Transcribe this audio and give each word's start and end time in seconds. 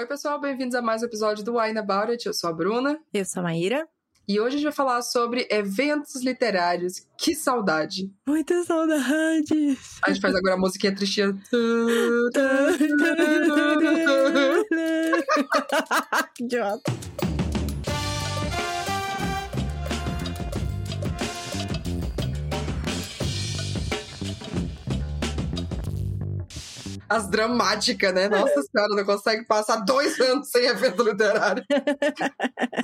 Oi, 0.00 0.06
pessoal, 0.06 0.40
bem-vindos 0.40 0.74
a 0.74 0.80
mais 0.80 1.02
um 1.02 1.04
episódio 1.04 1.44
do 1.44 1.58
Wine 1.58 1.78
About 1.78 2.10
It. 2.10 2.26
Eu 2.26 2.32
sou 2.32 2.48
a 2.48 2.54
Bruna. 2.54 2.98
Eu 3.12 3.22
sou 3.22 3.40
a 3.40 3.42
Maíra. 3.42 3.86
E 4.26 4.40
hoje 4.40 4.54
a 4.54 4.58
gente 4.58 4.62
vai 4.62 4.72
falar 4.72 5.02
sobre 5.02 5.46
eventos 5.50 6.24
literários. 6.24 7.06
Que 7.18 7.34
saudade! 7.34 8.10
Muita 8.26 8.64
saudade! 8.64 9.76
A 10.02 10.10
gente 10.10 10.22
faz 10.22 10.34
agora 10.34 10.54
a 10.54 10.58
musiquinha 10.58 10.94
tristinha. 10.94 11.38
Idiota. 16.40 17.29
As 27.10 27.28
dramáticas, 27.28 28.14
né? 28.14 28.28
Nossa 28.28 28.62
senhora, 28.62 28.94
não 28.94 29.04
consegue 29.04 29.44
passar 29.44 29.78
dois 29.78 30.18
anos 30.20 30.48
sem 30.48 30.64
evento 30.66 31.02
literário. 31.02 31.64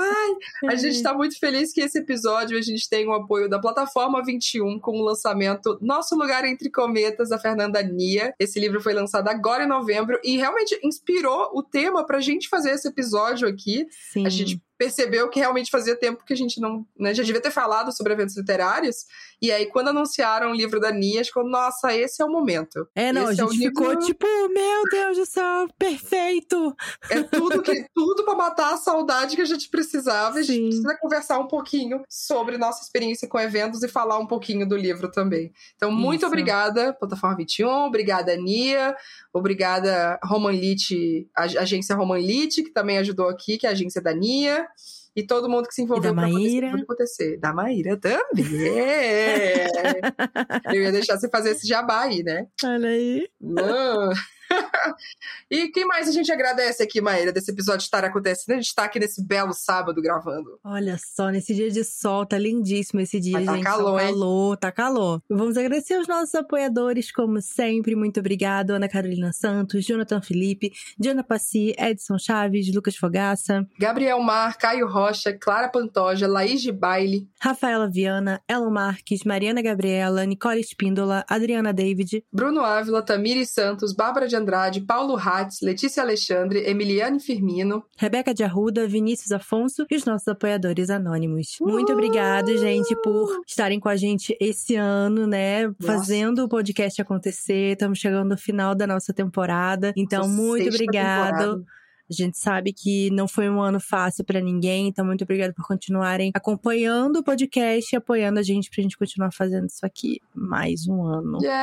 Ai, 0.00 0.70
a 0.72 0.74
gente 0.74 1.00
tá 1.00 1.14
muito 1.14 1.38
feliz 1.38 1.72
que 1.72 1.80
esse 1.80 1.98
episódio 1.98 2.58
a 2.58 2.60
gente 2.60 2.88
tem 2.88 3.06
o 3.06 3.12
apoio 3.12 3.48
da 3.48 3.60
Plataforma 3.60 4.24
21 4.24 4.80
com 4.80 4.98
o 4.98 5.04
lançamento 5.04 5.78
Nosso 5.80 6.16
Lugar 6.16 6.44
Entre 6.44 6.68
Cometas, 6.70 7.28
da 7.28 7.38
Fernanda 7.38 7.80
Nia. 7.82 8.34
Esse 8.38 8.58
livro 8.58 8.80
foi 8.80 8.94
lançado 8.94 9.28
agora 9.28 9.62
em 9.62 9.68
novembro 9.68 10.18
e 10.24 10.36
realmente 10.36 10.76
inspirou 10.82 11.50
o 11.54 11.62
tema 11.62 12.04
pra 12.04 12.18
gente 12.18 12.48
fazer 12.48 12.72
esse 12.72 12.88
episódio 12.88 13.46
aqui. 13.46 13.86
Sim. 14.12 14.26
A 14.26 14.28
gente 14.28 14.60
percebeu 14.78 15.28
que 15.28 15.38
realmente 15.38 15.70
fazia 15.70 15.96
tempo 15.96 16.24
que 16.24 16.32
a 16.32 16.36
gente 16.36 16.60
não. 16.60 16.86
Né, 16.98 17.14
já 17.14 17.22
devia 17.22 17.40
ter 17.40 17.50
falado 17.50 17.94
sobre 17.94 18.12
eventos 18.12 18.36
literários. 18.36 19.06
E 19.40 19.52
aí, 19.52 19.66
quando 19.66 19.88
anunciaram 19.88 20.50
o 20.50 20.54
livro 20.54 20.80
da 20.80 20.90
Nia, 20.90 21.24
ficou, 21.24 21.44
nossa, 21.46 21.94
esse 21.94 22.22
é 22.22 22.24
o 22.24 22.30
momento. 22.30 22.88
É, 22.94 23.12
não, 23.12 23.30
esse 23.30 23.40
a 23.40 23.44
é 23.44 23.48
gente 23.48 23.58
ficou 23.68 23.90
livro- 23.90 24.06
tipo, 24.06 24.26
meu 24.48 24.82
Deus 24.90 25.18
do 25.18 25.26
céu, 25.26 25.68
perfeito! 25.78 26.74
É 27.10 27.22
tudo, 27.22 27.62
que, 27.62 27.86
tudo 27.94 28.24
pra 28.24 28.34
matar 28.34 28.74
a 28.74 28.76
saudade 28.76 29.36
que 29.36 29.42
a 29.42 29.46
gente 29.46 29.68
precisava. 29.68 30.38
A 30.38 30.42
gente 30.42 30.56
Sim. 30.56 30.64
precisa 30.68 30.98
conversar 30.98 31.38
um 31.38 31.48
pouquinho 31.48 32.02
sobre 32.08 32.56
nossa 32.56 32.82
experiência 32.82 33.28
com 33.28 33.38
eventos 33.38 33.82
e 33.82 33.88
falar 33.88 34.18
um 34.18 34.26
pouquinho 34.26 34.66
do 34.66 34.76
livro 34.76 35.10
também. 35.10 35.52
Então, 35.76 35.90
muito 35.90 36.20
Isso. 36.20 36.26
obrigada, 36.26 36.92
Plataforma 36.94 37.36
21, 37.36 37.68
obrigada, 37.86 38.34
Nia, 38.36 38.96
obrigada, 39.32 40.18
Romanlite, 40.24 41.28
a 41.36 41.42
agência 41.42 41.94
Romanlite, 41.94 42.62
que 42.62 42.70
também 42.70 42.98
ajudou 42.98 43.28
aqui, 43.28 43.58
que 43.58 43.66
é 43.66 43.68
a 43.68 43.72
agência 43.72 44.00
da 44.00 44.12
Nia. 44.14 44.65
E 45.16 45.26
todo 45.26 45.48
mundo 45.48 45.66
que 45.66 45.74
se 45.74 45.82
envolveu 45.82 46.14
Maíra. 46.14 46.70
tudo 46.70 46.82
acontecer. 46.82 47.38
Da 47.38 47.52
Maíra 47.52 47.96
também. 47.96 48.20
Eu 50.72 50.82
ia 50.82 50.92
deixar 50.92 51.16
você 51.16 51.28
fazer 51.30 51.52
esse 51.52 51.66
jabá 51.66 52.02
aí, 52.02 52.22
né? 52.22 52.46
Olha 52.62 52.88
aí. 52.88 53.26
Não. 53.40 54.10
e 55.50 55.68
quem 55.68 55.86
mais 55.86 56.08
a 56.08 56.12
gente 56.12 56.30
agradece 56.32 56.82
aqui, 56.82 57.00
Maíra, 57.00 57.32
desse 57.32 57.50
episódio 57.50 57.84
estar 57.84 58.04
acontecendo? 58.04 58.54
A 58.54 58.60
gente 58.60 58.74
tá 58.74 58.84
aqui 58.84 58.98
nesse 58.98 59.24
belo 59.24 59.52
sábado 59.52 60.00
gravando. 60.00 60.58
Olha 60.64 60.96
só, 60.98 61.28
nesse 61.30 61.54
dia 61.54 61.70
de 61.70 61.84
sol, 61.84 62.24
tá 62.26 62.38
lindíssimo 62.38 63.00
esse 63.00 63.18
dia, 63.20 63.34
Mas 63.34 63.46
tá 63.46 63.54
gente. 63.54 63.64
calor, 63.64 63.96
tá 63.98 64.04
hein? 64.04 64.12
calor, 64.12 64.56
tá 64.56 64.72
calor. 64.72 65.22
Vamos 65.28 65.56
agradecer 65.56 65.94
aos 65.94 66.08
nossos 66.08 66.34
apoiadores, 66.34 67.10
como 67.12 67.40
sempre. 67.40 67.94
Muito 67.96 68.20
obrigado, 68.20 68.70
Ana 68.70 68.88
Carolina 68.88 69.32
Santos, 69.32 69.84
Jonathan 69.84 70.20
Felipe, 70.20 70.72
Diana 70.98 71.24
Passi, 71.24 71.74
Edson 71.78 72.18
Chaves, 72.18 72.72
Lucas 72.74 72.96
Fogaça, 72.96 73.66
Gabriel 73.78 74.20
Mar, 74.20 74.56
Caio 74.56 74.86
Rocha, 74.86 75.32
Clara 75.32 75.68
Pantoja, 75.68 76.26
Laís 76.26 76.60
de 76.62 76.72
Baile, 76.72 77.28
Rafaela 77.40 77.88
Viana, 77.88 78.40
Elon 78.48 78.70
Marques, 78.70 79.24
Mariana 79.24 79.62
Gabriela, 79.62 80.24
Nicole 80.24 80.60
Espíndola, 80.60 81.24
Adriana 81.28 81.72
David, 81.72 82.24
Bruno 82.32 82.64
Ávila, 82.64 83.02
Tamiri 83.02 83.46
Santos, 83.46 83.94
Bárbara 83.94 84.28
de 84.28 84.35
Andrade, 84.36 84.80
Paulo 84.80 85.16
Hatz, 85.16 85.60
Letícia 85.62 86.02
Alexandre, 86.02 86.60
Emiliane 86.68 87.20
Firmino. 87.20 87.84
Rebeca 87.96 88.32
de 88.32 88.44
Arruda, 88.44 88.86
Vinícius 88.86 89.32
Afonso 89.32 89.86
e 89.90 89.96
os 89.96 90.04
nossos 90.04 90.28
apoiadores 90.28 90.90
anônimos. 90.90 91.56
Muito 91.60 91.92
obrigado, 91.92 92.56
gente, 92.56 92.94
por 93.02 93.42
estarem 93.46 93.80
com 93.80 93.88
a 93.88 93.96
gente 93.96 94.36
esse 94.40 94.76
ano, 94.76 95.26
né? 95.26 95.72
Fazendo 95.82 96.44
o 96.44 96.48
podcast 96.48 97.00
acontecer. 97.00 97.72
Estamos 97.72 97.98
chegando 97.98 98.28
no 98.28 98.38
final 98.38 98.74
da 98.74 98.86
nossa 98.86 99.12
temporada. 99.12 99.92
Então, 99.96 100.22
Nossa, 100.22 100.34
muito 100.34 100.68
obrigado. 100.68 101.32
temporada. 101.32 101.76
A 102.08 102.12
gente 102.12 102.38
sabe 102.38 102.72
que 102.72 103.10
não 103.10 103.26
foi 103.26 103.50
um 103.50 103.60
ano 103.60 103.80
fácil 103.80 104.24
pra 104.24 104.40
ninguém, 104.40 104.86
então 104.86 105.04
muito 105.04 105.24
obrigado 105.24 105.52
por 105.52 105.66
continuarem 105.66 106.30
acompanhando 106.34 107.16
o 107.16 107.24
podcast 107.24 107.92
e 107.92 107.96
apoiando 107.96 108.38
a 108.38 108.44
gente 108.44 108.70
pra 108.70 108.80
gente 108.80 108.96
continuar 108.96 109.32
fazendo 109.32 109.66
isso 109.66 109.84
aqui 109.84 110.20
mais 110.32 110.86
um 110.86 111.04
ano. 111.04 111.38
Yes! 111.42 111.56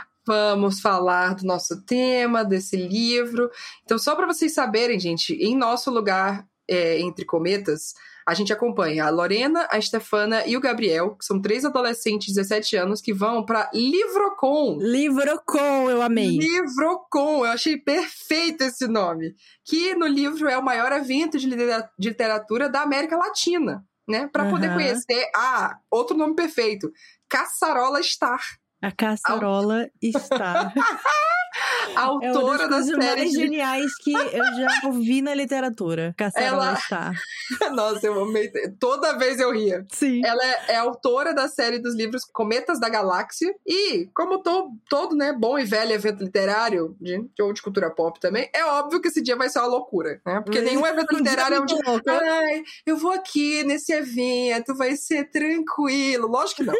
Vamos 0.26 0.80
falar 0.80 1.34
do 1.34 1.44
nosso 1.44 1.82
tema, 1.82 2.44
desse 2.44 2.76
livro. 2.76 3.50
Então, 3.84 3.98
só 3.98 4.14
para 4.16 4.26
vocês 4.26 4.54
saberem, 4.54 4.98
gente, 4.98 5.34
em 5.34 5.56
nosso 5.56 5.90
lugar 5.90 6.46
é, 6.68 6.98
entre 7.00 7.24
cometas, 7.26 7.92
a 8.26 8.32
gente 8.32 8.50
acompanha 8.50 9.04
a 9.04 9.10
Lorena, 9.10 9.68
a 9.70 9.78
Stefana 9.78 10.46
e 10.46 10.56
o 10.56 10.60
Gabriel, 10.60 11.14
que 11.14 11.26
são 11.26 11.42
três 11.42 11.62
adolescentes 11.62 12.28
de 12.28 12.34
17 12.40 12.74
anos 12.74 13.02
que 13.02 13.12
vão 13.12 13.44
para 13.44 13.70
Livrocon. 13.74 14.78
Livrocon, 14.80 15.90
eu 15.90 16.00
amei. 16.00 16.38
Livrocon, 16.38 17.44
eu 17.44 17.52
achei 17.52 17.76
perfeito 17.76 18.62
esse 18.64 18.86
nome. 18.88 19.34
Que 19.62 19.94
no 19.94 20.06
livro 20.06 20.48
é 20.48 20.56
o 20.56 20.64
maior 20.64 20.90
evento 20.92 21.38
de 21.38 21.46
litera- 21.46 21.90
de 21.98 22.08
literatura 22.08 22.66
da 22.70 22.80
América 22.80 23.14
Latina, 23.14 23.84
né? 24.08 24.26
Para 24.32 24.48
poder 24.48 24.68
Aham. 24.68 24.76
conhecer 24.76 25.30
a 25.36 25.76
outro 25.90 26.16
nome 26.16 26.34
perfeito, 26.34 26.90
Caçarola 27.28 28.02
Star, 28.02 28.40
A 28.84 28.92
caçarola 28.92 29.88
está. 30.02 30.70
É 31.94 32.28
autora 32.28 32.68
das 32.68 32.86
da 32.86 33.00
série 33.00 33.20
mais 33.20 33.30
de... 33.30 33.36
geniais 33.38 33.94
que 34.02 34.12
eu 34.12 34.44
já 34.56 34.68
ouvi 34.86 35.22
na 35.22 35.34
literatura. 35.34 36.14
Caçarola 36.16 36.66
Ela- 36.68 36.74
está. 36.74 37.12
Nossa, 37.72 38.06
eu 38.06 38.22
amei. 38.22 38.50
Toda 38.80 39.16
vez 39.18 39.38
eu 39.38 39.52
ria. 39.52 39.86
Sim. 39.92 40.20
Ela 40.24 40.42
é, 40.44 40.72
é 40.72 40.76
autora 40.76 41.32
da 41.34 41.46
série 41.48 41.78
dos 41.78 41.94
livros 41.94 42.24
Cometas 42.24 42.80
da 42.80 42.88
Galáxia. 42.88 43.54
E, 43.66 44.08
como 44.14 44.42
to- 44.42 44.70
todo 44.88 45.14
né, 45.14 45.32
bom 45.32 45.58
e 45.58 45.64
velho 45.64 45.92
evento 45.92 46.24
literário, 46.24 46.96
de, 47.00 47.24
ou 47.40 47.52
de 47.52 47.62
cultura 47.62 47.90
pop 47.90 48.18
também, 48.18 48.48
é 48.54 48.64
óbvio 48.64 49.00
que 49.00 49.08
esse 49.08 49.22
dia 49.22 49.36
vai 49.36 49.48
ser 49.48 49.58
uma 49.60 49.68
loucura, 49.68 50.20
né? 50.26 50.40
Porque 50.44 50.60
nenhum 50.60 50.86
evento 50.86 51.14
literário 51.14 51.56
é 51.56 51.60
um 51.60 51.66
dia. 51.66 51.78
Ai, 52.08 52.62
eu 52.86 52.96
vou 52.96 53.12
aqui 53.12 53.62
nesse 53.64 53.92
evento, 53.92 54.74
vai 54.74 54.96
ser 54.96 55.30
tranquilo. 55.30 56.26
Lógico 56.28 56.56
que 56.62 56.64
não. 56.64 56.74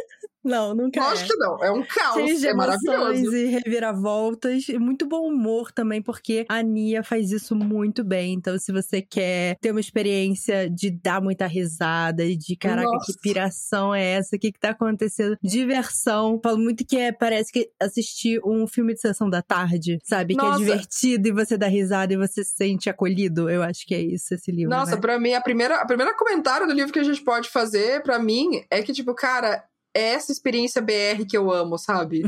Não, 0.44 0.74
nunca 0.74 1.00
Lógico 1.00 1.24
é. 1.24 1.28
que 1.32 1.36
não. 1.38 1.64
É 1.64 1.70
um 1.70 1.82
caos. 1.82 2.14
Cheio 2.16 2.38
de 2.38 2.46
é 2.48 2.52
maravilhoso. 2.54 3.34
e 3.34 3.46
reviravoltas. 3.46 4.63
E 4.72 4.78
muito 4.78 5.06
bom 5.06 5.28
humor 5.28 5.72
também, 5.72 6.02
porque 6.02 6.44
a 6.48 6.62
Nia 6.62 7.02
faz 7.02 7.30
isso 7.30 7.54
muito 7.54 8.04
bem. 8.04 8.34
Então, 8.34 8.58
se 8.58 8.72
você 8.72 9.02
quer 9.02 9.56
ter 9.60 9.70
uma 9.70 9.80
experiência 9.80 10.69
de 10.69 10.91
dar 10.91 11.20
muita 11.20 11.47
risada 11.47 12.25
e 12.25 12.36
de 12.36 12.56
caraca, 12.56 12.88
Nossa. 12.88 13.12
que 13.12 13.20
piração 13.20 13.94
é 13.94 14.04
essa? 14.12 14.36
O 14.36 14.38
que, 14.38 14.52
que 14.52 14.58
tá 14.58 14.70
acontecendo? 14.70 15.36
Diversão. 15.42 16.41
Falo 16.42 16.58
muito 16.58 16.84
que 16.84 16.97
é, 16.97 17.12
parece 17.12 17.52
que 17.52 17.70
assistir 17.80 18.41
um 18.44 18.66
filme 18.66 18.94
de 18.94 19.00
sessão 19.00 19.28
da 19.28 19.42
tarde, 19.42 19.98
sabe? 20.04 20.34
Que 20.34 20.42
Nossa. 20.42 20.62
é 20.62 20.64
divertido 20.64 21.28
e 21.28 21.32
você 21.32 21.56
dá 21.56 21.66
risada 21.66 22.12
e 22.12 22.16
você 22.16 22.44
se 22.44 22.54
sente 22.54 22.88
acolhido. 22.88 23.50
Eu 23.50 23.62
acho 23.62 23.86
que 23.86 23.94
é 23.94 24.00
isso 24.00 24.34
esse 24.34 24.50
livro. 24.50 24.70
Nossa, 24.70 24.96
né? 24.96 25.00
pra 25.00 25.19
mim, 25.19 25.34
a 25.34 25.41
primeira, 25.41 25.76
a 25.76 25.86
primeira 25.86 26.14
comentário 26.16 26.66
do 26.66 26.72
livro 26.72 26.92
que 26.92 26.98
a 26.98 27.04
gente 27.04 27.22
pode 27.22 27.50
fazer, 27.50 28.02
pra 28.02 28.19
mim, 28.19 28.64
é 28.70 28.82
que, 28.82 28.92
tipo, 28.92 29.14
cara, 29.14 29.64
é 29.94 30.15
essa 30.15 30.32
experiência 30.32 30.82
BR 30.82 31.25
que 31.28 31.37
eu 31.37 31.50
amo, 31.53 31.78
sabe? 31.78 32.22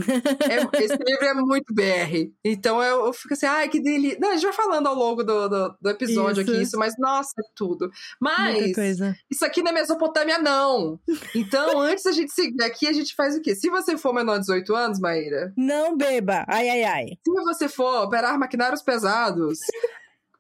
É- 0.49 0.83
esse 0.83 0.97
livro 1.05 1.25
é 1.25 1.35
muito 1.35 1.75
BR. 1.75 2.31
Então 2.45 2.83
eu, 2.83 3.07
eu 3.07 3.13
fico 3.13 3.35
assim, 3.35 3.47
ai, 3.47 3.69
que 3.69 3.81
delícia. 3.81 4.19
Não, 4.21 4.31
a 4.31 4.35
gente 4.35 4.45
vai 4.45 4.53
falando 4.53 4.87
ao 4.87 4.95
longo 4.95 5.25
do, 5.25 5.49
do, 5.49 5.77
do 5.81 5.91
episódio 5.91 6.43
Isso. 6.43 6.51
aqui 6.51 6.63
isso, 6.63 6.79
mas 6.79 6.95
nossa, 6.99 7.33
é 7.39 7.43
tudo. 7.55 7.91
Mas 8.21 8.73
isso 9.31 9.45
aqui 9.45 9.63
não 9.63 9.71
é 9.73 9.75
Mesopotâmia, 9.75 10.39
não. 10.39 10.99
Então, 11.35 11.81
antes 11.83 12.05
da 12.05 12.13
gente 12.13 12.33
seguir 12.33 12.63
aqui, 12.63 12.87
a 12.87 12.93
gente 12.93 13.15
faz 13.15 13.37
o 13.37 13.41
quê? 13.43 13.55
Se 13.55 13.69
você 13.69 13.99
for 13.99 14.15
menor 14.15 14.35
de 14.35 14.41
18 14.43 14.75
anos, 14.75 15.01
Maíra, 15.01 15.53
Não 15.57 15.97
beba! 15.97 16.45
Ai, 16.49 16.69
ai, 16.69 16.85
ai. 16.85 17.07
se 17.25 17.31
você 17.45 17.69
for 17.69 18.05
operar 18.05 18.39
maquinários 18.39 18.83
pesados 18.83 19.59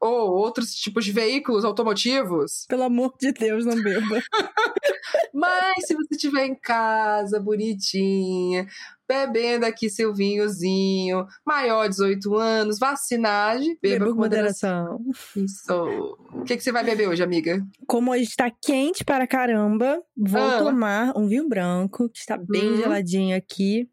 ou 0.00 0.30
outros 0.32 0.72
tipos 0.74 1.04
de 1.04 1.12
veículos 1.12 1.64
automotivos, 1.64 2.64
Pelo 2.68 2.82
amor 2.84 3.14
de 3.20 3.32
Deus, 3.32 3.64
não 3.64 3.80
beba. 3.82 4.20
Mas 5.32 5.86
se 5.86 5.94
você 5.94 6.14
estiver 6.14 6.46
em 6.46 6.54
casa, 6.54 7.38
bonitinha, 7.40 8.66
bebendo 9.08 9.66
aqui 9.66 9.88
seu 9.90 10.12
vinhozinho, 10.14 11.26
maior 11.44 11.84
de 11.84 11.90
18 11.90 12.34
anos, 12.36 12.78
vacinagem, 12.78 13.78
beba, 13.80 14.04
Beba 14.06 14.10
com 14.14 14.20
moderação. 14.20 14.98
moderação. 14.98 15.44
Isso. 15.44 16.16
O 16.32 16.44
que, 16.44 16.56
que 16.56 16.62
você 16.62 16.72
vai 16.72 16.82
beber 16.84 17.08
hoje, 17.08 17.22
amiga? 17.22 17.64
Como 17.86 18.10
hoje 18.10 18.24
está 18.24 18.50
quente 18.50 19.04
para 19.04 19.26
caramba, 19.26 20.02
vou 20.16 20.40
Ah. 20.42 20.58
tomar 20.58 21.12
um 21.16 21.26
vinho 21.28 21.48
branco, 21.48 22.08
que 22.08 22.18
está 22.18 22.36
bem 22.36 22.72
Hum. 22.72 22.76
geladinho 22.76 23.36
aqui. 23.36 23.88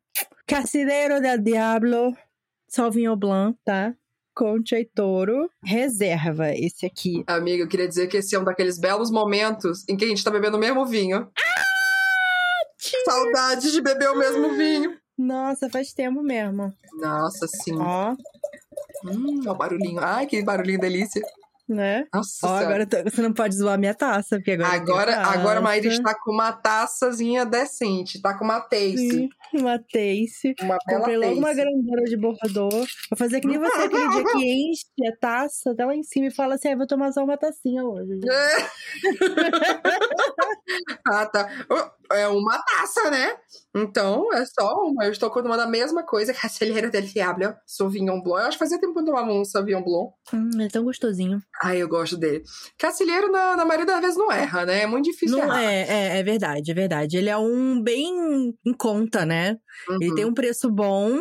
Carcereiro 0.47 1.21
del 1.21 1.37
Diablo, 1.39 2.15
Sauvignon 2.67 3.15
Blanc, 3.15 3.57
tá? 3.65 3.93
Concha 4.33 4.79
e 4.79 4.85
Toro. 4.85 5.49
Reserva 5.63 6.51
esse 6.53 6.85
aqui. 6.85 7.23
Amiga, 7.27 7.63
eu 7.63 7.67
queria 7.67 7.87
dizer 7.87 8.07
que 8.07 8.17
esse 8.17 8.35
é 8.35 8.39
um 8.39 8.43
daqueles 8.43 8.79
belos 8.79 9.11
momentos 9.11 9.83
em 9.87 9.95
que 9.95 10.05
a 10.05 10.07
gente 10.07 10.23
tá 10.23 10.31
bebendo 10.31 10.57
o 10.57 10.59
mesmo 10.59 10.85
vinho. 10.85 11.29
Saudade 13.05 13.71
de 13.71 13.81
beber 13.81 14.09
o 14.09 14.17
mesmo 14.17 14.55
vinho. 14.55 14.97
Nossa, 15.17 15.69
faz 15.69 15.93
tempo 15.93 16.21
mesmo. 16.21 16.73
Nossa, 16.99 17.47
sim. 17.47 17.77
Ó. 17.77 18.15
Hum, 19.05 19.41
ó 19.47 19.51
o 19.51 19.55
barulhinho. 19.55 19.99
Ai, 20.01 20.25
que 20.25 20.43
barulhinho 20.43 20.79
delícia. 20.79 21.21
Né? 21.67 22.05
Nossa 22.13 22.45
Ó, 22.45 22.55
agora 22.57 22.87
você 23.05 23.21
não 23.21 23.31
pode 23.31 23.55
zoar 23.55 23.79
minha 23.79 23.95
taça, 23.95 24.35
porque 24.35 24.51
agora. 24.51 24.73
Agora, 24.73 25.11
é 25.11 25.15
agora 25.15 25.59
a 25.59 25.61
Maíra 25.61 25.87
está 25.87 26.13
com 26.13 26.31
uma 26.31 26.51
taçazinha 26.51 27.45
decente. 27.45 28.21
Tá 28.21 28.37
com 28.37 28.43
uma 28.43 28.59
tace. 28.59 28.97
Sim, 28.97 29.29
uma 29.53 29.79
tace. 29.79 30.53
Uma 30.61 30.77
Comprei 30.85 31.15
logo 31.17 31.37
uma 31.37 31.53
grandona 31.53 32.03
de 32.03 32.17
bordeaux. 32.17 32.91
Vou 33.09 33.17
fazer 33.17 33.39
que 33.39 33.47
nem 33.47 33.57
você 33.57 33.77
aquele 33.83 34.09
dia 34.09 34.25
que 34.25 34.43
enche 34.43 34.83
a 35.07 35.15
taça 35.19 35.71
até 35.71 35.85
lá 35.85 35.95
em 35.95 36.03
cima 36.03 36.27
e 36.27 36.35
fala 36.35 36.55
assim: 36.55 36.67
ah, 36.69 36.75
vou 36.75 36.85
tomar 36.85 37.13
só 37.13 37.23
uma 37.23 37.37
tacinha 37.37 37.85
hoje. 37.85 38.19
ah, 41.07 41.25
tá. 41.27 41.49
É 42.13 42.27
uma 42.27 42.61
taça, 42.63 43.09
né? 43.09 43.35
Então, 43.75 44.31
é 44.33 44.45
só 44.45 44.73
uma. 44.83 45.05
Eu 45.05 45.11
estou 45.11 45.29
tomando 45.31 45.61
a 45.61 45.67
mesma 45.67 46.03
coisa. 46.03 46.33
Caceleira 46.33 46.89
del 46.89 47.01
Diablo. 47.01 47.53
Sauvignon 47.65 48.21
Blanc. 48.21 48.41
Eu 48.41 48.47
acho 48.47 48.57
que 48.57 48.63
fazia 48.63 48.79
tempo 48.79 48.93
que 48.93 48.99
eu 48.99 49.05
tomava 49.05 49.31
um 49.31 49.43
Sauvignon 49.43 49.83
Blanc. 49.83 50.11
Hum, 50.33 50.61
é 50.61 50.67
tão 50.67 50.83
gostosinho. 50.83 51.39
Ai, 51.63 51.81
eu 51.81 51.87
gosto 51.87 52.15
dele. 52.17 52.43
Cacilheiro, 52.77 53.31
na, 53.31 53.55
na 53.55 53.65
maioria 53.65 53.85
das 53.85 54.01
vezes, 54.01 54.17
não 54.17 54.31
erra, 54.31 54.65
né? 54.65 54.81
É 54.83 54.87
muito 54.87 55.05
difícil 55.05 55.37
Não, 55.37 55.43
errar. 55.45 55.63
é, 55.63 55.81
é, 56.15 56.17
é 56.19 56.23
verdade, 56.23 56.69
é 56.71 56.73
verdade. 56.73 57.17
Ele 57.17 57.29
é 57.29 57.37
um 57.37 57.81
bem 57.81 58.53
em 58.65 58.73
conta, 58.73 59.25
né? 59.25 59.57
Ele 59.99 60.09
Uhum. 60.09 60.15
tem 60.15 60.25
um 60.25 60.33
preço 60.33 60.69
bom 60.69 61.19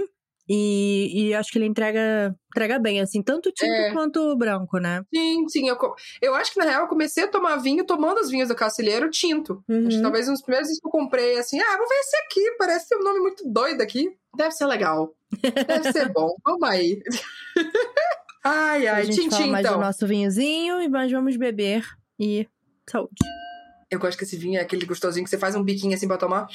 e, 0.49 1.29
e 1.29 1.35
acho 1.35 1.51
que 1.53 1.59
ele 1.59 1.67
entrega, 1.67 2.35
entrega 2.49 2.79
bem, 2.79 3.01
assim, 3.01 3.23
tanto 3.23 3.53
tinto 3.53 3.71
É. 3.73 3.93
quanto 3.93 4.37
branco, 4.37 4.79
né? 4.79 5.03
Sim, 5.15 5.49
sim. 5.49 5.69
Eu, 5.69 5.77
eu 6.21 6.35
acho 6.35 6.53
que, 6.53 6.59
na 6.59 6.65
real, 6.65 6.83
eu 6.83 6.89
comecei 6.89 7.25
a 7.25 7.29
tomar 7.29 7.57
vinho 7.57 7.85
tomando 7.85 8.19
os 8.19 8.31
vinhos 8.31 8.49
do 8.49 8.55
Cacilheiro 8.55 9.11
tinto. 9.11 9.63
Uhum. 9.69 9.87
Acho 9.87 9.97
que 9.97 10.03
talvez 10.03 10.29
um 10.29 10.33
dos 10.33 10.43
primeiros 10.43 10.69
que 10.69 10.87
eu 10.87 10.91
comprei, 10.91 11.39
assim, 11.39 11.61
ah, 11.61 11.77
vou 11.77 11.89
ver 11.89 11.95
esse 11.95 12.17
aqui, 12.17 12.57
parece 12.59 12.89
ter 12.89 12.97
um 12.97 13.05
nome 13.05 13.21
muito 13.21 13.45
doido 13.49 13.81
aqui. 13.81 14.11
Deve 14.37 14.51
ser 14.53 14.67
legal. 14.67 15.15
Deve 15.67 15.93
ser 15.93 16.13
bom. 16.13 16.35
Vamos 16.45 16.69
aí. 16.69 17.01
ai, 18.45 18.87
ai, 18.87 19.07
Tintim, 19.09 19.51
mais 19.51 19.65
então. 19.65 19.79
do 19.79 19.85
nosso 19.85 20.07
vinhozinho 20.07 20.81
e 20.81 20.89
nós 20.89 21.11
vamos 21.11 21.37
beber 21.37 21.85
e 22.19 22.49
saúde. 22.89 23.13
Eu 23.91 23.99
gosto 23.99 24.17
que 24.19 24.25
esse 24.25 24.37
vinho 24.37 24.59
é 24.59 24.63
aquele 24.63 24.87
gostosinho 24.87 25.23
que 25.25 25.31
você 25.31 25.39
faz 25.39 25.55
um 25.55 25.63
biquinho 25.63 25.95
assim 25.95 26.09
pra 26.09 26.17
tomar. 26.17 26.47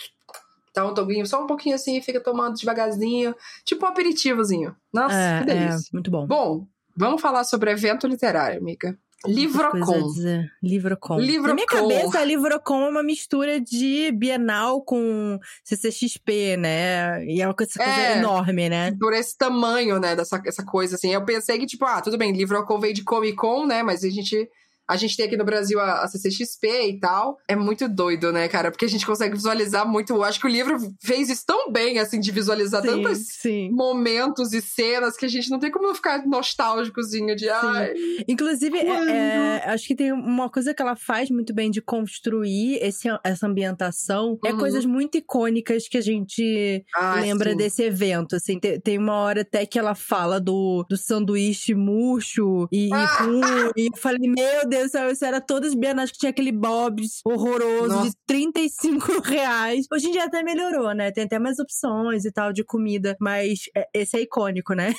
Dá 0.77 0.85
um 0.85 0.93
toguinho, 0.93 1.25
só 1.25 1.43
um 1.43 1.47
pouquinho 1.47 1.73
assim, 1.73 1.99
fica 2.03 2.19
tomando 2.19 2.55
devagarzinho. 2.55 3.33
Tipo 3.65 3.87
um 3.87 3.89
aperitivozinho. 3.89 4.75
Nossa, 4.93 5.15
é, 5.15 5.43
que 5.43 5.49
é, 5.49 5.55
delícia. 5.55 5.89
muito 5.91 6.11
bom. 6.11 6.27
Bom, 6.27 6.67
vamos 6.95 7.19
falar 7.19 7.43
sobre 7.45 7.71
evento 7.71 8.05
literário, 8.05 8.59
amiga. 8.59 8.95
Livrocon. 9.25 10.13
Livrocon. 10.61 11.17
Livrocon. 11.19 11.47
Na 11.47 11.53
minha 11.55 11.65
cabeça, 11.65 12.19
a 12.19 12.23
Livrocon 12.23 12.85
é 12.85 12.89
uma 12.89 13.01
mistura 13.01 13.59
de 13.59 14.11
Bienal 14.11 14.83
com 14.83 15.39
CCXP, 15.63 16.57
né? 16.57 17.25
E 17.25 17.41
é 17.41 17.47
uma 17.47 17.55
coisa, 17.55 17.81
É. 17.81 18.19
enorme, 18.19 18.69
né? 18.69 18.95
Por 18.99 19.13
esse 19.13 19.35
tamanho, 19.35 19.99
né, 19.99 20.15
dessa 20.15 20.39
essa 20.45 20.63
coisa, 20.63 20.95
assim. 20.95 21.11
Eu 21.11 21.25
pensei 21.25 21.57
que, 21.57 21.65
tipo, 21.65 21.85
ah, 21.85 22.01
tudo 22.01 22.19
bem, 22.19 22.31
Livrocon 22.31 22.79
veio 22.79 22.93
de 22.93 23.03
Comic 23.03 23.35
Con, 23.35 23.65
né, 23.65 23.81
mas 23.81 24.03
a 24.03 24.09
gente... 24.11 24.47
A 24.87 24.95
gente 24.95 25.15
tem 25.17 25.25
aqui 25.25 25.37
no 25.37 25.43
Brasil 25.45 25.79
a, 25.79 26.03
a 26.03 26.07
CCXP 26.07 26.67
e 26.89 26.99
tal. 26.99 27.37
É 27.47 27.55
muito 27.55 27.87
doido, 27.89 28.31
né, 28.31 28.47
cara? 28.47 28.71
Porque 28.71 28.85
a 28.85 28.89
gente 28.89 29.05
consegue 29.05 29.35
visualizar 29.35 29.87
muito. 29.87 30.13
Eu 30.13 30.23
acho 30.23 30.39
que 30.39 30.45
o 30.47 30.49
livro 30.49 30.77
fez 31.01 31.29
isso 31.29 31.43
tão 31.45 31.71
bem, 31.71 31.99
assim, 31.99 32.19
de 32.19 32.31
visualizar 32.31 32.81
Sim, 32.81 32.87
tantos 33.03 33.17
sim. 33.41 33.69
momentos 33.71 34.53
e 34.53 34.61
cenas 34.61 35.15
que 35.17 35.25
a 35.25 35.29
gente 35.29 35.49
não 35.49 35.59
tem 35.59 35.69
como 35.71 35.93
ficar 35.93 36.25
nostálgicozinho 36.25 37.35
de. 37.35 37.49
Ai, 37.49 37.93
Inclusive, 38.27 38.77
é- 38.77 38.87
é, 38.87 39.63
acho 39.69 39.87
que 39.87 39.95
tem 39.95 40.11
uma 40.11 40.49
coisa 40.49 40.73
que 40.73 40.81
ela 40.81 40.95
faz 40.95 41.29
muito 41.29 41.53
bem 41.53 41.69
de 41.69 41.81
construir 41.81 42.77
esse, 42.81 43.07
essa 43.23 43.47
ambientação. 43.47 44.37
É 44.45 44.51
Uhum. 44.53 44.59
coisas 44.59 44.85
muito 44.85 45.17
icônicas 45.17 45.87
que 45.87 45.97
a 45.97 46.01
gente 46.01 46.83
ai, 46.95 47.21
lembra 47.21 47.51
sim. 47.51 47.57
desse 47.57 47.83
evento. 47.83 48.35
Assim, 48.35 48.59
tem, 48.59 48.79
tem 48.79 48.97
uma 48.97 49.15
hora 49.15 49.41
até 49.41 49.65
que 49.65 49.77
ela 49.77 49.95
fala 49.95 50.39
do, 50.39 50.85
do 50.89 50.95
sanduíche 50.97 51.73
murcho 51.75 52.67
e, 52.71 52.87
e 52.89 52.93
Ah! 52.93 53.05
ruim. 53.23 53.71
E 53.75 53.87
eu 53.91 53.97
falei, 53.97 54.29
meu 54.29 54.67
Deus 54.67 54.76
do 54.83 54.89
céu, 54.89 55.09
isso 55.11 55.25
era 55.25 55.39
todas 55.41 55.69
as 55.69 55.75
bienais 55.75 56.11
que 56.11 56.17
tinha 56.17 56.29
aquele 56.29 56.51
bobs 56.51 57.21
horroroso 57.25 57.87
Nossa. 57.87 58.09
de 58.09 58.15
35 58.27 59.21
reais. 59.23 59.85
Hoje 59.91 60.07
em 60.07 60.11
dia 60.11 60.25
até 60.25 60.43
melhorou, 60.43 60.93
né? 60.93 61.11
Tem 61.11 61.23
até 61.25 61.39
mais 61.39 61.59
opções 61.59 62.25
e 62.25 62.31
tal 62.31 62.51
de 62.53 62.63
comida. 62.63 63.15
Mas 63.19 63.59
é- 63.75 63.87
esse 63.93 64.17
é 64.17 64.21
icônico, 64.21 64.73
né? 64.73 64.93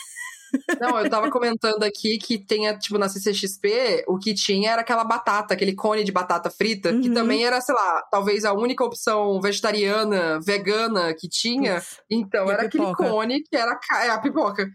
Não, 0.80 0.98
eu 0.98 1.10
tava 1.10 1.30
comentando 1.30 1.82
aqui 1.82 2.16
que 2.16 2.38
tem, 2.38 2.75
tipo, 2.78 2.96
na 2.96 3.06
CCXP, 3.06 4.04
o 4.08 4.16
que 4.19 4.32
tinha 4.32 4.70
era 4.72 4.80
aquela 4.80 5.04
batata, 5.04 5.52
aquele 5.52 5.75
cone 5.75 6.02
de 6.02 6.10
batata 6.10 6.48
frita, 6.48 6.88
que 6.98 7.08
Uhum. 7.08 7.14
também 7.14 7.44
era, 7.44 7.60
sei 7.60 7.75
lá, 7.75 8.02
talvez 8.10 8.46
a 8.46 8.54
única 8.54 8.82
opção 8.82 9.38
vegetariana, 9.42 10.40
vegana 10.40 11.12
que 11.14 11.28
tinha. 11.28 11.82
Então, 12.10 12.46
E 12.46 12.50
era 12.50 12.62
aquele 12.62 12.82
pipoca? 12.82 13.10
cone 13.10 13.42
que 13.42 13.54
era 13.54 13.78
é 14.02 14.08
a 14.08 14.19
pipoca. 14.19 14.66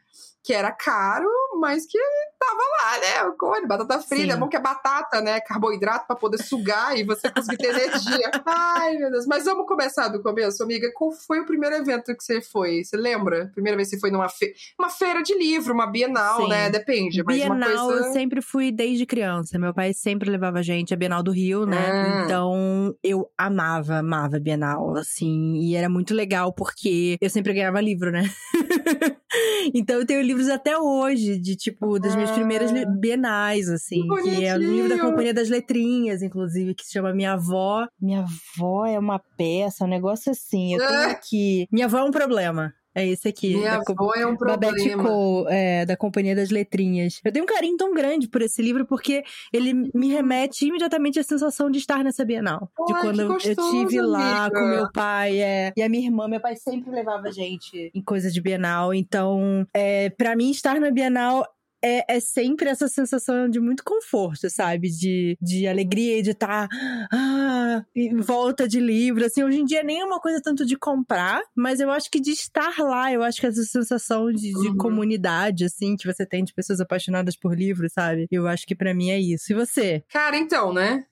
Que 0.44 0.54
era 0.54 0.72
caro, 0.72 1.30
mas 1.60 1.86
que 1.86 1.98
tava 2.40 2.62
lá, 2.80 3.00
né? 3.00 3.30
O 3.30 3.38
cone, 3.38 3.66
batata 3.66 4.00
frita. 4.00 4.24
Sim. 4.26 4.32
É 4.32 4.38
bom 4.38 4.48
que 4.48 4.58
é 4.58 4.62
batata, 4.62 5.22
né? 5.22 5.40
Carboidrato 5.40 6.06
pra 6.06 6.16
poder 6.16 6.42
sugar 6.44 6.98
e 6.98 7.04
você 7.04 7.32
conseguir 7.32 7.58
ter 7.58 7.70
energia. 7.70 8.32
Ai, 8.46 8.98
meu 8.98 9.12
Deus. 9.12 9.26
Mas 9.26 9.46
vamos 9.46 9.66
começar 9.66 10.10
do 10.10 10.22
começo, 10.22 10.62
amiga. 10.62 10.92
Qual 10.94 11.12
foi 11.12 11.40
o 11.40 11.46
primeiro 11.46 11.76
evento 11.76 12.16
que 12.16 12.24
você 12.24 12.42
foi? 12.42 12.84
Você 12.84 12.98
lembra? 12.98 13.50
Primeira 13.54 13.78
vez 13.78 13.90
que 13.90 13.96
você 13.96 14.02
foi 14.02 14.12
numa 14.12 14.30
fe... 14.30 14.54
uma 14.78 14.90
feira 14.90 15.24
de 15.24 15.34
livro, 15.38 15.74
uma 15.74 15.88
Bienal, 15.88 16.42
Sim. 16.42 16.50
né? 16.50 16.70
Depende. 16.70 17.24
Mas 17.24 17.42
uma 17.44 17.56
Bienal 17.56 17.88
coisa... 17.88 18.08
eu 18.08 18.14
sempre 18.14 18.42
fui 18.42 18.72
desde 18.72 19.06
criança. 19.06 19.58
Meu 19.58 19.74
pai 19.74 19.94
sempre 19.94 20.30
levava 20.30 20.60
a 20.60 20.64
gente 20.64 20.94
à 20.94 20.98
Bienal 20.98 21.24
do 21.24 21.32
Rio, 21.32 21.66
né? 21.66 21.90
Ah. 21.92 22.24
Então 22.26 22.96
eu 23.04 23.30
amava, 23.38 24.00
amava 24.00 24.38
a 24.38 24.40
Bienal, 24.40 24.96
assim. 24.98 25.56
E 25.56 25.76
era 25.76 25.88
muito 25.88 26.14
legal 26.14 26.54
porque 26.54 27.18
eu 27.22 27.30
sempre 27.30 27.54
ganhava 27.54 27.80
livro, 27.80 28.12
né? 28.12 28.30
então 29.74 29.98
eu 29.98 30.06
tenho 30.06 30.22
livros 30.22 30.50
até 30.50 30.78
hoje, 30.78 31.38
de 31.40 31.56
tipo, 31.56 32.00
das 32.00 32.16
minhas 32.16 32.32
Ah. 32.32 32.34
primeiras 32.36 32.72
li- 32.72 32.86
bienais, 33.00 33.70
assim. 33.70 34.08
Que 34.08 34.22
Que 34.36 34.46
é 34.46 34.56
o 34.56 34.58
livro 34.58 34.90
da. 34.90 35.00
Companhia 35.04 35.34
das 35.34 35.50
Letrinhas, 35.50 36.22
inclusive, 36.22 36.74
que 36.74 36.84
se 36.86 36.94
chama 36.94 37.14
Minha 37.14 37.34
Avó. 37.34 37.86
Minha 38.02 38.26
Avó 38.58 38.86
é 38.86 38.98
uma 38.98 39.20
peça, 39.38 39.86
um 39.86 39.88
negócio 39.88 40.32
assim. 40.32 40.74
Eu 40.74 40.80
tenho 40.80 41.00
Ah. 41.00 41.12
aqui. 41.12 41.68
Minha 41.72 41.86
Avó 41.86 41.98
é 42.00 42.04
um 42.04 42.12
problema. 42.12 42.74
É 42.96 43.06
esse 43.08 43.28
aqui. 43.28 43.56
Minha 43.56 43.80
da 43.80 43.84
avó 43.92 44.14
é 44.16 44.26
um 44.26 44.36
Babette 44.38 44.74
problema. 44.90 45.04
Cole, 45.04 45.48
é, 45.50 45.86
da 45.86 45.98
Companhia 45.98 46.36
das 46.36 46.50
Letrinhas. 46.50 47.20
Eu 47.24 47.32
tenho 47.32 47.44
um 47.44 47.48
carinho 47.48 47.76
tão 47.78 47.94
grande 47.94 48.28
por 48.28 48.42
esse 48.42 48.62
livro 48.62 48.86
porque 48.86 49.24
ele 49.52 49.74
me 49.96 50.10
remete 50.10 50.66
imediatamente 50.68 51.20
à 51.20 51.24
sensação 51.24 51.70
de 51.72 51.80
estar 51.80 52.04
nessa 52.04 52.24
Bienal. 52.24 52.70
de 52.88 52.94
quando 53.02 53.16
que 53.16 53.22
eu- 53.50 53.56
gostoso, 53.56 53.72
tive 53.88 54.02
lá 54.02 54.46
amiga. 54.46 54.60
com 54.60 54.66
meu 54.68 54.92
pai 54.92 55.42
é, 55.42 55.74
e 55.76 55.82
a 55.82 55.90
minha 55.90 56.06
irmã. 56.06 56.28
Meu 56.28 56.40
pai 56.40 56.56
sempre 56.56 56.92
levava 56.92 57.28
a 57.28 57.32
gente 57.32 57.92
em 57.94 58.02
coisa 58.02 58.30
de 58.30 58.40
Bienal. 58.42 58.94
Então, 58.94 59.66
é, 59.74 60.10
para 60.12 60.36
mim, 60.36 60.52
estar 60.52 60.80
na 60.80 60.92
Bienal 60.92 61.46
é, 61.84 62.16
é 62.16 62.20
sempre 62.20 62.70
essa 62.70 62.88
sensação 62.88 63.50
de 63.50 63.60
muito 63.60 63.84
conforto, 63.84 64.50
sabe? 64.50 64.90
De, 64.90 65.38
de 65.42 65.68
alegria 65.68 66.20
e 66.20 66.22
de 66.22 66.32
estar 66.32 66.68
ah, 67.12 67.84
em 67.96 68.16
volta 68.18 68.68
de 68.68 68.80
livro. 68.80 69.26
Assim, 69.26 69.44
hoje 69.44 69.60
em 69.60 69.66
dia 69.66 69.84
nem 69.84 70.00
é 70.02 70.06
uma 70.06 70.20
coisa 70.20 70.42
tanto 70.42 70.66
de 70.66 70.78
comprar, 70.78 71.42
mas 71.56 71.80
eu 71.80 71.90
acho 71.92 72.10
que 72.10 72.20
de 72.20 72.32
estar 72.32 72.74
lá, 72.80 73.12
eu 73.12 73.22
acho 73.24 73.40
que 73.40 73.48
essa 73.48 73.64
sensação 73.64 74.32
de, 74.32 74.52
de 74.52 74.68
Uhum. 74.70 74.78
comunidade, 74.78 75.66
assim, 75.66 75.96
que 75.96 76.08
você 76.08 76.26
tem 76.26 76.44
de 76.44 76.54
pessoas 76.54 76.80
apaixonadas 76.80 77.36
por 77.36 77.56
livros, 77.58 77.92
sabe? 77.94 78.28
Eu 78.32 78.48
acho 78.48 78.66
que 78.66 78.76
pra 78.76 78.94
mim 78.94 79.10
é 79.10 79.20
isso. 79.20 79.52
E 79.52 79.56
você? 79.56 80.04
Cara, 80.10 80.38
então, 80.38 80.74
né? 80.74 81.06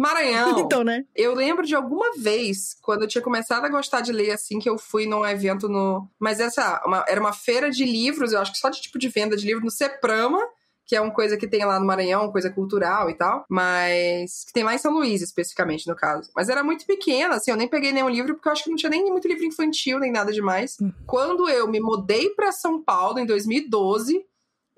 Maranhão. 0.00 0.50
Então, 0.70 0.82
né? 0.84 1.04
Eu 1.14 1.34
lembro 1.34 1.66
de 1.66 1.74
alguma 1.74 2.12
vez, 2.16 2.76
quando 2.82 3.02
eu 3.02 3.08
tinha 3.08 3.22
começado 3.22 3.64
a 3.64 3.68
gostar 3.68 4.00
de 4.00 4.12
ler, 4.12 4.30
assim, 4.32 4.58
que 4.58 4.68
eu 4.68 4.78
fui 4.78 5.06
num 5.06 5.24
evento 5.26 5.68
no. 5.68 6.08
Mas 6.18 6.40
essa 6.40 6.82
uma- 6.86 7.04
era 7.08 7.20
uma 7.20 7.32
feira 7.32 7.70
de 7.70 7.84
livros, 7.84 8.32
eu 8.32 8.40
acho 8.40 8.52
que 8.52 8.58
só 8.58 8.68
de 8.70 8.80
tipo 8.80 8.98
de 8.98 9.08
venda 9.08 9.36
de 9.36 9.46
livro 9.46 9.64
no 9.64 9.70
Seprama, 9.70 10.40
que 10.86 10.96
é 10.96 11.00
uma 11.00 11.12
coisa 11.12 11.36
que 11.36 11.46
tem 11.46 11.64
lá 11.64 11.78
no 11.78 11.86
Maranhão, 11.86 12.32
coisa 12.32 12.50
cultural 12.50 13.08
e 13.10 13.14
tal. 13.14 13.44
Mas. 13.48 14.44
que 14.44 14.52
tem 14.52 14.64
lá 14.64 14.74
em 14.74 14.78
São 14.78 14.92
Luís, 14.92 15.22
especificamente, 15.22 15.86
no 15.86 15.94
caso. 15.94 16.30
Mas 16.34 16.48
era 16.48 16.64
muito 16.64 16.84
pequena, 16.86 17.36
assim, 17.36 17.50
eu 17.52 17.56
nem 17.56 17.68
peguei 17.68 17.92
nenhum 17.92 18.08
livro, 18.08 18.34
porque 18.34 18.48
eu 18.48 18.52
acho 18.52 18.64
que 18.64 18.70
não 18.70 18.76
tinha 18.76 18.90
nem 18.90 19.04
muito 19.10 19.28
livro 19.28 19.44
infantil, 19.44 19.98
nem 20.00 20.10
nada 20.10 20.32
demais. 20.32 20.76
Hum. 20.80 20.92
Quando 21.06 21.48
eu 21.48 21.68
me 21.68 21.78
mudei 21.80 22.30
pra 22.30 22.50
São 22.52 22.82
Paulo, 22.82 23.18
em 23.18 23.26
2012, 23.26 24.24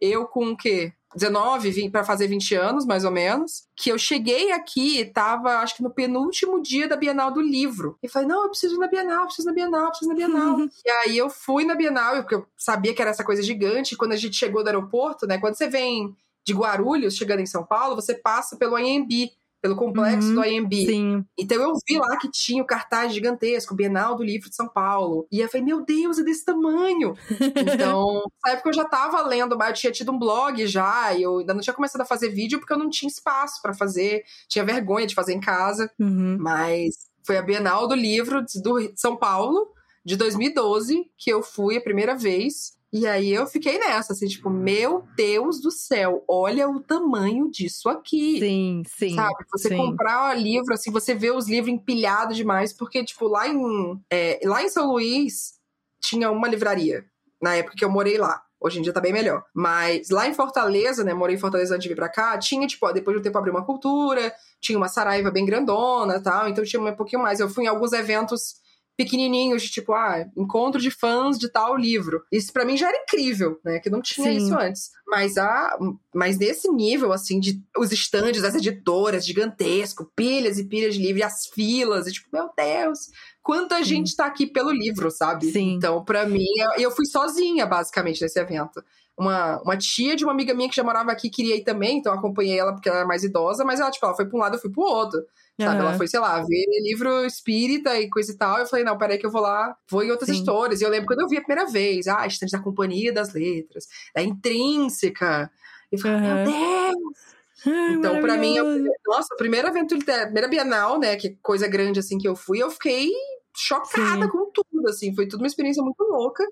eu 0.00 0.26
com 0.26 0.48
o 0.50 0.56
quê? 0.56 0.92
19, 1.14 1.70
vim 1.70 1.90
para 1.90 2.04
fazer 2.04 2.26
20 2.26 2.54
anos, 2.54 2.86
mais 2.86 3.04
ou 3.04 3.10
menos, 3.10 3.64
que 3.76 3.90
eu 3.90 3.98
cheguei 3.98 4.52
aqui 4.52 5.00
e 5.00 5.04
tava, 5.04 5.58
acho 5.58 5.76
que 5.76 5.82
no 5.82 5.90
penúltimo 5.90 6.62
dia 6.62 6.88
da 6.88 6.96
Bienal 6.96 7.30
do 7.30 7.40
livro. 7.40 7.98
E 8.02 8.08
falei, 8.08 8.28
não, 8.28 8.44
eu 8.44 8.50
preciso 8.50 8.76
ir 8.76 8.78
na 8.78 8.88
Bienal, 8.88 9.24
preciso 9.26 9.48
ir 9.48 9.50
na 9.50 9.54
Bienal, 9.54 9.88
preciso 9.88 10.10
ir 10.10 10.14
na 10.14 10.26
Bienal. 10.26 10.58
e 10.84 10.90
aí 10.90 11.18
eu 11.18 11.28
fui 11.28 11.64
na 11.64 11.74
Bienal, 11.74 12.16
porque 12.16 12.34
eu 12.34 12.46
sabia 12.56 12.94
que 12.94 13.02
era 13.02 13.10
essa 13.10 13.24
coisa 13.24 13.42
gigante. 13.42 13.94
E 13.94 13.96
quando 13.96 14.12
a 14.12 14.16
gente 14.16 14.36
chegou 14.36 14.62
do 14.62 14.68
aeroporto, 14.68 15.26
né, 15.26 15.38
quando 15.38 15.54
você 15.54 15.68
vem 15.68 16.14
de 16.44 16.52
Guarulhos, 16.52 17.16
chegando 17.16 17.40
em 17.40 17.46
São 17.46 17.64
Paulo, 17.64 17.94
você 17.94 18.14
passa 18.14 18.56
pelo 18.56 18.78
IMB, 18.78 19.30
pelo 19.62 19.76
complexo 19.76 20.28
Uhum, 20.28 20.34
do 20.34 20.44
IMB. 20.44 20.74
Sim. 20.86 21.24
Então 21.38 21.56
eu 21.62 21.72
vi 21.88 21.96
lá 21.96 22.16
que 22.18 22.28
tinha 22.30 22.62
o 22.62 22.66
cartaz 22.66 23.14
gigantesco, 23.14 23.74
Bienal 23.76 24.16
do 24.16 24.24
Livro 24.24 24.50
de 24.50 24.56
São 24.56 24.68
Paulo. 24.68 25.26
E 25.30 25.38
eu 25.40 25.48
falei, 25.48 25.64
meu 25.64 25.84
Deus, 25.84 26.18
é 26.18 26.22
desse 26.24 26.44
tamanho. 26.44 27.14
Então, 27.72 28.22
nessa 28.44 28.56
época 28.56 28.68
eu 28.70 28.74
já 28.74 28.84
tava 28.84 29.22
lendo, 29.22 29.56
eu 29.62 29.72
tinha 29.72 29.92
tido 29.92 30.10
um 30.12 30.18
blog 30.18 30.66
já, 30.66 31.14
e 31.14 31.22
eu 31.22 31.38
ainda 31.38 31.54
não 31.54 31.60
tinha 31.60 31.72
começado 31.74 32.00
a 32.00 32.04
fazer 32.04 32.28
vídeo 32.30 32.58
porque 32.58 32.72
eu 32.72 32.78
não 32.78 32.90
tinha 32.90 33.08
espaço 33.08 33.62
pra 33.62 33.72
fazer, 33.72 34.22
tinha 34.48 34.64
vergonha 34.64 35.06
de 35.06 35.14
fazer 35.14 35.32
em 35.32 35.40
casa. 35.40 35.90
Uhum. 35.98 36.36
Mas 36.40 36.94
foi 37.24 37.38
a 37.38 37.42
Bienal 37.42 37.86
do 37.86 37.94
Livro 37.94 38.44
de 38.44 38.60
do- 38.60 38.80
de 38.80 39.00
São 39.00 39.16
Paulo, 39.16 39.68
de 40.04 40.16
2012, 40.16 41.04
que 41.16 41.30
eu 41.32 41.40
fui 41.42 41.76
a 41.76 41.80
primeira 41.80 42.16
vez. 42.16 42.72
E 42.92 43.06
aí 43.06 43.32
eu 43.32 43.46
fiquei 43.46 43.78
nessa, 43.78 44.12
assim, 44.12 44.26
tipo, 44.26 44.50
meu 44.50 45.08
Deus 45.16 45.62
do 45.62 45.70
céu, 45.70 46.22
olha 46.28 46.68
o 46.68 46.78
tamanho 46.78 47.50
disso 47.50 47.88
aqui. 47.88 48.38
Sim, 48.38 48.82
sim. 48.86 49.14
Sabe? 49.14 49.34
Você 49.50 49.68
sim. 49.70 49.76
comprar 49.78 50.38
livro, 50.38 50.74
assim, 50.74 50.90
você 50.90 51.14
vê 51.14 51.30
os 51.30 51.48
livros 51.48 51.72
empilhados 51.72 52.36
demais, 52.36 52.70
porque, 52.74 53.02
tipo, 53.02 53.26
lá 53.28 53.48
em, 53.48 53.98
é, 54.10 54.40
lá 54.44 54.62
em 54.62 54.68
São 54.68 54.92
Luís 54.92 55.54
tinha 56.02 56.30
uma 56.30 56.46
livraria, 56.46 57.06
na 57.40 57.54
época 57.56 57.76
que 57.76 57.84
eu 57.84 57.90
morei 57.90 58.18
lá. 58.18 58.42
Hoje 58.60 58.78
em 58.78 58.82
dia 58.82 58.92
tá 58.92 59.00
bem 59.00 59.12
melhor. 59.12 59.42
Mas 59.52 60.10
lá 60.10 60.28
em 60.28 60.34
Fortaleza, 60.34 61.02
né? 61.02 61.12
Morei 61.12 61.34
em 61.34 61.38
Fortaleza 61.38 61.74
antes 61.74 61.82
de 61.82 61.88
vir 61.88 61.96
pra 61.96 62.08
cá. 62.08 62.38
Tinha, 62.38 62.64
tipo, 62.66 62.86
ó, 62.86 62.92
depois 62.92 63.16
de 63.16 63.20
um 63.20 63.22
tempo 63.22 63.36
abriu 63.36 63.52
uma 63.52 63.64
cultura, 63.64 64.32
tinha 64.60 64.78
uma 64.78 64.86
saraiva 64.86 65.32
bem 65.32 65.44
grandona 65.44 66.16
e 66.16 66.22
tal. 66.22 66.48
Então 66.48 66.62
tinha 66.62 66.80
um 66.80 66.94
pouquinho 66.94 67.20
mais. 67.20 67.40
Eu 67.40 67.48
fui 67.48 67.64
em 67.64 67.66
alguns 67.66 67.92
eventos 67.92 68.62
pequenininhos, 68.96 69.62
de 69.62 69.70
tipo, 69.70 69.92
ah, 69.92 70.24
encontro 70.36 70.80
de 70.80 70.90
fãs 70.90 71.38
de 71.38 71.48
tal 71.50 71.76
livro. 71.76 72.22
Isso 72.30 72.52
para 72.52 72.64
mim 72.64 72.76
já 72.76 72.88
era 72.88 73.02
incrível, 73.02 73.58
né? 73.64 73.78
Que 73.78 73.90
não 73.90 74.00
tinha 74.00 74.30
Sim. 74.30 74.36
isso 74.36 74.54
antes. 74.54 74.90
Mas 75.06 75.36
a, 75.36 75.78
mas 76.14 76.38
nesse 76.38 76.70
nível, 76.70 77.12
assim, 77.12 77.40
de 77.40 77.62
os 77.76 77.92
estandes 77.92 78.42
das 78.42 78.54
editoras, 78.54 79.26
gigantesco, 79.26 80.10
pilhas 80.14 80.58
e 80.58 80.64
pilhas 80.64 80.94
de 80.94 81.02
livro, 81.02 81.20
e 81.20 81.22
as 81.22 81.46
filas, 81.46 82.06
e 82.06 82.12
tipo, 82.12 82.28
meu 82.32 82.50
Deus, 82.56 83.08
quanta 83.42 83.78
Sim. 83.78 83.84
gente 83.84 84.16
tá 84.16 84.26
aqui 84.26 84.46
pelo 84.46 84.70
livro, 84.70 85.10
sabe? 85.10 85.50
Sim. 85.50 85.74
Então, 85.74 86.04
para 86.04 86.26
mim, 86.26 86.44
eu 86.78 86.90
fui 86.90 87.06
sozinha, 87.06 87.66
basicamente, 87.66 88.22
nesse 88.22 88.38
evento 88.38 88.82
uma, 89.18 89.60
uma 89.62 89.76
tia 89.76 90.16
de 90.16 90.24
uma 90.24 90.32
amiga 90.32 90.54
minha 90.54 90.68
que 90.68 90.74
já 90.74 90.82
morava 90.82 91.12
aqui 91.12 91.28
queria 91.28 91.56
ir 91.56 91.62
também, 91.62 91.98
então 91.98 92.12
eu 92.12 92.18
acompanhei 92.18 92.58
ela 92.58 92.72
porque 92.72 92.88
ela 92.88 92.98
era 92.98 93.06
mais 93.06 93.22
idosa, 93.22 93.64
mas 93.64 93.80
ela, 93.80 93.90
tipo, 93.90 94.04
ela 94.04 94.14
foi 94.16 94.26
pra 94.26 94.36
um 94.36 94.40
lado, 94.40 94.56
eu 94.56 94.60
fui 94.60 94.70
pro 94.70 94.82
outro. 94.82 95.22
Sabe? 95.64 95.80
Uhum. 95.80 95.88
Ela 95.88 95.96
foi, 95.96 96.08
sei 96.08 96.20
lá, 96.20 96.42
ver 96.42 96.64
livro 96.82 97.24
espírita 97.24 97.98
e 97.98 98.08
coisa 98.08 98.32
e 98.32 98.36
tal. 98.36 98.58
Eu 98.58 98.66
falei, 98.66 98.84
não, 98.84 98.98
peraí 98.98 99.18
que 99.18 99.26
eu 99.26 99.30
vou 99.30 99.42
lá, 99.42 99.76
vou 99.90 100.02
em 100.02 100.10
outras 100.10 100.30
Sim. 100.30 100.36
histórias. 100.36 100.80
E 100.80 100.84
eu 100.84 100.90
lembro 100.90 101.06
quando 101.06 101.20
eu 101.20 101.28
vi 101.28 101.36
a 101.36 101.42
primeira 101.42 101.70
vez, 101.70 102.06
ah, 102.08 102.26
estante 102.26 102.52
da 102.52 102.62
Companhia 102.62 103.12
das 103.12 103.32
Letras, 103.32 103.86
da 104.14 104.22
Intrínseca. 104.22 105.50
Eu 105.90 105.98
falei, 105.98 106.16
uhum. 106.16 106.22
meu 106.22 106.44
Deus! 106.44 107.32
Ai, 107.66 107.94
então, 107.94 108.20
para 108.20 108.36
mim, 108.36 108.56
eu, 108.56 108.64
nossa, 109.06 109.34
a 109.34 109.36
primeira 109.36 109.68
aventura, 109.68 110.00
a 110.00 110.24
primeira 110.24 110.48
Bienal, 110.48 110.98
né, 110.98 111.14
que 111.14 111.38
coisa 111.40 111.68
grande 111.68 112.00
assim 112.00 112.18
que 112.18 112.26
eu 112.26 112.34
fui, 112.34 112.60
eu 112.60 112.70
fiquei 112.70 113.12
chocada 113.54 114.24
Sim. 114.24 114.30
com 114.30 114.50
tudo, 114.50 114.88
assim, 114.88 115.14
foi 115.14 115.28
tudo 115.28 115.40
uma 115.40 115.46
experiência 115.46 115.82
muito 115.82 116.02
louca. 116.02 116.44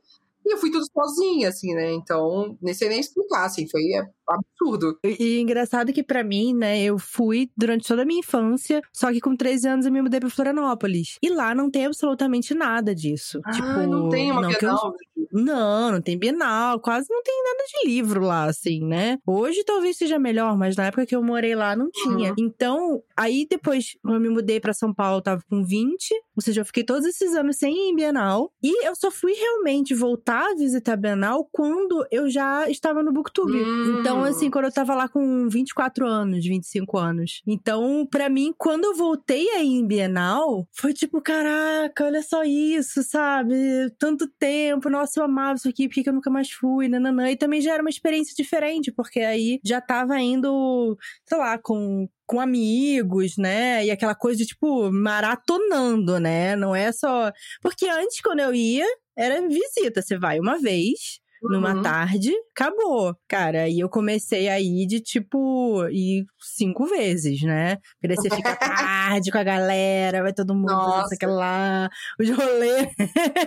E 0.45 0.53
eu 0.55 0.59
fui 0.59 0.71
tudo 0.71 0.85
sozinha, 0.91 1.49
assim, 1.49 1.75
né? 1.75 1.93
Então, 1.93 2.57
nem 2.63 2.73
sei 2.73 2.89
nem 2.89 3.01
explicar, 3.01 3.45
assim, 3.45 3.69
foi 3.69 3.83
é, 3.93 4.09
absurdo. 4.31 4.99
E, 5.05 5.17
e 5.19 5.41
engraçado 5.41 5.93
que 5.93 6.03
para 6.03 6.23
mim, 6.23 6.55
né, 6.55 6.83
eu 6.83 6.99
fui 6.99 7.51
durante 7.57 7.87
toda 7.87 8.03
a 8.03 8.05
minha 8.05 8.21
infância, 8.21 8.81
só 8.93 9.13
que 9.13 9.21
com 9.21 9.37
13 9.37 9.69
anos 9.69 9.87
eu 9.87 9.93
me 9.93 10.03
mudei 10.03 10.21
pra 10.21 10.31
Florianópolis. 10.31 11.19
E 11.23 11.29
lá 11.29 11.55
não 11.55 11.71
tem 11.71 11.87
absolutamente 11.87 12.55
nada 12.55 12.95
disso. 12.95 13.41
Ah, 13.45 13.51
tipo, 13.53 13.67
não 13.67 14.09
tem 14.09 14.31
uma 14.31 14.43
não, 14.43 14.49
Bienal? 14.49 14.95
Eu... 15.17 15.27
Não, 15.33 15.93
não 15.93 16.01
tem 16.01 16.19
Bienal, 16.19 16.81
quase 16.81 17.07
não 17.09 17.23
tem 17.23 17.43
nada 17.45 17.65
de 17.65 17.89
livro 17.89 18.25
lá, 18.25 18.45
assim, 18.45 18.85
né? 18.85 19.19
Hoje 19.27 19.63
talvez 19.65 19.97
seja 19.97 20.19
melhor, 20.19 20.57
mas 20.57 20.77
na 20.77 20.87
época 20.87 21.07
que 21.07 21.15
eu 21.15 21.23
morei 21.23 21.55
lá 21.55 21.77
não 21.77 21.91
tinha. 21.91 22.31
Uhum. 22.31 22.35
Então, 22.39 23.03
aí 23.17 23.47
depois, 23.49 23.97
quando 24.03 24.15
eu 24.15 24.21
me 24.21 24.29
mudei 24.29 24.61
para 24.61 24.73
São 24.73 24.93
Paulo, 24.93 25.19
eu 25.19 25.23
tava 25.23 25.43
com 25.49 25.63
20, 25.65 26.15
ou 26.37 26.43
seja, 26.43 26.61
eu 26.61 26.65
fiquei 26.65 26.83
todos 26.85 27.07
esses 27.07 27.35
anos 27.35 27.57
sem 27.57 27.73
ir 27.73 27.91
em 27.91 27.97
Bienal. 27.97 28.53
E 28.63 28.87
eu 28.87 28.95
só 28.97 29.11
fui 29.11 29.33
realmente 29.33 29.95
voltar 29.95 30.51
a 30.51 30.55
visitar 30.55 30.95
a 30.95 30.97
Bienal 30.97 31.49
quando 31.53 32.05
eu 32.11 32.29
já 32.29 32.69
estava 32.69 33.03
no 33.03 33.13
Booktube. 33.13 33.63
Hum. 33.63 34.01
Então, 34.01 34.20
assim, 34.25 34.51
quando 34.51 34.67
eu 34.67 34.73
tava 34.73 34.95
lá 34.95 35.09
com 35.09 35.49
24 35.49 36.07
anos, 36.07 36.45
25 36.45 36.99
anos. 36.99 37.43
Então, 37.47 38.07
para 38.11 38.29
mim, 38.29 38.55
quando 38.57 38.85
eu 38.85 38.95
voltei 38.95 39.49
aí 39.51 39.69
em 39.69 39.87
Bienal, 39.87 40.67
foi 40.73 40.93
tipo, 40.93 41.21
caraca, 41.21 42.05
olha 42.05 42.23
só 42.23 42.43
isso, 42.45 43.03
sabe? 43.03 43.55
Tanto 43.99 44.29
tempo, 44.39 44.89
nossa, 44.91 45.21
eu 45.21 45.25
amava 45.25 45.55
isso 45.55 45.69
aqui, 45.69 45.89
por 45.89 45.95
que 45.95 46.09
eu 46.09 46.13
nunca 46.13 46.31
mais 46.31 46.51
fui, 46.51 46.89
nananã. 46.89 47.31
E 47.31 47.37
também 47.37 47.61
já 47.61 47.75
era 47.75 47.83
uma 47.83 47.91
experiência 47.91 48.35
diferente, 48.37 48.93
porque 48.93 49.21
aí 49.21 49.61
já 49.65 49.81
tava 49.81 50.19
indo, 50.21 50.97
sei 51.27 51.39
lá, 51.39 51.59
com 51.59 52.09
com 52.27 52.39
amigos, 52.39 53.37
né? 53.37 53.85
E 53.85 53.91
aquela 53.91 54.15
coisa 54.15 54.39
de, 54.39 54.47
tipo, 54.47 54.89
maratonando, 54.93 56.21
né? 56.21 56.55
Não 56.55 56.77
é 56.77 56.93
só. 56.93 57.33
Porque 57.61 57.89
antes, 57.89 58.21
quando 58.21 58.39
eu 58.39 58.55
ia, 58.55 58.87
era 59.17 59.47
visita. 59.49 60.01
Você 60.01 60.17
vai 60.17 60.39
uma 60.39 60.57
vez, 60.61 61.21
numa 61.43 61.75
uhum. 61.75 61.83
tarde, 61.83 62.33
acabou. 62.55 63.15
Cara, 63.29 63.69
e 63.69 63.81
eu 63.81 63.89
comecei 63.89 64.49
a 64.49 64.61
ir 64.61 64.87
de 64.87 65.01
tipo, 65.01 65.87
ir 65.89 66.25
cinco 66.39 66.87
vezes, 66.87 67.43
né? 67.43 67.79
Porque 68.01 68.17
você 68.17 68.31
fica 68.31 68.57
tarde 68.57 69.31
com 69.31 69.39
a 69.39 69.45
galera, 69.45 70.23
vai 70.23 70.33
todo 70.33 70.55
mundo, 70.55 70.73
Nossa. 70.73 71.15
sei 71.15 71.29
lá, 71.29 71.89
os 72.19 72.29
rolês. 72.29 72.89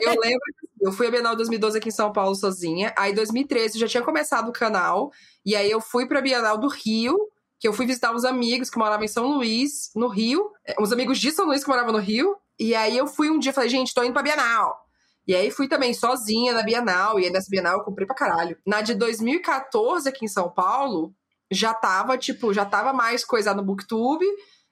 eu 0.01 0.19
lembro 0.19 0.41
eu 0.83 0.91
fui 0.91 1.07
a 1.07 1.11
Bienal 1.11 1.33
2012 1.33 1.77
aqui 1.77 1.87
em 1.87 1.93
São 1.93 2.11
Paulo 2.11 2.35
sozinha. 2.35 2.93
Aí, 2.97 3.13
em 3.13 3.15
2013, 3.15 3.75
eu 3.75 3.79
já 3.79 3.87
tinha 3.87 4.03
começado 4.03 4.49
o 4.49 4.51
canal. 4.51 5.11
E 5.45 5.55
aí, 5.55 5.71
eu 5.71 5.79
fui 5.79 6.05
pra 6.05 6.21
Bienal 6.21 6.57
do 6.57 6.67
Rio, 6.67 7.17
que 7.57 7.65
eu 7.65 7.71
fui 7.71 7.85
visitar 7.85 8.13
uns 8.13 8.25
amigos 8.25 8.69
que 8.69 8.77
moravam 8.77 9.05
em 9.05 9.07
São 9.07 9.25
Luís, 9.25 9.91
no 9.95 10.09
Rio. 10.09 10.51
É, 10.67 10.75
uns 10.77 10.91
amigos 10.91 11.19
de 11.19 11.31
São 11.31 11.45
Luís 11.45 11.63
que 11.63 11.69
moravam 11.69 11.93
no 11.93 11.99
Rio. 11.99 12.35
E 12.59 12.75
aí, 12.75 12.97
eu 12.97 13.07
fui 13.07 13.29
um 13.29 13.39
dia, 13.39 13.53
falei, 13.53 13.69
gente, 13.69 13.93
tô 13.93 14.03
indo 14.03 14.11
pra 14.11 14.21
Bienal. 14.21 14.82
E 15.27 15.35
aí 15.35 15.49
fui 15.49 15.67
também 15.67 15.93
sozinha 15.93 16.53
na 16.53 16.63
Bienal, 16.63 17.19
e 17.19 17.25
aí 17.25 17.31
nessa 17.31 17.49
Bienal 17.49 17.77
eu 17.77 17.83
comprei 17.83 18.05
pra 18.05 18.15
caralho. 18.15 18.57
Na 18.65 18.81
de 18.81 18.93
2014 18.93 20.07
aqui 20.09 20.25
em 20.25 20.27
São 20.27 20.49
Paulo, 20.49 21.13
já 21.49 21.73
tava, 21.73 22.17
tipo, 22.17 22.53
já 22.53 22.65
tava 22.65 22.91
mais 22.91 23.23
coisa 23.23 23.53
no 23.53 23.63
Booktube, 23.63 24.25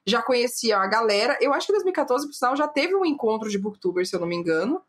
já 0.06 0.22
conhecia 0.22 0.78
a 0.78 0.88
galera. 0.88 1.38
Eu 1.40 1.54
acho 1.54 1.68
que 1.68 1.74
em 1.74 1.76
2014, 1.76 2.28
por 2.28 2.34
sinal, 2.34 2.56
já 2.56 2.68
teve 2.68 2.96
um 2.96 3.06
encontro 3.06 3.50
de 3.50 3.58
Booktubers, 3.58 4.10
se 4.10 4.16
eu 4.16 4.20
não 4.20 4.28
me 4.28 4.36
engano. 4.36 4.82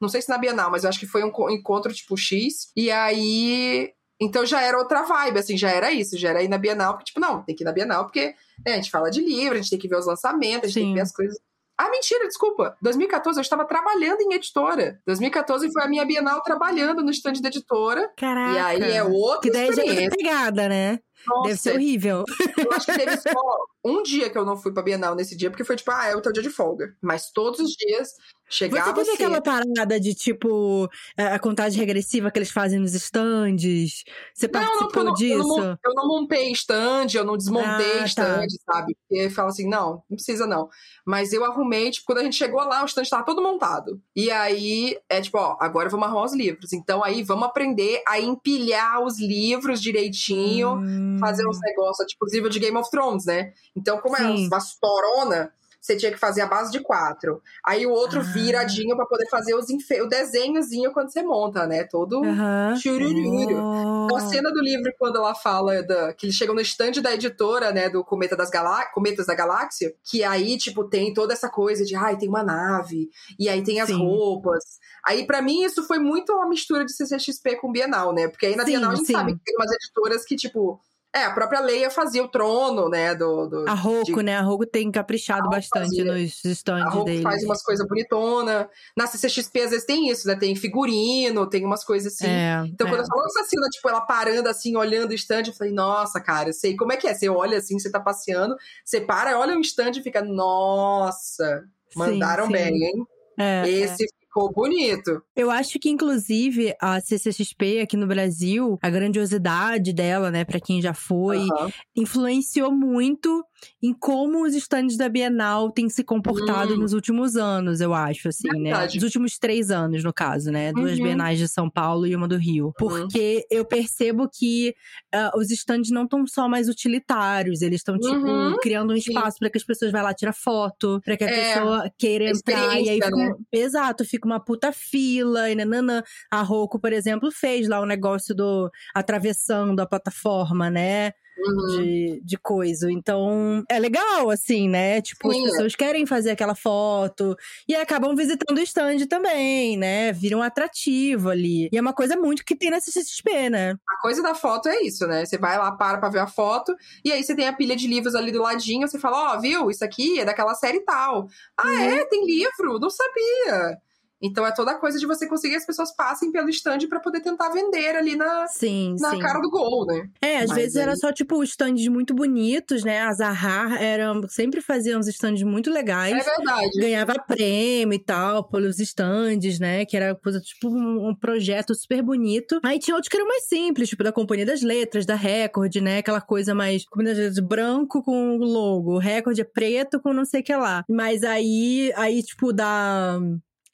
Não 0.00 0.08
sei 0.08 0.22
se 0.22 0.28
na 0.28 0.38
Bienal, 0.38 0.70
mas 0.70 0.84
eu 0.84 0.90
acho 0.90 1.00
que 1.00 1.06
foi 1.06 1.24
um 1.24 1.50
encontro 1.50 1.92
tipo 1.92 2.16
X. 2.16 2.70
E 2.76 2.90
aí. 2.90 3.92
Então 4.20 4.44
já 4.44 4.60
era 4.60 4.76
outra 4.76 5.02
vibe, 5.02 5.38
assim, 5.38 5.56
já 5.56 5.70
era 5.70 5.92
isso, 5.92 6.18
já 6.18 6.30
era 6.30 6.42
ir 6.42 6.48
na 6.48 6.58
Bienal, 6.58 6.94
porque, 6.94 7.04
tipo, 7.04 7.20
não, 7.20 7.40
tem 7.44 7.54
que 7.54 7.62
ir 7.62 7.64
na 7.64 7.70
Bienal, 7.70 8.04
porque 8.04 8.34
né, 8.66 8.72
a 8.72 8.74
gente 8.74 8.90
fala 8.90 9.12
de 9.12 9.20
livro, 9.20 9.54
a 9.54 9.56
gente 9.58 9.70
tem 9.70 9.78
que 9.78 9.86
ver 9.86 9.96
os 9.96 10.06
lançamentos, 10.06 10.64
a 10.64 10.66
gente 10.66 10.74
Sim. 10.74 10.80
tem 10.80 10.88
que 10.88 10.94
ver 10.96 11.02
as 11.02 11.12
coisas. 11.12 11.38
Ah, 11.78 11.88
mentira, 11.90 12.26
desculpa. 12.26 12.76
2014 12.82 13.38
eu 13.38 13.42
estava 13.42 13.64
trabalhando 13.64 14.20
em 14.20 14.34
editora. 14.34 15.00
2014 15.06 15.72
foi 15.72 15.82
a 15.84 15.88
minha 15.88 16.04
Bienal 16.04 16.42
trabalhando 16.42 17.04
no 17.04 17.10
stand 17.12 17.34
da 17.40 17.48
editora. 17.48 18.12
Caraca. 18.16 18.52
E 18.52 18.58
aí 18.58 18.92
é 18.96 19.04
outra 19.04 19.42
que 19.42 19.50
daí 19.52 19.68
experiência. 19.68 20.00
Já 20.00 20.06
é 20.06 20.10
pegada, 20.10 20.68
né? 20.68 20.98
Nossa, 21.26 21.48
Deve 21.48 21.58
ser 21.60 21.74
horrível. 21.74 22.24
Eu 22.56 22.72
acho 22.72 22.86
que 22.86 22.92
teve 22.92 23.16
só 23.16 23.58
um 23.84 24.02
dia 24.02 24.28
que 24.28 24.36
eu 24.36 24.44
não 24.44 24.56
fui 24.56 24.72
pra 24.72 24.82
Bienal 24.82 25.14
nesse 25.14 25.36
dia, 25.36 25.50
porque 25.50 25.64
foi 25.64 25.76
tipo, 25.76 25.90
ah, 25.92 26.06
é 26.06 26.16
o 26.16 26.20
teu 26.20 26.32
dia 26.32 26.42
de 26.42 26.50
folga. 26.50 26.96
Mas 27.00 27.30
todos 27.30 27.60
os 27.60 27.70
dias 27.70 28.10
chegava 28.48 28.92
Você 28.94 29.12
teve 29.12 29.14
aquela 29.14 29.40
parada 29.40 30.00
de, 30.00 30.14
tipo, 30.14 30.88
a 31.16 31.38
contagem 31.38 31.78
regressiva 31.78 32.30
que 32.30 32.38
eles 32.38 32.50
fazem 32.50 32.78
nos 32.78 32.94
stands? 32.94 34.04
Você 34.34 34.46
não, 34.46 34.52
participou 34.52 35.04
não, 35.04 35.12
disso? 35.14 35.34
Eu 35.34 35.46
não, 35.46 35.78
eu 35.84 35.94
não, 35.94 36.08
montei 36.08 36.50
stand, 36.52 37.06
eu 37.14 37.24
não 37.24 37.36
desmontei 37.36 38.00
ah, 38.00 38.04
stand, 38.04 38.46
tá. 38.64 38.72
sabe? 38.72 38.96
Porque 39.08 39.30
fala 39.30 39.48
assim, 39.48 39.68
não, 39.68 40.02
não 40.08 40.16
precisa 40.16 40.46
não. 40.46 40.68
Mas 41.06 41.32
eu 41.32 41.44
arrumei, 41.44 41.90
tipo, 41.90 42.06
quando 42.06 42.18
a 42.18 42.24
gente 42.24 42.36
chegou 42.36 42.60
lá, 42.60 42.82
o 42.82 42.86
stand 42.86 43.04
tava 43.04 43.24
todo 43.24 43.42
montado. 43.42 44.00
E 44.14 44.30
aí, 44.30 44.98
é 45.08 45.20
tipo, 45.20 45.38
ó, 45.38 45.56
agora 45.60 45.88
vamos 45.88 46.06
arrumar 46.06 46.24
os 46.24 46.34
livros. 46.34 46.72
Então 46.72 47.04
aí, 47.04 47.22
vamos 47.22 47.44
aprender 47.44 48.02
a 48.06 48.20
empilhar 48.20 49.02
os 49.02 49.18
livros 49.18 49.80
direitinho, 49.80 50.74
hum. 50.74 51.16
fazer 51.20 51.46
uns 51.46 51.60
negócios, 51.60 52.06
tipo, 52.08 52.24
os 52.24 52.32
livros 52.32 52.52
de 52.52 52.60
Game 52.60 52.76
of 52.76 52.90
Thrones, 52.90 53.24
né? 53.24 53.52
Então, 53.76 53.98
como 53.98 54.16
é 54.16 54.20
Sim. 54.20 54.44
é 54.44 54.48
uma 54.48 54.58
storona, 54.58 55.52
você 55.80 55.96
tinha 55.96 56.12
que 56.12 56.18
fazer 56.18 56.42
a 56.42 56.46
base 56.46 56.70
de 56.70 56.80
quatro. 56.80 57.40
Aí 57.64 57.86
o 57.86 57.90
outro 57.90 58.20
ah. 58.20 58.22
viradinho 58.22 58.96
para 58.96 59.06
poder 59.06 59.28
fazer 59.28 59.54
os 59.54 59.68
o 59.68 60.08
desenhozinho 60.08 60.92
quando 60.92 61.12
você 61.12 61.22
monta, 61.22 61.66
né? 61.66 61.84
Todo 61.84 62.20
uhum. 62.20 62.76
churururu. 62.76 63.56
Oh. 63.56 64.04
Então, 64.04 64.16
a 64.16 64.20
cena 64.20 64.50
do 64.50 64.60
livro, 64.60 64.92
quando 64.98 65.16
ela 65.16 65.34
fala 65.34 65.82
da, 65.82 66.12
que 66.12 66.26
eles 66.26 66.36
chegam 66.36 66.54
no 66.54 66.60
estande 66.60 67.00
da 67.00 67.14
editora, 67.14 67.72
né? 67.72 67.88
Do 67.88 68.04
Cometa 68.04 68.36
das 68.36 68.50
Galá 68.50 68.86
Cometas 68.86 69.26
da 69.26 69.34
Galáxia, 69.34 69.94
que 70.04 70.24
aí, 70.24 70.56
tipo, 70.56 70.84
tem 70.84 71.12
toda 71.12 71.32
essa 71.32 71.48
coisa 71.48 71.84
de, 71.84 71.94
ai, 71.94 72.16
tem 72.16 72.28
uma 72.28 72.42
nave, 72.42 73.08
e 73.38 73.48
aí 73.48 73.62
tem 73.62 73.80
as 73.80 73.88
sim. 73.88 73.96
roupas. 73.96 74.64
Aí, 75.06 75.26
para 75.26 75.40
mim, 75.40 75.62
isso 75.62 75.86
foi 75.86 75.98
muito 75.98 76.32
uma 76.32 76.48
mistura 76.48 76.84
de 76.84 76.92
CCXP 76.92 77.56
com 77.56 77.72
Bienal, 77.72 78.12
né? 78.12 78.28
Porque 78.28 78.46
aí 78.46 78.56
na 78.56 78.64
sim, 78.64 78.72
Bienal 78.72 78.92
a 78.92 78.94
gente 78.94 79.06
sim. 79.06 79.12
sabe 79.12 79.32
que 79.34 79.40
tem 79.44 79.56
umas 79.56 79.70
editoras 79.72 80.24
que, 80.24 80.36
tipo, 80.36 80.80
é, 81.18 81.24
a 81.24 81.32
própria 81.32 81.60
Leia 81.60 81.90
fazia 81.90 82.22
o 82.22 82.28
trono, 82.28 82.88
né? 82.88 83.14
Do, 83.14 83.46
do 83.46 83.68
a 83.68 83.74
Roku, 83.74 84.16
de... 84.16 84.22
né? 84.22 84.36
A 84.36 84.40
Roku 84.40 84.66
tem 84.66 84.90
caprichado 84.90 85.48
bastante 85.48 85.96
fazia. 85.96 86.04
nos 86.04 86.44
stands 86.44 86.86
a 86.86 86.90
Roku 86.90 87.04
deles. 87.04 87.22
faz 87.22 87.44
umas 87.44 87.62
coisas 87.62 87.86
bonitonas. 87.86 88.66
Na 88.96 89.06
CCXP, 89.06 89.60
às 89.60 89.70
vezes, 89.70 89.86
tem 89.86 90.08
isso, 90.08 90.26
né? 90.26 90.36
Tem 90.36 90.54
figurino, 90.54 91.48
tem 91.48 91.64
umas 91.64 91.84
coisas 91.84 92.14
assim. 92.14 92.26
É, 92.26 92.62
então, 92.66 92.86
é. 92.86 92.90
quando 92.90 93.00
eu 93.00 93.06
falo 93.06 93.24
essa 93.26 93.44
cena, 93.44 93.66
tipo, 93.68 93.88
ela 93.88 94.00
parando 94.00 94.48
assim, 94.48 94.76
olhando 94.76 95.10
o 95.10 95.14
stand, 95.14 95.44
eu 95.46 95.54
falei, 95.54 95.72
nossa, 95.72 96.20
cara, 96.20 96.50
eu 96.50 96.54
sei 96.54 96.76
como 96.76 96.92
é 96.92 96.96
que 96.96 97.06
é. 97.06 97.14
Você 97.14 97.28
olha 97.28 97.58
assim, 97.58 97.78
você 97.78 97.90
tá 97.90 98.00
passeando, 98.00 98.56
você 98.84 99.00
para, 99.00 99.38
olha 99.38 99.56
o 99.56 99.60
stand 99.60 99.92
e 99.96 100.02
fica, 100.02 100.22
nossa, 100.22 101.64
mandaram 101.94 102.46
sim, 102.46 102.52
sim. 102.52 102.58
bem, 102.58 102.84
hein? 102.84 103.06
É, 103.38 103.68
Esse 103.68 104.04
é. 104.04 104.17
Ficou 104.38 104.52
bonito. 104.52 105.20
Eu 105.34 105.50
acho 105.50 105.78
que, 105.80 105.88
inclusive, 105.88 106.72
a 106.80 107.00
CCXP 107.00 107.80
aqui 107.80 107.96
no 107.96 108.06
Brasil, 108.06 108.78
a 108.80 108.88
grandiosidade 108.88 109.92
dela, 109.92 110.30
né, 110.30 110.44
para 110.44 110.60
quem 110.60 110.80
já 110.80 110.94
foi, 110.94 111.38
uhum. 111.38 111.70
influenciou 111.96 112.70
muito 112.70 113.44
em 113.82 113.92
como 113.92 114.44
os 114.44 114.54
stands 114.54 114.96
da 114.96 115.08
Bienal 115.08 115.70
têm 115.70 115.88
se 115.88 116.02
comportado 116.04 116.74
Hum. 116.74 116.78
nos 116.78 116.92
últimos 116.92 117.36
anos, 117.36 117.80
eu 117.80 117.92
acho, 117.94 118.28
assim, 118.28 118.48
né? 118.48 118.70
Verdade. 118.70 118.94
Nos 118.96 119.04
últimos 119.04 119.38
três 119.38 119.70
anos, 119.70 120.02
no 120.04 120.12
caso, 120.12 120.50
né? 120.50 120.72
Duas 120.72 120.98
Uhum. 120.98 121.04
Bienais 121.04 121.38
de 121.38 121.48
São 121.48 121.68
Paulo 121.70 122.06
e 122.06 122.14
uma 122.16 122.26
do 122.28 122.36
Rio. 122.36 122.72
Porque 122.78 123.46
eu 123.50 123.64
percebo 123.64 124.28
que 124.28 124.74
ah, 125.12 125.30
os 125.36 125.50
stands 125.50 125.90
não 125.90 126.04
estão 126.04 126.26
só 126.26 126.48
mais 126.48 126.68
utilitários, 126.68 127.62
eles 127.62 127.80
estão, 127.80 127.98
tipo, 127.98 128.14
Uhum. 128.26 128.56
criando 128.60 128.92
um 128.92 128.96
espaço 128.96 129.38
para 129.38 129.50
que 129.50 129.58
as 129.58 129.64
pessoas 129.64 129.90
vá 129.92 130.02
lá 130.02 130.12
tirar 130.14 130.32
foto, 130.34 131.00
para 131.04 131.16
que 131.16 131.24
a 131.24 131.28
É, 131.30 131.54
pessoa 131.54 131.90
queira 131.98 132.30
entrar. 132.30 132.80
E 132.80 132.88
aí 132.88 132.94
fica 133.02 133.10
né? 133.16 133.30
um- 133.32 133.44
Exato, 133.52 134.04
fica 134.04 134.26
uma 134.26 134.38
puta 134.40 134.72
fila 134.72 135.50
e 135.50 135.54
nanana. 135.54 136.02
A 136.30 136.42
Roku, 136.42 136.78
por 136.78 136.92
exemplo, 136.92 137.30
fez 137.32 137.68
lá 137.68 137.80
o 137.80 137.86
negócio 137.86 138.34
do 138.34 138.70
atravessando 138.94 139.80
a 139.80 139.86
plataforma, 139.86 140.70
né? 140.70 141.12
Uhum. 141.40 141.66
De, 141.82 142.20
de 142.24 142.36
coisa. 142.36 142.90
Então, 142.90 143.62
é 143.68 143.78
legal, 143.78 144.30
assim, 144.30 144.68
né? 144.68 145.00
Tipo, 145.00 145.32
Sim. 145.32 145.44
as 145.44 145.50
pessoas 145.52 145.74
querem 145.76 146.04
fazer 146.06 146.30
aquela 146.30 146.54
foto 146.54 147.36
e 147.68 147.74
acabam 147.74 148.14
visitando 148.16 148.58
o 148.58 148.62
stand 148.62 149.06
também, 149.08 149.76
né? 149.76 150.12
Viram 150.12 150.42
atrativo 150.42 151.30
ali. 151.30 151.68
E 151.72 151.78
é 151.78 151.80
uma 151.80 151.92
coisa 151.92 152.16
muito 152.16 152.44
que 152.44 152.56
tem 152.56 152.70
na 152.70 152.80
CCXP, 152.80 153.50
né? 153.50 153.76
A 153.88 154.02
coisa 154.02 154.22
da 154.22 154.34
foto 154.34 154.68
é 154.68 154.82
isso, 154.82 155.06
né? 155.06 155.24
Você 155.24 155.38
vai 155.38 155.56
lá, 155.58 155.72
para 155.72 155.98
pra 155.98 156.08
ver 156.08 156.18
a 156.20 156.26
foto, 156.26 156.74
e 157.04 157.12
aí 157.12 157.22
você 157.22 157.34
tem 157.34 157.46
a 157.46 157.52
pilha 157.52 157.76
de 157.76 157.86
livros 157.86 158.14
ali 158.14 158.32
do 158.32 158.42
ladinho, 158.42 158.88
você 158.88 158.98
fala, 158.98 159.34
ó, 159.34 159.40
viu, 159.40 159.70
isso 159.70 159.84
aqui 159.84 160.18
é 160.20 160.24
daquela 160.24 160.54
série 160.54 160.80
tal. 160.80 161.28
Ah, 161.56 161.66
Uhum. 161.68 161.78
é? 161.80 162.04
Tem 162.06 162.26
livro? 162.26 162.78
Não 162.78 162.90
sabia. 162.90 163.78
Então 164.20 164.44
é 164.46 164.52
toda 164.52 164.72
a 164.72 164.74
coisa 164.74 164.98
de 164.98 165.06
você 165.06 165.26
conseguir 165.28 165.54
que 165.54 165.58
as 165.60 165.66
pessoas 165.66 165.94
passem 165.94 166.32
pelo 166.32 166.48
stand 166.48 166.78
pra 166.88 166.98
poder 167.00 167.20
tentar 167.20 167.50
vender 167.50 167.94
ali 167.96 168.16
na, 168.16 168.46
Sim, 168.48 168.96
na 168.98 169.10
sim. 169.10 169.18
cara 169.18 169.38
do 169.40 169.48
gol, 169.50 169.86
né? 169.86 170.08
É, 170.20 170.38
às 170.38 170.48
Mas 170.48 170.56
vezes 170.58 170.76
aí- 170.76 170.82
era 170.82 170.96
só, 170.96 171.12
tipo, 171.12 171.42
stands 171.44 171.86
muito 171.88 172.14
bonitos, 172.14 172.82
né? 172.84 173.00
A 173.02 173.12
Zahar 173.12 173.80
era, 173.80 174.12
sempre 174.28 174.60
fazia 174.60 174.98
uns 174.98 175.06
stands 175.08 175.42
muito 175.42 175.70
legais. 175.70 176.12
É 176.16 176.30
verdade. 176.36 176.80
ganhava 176.80 177.14
prêmio 177.26 177.94
e 177.94 177.98
tal, 177.98 178.42
pelos 178.44 178.80
stands, 178.80 179.58
né? 179.60 179.84
Que 179.84 179.96
era 179.96 180.14
coisa, 180.14 180.40
tipo, 180.40 180.68
um, 180.68 181.08
um 181.08 181.14
projeto 181.14 181.74
super 181.74 182.02
bonito. 182.02 182.58
Aí 182.64 182.78
tinha 182.78 182.94
outros 182.94 183.08
que 183.08 183.16
eram 183.16 183.26
mais 183.28 183.44
simples, 183.48 183.88
tipo, 183.88 184.02
da 184.02 184.10
Companhia 184.12 184.46
das 184.46 184.62
Letras, 184.62 185.06
da 185.06 185.14
Record, 185.14 185.74
né? 185.76 185.98
Aquela 185.98 186.20
coisa 186.20 186.54
mais. 186.54 186.84
Companhia 186.84 187.14
das 187.14 187.22
Letras 187.24 187.38
branco 187.46 188.02
com 188.02 188.36
logo. 188.38 188.94
O 188.94 188.98
Record 188.98 189.38
é 189.38 189.44
preto 189.44 190.00
com 190.00 190.12
não 190.12 190.24
sei 190.24 190.40
o 190.40 190.44
que 190.44 190.54
lá. 190.56 190.84
Mas 190.88 191.22
aí, 191.22 191.92
aí, 191.96 192.22
tipo, 192.22 192.52
da. 192.52 193.20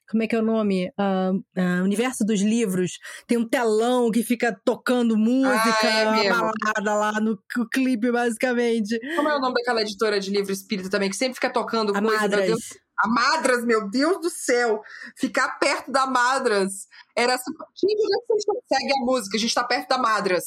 Como 0.09 0.23
é 0.23 0.27
que 0.27 0.35
é 0.35 0.39
o 0.39 0.43
nome? 0.43 0.91
Ah, 0.97 1.31
ah, 1.57 1.81
Universo 1.83 2.23
dos 2.25 2.41
Livros. 2.41 2.99
Tem 3.27 3.37
um 3.37 3.47
telão 3.47 4.11
que 4.11 4.23
fica 4.23 4.55
tocando 4.63 5.17
música, 5.17 5.77
Ah, 5.83 6.23
é 6.23 6.29
balada 6.29 6.93
lá 6.95 7.19
no 7.19 7.39
clipe, 7.71 8.11
basicamente. 8.11 8.99
Como 9.15 9.29
é 9.29 9.35
o 9.35 9.39
nome 9.39 9.55
daquela 9.55 9.81
editora 9.81 10.19
de 10.19 10.29
livro 10.31 10.51
espírita 10.51 10.89
também, 10.89 11.09
que 11.09 11.15
sempre 11.15 11.35
fica 11.35 11.49
tocando 11.49 11.89
A 11.95 12.01
coisa, 12.01 12.09
meu 12.09 12.21
Madras. 12.21 12.45
Deus. 12.47 12.63
A 12.97 13.07
Madras, 13.09 13.65
meu 13.65 13.89
Deus 13.89 14.21
do 14.21 14.29
céu! 14.29 14.81
Ficar 15.17 15.59
perto 15.59 15.91
da 15.91 16.07
Madras 16.07 16.87
era 17.15 17.37
super. 17.37 17.65
Gente, 17.75 17.93
onde 18.03 18.15
é 18.15 18.19
que 18.19 18.25
vocês 18.27 18.45
conseguem 18.45 18.91
a 19.01 19.05
música? 19.05 19.37
A 19.37 19.39
gente 19.39 19.53
tá 19.53 19.63
perto 19.63 19.87
da 19.89 19.97
Madras. 19.97 20.45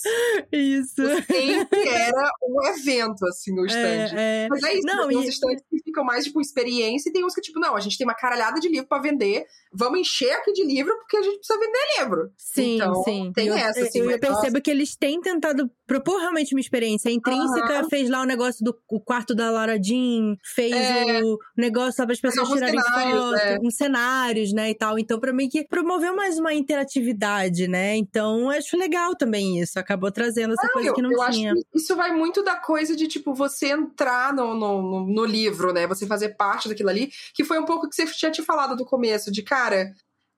Isso. 0.52 1.02
Sempre 1.26 1.88
era 1.88 2.30
um 2.42 2.66
evento, 2.68 3.24
assim, 3.26 3.58
o 3.58 3.66
stand. 3.66 4.16
É, 4.16 4.44
é. 4.44 4.48
Mas 4.50 4.62
é 4.62 4.74
isso, 4.74 4.86
Não, 4.86 5.08
tem 5.08 5.16
uns 5.18 5.24
e- 5.26 5.28
stands 5.30 5.62
que 5.68 5.82
ficam 5.82 6.04
mais, 6.04 6.24
tipo, 6.24 6.40
experiência, 6.40 7.08
e 7.08 7.12
tem 7.12 7.24
uns 7.24 7.34
que, 7.34 7.40
tipo, 7.40 7.58
não, 7.58 7.74
a 7.76 7.80
gente 7.80 7.96
tem 7.96 8.06
uma 8.06 8.14
caralhada 8.14 8.60
de 8.60 8.68
livro 8.68 8.86
pra 8.88 9.00
vender, 9.00 9.44
vamos 9.72 10.00
encher 10.00 10.32
aqui 10.32 10.52
de 10.52 10.64
livro, 10.64 10.94
porque 10.98 11.16
a 11.16 11.22
gente 11.22 11.38
precisa 11.38 11.58
vender 11.58 11.78
livro. 12.00 12.30
Sim, 12.36 12.74
Então, 12.76 12.94
sim. 13.04 13.32
tem 13.34 13.48
eu, 13.48 13.54
essa, 13.54 13.80
assim, 13.80 14.00
eu, 14.00 14.10
eu 14.10 14.18
percebo 14.20 14.60
que 14.60 14.70
eles 14.70 14.96
têm 14.96 15.20
tentado 15.20 15.70
propor 15.86 16.18
realmente 16.20 16.54
uma 16.54 16.60
experiência. 16.60 17.10
A 17.10 17.14
Intrínseca 17.14 17.84
fez 17.88 18.10
lá 18.10 18.20
o 18.22 18.24
negócio 18.26 18.64
do 18.64 18.76
o 18.90 19.00
quarto 19.00 19.34
da 19.34 19.50
Laura 19.50 19.78
Jean, 19.82 20.36
fez 20.54 20.74
É. 20.74 21.20
o 21.22 21.38
negócio 21.56 22.04
para 22.04 22.12
as 22.12 22.20
pessoas 22.20 22.48
tirarem 22.48 22.78
cenários, 22.80 23.20
foto, 23.20 23.36
é. 23.36 23.58
uns 23.62 23.74
cenários, 23.76 24.52
né, 24.52 24.70
e 24.70 24.74
tal. 24.74 24.98
Então, 24.98 25.18
pra 25.18 25.32
mim, 25.32 25.48
que 25.48 25.64
promoveu 25.66 26.14
mais 26.14 26.38
uma 26.38 26.54
interatividade, 26.58 27.68
né? 27.68 27.96
Então, 27.96 28.50
acho 28.50 28.76
legal 28.76 29.14
também 29.14 29.60
isso. 29.60 29.78
Acabou 29.78 30.10
trazendo 30.10 30.54
essa 30.54 30.68
coisa 30.68 30.88
eu, 30.88 30.94
que 30.94 31.02
não 31.02 31.12
eu 31.12 31.30
tinha. 31.30 31.52
acho 31.52 31.62
que 31.62 31.78
isso 31.78 31.96
vai 31.96 32.12
muito 32.12 32.42
da 32.42 32.56
coisa 32.56 32.94
de, 32.94 33.06
tipo, 33.06 33.34
você 33.34 33.68
entrar 33.68 34.32
no, 34.32 34.54
no, 34.54 35.06
no, 35.06 35.24
livro, 35.24 35.72
né? 35.72 35.86
Você 35.86 36.06
fazer 36.06 36.30
parte 36.30 36.68
daquilo 36.68 36.90
ali, 36.90 37.10
que 37.34 37.44
foi 37.44 37.58
um 37.58 37.64
pouco 37.64 37.88
que 37.88 37.94
você 37.94 38.06
tinha 38.06 38.30
te 38.30 38.42
falado 38.42 38.76
do 38.76 38.84
começo, 38.84 39.30
de, 39.30 39.42
cara, 39.42 39.92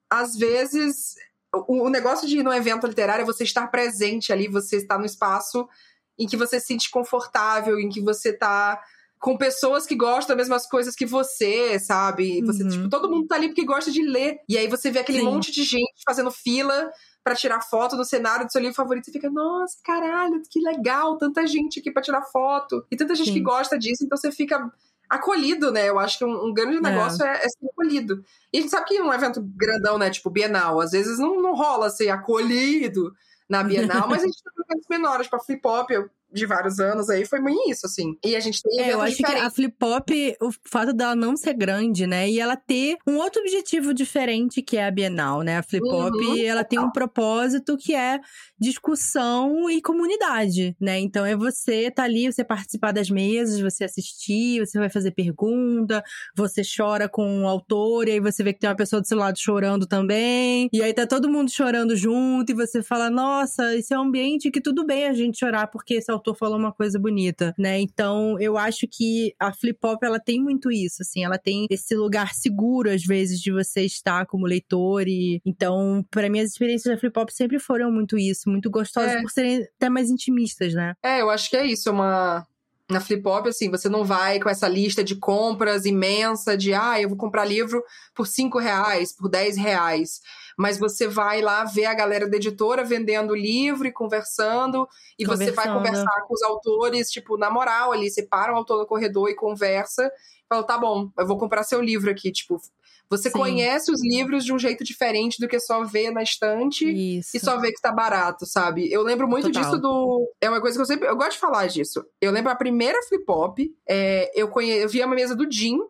às 0.09 0.37
vezes. 0.37 1.15
O, 1.53 1.89
negócio 1.89 2.29
de 2.29 2.39
ir 2.39 2.45
num 2.45 2.53
evento 2.53 2.87
literário 2.87 3.23
é 3.23 3.27
você 3.27 3.43
estar 3.43 3.67
presente 3.67 4.33
ali, 4.33 4.47
você 4.47 4.77
estar 4.77 4.97
no 4.99 5.05
espaço 5.05 5.69
em 6.17 6.25
que 6.25 6.37
você 6.37 6.61
se 6.61 6.67
sente 6.67 6.89
confortável, 6.89 7.77
em 7.81 7.89
que 7.89 8.01
você 8.01 8.33
tá 8.33 8.81
com 9.21 9.37
pessoas 9.37 9.85
que 9.87 9.95
gostam 9.95 10.35
das 10.35 10.49
mesmas 10.49 10.67
coisas 10.67 10.97
que 10.97 11.05
você, 11.05 11.79
sabe? 11.79 12.41
Você, 12.47 12.63
Uhum. 12.63 12.69
tipo, 12.71 12.89
todo 12.89 13.11
mundo 13.11 13.27
tá 13.29 13.35
ali 13.37 13.49
porque 13.49 13.67
gosta 13.67 13.91
de 13.93 14.03
ler. 14.03 14.39
E 14.49 14.57
aí 14.57 14.67
você 14.67 14.91
vê 14.91 15.01
aquele 15.01 15.19
Sim. 15.19 15.27
monte 15.27 15.53
de 15.53 15.63
gente 15.63 16.03
fazendo 16.07 16.31
fila 16.31 16.91
pra 17.23 17.35
tirar 17.35 17.61
foto 17.61 17.97
no 17.97 18.05
cenário 18.05 18.47
do 18.47 18.51
seu 18.51 18.61
livro 18.63 18.75
favorito. 18.75 19.05
Você 19.05 19.13
fica, 19.13 19.29
nossa, 19.31 19.77
caralho, 19.85 20.41
que 20.51 20.59
legal, 20.61 21.19
tanta 21.19 21.47
gente 21.47 21.81
aqui 21.81 21.91
pra 21.93 22.01
tirar 22.01 22.23
foto. 22.23 22.83
E 22.91 22.97
tanta 22.97 23.15
gente 23.15 23.27
Sim. 23.29 23.35
que 23.35 23.41
gosta 23.41 23.79
disso, 23.79 24.03
então 24.07 24.17
você 24.17 24.33
fica 24.33 24.73
acolhido, 25.09 25.71
né? 25.71 25.87
Eu 25.89 25.99
acho 25.99 26.17
que 26.17 26.25
um, 26.25 26.47
um 26.47 26.55
grande 26.55 26.81
negócio 26.81 27.23
é. 27.23 27.33
é 27.45 27.49
ser 27.49 27.67
acolhido. 27.71 28.25
E 28.53 28.59
a 28.59 28.61
gente 28.63 28.71
sabe 28.71 28.87
que 28.87 29.03
um 29.03 29.13
evento 29.13 29.43
grandão, 29.55 29.99
né? 29.99 30.09
Tipo, 30.09 30.31
Bienal, 30.31 30.81
às 30.81 30.93
vezes 30.93 31.19
não, 31.19 31.43
não 31.43 31.55
rola 31.55 31.91
ser 31.91 32.09
acolhido 32.09 33.13
na 33.49 33.63
Bienal, 33.63 34.09
mas 34.09 34.23
a 34.23 34.27
gente 34.27 34.43
tem 34.43 34.53
eventos 34.67 34.87
menores, 34.89 35.27
tipo 35.27 35.37
a 35.37 35.41
Flip 35.41 35.61
Pop, 35.61 35.93
eu- 35.93 36.09
de 36.33 36.47
vários 36.47 36.79
anos 36.79 37.09
aí, 37.11 37.25
foi 37.27 37.41
muito 37.41 37.71
isso, 37.71 37.87
assim. 37.87 38.17
E 38.25 38.37
a 38.37 38.41
gente 38.41 38.63
tem 38.63 38.81
É, 38.81 38.93
eu 38.93 39.01
acho 39.01 39.17
que 39.17 39.25
a 39.25 39.51
Flip 39.51 39.75
Pop, 39.79 40.37
o 40.41 40.51
fato 40.69 40.93
dela 40.93 41.15
não 41.15 41.37
ser 41.37 41.55
grande, 41.55 42.07
né? 42.07 42.29
E 42.29 42.39
ela 42.39 42.57
ter 42.57 42.97
um 43.07 43.17
outro 43.17 43.41
objetivo 43.41 43.93
diferente 43.93 44.63
que 44.63 44.77
é 44.77 44.87
a 44.87 44.91
Bienal, 44.91 45.43
né? 45.43 45.59
A 45.59 45.63
Flip 45.63 45.85
Pop, 45.89 46.17
Uhum, 46.17 46.37
ela 46.45 46.65
tem 46.65 46.79
um 46.79 46.91
propósito 46.91 47.77
que 47.77 47.95
é 47.95 48.21
discussão 48.59 49.69
e 49.71 49.81
comunidade, 49.81 50.77
né? 50.81 50.99
Então 50.99 51.25
é 51.25 51.35
você 51.35 51.91
tá 51.91 52.05
ali, 52.05 52.31
você 52.31 52.45
participar 52.45 52.93
das 52.93 53.11
mesas, 53.11 53.61
você 53.61 53.85
assistir, 53.85 54.61
você 54.61 54.79
vai 54.79 54.91
fazer 54.91 55.11
pergunta, 55.13 56.03
você 56.37 56.63
chora 56.63 57.09
com 57.09 57.43
o 57.43 57.49
autor, 57.49 58.09
e 58.09 58.13
aí 58.13 58.21
você 58.21 58.43
vê 58.43 58.53
que 58.53 58.61
tem 58.61 58.71
uma 58.71 58.77
pessoa 58.77 59.01
do 59.01 59.09
seu 59.09 59.19
lado 59.19 59.39
chorando 59.39 59.87
também. 59.87 60.69
E 60.73 60.83
aí 60.83 60.93
tá 60.93 61.07
todo 61.07 61.31
mundo 61.31 61.51
chorando 61.51 61.97
junto, 61.97 62.53
e 62.53 62.55
você 62.55 62.83
fala, 62.83 63.11
nossa, 63.11 63.75
esse 63.75 63.93
é 63.95 63.99
um 63.99 64.03
ambiente 64.03 64.51
que 64.51 64.61
tudo 64.61 64.85
bem 64.85 65.07
a 65.07 65.13
gente 65.13 65.39
chorar, 65.39 65.67
porque 65.69 65.95
esse 65.95 66.11
autor 66.11 66.20
falou 66.35 66.59
uma 66.59 66.73
coisa 66.73 66.99
bonita, 66.99 67.55
né? 67.59 67.81
Então, 67.81 68.39
eu 68.41 68.57
acho 68.59 68.87
que 68.91 69.35
a 69.39 69.53
Flip 69.53 69.79
Pop, 69.81 70.05
ela 70.05 70.21
tem 70.21 70.41
muito 70.41 70.71
isso, 70.71 71.03
assim, 71.03 71.25
ela 71.25 71.39
tem 71.39 71.67
esse 71.71 71.95
lugar 71.95 72.35
seguro, 72.35 72.91
às 72.91 73.03
vezes, 73.03 73.41
de 73.41 73.51
você 73.53 73.83
estar 73.85 74.27
como 74.27 74.47
leitor, 74.47 75.09
e 75.09 75.41
então, 75.45 76.05
para 76.11 76.29
mim, 76.29 76.41
as 76.41 76.51
experiências 76.51 76.95
da 76.95 77.01
Flip 77.01 77.13
Pop 77.13 77.33
sempre 77.33 77.59
foram 77.59 77.91
muito 77.91 78.19
isso, 78.19 78.49
muito 78.51 78.71
gostosas, 78.71 79.13
É. 79.13 79.21
por 79.23 79.31
serem 79.31 79.63
até 79.77 79.89
mais 79.89 80.11
intimistas, 80.11 80.75
né? 80.75 80.95
É, 81.03 81.21
eu 81.21 81.31
acho 81.31 81.49
que 81.51 81.57
é 81.57 81.67
isso, 81.67 81.91
uma. 81.91 82.47
Na 82.91 82.99
Flip 83.01 83.23
Pop, 83.23 83.49
assim, 83.49 83.71
você 83.71 83.89
não 83.89 84.05
vai 84.05 84.41
com 84.41 84.49
essa 84.49 84.67
lista 84.67 85.05
de 85.05 85.15
compras 85.15 85.85
imensa 85.87 86.57
de 86.59 86.75
ah, 86.75 87.01
eu 87.01 87.09
vou 87.09 87.17
comprar 87.17 87.45
livro 87.45 87.81
por 88.13 88.27
5 88.27 88.59
reais, 88.59 89.15
por 89.15 89.29
10 89.29 89.57
reais. 89.57 90.21
Mas 90.61 90.79
você 90.79 91.09
vai 91.09 91.41
lá 91.41 91.65
ver 91.65 91.87
a 91.87 91.95
galera 91.95 92.29
da 92.29 92.37
editora 92.37 92.85
vendendo 92.85 93.31
o 93.31 93.35
livro 93.35 93.89
e 93.89 93.93
conversando, 93.93 94.87
e 95.19 95.25
você 95.25 95.51
vai 95.51 95.67
Conversando. 95.67 96.05
conversar 96.05 96.27
com 96.27 96.35
os 96.35 96.43
autores, 96.43 97.11
tipo, 97.11 97.39
na 97.39 97.51
moral 97.51 97.93
ali, 97.93 98.11
você 98.11 98.23
para 98.23 98.53
o 98.53 98.57
autor 98.57 98.79
no 98.79 98.87
corredor 98.87 99.31
e 99.31 99.35
conversa, 99.35 100.13
fala, 100.47 100.63
tá 100.63 100.77
bom, 100.77 101.11
eu 101.19 101.27
vou 101.27 101.39
comprar 101.39 101.63
seu 101.63 101.81
livro 101.81 102.11
aqui, 102.11 102.31
tipo. 102.31 102.61
Você 103.09 103.31
Sim. 103.31 103.39
conhece 103.39 103.91
os 103.91 104.05
livros 104.05 104.45
de 104.45 104.53
um 104.53 104.59
jeito 104.59 104.85
diferente 104.85 105.41
do 105.41 105.49
que 105.49 105.59
só 105.59 105.83
ver 105.83 106.11
na 106.11 106.23
estante 106.23 106.85
Isso. 106.85 107.35
e 107.35 107.41
só 107.41 107.59
ver 107.59 107.73
que 107.73 107.81
tá 107.81 107.91
barato, 107.91 108.45
sabe? 108.45 108.93
Eu 108.93 109.03
lembro 109.03 109.27
muito 109.27 109.51
Total. 109.51 109.63
disso 109.63 109.79
do. 109.79 110.31
É 110.43 110.51
uma 110.51 110.61
coisa 110.61 110.77
que 110.77 110.83
eu 110.83 110.87
sempre. 110.87 111.09
Eu 111.09 111.17
gosto 111.17 111.33
de 111.33 111.39
falar 111.39 111.69
disso. 111.69 112.05
Eu 112.21 112.31
lembro 112.31 112.53
a 112.53 112.55
primeira 112.55 113.03
flip 113.09 113.25
hop. 113.27 113.59
É, 113.89 114.31
eu, 114.39 114.47
conhe... 114.49 114.71
eu 114.73 114.89
vi 114.91 115.03
uma 115.03 115.15
mesa 115.17 115.35
do 115.35 115.51
Jim. 115.51 115.81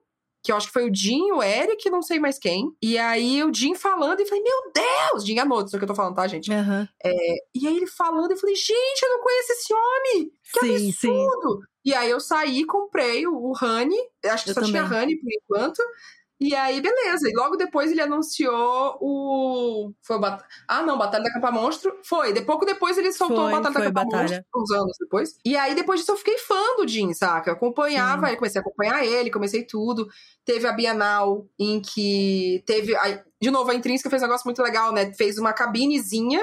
Que 0.43 0.53
eu 0.53 0.57
acho 0.57 0.69
que 0.69 0.73
foi 0.73 0.89
o 0.89 0.95
Jim, 0.95 1.33
o 1.33 1.43
Eric, 1.43 1.91
não 1.91 2.01
sei 2.03 2.19
mais 2.19 2.39
quem. 2.39 2.73
E 2.83 2.97
aí 2.97 3.45
o 3.45 3.53
Jim 3.53 3.75
falando, 3.75 4.21
e 4.21 4.27
falei, 4.27 4.43
meu 4.43 4.73
Deus! 4.73 5.25
Jim 5.25 5.39
anoto 5.39 5.67
isso 5.67 5.79
que 5.79 5.85
eu 5.85 5.89
tô 5.89 5.95
falando, 5.95 6.15
tá, 6.15 6.27
gente? 6.27 6.51
Aham. 6.53 6.89
E 7.55 7.67
aí 7.67 7.77
ele 7.77 7.87
falando, 7.87 8.31
eu 8.31 8.37
falei, 8.37 8.55
gente, 8.57 9.03
eu 9.03 9.11
não 9.11 9.23
conheço 9.23 9.53
esse 9.53 9.75
homem! 9.75 10.31
Que 10.53 10.61
Sim, 10.61 10.93
sim. 10.93 11.09
absurdo! 11.09 11.61
E 11.85 11.95
aí 11.95 12.11
eu 12.11 12.21
saí, 12.21 12.65
comprei 12.67 13.27
o, 13.27 13.35
o 13.35 13.53
Honey. 13.53 13.99
Acho 14.27 14.45
que 14.45 14.51
Eu 14.51 14.55
só 14.55 14.63
tinha 14.63 14.83
também. 14.83 15.03
Honey 15.03 15.17
por 15.19 15.33
enquanto. 15.33 15.83
E 16.41 16.55
aí, 16.55 16.81
beleza. 16.81 17.29
E 17.29 17.37
logo 17.37 17.55
depois 17.57 17.91
ele 17.91 18.01
anunciou 18.01 18.97
o. 18.99 19.93
Foi 20.03 20.17
o 20.17 20.19
Bat... 20.19 20.43
Ah, 20.67 20.83
não, 20.83 20.97
Batalha 20.97 21.25
da 21.25 21.33
Capa 21.33 21.53
Monstro. 21.53 21.95
Foi. 22.03 22.33
De 22.33 22.41
pouco 22.41 22.65
depois 22.65 22.97
ele 22.97 23.13
soltou 23.13 23.37
Foi, 23.37 23.53
o 23.53 23.57
Batalha 23.57 23.75
da 23.75 23.81
Capa 23.81 24.05
Batalha. 24.05 24.23
Monstro, 24.23 24.45
uns 24.57 24.71
anos 24.71 24.97
depois. 24.99 25.39
E 25.45 25.55
aí, 25.55 25.75
depois 25.75 26.01
disso, 26.01 26.13
eu 26.13 26.17
fiquei 26.17 26.39
fã 26.39 26.77
do 26.79 26.89
Jim, 26.89 27.13
saca? 27.13 27.51
Eu 27.51 27.55
acompanhava 27.55 28.23
Sim. 28.23 28.29
ele, 28.29 28.37
comecei 28.39 28.59
a 28.59 28.63
acompanhar 28.63 29.05
ele, 29.05 29.31
comecei 29.31 29.65
tudo. 29.65 30.09
Teve 30.43 30.67
a 30.67 30.73
Bienal 30.73 31.47
em 31.59 31.79
que 31.79 32.63
teve. 32.65 32.95
de 33.39 33.51
novo, 33.51 33.71
a 33.71 33.75
Intrínseca 33.75 34.09
fez 34.09 34.23
um 34.23 34.27
negócio 34.27 34.47
muito 34.47 34.63
legal, 34.63 34.93
né? 34.93 35.13
Fez 35.13 35.37
uma 35.37 35.53
cabinezinha 35.53 36.41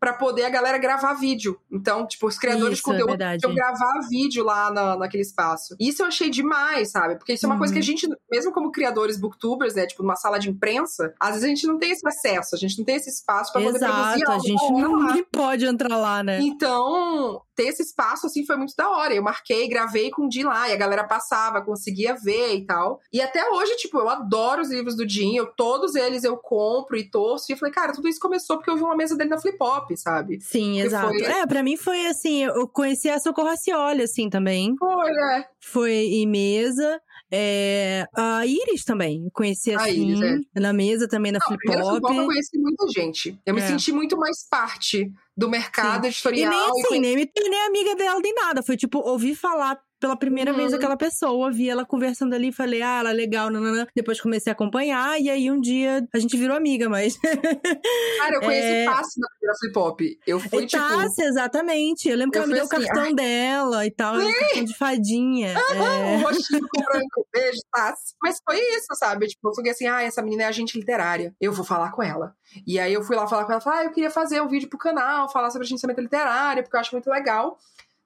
para 0.00 0.12
poder 0.12 0.44
a 0.44 0.50
galera 0.50 0.78
gravar 0.78 1.14
vídeo. 1.14 1.58
Então, 1.70 2.06
tipo, 2.06 2.26
os 2.26 2.38
criadores 2.38 2.78
Isso, 2.78 2.90
é 2.90 2.92
de 2.94 3.00
conteúdo 3.00 3.18
verdade. 3.18 3.42
podiam 3.42 3.54
gravar 3.54 4.00
vídeo 4.08 4.44
lá 4.44 4.70
na, 4.70 4.96
naquele 4.96 5.22
espaço. 5.22 5.74
Isso 5.78 6.02
eu 6.02 6.06
achei 6.06 6.30
demais, 6.30 6.90
sabe? 6.90 7.16
Porque 7.16 7.32
isso 7.32 7.46
é 7.46 7.48
uma 7.48 7.58
coisa 7.58 7.72
que 7.72 7.78
a 7.78 7.82
Uhum. 7.82 7.86
gente, 7.86 8.08
mesmo 8.30 8.52
como 8.52 8.70
criadores 8.70 9.18
booktubers, 9.18 9.74
né, 9.74 9.86
tipo, 9.86 10.02
numa 10.02 10.16
sala 10.16 10.38
de 10.38 10.48
imprensa, 10.50 11.12
às 11.20 11.30
vezes 11.30 11.44
a 11.44 11.48
gente 11.48 11.66
não 11.66 11.78
tem 11.78 11.90
esse 11.90 12.06
acesso, 12.06 12.54
a 12.54 12.58
gente 12.58 12.78
não 12.78 12.84
tem 12.84 12.96
esse 12.96 13.10
espaço 13.10 13.52
para 13.52 13.62
poder 13.62 13.78
produzir 13.78 14.22
Exato, 14.22 14.32
a 14.32 14.38
gente 14.38 14.72
não 14.72 15.24
pode 15.32 15.66
entrar 15.66 15.96
lá, 15.96 16.22
né? 16.22 16.40
Então, 16.40 17.42
ter 17.54 17.64
esse 17.64 17.82
espaço, 17.82 18.26
assim, 18.26 18.44
foi 18.44 18.56
muito 18.56 18.74
da 18.76 18.88
hora. 18.90 19.14
Eu 19.14 19.22
marquei, 19.22 19.68
gravei 19.68 20.10
com 20.10 20.26
o 20.26 20.30
Jim 20.30 20.44
lá, 20.44 20.68
e 20.68 20.72
a 20.72 20.76
galera 20.76 21.04
passava, 21.04 21.60
conseguia 21.62 22.14
ver 22.14 22.54
e 22.54 22.64
tal. 22.64 23.00
E 23.12 23.20
até 23.20 23.48
hoje, 23.50 23.76
tipo, 23.76 23.98
eu 23.98 24.08
adoro 24.08 24.62
os 24.62 24.70
livros 24.70 24.96
do 24.96 25.08
Jim, 25.08 25.36
eu, 25.36 25.46
todos 25.46 25.94
eles 25.94 26.24
eu 26.24 26.36
compro 26.36 26.96
e 26.96 27.10
torço. 27.10 27.46
E 27.48 27.52
eu 27.52 27.56
falei, 27.58 27.72
cara, 27.72 27.92
tudo 27.92 28.08
isso 28.08 28.20
começou 28.20 28.56
porque 28.56 28.70
eu 28.70 28.76
vi 28.76 28.82
uma 28.82 28.96
mesa 28.96 29.16
dele 29.16 29.30
na 29.30 29.38
Flip 29.38 29.56
Hop, 29.60 29.87
sabe? 29.96 30.40
Sim, 30.40 30.74
que 30.74 30.80
exato. 30.80 31.08
foi- 31.08 31.22
É, 31.22 31.46
pra 31.46 31.62
mim 31.62 31.76
foi 31.76 32.06
assim, 32.06 32.44
eu 32.44 32.66
conheci 32.68 33.08
a 33.08 33.18
Socorro 33.18 33.48
Racioli, 33.48 34.02
assim, 34.02 34.28
também. 34.28 34.74
Foi, 34.78 35.10
né? 35.12 35.44
Foi 35.60 35.92
em 35.92 36.26
mesa. 36.26 37.00
É, 37.30 38.06
a 38.16 38.46
Iris 38.46 38.84
também, 38.84 39.28
conheci 39.34 39.74
A 39.74 39.82
assim, 39.82 40.12
Iris, 40.12 40.46
na 40.54 40.72
mesa 40.72 41.06
também 41.06 41.30
na 41.30 41.38
Flip 41.40 41.60
Hop 41.70 42.02
eu 42.10 42.24
conheci 42.24 42.58
muita 42.58 42.86
gente. 42.88 43.38
Eu 43.44 43.52
me 43.54 43.60
É. 43.60 43.66
senti 43.66 43.92
muito 43.92 44.16
mais 44.16 44.48
parte 44.48 45.12
do 45.36 45.46
mercado 45.48 46.06
E 46.06 46.08
editorial. 46.08 46.50
nem 46.50 46.58
e 46.58 46.62
assim, 46.70 46.88
conheci- 46.88 47.16
nem 47.16 47.26
tornei 47.26 47.60
amiga 47.66 47.94
dela 47.96 48.18
nem 48.20 48.34
nada. 48.34 48.62
Foi 48.62 48.78
tipo, 48.78 48.98
ouvi 49.00 49.34
falar 49.34 49.78
pela 50.00 50.16
primeira 50.16 50.52
vez 50.52 50.72
Uhum. 50.72 50.78
aquela 50.78 50.96
pessoa, 50.96 51.50
vi 51.50 51.68
ela 51.68 51.84
conversando 51.84 52.34
ali, 52.34 52.52
falei, 52.52 52.82
ah, 52.82 53.00
ela 53.00 53.10
é 53.10 53.12
legal, 53.14 53.50
nanana. 53.50 53.86
Depois 53.94 54.20
comecei 54.20 54.50
a 54.50 54.54
acompanhar, 54.54 55.20
e 55.20 55.28
aí 55.30 55.50
um 55.50 55.60
dia 55.60 56.06
a 56.12 56.18
gente 56.18 56.36
virou 56.36 56.56
amiga, 56.56 56.88
mas. 56.88 57.18
Cara, 58.18 58.36
eu 58.36 58.40
conheci 58.40 58.66
É. 58.66 58.84
Tassi 58.84 59.20
na 59.20 59.28
primeira 59.28 59.58
Flip 59.60 59.78
Hop. 59.78 60.00
Eu 60.26 60.40
fui, 60.40 60.66
tipo... 60.66 60.82
Tassi, 60.82 61.22
exatamente. 61.22 62.08
Eu 62.08 62.16
lembro 62.16 62.32
que 62.32 62.38
eu 62.38 62.42
ela 62.42 62.48
me 62.48 62.54
deu 62.54 62.64
o 62.64 62.66
assim, 62.66 62.86
cartão 62.86 63.14
dela 63.14 63.86
e 63.86 63.90
tal, 63.90 64.16
um 64.16 64.32
cartão 64.32 64.64
de 64.64 64.76
fadinha. 64.76 65.54
É. 65.54 66.16
um 66.16 66.22
rostinho 66.22 66.60
com 66.68 66.82
branco, 66.82 67.26
beijo, 67.32 67.58
Tassi. 67.72 68.14
Mas 68.22 68.40
foi 68.44 68.58
isso, 68.76 68.94
sabe? 68.94 69.26
Tipo, 69.26 69.48
eu 69.48 69.54
fiquei 69.54 69.72
assim, 69.72 69.86
ah, 69.86 70.02
essa 70.02 70.22
menina 70.22 70.44
é 70.44 70.46
agente 70.46 70.78
literária. 70.78 71.34
Eu 71.40 71.52
vou 71.52 71.64
falar 71.64 71.90
com 71.92 72.02
ela. 72.02 72.34
E 72.66 72.78
aí 72.78 72.92
eu 72.92 73.02
fui 73.02 73.16
lá 73.16 73.26
falar 73.26 73.44
com 73.44 73.52
ela, 73.52 73.60
falei, 73.60 73.80
ah, 73.80 73.84
eu 73.84 73.90
queria 73.90 74.10
fazer 74.10 74.40
um 74.40 74.48
vídeo 74.48 74.68
pro 74.68 74.78
canal, 74.78 75.28
falar 75.30 75.50
sobre 75.50 75.66
agenciamento 75.66 76.00
literário, 76.00 76.62
porque 76.62 76.76
eu 76.76 76.80
acho 76.80 76.94
muito 76.94 77.10
legal. 77.10 77.58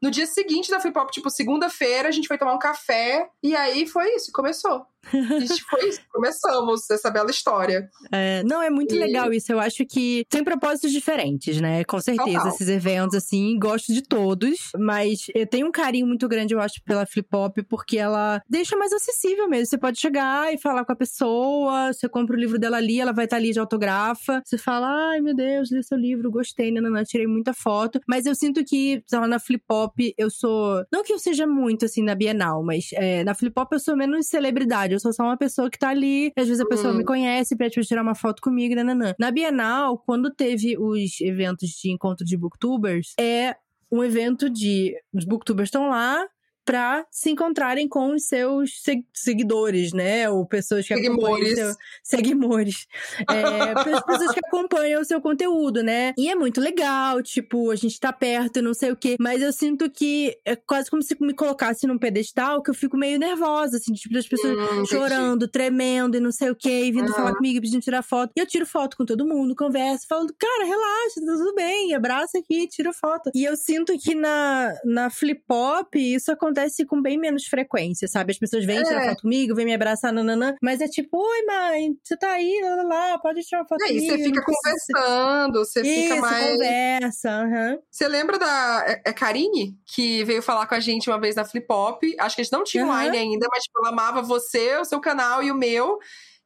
No 0.02 0.10
dia 0.10 0.26
seguinte 0.26 0.70
da 0.70 0.80
Flip 0.80 0.98
Hop, 0.98 1.10
tipo, 1.10 1.30
segunda-feira, 1.30 2.08
a 2.08 2.12
gente 2.12 2.26
foi 2.28 2.36
tomar 2.36 2.54
um 2.54 2.58
café. 2.58 3.28
E 3.42 3.54
aí 3.54 3.86
foi 3.86 4.14
isso, 4.16 4.30
começou. 4.32 4.84
A 5.12 5.38
gente 5.40 5.62
foi 5.68 5.88
isso, 5.88 6.00
começamos 6.12 6.88
essa 6.90 7.10
bela 7.10 7.30
história. 7.30 7.88
É, 8.12 8.42
não, 8.44 8.62
é 8.62 8.70
muito 8.70 8.94
E- 8.94 8.98
legal 8.98 9.32
isso. 9.32 9.50
Eu 9.52 9.58
acho 9.58 9.84
que 9.84 10.24
tem 10.28 10.44
propósitos 10.44 10.92
diferentes, 10.92 11.60
né? 11.60 11.82
Com 11.84 12.00
certeza, 12.00 12.38
Total. 12.38 12.48
esses 12.48 12.68
eventos, 12.68 13.16
assim, 13.16 13.58
gosto 13.58 13.92
de 13.92 14.02
todos. 14.02 14.70
Mas 14.78 15.26
eu 15.34 15.46
tenho 15.46 15.66
um 15.66 15.72
carinho 15.72 16.06
muito 16.06 16.28
grande, 16.28 16.54
eu 16.54 16.60
acho, 16.60 16.80
pela 16.84 17.04
Flip 17.06 17.28
Hop, 17.34 17.58
porque 17.68 17.98
ela 17.98 18.40
deixa 18.48 18.76
mais 18.76 18.92
acessível 18.92 19.48
mesmo. 19.48 19.66
Você 19.66 19.78
pode 19.78 19.98
chegar 20.00 20.52
e 20.54 20.58
falar 20.58 20.84
com 20.84 20.92
a 20.92 20.96
pessoa, 20.96 21.92
você 21.92 22.08
compra 22.08 22.36
o 22.36 22.38
livro 22.38 22.58
dela 22.58 22.76
ali, 22.76 23.00
ela 23.00 23.12
vai 23.12 23.24
estar 23.24 23.36
ali 23.36 23.52
de 23.52 23.58
autografa. 23.60 24.40
Você 24.44 24.56
fala, 24.58 24.86
ai 25.12 25.20
meu 25.20 25.34
Deus, 25.34 25.70
li 25.72 25.82
seu 25.82 25.98
livro, 25.98 26.30
gostei, 26.30 26.70
nananã, 26.72 27.02
tirei 27.04 27.26
muita 27.26 27.52
foto. 27.52 28.00
Mas 28.08 28.24
eu 28.26 28.34
sinto 28.34 28.64
que, 28.64 29.02
sei 29.06 29.18
lá, 29.18 29.26
na 29.26 29.38
Flip 29.40 29.62
Hop, 29.70 29.91
eu 30.18 30.30
sou. 30.30 30.84
Não 30.92 31.02
que 31.02 31.12
eu 31.12 31.18
seja 31.18 31.46
muito, 31.46 31.84
assim, 31.84 32.02
na 32.02 32.14
Bienal, 32.14 32.62
mas 32.62 32.90
é, 32.94 33.22
na 33.24 33.34
Flip 33.34 33.52
Hop 33.58 33.72
eu 33.72 33.78
sou 33.78 33.96
menos 33.96 34.26
celebridade. 34.26 34.92
Eu 34.94 35.00
sou 35.00 35.12
só 35.12 35.22
uma 35.24 35.36
pessoa 35.36 35.70
que 35.70 35.78
tá 35.78 35.88
ali, 35.90 36.32
às 36.36 36.46
vezes 36.46 36.60
a 36.60 36.66
pessoa 36.66 36.92
Hum. 36.92 36.98
me 36.98 37.04
conhece, 37.04 37.56
pede 37.56 37.74
pra 37.74 37.82
tirar 37.84 38.02
uma 38.02 38.14
foto 38.14 38.40
comigo, 38.42 38.74
nananã. 38.74 39.14
Na 39.18 39.30
Bienal, 39.30 39.98
quando 39.98 40.30
teve 40.30 40.76
os 40.78 41.20
eventos 41.20 41.68
de 41.70 41.90
encontro 41.90 42.24
de 42.24 42.36
booktubers, 42.36 43.14
é 43.18 43.56
um 43.90 44.02
evento 44.02 44.48
de. 44.48 44.94
Os 45.12 45.24
booktubers 45.24 45.66
estão 45.68 45.88
lá 45.90 46.26
pra 46.64 47.04
se 47.10 47.30
encontrarem 47.30 47.88
com 47.88 48.14
os 48.14 48.26
seus 48.26 48.80
se- 48.82 49.04
seguidores, 49.12 49.92
né? 49.92 50.28
Ou 50.30 50.46
pessoas 50.46 50.86
que 50.86 50.94
acompanham 50.94 51.40
o 51.40 51.44
Seguimores. 51.44 51.54
seu... 51.58 51.74
Seguimores. 52.02 52.86
É, 53.28 53.74
pe- 53.74 54.00
pessoas 54.06 54.32
que 54.32 54.40
acompanham 54.46 55.00
o 55.00 55.04
seu 55.04 55.20
conteúdo, 55.20 55.82
né? 55.82 56.14
E 56.16 56.28
é 56.28 56.34
muito 56.34 56.60
legal, 56.60 57.22
tipo, 57.22 57.70
a 57.70 57.76
gente 57.76 57.98
tá 57.98 58.12
perto 58.12 58.58
e 58.58 58.62
não 58.62 58.74
sei 58.74 58.92
o 58.92 58.96
quê. 58.96 59.16
Mas 59.18 59.42
eu 59.42 59.52
sinto 59.52 59.90
que 59.90 60.36
é 60.44 60.54
quase 60.56 60.90
como 60.90 61.02
se 61.02 61.16
me 61.20 61.34
colocasse 61.34 61.86
num 61.86 61.98
pedestal 61.98 62.62
que 62.62 62.70
eu 62.70 62.74
fico 62.74 62.96
meio 62.96 63.18
nervosa, 63.18 63.76
assim, 63.78 63.92
tipo, 63.92 64.14
das 64.14 64.26
pessoas 64.28 64.56
Hum, 64.56 64.84
chorando, 64.84 65.48
tremendo 65.48 66.16
e 66.16 66.20
não 66.20 66.30
sei 66.32 66.50
o 66.50 66.54
quê, 66.56 66.84
e 66.84 66.92
vindo 66.92 67.04
Aham. 67.08 67.14
falar 67.14 67.34
comigo, 67.34 67.60
pedindo 67.60 67.82
tirar 67.82 68.02
foto. 68.02 68.32
E 68.36 68.40
eu 68.40 68.46
tiro 68.46 68.66
foto 68.66 68.96
com 68.96 69.04
todo 69.04 69.26
mundo, 69.26 69.54
converso, 69.56 70.06
falo, 70.06 70.26
cara, 70.38 70.64
relaxa, 70.64 71.20
tá 71.24 71.32
tudo 71.38 71.54
bem, 71.54 71.94
abraça 71.94 72.38
aqui, 72.38 72.68
tira 72.68 72.92
foto. 72.92 73.30
E 73.34 73.44
eu 73.44 73.56
sinto 73.56 73.96
que 73.98 74.14
na, 74.14 74.74
na 74.84 75.10
flip 75.10 75.42
hop 75.50 75.94
isso 75.96 76.30
acontece 76.30 76.51
com 76.86 77.00
bem 77.00 77.18
menos 77.18 77.44
frequência, 77.46 78.06
sabe? 78.08 78.32
As 78.32 78.38
pessoas 78.38 78.64
vêm 78.64 78.78
É. 78.80 78.84
tirar 78.84 79.02
foto 79.10 79.22
comigo, 79.22 79.54
vêm 79.54 79.64
me 79.66 79.74
abraçar, 79.74 80.12
nananã, 80.12 80.54
mas 80.62 80.80
é 80.80 80.88
tipo, 80.88 81.16
oi, 81.18 81.44
mãe, 81.46 81.96
você 82.02 82.16
tá 82.16 82.32
aí, 82.32 82.60
lá, 82.62 82.82
lá, 82.82 83.18
pode 83.18 83.40
tirar 83.42 83.62
uma 83.62 83.68
foto 83.68 83.82
É, 83.82 83.86
e 83.86 83.88
comigo. 83.88 84.06
você 84.06 84.18
fica 84.24 84.42
conversando, 84.44 85.58
você 85.64 85.84
fica 85.84 86.16
mais. 86.16 86.52
conversa, 86.52 87.30
aham. 87.30 87.78
Você 87.90 88.08
lembra 88.08 88.38
da 88.38 88.84
é, 88.86 89.02
é 89.06 89.12
Karine, 89.12 89.76
que 89.86 90.24
veio 90.24 90.42
falar 90.42 90.66
com 90.66 90.74
a 90.74 90.80
gente 90.80 91.08
uma 91.10 91.20
vez 91.20 91.34
na 91.36 91.44
Flip 91.44 91.66
Hop? 91.70 92.02
Acho 92.18 92.36
que 92.36 92.40
a 92.42 92.44
gente 92.44 92.52
não 92.52 92.64
tinha 92.64 92.84
Aham. 92.84 92.92
online 92.92 93.16
ainda, 93.16 93.46
mas 93.50 93.62
tipo, 93.62 93.78
ela 93.80 93.88
amava 93.90 94.22
você, 94.22 94.76
o 94.76 94.84
seu 94.84 95.00
canal 95.00 95.42
e 95.42 95.50
o 95.50 95.54
meu. 95.54 95.98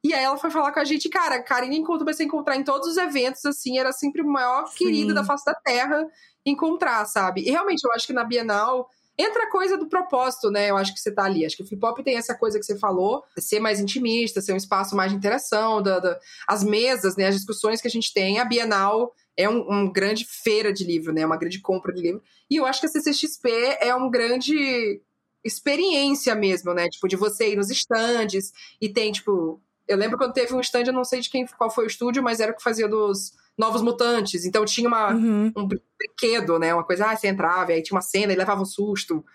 E 0.03 0.13
aí 0.13 0.23
ela 0.23 0.37
foi 0.37 0.49
falar 0.51 0.71
com 0.71 0.79
a 0.79 0.85
gente, 0.85 1.09
cara, 1.09 1.35
a 1.35 1.43
Karine 1.43 1.77
encontrou 1.77 2.05
pra 2.05 2.13
você 2.13 2.23
encontrar 2.23 2.55
em 2.55 2.63
todos 2.63 2.87
os 2.87 2.97
eventos, 2.97 3.43
assim, 3.45 3.77
era 3.79 3.91
sempre 3.91 4.21
o 4.21 4.27
maior 4.27 4.67
Sim. 4.67 4.75
querido 4.77 5.13
da 5.13 5.23
face 5.23 5.43
da 5.43 5.55
terra 5.55 6.05
encontrar, 6.45 7.05
sabe? 7.05 7.41
E 7.41 7.49
realmente, 7.51 7.83
eu 7.83 7.91
acho 7.91 8.07
que 8.07 8.13
na 8.13 8.23
Bienal 8.23 8.87
entra 9.17 9.43
a 9.43 9.49
coisa 9.51 9.77
do 9.77 9.87
propósito, 9.87 10.51
né? 10.51 10.69
Eu 10.69 10.77
acho 10.77 10.93
que 10.93 10.99
você 10.99 11.11
tá 11.11 11.23
ali. 11.23 11.45
Acho 11.45 11.57
que 11.57 11.63
o 11.63 11.65
Flip 11.65 11.83
Hop 11.85 11.99
tem 12.03 12.17
essa 12.17 12.35
coisa 12.35 12.59
que 12.59 12.65
você 12.65 12.77
falou, 12.77 13.23
ser 13.39 13.59
mais 13.59 13.79
intimista, 13.79 14.41
ser 14.41 14.53
um 14.53 14.57
espaço 14.57 14.95
mais 14.95 15.11
de 15.11 15.17
interação, 15.17 15.81
da, 15.81 15.99
da- 15.99 16.19
as 16.47 16.63
mesas, 16.63 17.15
né? 17.15 17.27
As 17.27 17.35
discussões 17.35 17.81
que 17.81 17.87
a 17.87 17.91
gente 17.91 18.13
tem. 18.13 18.39
A 18.39 18.45
Bienal 18.45 19.13
é 19.35 19.47
um, 19.49 19.71
um 19.71 19.91
grande 19.91 20.25
feira 20.25 20.71
de 20.71 20.83
livro, 20.83 21.11
né? 21.13 21.25
Uma 21.25 21.37
grande 21.37 21.59
compra 21.59 21.93
de 21.93 22.01
livro. 22.01 22.21
E 22.49 22.55
eu 22.57 22.65
acho 22.65 22.79
que 22.79 22.85
a 22.85 22.89
CCXP 22.89 23.49
é 23.81 23.93
um 23.95 24.09
grande 24.09 25.01
experiência 25.43 26.35
mesmo, 26.35 26.73
né? 26.73 26.87
Tipo, 26.89 27.07
de 27.07 27.15
você 27.15 27.51
ir 27.51 27.55
nos 27.55 27.69
estandes 27.69 28.51
e 28.81 28.89
tem, 28.89 29.11
tipo. 29.11 29.61
Eu 29.87 29.95
lembro 29.97 30.17
quando 30.17 30.33
teve 30.33 30.53
um 30.53 30.59
stand, 30.59 30.83
eu 30.87 30.93
não 30.93 31.05
sei 31.05 31.21
de 31.21 31.29
quem 31.29 31.45
qual 31.57 31.69
foi 31.69 31.85
o 31.85 31.87
estúdio, 31.87 32.21
mas 32.21 32.41
era 32.41 32.51
o 32.51 32.55
que 32.55 32.61
fazia 32.61 32.89
dos 32.89 33.31
Novos 33.57 33.81
Mutantes. 33.81 34.45
Então 34.45 34.63
tinha 34.65 34.87
uma, 34.87 35.13
Uhum. 35.13 35.51
um 35.55 35.67
brin- 35.67 35.81
brinquedo, 35.97 36.59
né? 36.59 36.73
Uma 36.73 36.83
coisa, 36.83 37.07
ah, 37.09 37.15
você 37.15 37.27
entrava, 37.27 37.71
e 37.71 37.75
aí 37.75 37.81
tinha 37.83 37.95
uma 37.95 38.01
cena 38.01 38.31
e 38.31 38.35
levava 38.35 38.61
um 38.61 38.65
susto. 38.65 39.25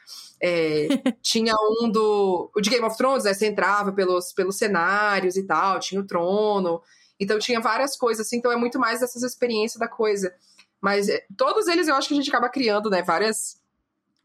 É, 0.40 0.86
tinha 1.22 1.54
um 1.80 1.90
do. 1.90 2.50
O 2.54 2.60
de 2.60 2.70
Game 2.70 2.84
of 2.84 2.96
Thrones, 2.96 3.24
né? 3.24 3.34
Você 3.34 3.46
entrava 3.46 3.92
pelos, 3.92 4.32
pelos 4.32 4.56
cenários 4.56 5.36
e 5.36 5.42
tal, 5.44 5.80
tinha 5.80 6.00
o 6.00 6.06
trono. 6.06 6.80
Então 7.18 7.38
tinha 7.38 7.60
várias 7.60 7.96
coisas, 7.96 8.26
assim, 8.26 8.36
então 8.38 8.50
é 8.50 8.56
muito 8.56 8.78
mais 8.78 9.00
dessas 9.00 9.22
experiências 9.22 9.78
da 9.78 9.86
coisa. 9.88 10.32
Mas 10.80 11.08
é, 11.08 11.24
todos 11.36 11.68
eles 11.68 11.86
eu 11.86 11.94
acho 11.94 12.08
que 12.08 12.14
a 12.14 12.16
gente 12.16 12.28
acaba 12.28 12.48
criando, 12.48 12.90
né? 12.90 13.02
Várias 13.02 13.60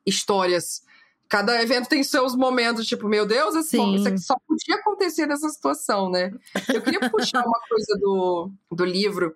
histórias. 0.05 0.81
Cada 1.29 1.61
evento 1.61 1.89
tem 1.89 2.01
seus 2.03 2.35
momentos, 2.35 2.87
tipo, 2.87 3.07
meu 3.09 3.25
Deus, 3.25 3.53
esse 3.55 3.71
Sim. 3.71 3.77
momento, 3.77 3.97
isso 3.99 4.07
aqui 4.07 4.19
só 4.21 4.35
podia 4.47 4.75
acontecer 4.75 5.25
nessa 5.27 5.49
situação, 5.49 6.09
né? 6.09 6.31
Eu 6.73 6.81
queria 6.81 7.09
puxar 7.09 7.45
uma 7.45 7.59
coisa 7.69 7.97
do, 7.99 8.49
do 8.71 8.85
livro 8.85 9.35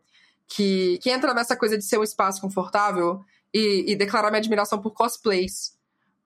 que, 0.53 0.97
que 1.01 1.09
entra 1.09 1.33
nessa 1.33 1.55
coisa 1.55 1.77
de 1.77 1.85
ser 1.85 1.97
um 1.97 2.03
espaço 2.03 2.41
confortável 2.41 3.21
e, 3.53 3.85
e 3.87 3.95
declarar 3.95 4.29
minha 4.29 4.39
admiração 4.39 4.81
por 4.81 4.91
cosplays. 4.91 5.77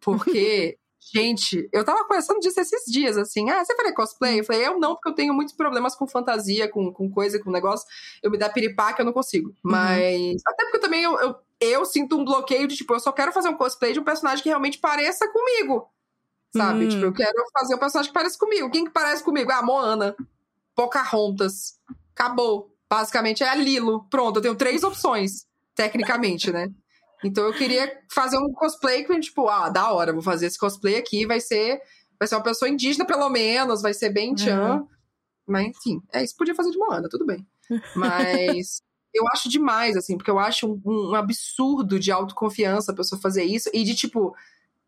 Porque, 0.01 0.79
gente, 1.13 1.69
eu 1.71 1.85
tava 1.85 2.03
conversando 2.05 2.39
disso 2.39 2.59
esses 2.59 2.91
dias, 2.91 3.17
assim. 3.17 3.49
Ah, 3.51 3.63
você 3.63 3.75
faria 3.75 3.93
cosplay? 3.93 4.39
Eu 4.39 4.43
falei, 4.43 4.65
eu 4.65 4.79
não, 4.79 4.95
porque 4.95 5.09
eu 5.09 5.13
tenho 5.13 5.33
muitos 5.33 5.53
problemas 5.53 5.95
com 5.95 6.07
fantasia, 6.07 6.67
com, 6.67 6.91
com 6.91 7.09
coisa, 7.09 7.39
com 7.39 7.51
negócio. 7.51 7.85
Eu 8.23 8.31
me 8.31 8.37
dá 8.37 8.49
piripaque, 8.49 8.99
eu 8.99 9.05
não 9.05 9.13
consigo. 9.13 9.55
Mas. 9.61 10.41
Até 10.47 10.63
porque 10.63 10.79
também 10.79 11.03
eu, 11.03 11.19
eu, 11.19 11.35
eu 11.59 11.85
sinto 11.85 12.17
um 12.17 12.25
bloqueio 12.25 12.67
de, 12.67 12.75
tipo, 12.75 12.95
eu 12.95 12.99
só 12.99 13.11
quero 13.11 13.31
fazer 13.31 13.49
um 13.49 13.57
cosplay 13.57 13.93
de 13.93 13.99
um 13.99 14.03
personagem 14.03 14.41
que 14.41 14.49
realmente 14.49 14.79
pareça 14.79 15.27
comigo. 15.31 15.87
Sabe? 16.51 16.85
Hum. 16.85 16.89
Tipo, 16.89 17.05
eu 17.05 17.13
quero 17.13 17.43
fazer 17.53 17.75
um 17.75 17.79
personagem 17.79 18.09
que 18.09 18.17
pareça 18.17 18.39
comigo. 18.39 18.71
Quem 18.71 18.85
que 18.85 18.91
parece 18.91 19.23
comigo? 19.23 19.51
Ah, 19.51 19.61
Moana. 19.61 20.15
Pocahontas. 20.73 21.79
Acabou. 22.13 22.74
Basicamente 22.95 23.43
é 23.43 23.49
a 23.49 23.55
Lilo. 23.55 24.05
Pronto, 24.09 24.37
eu 24.37 24.41
tenho 24.41 24.55
três 24.55 24.81
opções, 24.81 25.45
tecnicamente, 25.75 26.49
né? 26.49 26.69
Então 27.25 27.43
eu 27.43 27.53
queria 27.53 27.91
fazer 28.09 28.37
um 28.37 28.53
cosplay 28.53 29.03
que, 29.03 29.19
tipo, 29.19 29.49
ah, 29.49 29.67
da 29.67 29.91
hora, 29.91 30.13
vou 30.13 30.21
fazer 30.21 30.45
esse 30.45 30.57
cosplay 30.57 30.95
aqui, 30.95 31.25
vai 31.25 31.41
ser. 31.41 31.81
Vai 32.17 32.25
ser 32.25 32.35
uma 32.35 32.43
pessoa 32.43 32.69
indígena, 32.69 33.05
pelo 33.05 33.29
menos, 33.29 33.81
vai 33.81 33.93
ser 33.93 34.11
bem 34.11 34.33
tchan. 34.33 34.87
Mas, 35.45 35.67
enfim, 35.67 36.01
é 36.13 36.23
isso. 36.23 36.37
Podia 36.37 36.55
fazer 36.55 36.71
de 36.71 36.77
Moana, 36.77 37.09
tudo 37.09 37.25
bem. 37.25 37.45
Mas 37.97 38.81
eu 39.13 39.25
acho 39.33 39.49
demais, 39.49 39.97
assim, 39.97 40.15
porque 40.15 40.31
eu 40.31 40.39
acho 40.39 40.65
um, 40.65 41.09
um 41.11 41.15
absurdo 41.15 41.99
de 41.99 42.13
autoconfiança 42.13 42.93
a 42.93 42.95
pessoa 42.95 43.19
fazer 43.19 43.43
isso 43.43 43.69
e 43.73 43.83
de, 43.83 43.93
tipo, 43.93 44.33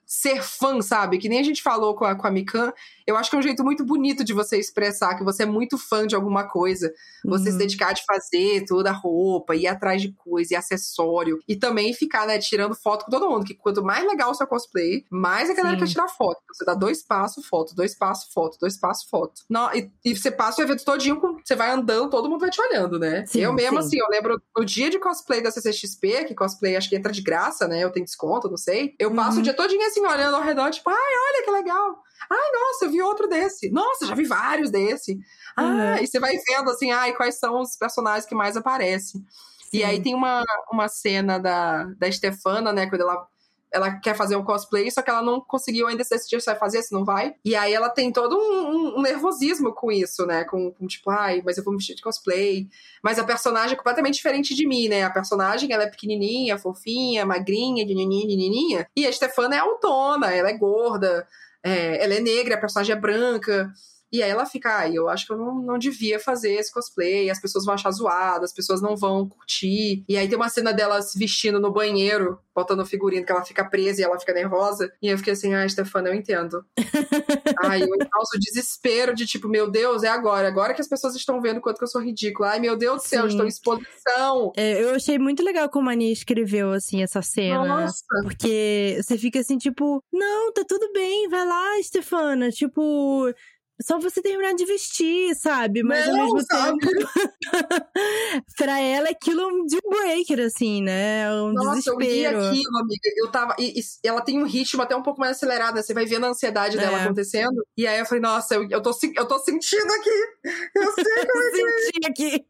ser 0.07 0.41
fã, 0.41 0.81
sabe? 0.81 1.17
Que 1.17 1.27
nem 1.27 1.39
a 1.39 1.43
gente 1.43 1.61
falou 1.61 1.93
com 1.93 2.05
a, 2.05 2.15
com 2.15 2.25
a 2.25 2.31
Mikan. 2.31 2.71
Eu 3.05 3.17
acho 3.17 3.29
que 3.29 3.35
é 3.35 3.39
um 3.39 3.43
jeito 3.43 3.63
muito 3.63 3.83
bonito 3.83 4.23
de 4.23 4.33
você 4.33 4.57
expressar 4.57 5.15
que 5.15 5.23
você 5.23 5.43
é 5.43 5.45
muito 5.45 5.77
fã 5.77 6.07
de 6.07 6.15
alguma 6.15 6.45
coisa. 6.45 6.93
Você 7.25 7.47
uhum. 7.47 7.51
se 7.51 7.57
dedicar 7.57 7.93
de 7.93 8.05
fazer 8.05 8.65
toda 8.65 8.89
a 8.89 8.93
roupa, 8.93 9.55
ir 9.55 9.67
atrás 9.67 10.01
de 10.01 10.13
coisa 10.13 10.53
e 10.53 10.55
acessório. 10.55 11.39
E 11.45 11.57
também 11.57 11.93
ficar, 11.93 12.25
né, 12.25 12.39
tirando 12.39 12.73
foto 12.73 13.05
com 13.05 13.11
todo 13.11 13.29
mundo. 13.29 13.45
Que 13.45 13.53
quanto 13.53 13.83
mais 13.83 14.07
legal 14.07 14.31
o 14.31 14.33
seu 14.33 14.47
cosplay, 14.47 15.03
mais 15.09 15.49
a 15.49 15.53
galera 15.53 15.75
Sim. 15.75 15.83
quer 15.83 15.91
tirar 15.91 16.07
foto. 16.07 16.41
Você 16.53 16.63
dá 16.63 16.73
dois 16.73 17.03
passos, 17.03 17.45
foto, 17.45 17.75
dois 17.75 17.93
passos, 17.93 18.31
foto, 18.33 18.57
dois 18.59 18.77
passos, 18.79 19.09
foto. 19.09 19.41
Não, 19.49 19.73
e, 19.73 19.91
e 20.05 20.15
você 20.15 20.31
passa 20.31 20.61
o 20.61 20.63
evento 20.63 20.85
todinho, 20.85 21.19
com, 21.19 21.37
você 21.43 21.55
vai 21.55 21.71
andando, 21.71 22.09
todo 22.09 22.29
mundo 22.29 22.39
vai 22.39 22.49
te 22.49 22.61
olhando, 22.61 22.97
né? 22.97 23.25
Sim, 23.25 23.41
eu 23.41 23.51
mesmo, 23.51 23.81
sim. 23.81 23.87
assim, 23.87 23.99
eu 23.99 24.07
lembro 24.09 24.41
no 24.55 24.63
dia 24.63 24.89
de 24.89 24.99
cosplay 24.99 25.41
da 25.41 25.51
CCXP, 25.51 26.25
que 26.25 26.35
cosplay 26.35 26.77
acho 26.77 26.89
que 26.89 26.95
entra 26.95 27.11
de 27.11 27.21
graça, 27.21 27.67
né? 27.67 27.83
Eu 27.83 27.91
tenho 27.91 28.05
desconto, 28.05 28.49
não 28.49 28.57
sei. 28.57 28.95
Eu 28.97 29.13
passo 29.13 29.35
uhum. 29.35 29.39
o 29.39 29.43
dia 29.43 29.53
todinho 29.53 29.85
assim, 29.96 29.96
olhando 30.05 30.35
ao 30.35 30.43
redor, 30.43 30.69
tipo, 30.71 30.89
ai, 30.89 30.95
olha 30.95 31.43
que 31.43 31.51
legal. 31.51 32.03
Ai, 32.29 32.51
nossa, 32.51 32.85
eu 32.85 32.89
vi 32.91 33.01
outro 33.01 33.27
desse. 33.27 33.69
Nossa, 33.69 34.05
já 34.05 34.15
vi 34.15 34.25
vários 34.25 34.69
desse. 34.69 35.17
Ah, 35.55 35.63
uhum. 35.63 36.03
e 36.03 36.07
você 36.07 36.19
vai 36.19 36.35
vendo 36.47 36.69
assim, 36.69 36.91
ai, 36.91 37.13
quais 37.13 37.39
são 37.39 37.61
os 37.61 37.75
personagens 37.77 38.25
que 38.25 38.35
mais 38.35 38.57
aparecem. 38.57 39.21
Sim. 39.21 39.77
E 39.77 39.83
aí 39.83 40.01
tem 40.01 40.13
uma, 40.13 40.43
uma 40.71 40.87
cena 40.87 41.37
da, 41.37 41.85
da 41.97 42.11
Stefana, 42.11 42.73
né, 42.73 42.87
quando 42.87 43.01
ela 43.01 43.27
ela 43.71 43.91
quer 43.99 44.15
fazer 44.15 44.35
um 44.35 44.43
cosplay, 44.43 44.89
só 44.89 45.01
que 45.01 45.09
ela 45.09 45.21
não 45.21 45.41
conseguiu 45.41 45.87
ainda 45.87 46.03
decidir 46.03 46.39
se 46.39 46.45
vai 46.45 46.55
fazer, 46.55 46.81
se 46.81 46.93
não 46.93 47.03
vai. 47.03 47.35
E 47.43 47.55
aí 47.55 47.73
ela 47.73 47.89
tem 47.89 48.11
todo 48.11 48.37
um, 48.37 48.97
um, 48.97 49.01
nervosismo 49.01 49.73
com 49.73 49.91
isso, 49.91 50.25
né? 50.25 50.45
Com, 50.45 50.71
com, 50.71 50.87
tipo, 50.87 51.09
ai, 51.09 51.41
mas 51.45 51.57
eu 51.57 51.63
vou 51.63 51.73
me 51.73 51.77
vestir 51.77 51.95
de 51.95 52.01
cosplay. 52.01 52.67
Mas 53.03 53.19
a 53.19 53.23
personagem 53.23 53.73
é 53.73 53.75
completamente 53.75 54.15
diferente 54.15 54.55
de 54.55 54.67
mim, 54.67 54.87
né? 54.87 55.03
A 55.03 55.09
personagem, 55.09 55.71
ela 55.71 55.83
é 55.83 55.89
pequenininha, 55.89 56.57
fofinha, 56.57 57.25
magrinha, 57.25 57.85
nininha, 57.85 58.87
E 58.95 59.05
a 59.05 59.11
Stefana 59.11 59.55
é 59.55 59.59
autona, 59.59 60.33
ela 60.33 60.49
é 60.49 60.57
gorda, 60.57 61.27
é, 61.63 62.03
ela 62.03 62.13
é 62.13 62.19
negra, 62.19 62.55
a 62.55 62.59
personagem 62.59 62.95
é 62.95 62.99
branca. 62.99 63.71
E 64.11 64.23
aí 64.23 64.29
ela 64.29 64.45
fica, 64.45 64.79
ah, 64.79 64.89
eu 64.89 65.09
acho 65.09 65.25
que 65.25 65.33
eu 65.33 65.37
não, 65.37 65.55
não 65.61 65.77
devia 65.77 66.19
fazer 66.19 66.53
esse 66.53 66.71
cosplay, 66.71 67.29
as 67.29 67.41
pessoas 67.41 67.65
vão 67.65 67.73
achar 67.73 67.91
zoado, 67.91 68.45
as 68.45 68.53
pessoas 68.53 68.81
não 68.81 68.95
vão 68.95 69.27
curtir. 69.27 70.03
E 70.07 70.17
aí 70.17 70.27
tem 70.27 70.37
uma 70.37 70.49
cena 70.49 70.73
dela 70.73 71.01
se 71.01 71.17
vestindo 71.19 71.59
no 71.59 71.71
banheiro, 71.71 72.39
botando 72.55 72.79
o 72.79 72.85
figurino, 72.85 73.25
que 73.25 73.31
ela 73.31 73.43
fica 73.43 73.63
presa 73.65 74.01
e 74.01 74.03
ela 74.03 74.19
fica 74.19 74.33
nervosa. 74.33 74.91
E 75.01 75.09
eu 75.09 75.17
fiquei 75.17 75.33
assim, 75.33 75.53
ah, 75.53 75.67
Stefana, 75.67 76.09
eu 76.09 76.13
entendo. 76.13 76.65
Ai, 77.63 77.83
eu 77.83 77.89
causo 78.09 78.39
desespero 78.39 79.13
de 79.13 79.25
tipo, 79.25 79.47
meu 79.47 79.69
Deus, 79.69 80.03
é 80.03 80.07
agora. 80.07 80.47
Agora 80.47 80.73
que 80.73 80.81
as 80.81 80.87
pessoas 80.87 81.15
estão 81.15 81.41
vendo 81.41 81.61
quanto 81.61 81.77
que 81.77 81.83
eu 81.83 81.87
sou 81.87 82.01
ridícula. 82.01 82.49
Ai, 82.51 82.59
meu 82.59 82.77
Deus 82.77 83.03
do 83.03 83.07
céu, 83.07 83.27
estou 83.27 83.45
em 83.45 83.49
exposição. 83.49 84.51
É, 84.55 84.81
eu 84.83 84.95
achei 84.95 85.19
muito 85.19 85.43
legal 85.43 85.69
como 85.69 85.89
a 85.89 85.93
Ania 85.93 86.11
escreveu, 86.11 86.71
assim, 86.71 87.03
essa 87.03 87.21
cena. 87.21 87.65
Nossa. 87.65 88.03
Porque 88.23 88.99
você 89.01 89.17
fica 89.17 89.39
assim, 89.39 89.57
tipo, 89.57 90.03
não, 90.11 90.53
tá 90.53 90.63
tudo 90.67 90.91
bem, 90.93 91.27
vai 91.29 91.45
lá, 91.45 91.83
Stefana. 91.83 92.49
Tipo, 92.49 93.33
só 93.81 93.99
você 93.99 94.21
terminar 94.21 94.53
de 94.53 94.65
vestir, 94.65 95.35
sabe? 95.35 95.83
Mas 95.83 96.07
não, 96.07 96.19
ao 96.19 96.33
mesmo 96.33 96.41
sabe? 96.41 96.79
tempo. 96.79 97.09
pra 98.57 98.79
ela, 98.79 99.09
aquilo 99.09 99.41
é 99.41 99.47
um 99.47 99.65
deal 99.65 99.81
breaker, 99.87 100.39
assim, 100.39 100.81
né? 100.81 101.23
É 101.23 101.31
um 101.31 101.53
Nossa, 101.53 101.75
desespero. 101.75 102.37
eu 102.37 102.41
vi 102.41 102.47
aquilo, 102.47 102.77
amiga. 102.77 103.09
Eu 103.17 103.31
tava. 103.31 103.55
E, 103.59 103.79
e, 103.79 103.83
ela 104.03 104.21
tem 104.21 104.41
um 104.41 104.45
ritmo 104.45 104.81
até 104.81 104.95
um 104.95 105.03
pouco 105.03 105.19
mais 105.19 105.37
acelerado, 105.37 105.75
né? 105.75 105.81
Você 105.81 105.93
vai 105.93 106.05
vendo 106.05 106.25
a 106.25 106.29
ansiedade 106.29 106.77
dela 106.77 106.99
é. 106.99 107.03
acontecendo. 107.03 107.65
E 107.77 107.85
aí 107.85 107.99
eu 107.99 108.05
falei, 108.05 108.21
nossa, 108.21 108.55
eu, 108.55 108.67
eu, 108.69 108.81
tô, 108.81 108.91
eu 109.15 109.25
tô 109.27 109.39
sentindo 109.39 109.91
aqui. 109.93 110.49
Eu 110.75 110.91
sei 110.93 111.25
como 111.25 111.43
é 111.43 111.51
que 111.51 111.61
é. 111.61 111.81
Senti 111.81 112.07
aqui. 112.09 112.45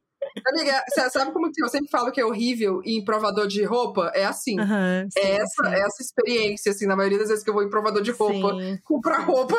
Amiga, 0.46 0.84
sabe 1.12 1.32
como 1.32 1.52
que 1.52 1.64
eu 1.64 1.70
sempre 1.70 1.90
falo 1.90 2.12
que 2.12 2.20
é 2.20 2.26
horrível 2.26 2.82
em 2.86 3.04
provador 3.04 3.48
de 3.48 3.64
roupa? 3.64 4.12
É 4.16 4.26
assim. 4.26 4.60
Uhum, 4.60 5.10
sim, 5.12 5.20
é 5.20 5.36
essa, 5.38 5.64
sim. 5.64 5.76
essa 5.76 6.02
experiência, 6.02 6.72
assim, 6.72 6.86
na 6.86 6.96
maioria 6.96 7.20
das 7.20 7.30
vezes 7.30 7.44
que 7.44 7.50
eu 7.50 7.54
vou 7.54 7.64
em 7.64 7.70
provador 7.70 8.02
de 8.02 8.12
roupa, 8.12 8.56
sim. 8.56 8.80
comprar 8.84 9.20
roupa. 9.20 9.56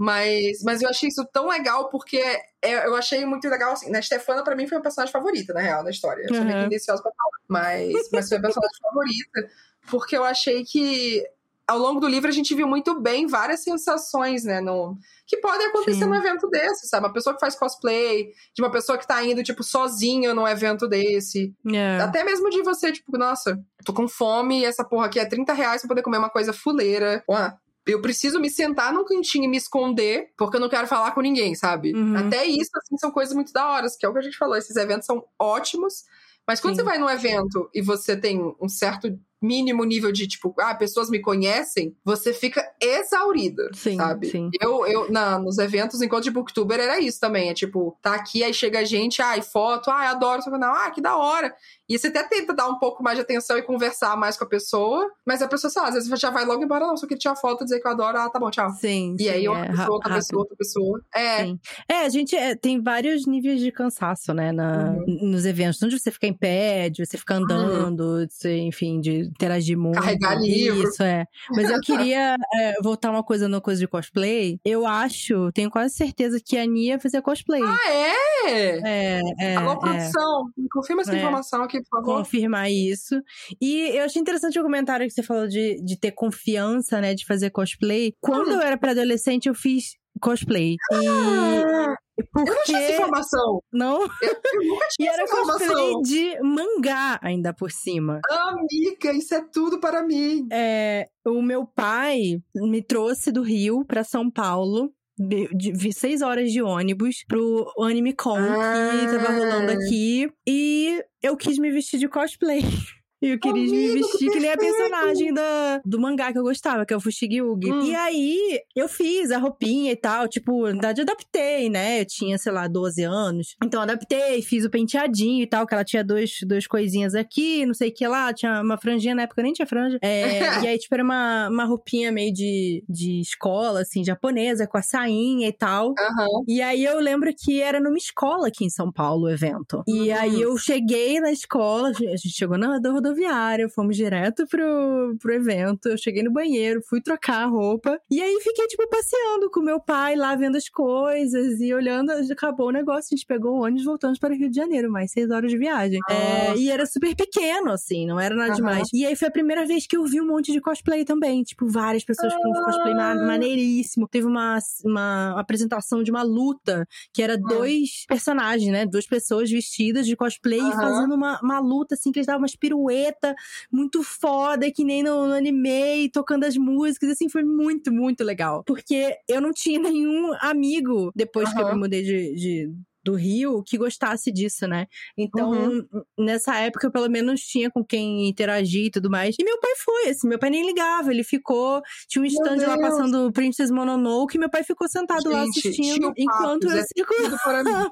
Mas, 0.00 0.62
mas 0.64 0.80
eu 0.80 0.88
achei 0.88 1.10
isso 1.10 1.22
tão 1.30 1.46
legal 1.46 1.90
porque 1.90 2.16
é, 2.62 2.86
eu 2.86 2.96
achei 2.96 3.22
muito 3.26 3.46
legal, 3.46 3.72
assim, 3.72 3.90
né? 3.90 4.00
Stefana 4.00 4.42
pra 4.42 4.56
mim 4.56 4.66
foi 4.66 4.78
a 4.78 4.80
personagem 4.80 5.12
favorita, 5.12 5.52
na 5.52 5.60
real, 5.60 5.84
da 5.84 5.90
história. 5.90 6.22
Eu 6.22 6.34
sou 6.34 6.42
meio 6.42 6.62
tendenciosa 6.62 7.02
pra 7.02 7.12
falar. 7.12 7.38
Mas, 7.46 8.08
mas 8.10 8.26
foi 8.26 8.38
a 8.38 8.40
personagem 8.40 8.76
favorita 8.80 9.50
porque 9.90 10.16
eu 10.16 10.24
achei 10.24 10.64
que 10.64 11.22
ao 11.68 11.78
longo 11.78 12.00
do 12.00 12.08
livro 12.08 12.30
a 12.30 12.32
gente 12.32 12.54
viu 12.54 12.66
muito 12.66 12.98
bem 12.98 13.26
várias 13.26 13.62
sensações, 13.62 14.42
né? 14.42 14.58
No, 14.62 14.96
que 15.26 15.36
podem 15.36 15.66
acontecer 15.66 15.98
Sim. 15.98 16.06
num 16.06 16.14
evento 16.14 16.48
desse, 16.48 16.88
sabe? 16.88 17.06
Uma 17.06 17.12
pessoa 17.12 17.34
que 17.34 17.40
faz 17.40 17.54
cosplay, 17.54 18.32
de 18.54 18.62
uma 18.62 18.70
pessoa 18.70 18.96
que 18.96 19.06
tá 19.06 19.22
indo, 19.22 19.42
tipo, 19.42 19.62
sozinha 19.62 20.32
num 20.32 20.48
evento 20.48 20.88
desse. 20.88 21.54
Yeah. 21.62 22.04
Até 22.04 22.24
mesmo 22.24 22.48
de 22.48 22.62
você, 22.62 22.90
tipo, 22.90 23.18
nossa, 23.18 23.62
tô 23.84 23.92
com 23.92 24.08
fome 24.08 24.60
e 24.60 24.64
essa 24.64 24.82
porra 24.82 25.06
aqui 25.06 25.20
é 25.20 25.26
30 25.26 25.52
reais 25.52 25.82
pra 25.82 25.88
poder 25.88 26.02
comer 26.02 26.16
uma 26.16 26.30
coisa 26.30 26.54
fuleira. 26.54 27.22
Ué, 27.28 27.52
eu 27.92 28.00
preciso 28.00 28.40
me 28.40 28.50
sentar 28.50 28.92
num 28.92 29.04
cantinho 29.04 29.44
e 29.44 29.48
me 29.48 29.56
esconder, 29.56 30.32
porque 30.36 30.56
eu 30.56 30.60
não 30.60 30.68
quero 30.68 30.86
falar 30.86 31.12
com 31.12 31.20
ninguém, 31.20 31.54
sabe? 31.54 31.94
Uhum. 31.94 32.16
Até 32.16 32.46
isso, 32.46 32.70
assim, 32.76 32.96
são 32.98 33.10
coisas 33.10 33.34
muito 33.34 33.52
da 33.52 33.68
hora, 33.70 33.86
que 33.98 34.04
é 34.04 34.08
o 34.08 34.12
que 34.12 34.18
a 34.18 34.22
gente 34.22 34.36
falou. 34.36 34.56
Esses 34.56 34.76
eventos 34.76 35.06
são 35.06 35.24
ótimos, 35.38 36.04
mas 36.46 36.60
quando 36.60 36.74
Sim. 36.74 36.82
você 36.82 36.84
vai 36.84 36.98
num 36.98 37.08
evento 37.08 37.70
e 37.74 37.80
você 37.80 38.16
tem 38.16 38.40
um 38.60 38.68
certo 38.68 39.16
mínimo 39.42 39.84
nível 39.84 40.12
de, 40.12 40.26
tipo, 40.26 40.54
ah, 40.58 40.74
pessoas 40.74 41.08
me 41.08 41.20
conhecem, 41.20 41.96
você 42.04 42.32
fica 42.32 42.62
exaurida, 42.80 43.70
sim, 43.72 43.96
sabe? 43.96 44.30
Sim. 44.30 44.50
Eu, 44.60 44.86
eu 44.86 45.10
na, 45.10 45.38
nos 45.38 45.58
eventos, 45.58 46.02
enquanto 46.02 46.24
de 46.24 46.30
booktuber, 46.30 46.78
era 46.78 47.00
isso 47.00 47.18
também. 47.18 47.48
É 47.48 47.54
tipo, 47.54 47.96
tá 48.02 48.14
aqui, 48.14 48.44
aí 48.44 48.52
chega 48.52 48.80
a 48.80 48.84
gente, 48.84 49.22
ai, 49.22 49.40
foto, 49.40 49.90
ai, 49.90 50.08
adoro 50.08 50.42
seu 50.42 50.52
canal, 50.52 50.74
ah, 50.74 50.90
que 50.90 51.00
da 51.00 51.16
hora. 51.16 51.54
E 51.90 51.98
você 51.98 52.06
até 52.06 52.22
tenta 52.22 52.54
dar 52.54 52.68
um 52.68 52.78
pouco 52.78 53.02
mais 53.02 53.16
de 53.16 53.22
atenção 53.22 53.58
e 53.58 53.62
conversar 53.62 54.16
mais 54.16 54.36
com 54.36 54.44
a 54.44 54.48
pessoa, 54.48 55.10
mas 55.26 55.42
a 55.42 55.48
pessoa, 55.48 55.70
sei 55.70 55.82
lá, 55.82 55.88
às 55.88 55.94
vezes 55.94 56.20
já 56.20 56.30
vai 56.30 56.44
logo 56.44 56.62
embora, 56.62 56.86
não, 56.86 56.96
só 56.96 57.06
queria 57.06 57.18
tirar 57.18 57.34
foto, 57.34 57.64
dizer 57.64 57.80
que 57.80 57.86
eu 57.88 57.90
adoro, 57.90 58.16
ah, 58.16 58.30
tá 58.30 58.38
bom, 58.38 58.50
tchau. 58.50 58.70
Sim. 58.74 59.16
E 59.18 59.24
sim, 59.24 59.28
aí 59.28 59.48
outra 59.48 59.64
é, 59.64 59.70
pessoa, 59.70 59.90
outra 59.90 60.08
rápido. 60.10 60.24
pessoa, 60.24 60.40
outra 60.40 60.56
pessoa. 60.56 61.00
É. 61.14 61.44
Sim. 61.44 61.58
É, 61.88 61.94
a 62.04 62.08
gente 62.08 62.36
é, 62.36 62.54
tem 62.54 62.80
vários 62.80 63.26
níveis 63.26 63.60
de 63.60 63.72
cansaço, 63.72 64.32
né, 64.32 64.52
na, 64.52 64.90
uhum. 64.90 65.30
nos 65.30 65.44
eventos. 65.44 65.80
Não 65.80 65.88
de 65.88 65.98
você 65.98 66.10
ficar 66.10 66.28
em 66.28 66.36
pé, 66.36 66.88
de 66.88 67.04
você 67.04 67.18
ficar 67.18 67.38
uhum. 67.38 67.44
andando, 67.44 68.00
uhum. 68.00 68.26
de 68.26 68.34
você, 68.34 68.56
enfim, 68.58 69.00
de 69.00 69.22
interagir 69.22 69.76
muito 69.76 70.00
carregar 70.00 70.38
livro. 70.40 70.84
Isso, 70.84 71.02
é. 71.02 71.24
Mas 71.50 71.70
eu 71.70 71.80
queria 71.80 72.36
é, 72.54 72.74
voltar 72.82 73.10
uma 73.10 73.24
coisa 73.24 73.48
no 73.48 73.60
coisa 73.60 73.80
de 73.80 73.88
cosplay. 73.88 74.58
Eu 74.64 74.86
acho, 74.86 75.50
tenho 75.52 75.70
quase 75.70 75.94
certeza 75.94 76.40
que 76.44 76.56
a 76.56 76.66
Nia 76.66 76.98
fazer 76.98 77.20
cosplay. 77.22 77.62
Ah, 77.62 77.90
é? 77.90 78.40
É, 78.50 79.20
é. 79.40 79.56
Alô, 79.56 79.72
é. 79.72 79.78
produção, 79.78 80.50
confirma 80.72 81.02
essa 81.02 81.14
é. 81.14 81.18
informação 81.18 81.62
aqui, 81.62 81.79
por 81.82 81.98
favor. 81.98 82.18
Confirmar 82.18 82.70
isso. 82.70 83.20
E 83.60 83.96
eu 83.96 84.04
achei 84.04 84.20
interessante 84.20 84.58
o 84.58 84.62
comentário 84.62 85.06
que 85.06 85.12
você 85.12 85.22
falou 85.22 85.46
de, 85.46 85.82
de 85.82 85.98
ter 85.98 86.12
confiança, 86.12 87.00
né, 87.00 87.14
de 87.14 87.26
fazer 87.26 87.50
cosplay. 87.50 88.14
Quando 88.20 88.50
hum. 88.50 88.54
eu 88.54 88.60
era 88.60 88.78
pré-adolescente, 88.78 89.46
eu 89.46 89.54
fiz 89.54 89.96
cosplay. 90.20 90.76
E 90.92 91.06
ah, 91.06 91.94
porque... 92.32 92.50
Eu 92.50 92.54
não 92.54 92.62
tinha 92.64 92.78
essa 92.78 92.92
informação. 92.92 93.62
Não? 93.72 94.02
Eu, 94.02 94.40
eu 94.54 94.68
nunca 94.68 94.86
tinha 94.90 95.10
e 95.10 95.12
era 95.12 95.22
essa 95.22 95.32
informação. 95.32 96.02
de 96.02 96.40
mangá 96.42 97.18
ainda 97.22 97.52
por 97.52 97.70
cima. 97.70 98.20
Amiga, 98.28 99.12
isso 99.12 99.34
é 99.34 99.42
tudo 99.52 99.80
para 99.80 100.02
mim. 100.02 100.46
É, 100.52 101.08
o 101.26 101.40
meu 101.42 101.66
pai 101.66 102.40
me 102.54 102.82
trouxe 102.82 103.32
do 103.32 103.42
Rio 103.42 103.84
para 103.84 104.04
São 104.04 104.30
Paulo 104.30 104.92
de, 105.20 105.92
seis 105.92 106.22
horas 106.22 106.50
de 106.50 106.62
ônibus 106.62 107.24
pro 107.28 107.70
Anime 107.78 108.14
Con 108.14 108.38
ah. 108.38 108.90
que 109.00 109.18
tava 109.18 109.38
rolando 109.38 109.72
aqui. 109.72 110.30
E 110.46 111.02
eu 111.22 111.36
quis 111.36 111.58
me 111.58 111.70
vestir 111.70 111.98
de 111.98 112.08
cosplay. 112.08 112.62
E 113.22 113.28
eu 113.28 113.38
queria 113.38 113.62
Amigo, 113.62 113.74
me 113.74 113.92
vestir 113.92 114.18
que, 114.18 114.30
que, 114.30 114.40
nem 114.40 114.50
a 114.50 114.56
personagem 114.56 115.34
da, 115.34 115.80
do 115.84 116.00
mangá 116.00 116.32
que 116.32 116.38
eu 116.38 116.42
gostava, 116.42 116.86
que 116.86 116.94
é 116.94 116.96
o 116.96 117.00
Fushigi-Ugi. 117.00 117.70
Hum. 117.70 117.82
E 117.84 117.94
aí, 117.94 118.60
eu 118.74 118.88
fiz 118.88 119.30
a 119.30 119.36
roupinha 119.36 119.92
e 119.92 119.96
tal, 119.96 120.26
tipo, 120.26 120.62
na 120.66 120.72
verdade, 120.72 121.02
adaptei, 121.02 121.68
né? 121.68 122.00
Eu 122.00 122.06
tinha, 122.06 122.38
sei 122.38 122.50
lá, 122.50 122.66
12 122.66 123.02
anos. 123.02 123.56
Então, 123.62 123.82
adaptei, 123.82 124.40
fiz 124.40 124.64
o 124.64 124.70
penteadinho 124.70 125.42
e 125.42 125.46
tal, 125.46 125.66
que 125.66 125.74
ela 125.74 125.84
tinha 125.84 126.02
dois, 126.02 126.38
duas 126.46 126.66
coisinhas 126.66 127.14
aqui, 127.14 127.66
não 127.66 127.74
sei 127.74 127.90
o 127.90 127.94
que 127.94 128.06
lá, 128.08 128.32
tinha 128.32 128.62
uma 128.62 128.78
franjinha, 128.78 129.14
na 129.14 129.22
época 129.22 129.42
nem 129.42 129.52
tinha 129.52 129.66
franja. 129.66 129.98
É, 130.00 130.38
e 130.64 130.68
aí, 130.68 130.78
tipo, 130.78 130.94
era 130.94 131.04
uma, 131.04 131.48
uma 131.50 131.64
roupinha 131.64 132.10
meio 132.10 132.32
de, 132.32 132.82
de 132.88 133.20
escola, 133.20 133.82
assim, 133.82 134.02
japonesa, 134.02 134.66
com 134.66 134.78
a 134.78 134.82
sainha 134.82 135.46
e 135.46 135.52
tal. 135.52 135.88
Uhum. 135.88 136.44
E 136.48 136.62
aí, 136.62 136.82
eu 136.82 136.98
lembro 136.98 137.30
que 137.36 137.60
era 137.60 137.78
numa 137.78 137.98
escola 137.98 138.48
aqui 138.48 138.64
em 138.64 138.70
São 138.70 138.90
Paulo 138.90 139.24
o 139.24 139.30
evento. 139.30 139.82
E 139.86 140.10
uhum. 140.10 140.16
aí, 140.16 140.40
eu 140.40 140.56
cheguei 140.56 141.20
na 141.20 141.30
escola, 141.30 141.90
a 141.90 141.92
gente 141.92 142.30
chegou 142.30 142.56
na 142.56 142.78
rodovia 142.78 143.09
rodoviária, 143.10 143.68
fomos 143.68 143.96
direto 143.96 144.46
pro, 144.46 145.16
pro 145.20 145.32
evento. 145.32 145.88
Eu 145.88 145.98
cheguei 145.98 146.22
no 146.22 146.32
banheiro, 146.32 146.80
fui 146.88 147.00
trocar 147.00 147.42
a 147.42 147.46
roupa. 147.46 148.00
E 148.10 148.20
aí 148.20 148.40
fiquei, 148.40 148.66
tipo, 148.66 148.88
passeando 148.88 149.50
com 149.50 149.60
meu 149.60 149.80
pai 149.80 150.16
lá, 150.16 150.34
vendo 150.34 150.56
as 150.56 150.68
coisas 150.68 151.60
e 151.60 151.74
olhando. 151.74 152.10
Acabou 152.10 152.68
o 152.68 152.72
negócio, 152.72 153.08
a 153.12 153.16
gente 153.16 153.26
pegou 153.26 153.56
o 153.56 153.62
ônibus 153.62 153.82
e 153.82 153.86
voltamos 153.86 154.18
para 154.18 154.32
o 154.32 154.36
Rio 154.36 154.50
de 154.50 154.56
Janeiro, 154.56 154.90
mais 154.90 155.10
seis 155.12 155.30
horas 155.30 155.50
de 155.50 155.58
viagem. 155.58 156.00
É, 156.08 156.56
e 156.56 156.70
era 156.70 156.86
super 156.86 157.14
pequeno, 157.14 157.70
assim, 157.70 158.06
não 158.06 158.18
era 158.18 158.34
nada 158.34 158.50
uhum. 158.50 158.56
demais. 158.56 158.88
E 158.92 159.04
aí 159.04 159.16
foi 159.16 159.28
a 159.28 159.32
primeira 159.32 159.66
vez 159.66 159.86
que 159.86 159.96
eu 159.96 160.04
vi 160.04 160.20
um 160.20 160.26
monte 160.26 160.52
de 160.52 160.60
cosplay 160.60 161.04
também. 161.04 161.42
Tipo, 161.42 161.66
várias 161.66 162.04
pessoas 162.04 162.34
com 162.34 162.52
cosplay 162.52 162.94
maneiríssimo. 162.94 164.08
Teve 164.08 164.26
uma, 164.26 164.58
uma 164.84 165.40
apresentação 165.40 166.02
de 166.02 166.10
uma 166.10 166.22
luta 166.22 166.86
que 167.12 167.22
era 167.22 167.36
dois 167.36 168.04
personagens, 168.06 168.70
né? 168.70 168.86
Duas 168.86 169.06
pessoas 169.06 169.50
vestidas 169.50 170.06
de 170.06 170.16
cosplay 170.16 170.60
uhum. 170.60 170.72
fazendo 170.72 171.14
uma, 171.14 171.40
uma 171.42 171.60
luta, 171.60 171.94
assim, 171.94 172.12
que 172.12 172.18
eles 172.18 172.26
davam 172.26 172.42
umas 172.42 172.56
piruetas 172.56 172.99
preta, 173.00 173.34
muito 173.72 174.02
foda, 174.02 174.70
que 174.70 174.84
nem 174.84 175.02
no, 175.02 175.26
no 175.26 175.34
anime, 175.34 176.10
tocando 176.10 176.44
as 176.44 176.56
músicas, 176.56 177.10
assim, 177.10 177.28
foi 177.28 177.42
muito, 177.42 177.92
muito 177.92 178.22
legal. 178.22 178.62
Porque 178.64 179.16
eu 179.28 179.40
não 179.40 179.52
tinha 179.52 179.78
nenhum 179.94 180.34
amigo 180.40 181.10
depois 181.14 181.48
uhum. 181.48 181.54
que 181.54 181.62
eu 181.62 181.68
me 181.68 181.78
mudei 181.78 182.02
de, 182.02 182.34
de 182.34 182.70
do 183.02 183.14
Rio 183.14 183.62
que 183.66 183.78
gostasse 183.78 184.30
disso, 184.30 184.66
né? 184.68 184.86
Então, 185.16 185.50
uhum. 185.52 185.86
nessa 186.18 186.56
época, 186.56 186.86
eu 186.86 186.90
pelo 186.90 187.08
menos 187.08 187.40
tinha 187.40 187.70
com 187.70 187.82
quem 187.82 188.28
interagir 188.28 188.86
e 188.86 188.90
tudo 188.90 189.08
mais. 189.08 189.34
E 189.38 189.44
meu 189.44 189.58
pai 189.58 189.72
foi, 189.76 190.10
assim, 190.10 190.28
meu 190.28 190.38
pai 190.38 190.50
nem 190.50 190.66
ligava, 190.66 191.10
ele 191.10 191.24
ficou. 191.24 191.80
Tinha 192.08 192.22
um 192.22 192.26
stand 192.26 192.66
lá 192.66 192.76
passando 192.76 193.32
Princess 193.32 193.70
Mononoke, 193.70 194.32
que 194.32 194.38
meu 194.38 194.50
pai 194.50 194.62
ficou 194.62 194.86
sentado 194.86 195.22
Gente, 195.22 195.32
lá 195.32 195.42
assistindo 195.44 196.12
enquanto 196.14 196.64
eu 196.64 196.84
circulava. 196.94 197.90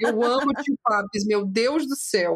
Eu 0.00 0.22
amo 0.22 0.52
Tio 0.62 0.76
Papis, 0.82 1.26
meu 1.26 1.44
Deus 1.44 1.86
do 1.86 1.96
céu. 1.96 2.34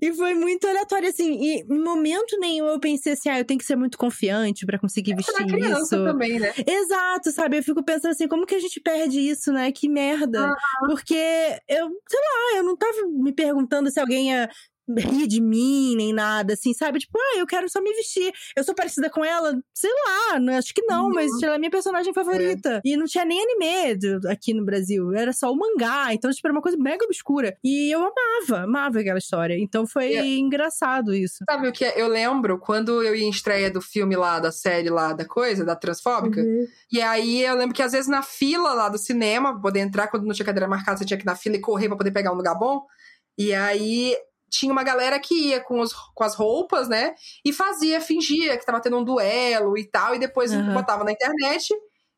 E 0.00 0.12
foi 0.12 0.34
muito 0.34 0.66
aleatório, 0.66 1.08
assim. 1.08 1.32
E 1.40 1.60
em 1.62 1.82
momento 1.82 2.38
nenhum 2.38 2.66
eu 2.66 2.80
pensei 2.80 3.12
assim, 3.12 3.28
ah, 3.28 3.38
eu 3.38 3.44
tenho 3.44 3.58
que 3.58 3.66
ser 3.66 3.76
muito 3.76 3.98
confiante 3.98 4.66
para 4.66 4.78
conseguir 4.78 5.12
é 5.12 5.16
vestir 5.16 5.58
isso. 5.58 6.04
também, 6.04 6.38
né? 6.38 6.52
Exato, 6.66 7.30
sabe? 7.30 7.58
Eu 7.58 7.62
fico 7.62 7.82
pensando 7.82 8.12
assim, 8.12 8.28
como 8.28 8.46
que 8.46 8.54
a 8.54 8.60
gente 8.60 8.80
perde 8.80 9.20
isso, 9.20 9.52
né? 9.52 9.70
Que 9.72 9.88
merda. 9.88 10.54
Porque 10.86 11.14
eu, 11.68 11.88
sei 12.08 12.20
lá, 12.20 12.58
eu 12.58 12.62
não 12.64 12.76
tava 12.76 13.06
me 13.06 13.32
perguntando 13.32 13.90
se 13.90 14.00
alguém 14.00 14.30
ia 14.30 14.48
rir 14.88 15.26
de 15.26 15.40
mim, 15.40 15.94
nem 15.96 16.12
nada, 16.12 16.54
assim, 16.54 16.72
sabe? 16.74 16.98
Tipo, 16.98 17.18
ah, 17.18 17.38
eu 17.38 17.46
quero 17.46 17.68
só 17.68 17.80
me 17.80 17.92
vestir. 17.94 18.32
Eu 18.56 18.64
sou 18.64 18.74
parecida 18.74 19.08
com 19.08 19.24
ela? 19.24 19.58
Sei 19.74 19.90
lá, 20.06 20.38
né? 20.38 20.58
acho 20.58 20.74
que 20.74 20.82
não, 20.82 21.06
uhum. 21.06 21.14
mas 21.14 21.30
ela 21.42 21.54
é 21.54 21.58
minha 21.58 21.70
personagem 21.70 22.12
favorita. 22.12 22.76
É. 22.76 22.80
E 22.84 22.96
não 22.96 23.06
tinha 23.06 23.24
nem 23.24 23.40
anime 23.42 23.98
aqui 24.28 24.52
no 24.52 24.64
Brasil, 24.64 25.12
era 25.14 25.32
só 25.32 25.50
o 25.50 25.56
mangá, 25.56 26.12
então, 26.12 26.30
tipo, 26.30 26.46
era 26.46 26.52
uma 26.52 26.62
coisa 26.62 26.76
mega 26.78 27.04
obscura. 27.04 27.56
E 27.62 27.94
eu 27.94 28.00
amava, 28.00 28.64
amava 28.64 29.00
aquela 29.00 29.18
história. 29.18 29.56
Então 29.58 29.86
foi 29.86 30.14
é. 30.14 30.26
engraçado 30.36 31.14
isso. 31.14 31.44
Sabe 31.48 31.68
o 31.68 31.72
que 31.72 31.84
é? 31.84 32.00
Eu 32.00 32.08
lembro 32.08 32.58
quando 32.58 33.02
eu 33.02 33.14
ia 33.14 33.24
em 33.24 33.30
estreia 33.30 33.70
do 33.70 33.80
filme 33.80 34.16
lá, 34.16 34.38
da 34.38 34.52
série 34.52 34.90
lá, 34.90 35.12
da 35.12 35.24
coisa, 35.24 35.64
da 35.64 35.76
Transfóbica, 35.76 36.40
uhum. 36.40 36.66
e 36.92 37.00
aí 37.00 37.42
eu 37.42 37.54
lembro 37.54 37.74
que 37.74 37.82
às 37.82 37.92
vezes 37.92 38.08
na 38.08 38.22
fila 38.22 38.72
lá 38.72 38.88
do 38.88 38.98
cinema, 38.98 39.52
pra 39.52 39.62
poder 39.62 39.80
entrar, 39.80 40.08
quando 40.08 40.24
não 40.24 40.34
tinha 40.34 40.46
cadeira 40.46 40.68
marcada, 40.68 40.98
você 40.98 41.04
tinha 41.04 41.16
que 41.16 41.24
ir 41.24 41.26
na 41.26 41.36
fila 41.36 41.56
e 41.56 41.60
correr 41.60 41.88
pra 41.88 41.96
poder 41.96 42.10
pegar 42.10 42.32
um 42.32 42.36
lugar 42.36 42.54
bom. 42.54 42.82
E 43.36 43.52
aí 43.52 44.16
tinha 44.54 44.72
uma 44.72 44.82
galera 44.82 45.18
que 45.18 45.34
ia 45.48 45.60
com, 45.60 45.80
os, 45.80 45.92
com 46.14 46.24
as 46.24 46.34
roupas, 46.34 46.88
né? 46.88 47.14
E 47.44 47.52
fazia, 47.52 48.00
fingia 48.00 48.56
que 48.56 48.64
tava 48.64 48.80
tendo 48.80 48.98
um 48.98 49.04
duelo 49.04 49.76
e 49.76 49.84
tal, 49.84 50.14
e 50.14 50.18
depois 50.18 50.52
uhum. 50.52 50.72
botava 50.74 51.04
na 51.04 51.12
internet 51.12 51.74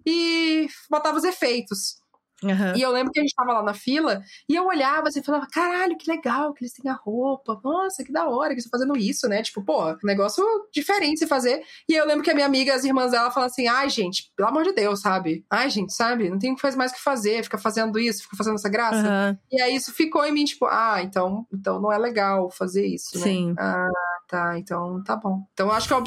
e 0.07 0.68
botava 0.90 1.16
os 1.16 1.25
efeitos. 1.25 1.96
Uhum. 2.42 2.77
E 2.77 2.83
eu 2.83 2.90
lembro 2.90 3.12
que 3.12 3.18
a 3.18 3.22
gente 3.22 3.35
tava 3.35 3.53
lá 3.53 3.62
na 3.62 3.72
fila 3.72 4.22
e 4.49 4.55
eu 4.55 4.66
olhava 4.66 5.09
assim 5.09 5.20
e 5.20 5.25
falava: 5.25 5.46
caralho, 5.51 5.96
que 5.96 6.11
legal 6.11 6.53
que 6.53 6.64
eles 6.64 6.72
têm 6.72 6.90
a 6.90 6.94
roupa. 6.94 7.59
Nossa, 7.64 8.05
que 8.05 8.12
da 8.12 8.29
hora 8.29 8.49
que 8.49 8.55
eles 8.55 8.64
estão 8.64 8.79
fazendo 8.79 8.96
isso, 8.96 9.29
né? 9.29 9.42
Tipo, 9.42 9.62
pô, 9.64 9.96
negócio 10.05 10.44
diferente 10.72 11.18
se 11.18 11.27
fazer. 11.27 11.62
E 11.88 11.94
eu 11.94 12.07
lembro 12.07 12.22
que 12.22 12.31
a 12.31 12.35
minha 12.35 12.46
amiga, 12.46 12.75
as 12.75 12.85
irmãs 12.85 13.11
dela, 13.11 13.31
falavam 13.31 13.51
assim: 13.51 13.66
ai, 13.66 13.88
gente, 13.88 14.31
pelo 14.37 14.49
amor 14.49 14.64
de 14.64 14.72
Deus, 14.72 15.01
sabe? 15.01 15.44
Ai, 15.51 15.70
gente, 15.70 15.92
sabe? 15.92 16.29
Não 16.29 16.38
tem 16.38 16.55
mais 16.77 16.92
o 16.92 16.94
que 16.94 17.03
fazer, 17.03 17.42
fica 17.42 17.59
fazendo 17.59 17.99
isso, 17.99 18.22
fica 18.25 18.37
fazendo 18.37 18.57
essa 18.57 18.68
graça. 18.68 18.96
Uhum. 18.96 19.38
E 19.53 19.62
aí 19.62 19.75
isso 19.75 19.92
ficou 19.92 20.25
em 20.25 20.33
mim, 20.33 20.44
tipo, 20.44 20.66
ah, 20.66 21.01
então, 21.03 21.46
então 21.53 21.81
não 21.81 21.92
é 21.92 21.99
legal 21.99 22.51
fazer 22.51 22.87
isso, 22.87 23.18
né? 23.18 23.25
Sim. 23.25 23.55
Ah, 23.59 23.88
tá, 24.29 24.59
então 24.59 25.03
tá 25.05 25.16
bom. 25.16 25.42
Então 25.53 25.70
acho 25.70 25.88
que 25.88 25.94
eu, 25.94 26.03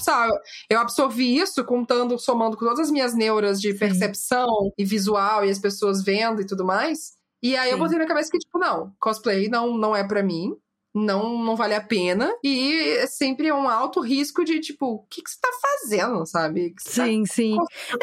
eu 0.69 0.79
absorvi 0.79 1.37
isso 1.37 1.63
contando, 1.63 2.17
somando 2.17 2.57
com 2.57 2.65
todas 2.65 2.79
as 2.79 2.91
minhas 2.91 3.13
neuras 3.13 3.59
de 3.59 3.71
Sim. 3.71 3.79
percepção 3.79 4.47
e 4.77 4.85
visual 4.85 5.45
e 5.45 5.49
as 5.49 5.59
pessoas 5.59 6.03
vendo 6.29 6.41
e 6.41 6.45
tudo 6.45 6.65
mais. 6.65 7.13
E 7.41 7.55
aí 7.55 7.69
Sim. 7.69 7.75
eu 7.75 7.79
botei 7.79 7.97
na 7.97 8.07
cabeça 8.07 8.29
que, 8.31 8.37
tipo, 8.37 8.57
não, 8.57 8.93
cosplay 8.99 9.47
não, 9.47 9.77
não 9.77 9.95
é 9.95 10.05
para 10.05 10.23
mim 10.23 10.55
não, 10.93 11.43
não 11.43 11.55
vale 11.55 11.75
a 11.75 11.81
pena. 11.81 12.31
E 12.43 12.73
é 12.97 13.07
sempre 13.07 13.51
um 13.51 13.67
alto 13.67 13.99
risco 13.99 14.43
de, 14.43 14.59
tipo, 14.59 14.85
o 14.85 14.99
que, 15.09 15.21
que 15.21 15.29
você 15.29 15.37
tá 15.41 15.49
fazendo, 15.61 16.25
sabe? 16.25 16.73
sim, 16.79 17.23
tá... 17.23 17.33
sim. 17.33 17.57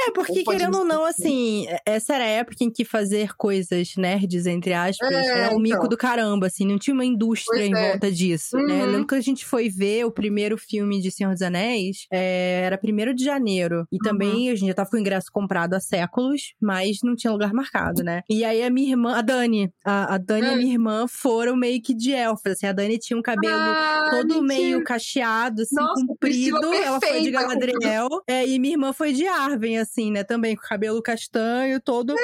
É, 0.06 0.10
porque 0.12 0.44
querendo 0.44 0.78
ou 0.78 0.84
não, 0.84 1.04
assim, 1.04 1.66
essa 1.84 2.14
era 2.14 2.24
a 2.24 2.28
época 2.28 2.64
em 2.64 2.70
que 2.70 2.84
fazer 2.84 3.34
coisas 3.36 3.94
nerds, 3.96 4.46
entre 4.46 4.72
aspas, 4.72 5.10
é, 5.10 5.44
era 5.44 5.54
um 5.54 5.58
mico 5.58 5.76
então. 5.76 5.88
do 5.88 5.96
caramba, 5.96 6.46
assim, 6.46 6.66
não 6.66 6.78
tinha 6.78 6.94
uma 6.94 7.04
indústria 7.04 7.60
pois 7.60 7.70
em 7.70 7.76
é. 7.76 7.90
volta 7.90 8.10
disso, 8.10 8.56
né? 8.56 8.62
uhum. 8.62 8.68
né? 8.68 8.82
Eu 8.82 8.86
lembro 8.86 9.06
que 9.06 9.14
a 9.14 9.20
gente 9.20 9.44
foi 9.44 9.68
ver 9.68 10.04
o 10.04 10.10
primeiro 10.10 10.56
filme 10.56 11.00
de 11.00 11.10
Senhor 11.10 11.32
dos 11.32 11.42
Anéis, 11.42 12.06
é, 12.12 12.62
era 12.64 12.78
primeiro 12.78 13.14
de 13.14 13.24
janeiro. 13.24 13.86
E 13.90 13.96
uhum. 13.96 14.02
também 14.02 14.50
a 14.50 14.54
gente 14.54 14.68
já 14.68 14.74
tava 14.74 14.90
com 14.90 14.96
o 14.96 15.00
ingresso 15.00 15.30
comprado 15.32 15.74
há 15.74 15.80
séculos, 15.80 16.54
mas 16.60 16.98
não 17.02 17.14
tinha 17.14 17.32
lugar 17.32 17.52
marcado, 17.52 18.02
né? 18.02 18.22
E 18.28 18.44
aí 18.44 18.62
a 18.62 18.70
minha 18.70 18.90
irmã, 18.90 19.16
a 19.16 19.22
Dani, 19.22 19.72
a, 19.84 20.14
a 20.14 20.18
Dani 20.18 20.46
e 20.46 20.50
a 20.50 20.52
é. 20.52 20.56
minha 20.56 20.72
irmã 20.72 21.06
foram 21.08 21.56
meio 21.56 21.80
que 21.82 21.94
de 21.94 22.12
elfas, 22.12 22.52
assim, 22.52 22.66
a 22.66 22.72
Dani 22.76 22.98
tinha 22.98 23.18
um 23.18 23.22
cabelo 23.22 23.56
ah, 23.56 24.08
todo 24.10 24.42
mentira. 24.42 24.42
meio 24.42 24.84
cacheado, 24.84 25.62
assim, 25.62 25.74
Nossa, 25.74 26.06
comprido. 26.06 26.74
Ela 26.74 27.00
foi 27.00 27.22
de 27.22 27.30
Galadriel. 27.30 28.08
É, 28.26 28.46
e 28.46 28.58
minha 28.58 28.74
irmã 28.74 28.92
foi 28.92 29.12
de 29.12 29.26
Arven, 29.26 29.78
assim, 29.78 30.10
né? 30.10 30.22
Também 30.22 30.54
com 30.54 30.62
cabelo 30.62 31.02
castanho, 31.02 31.80
todo. 31.80 32.14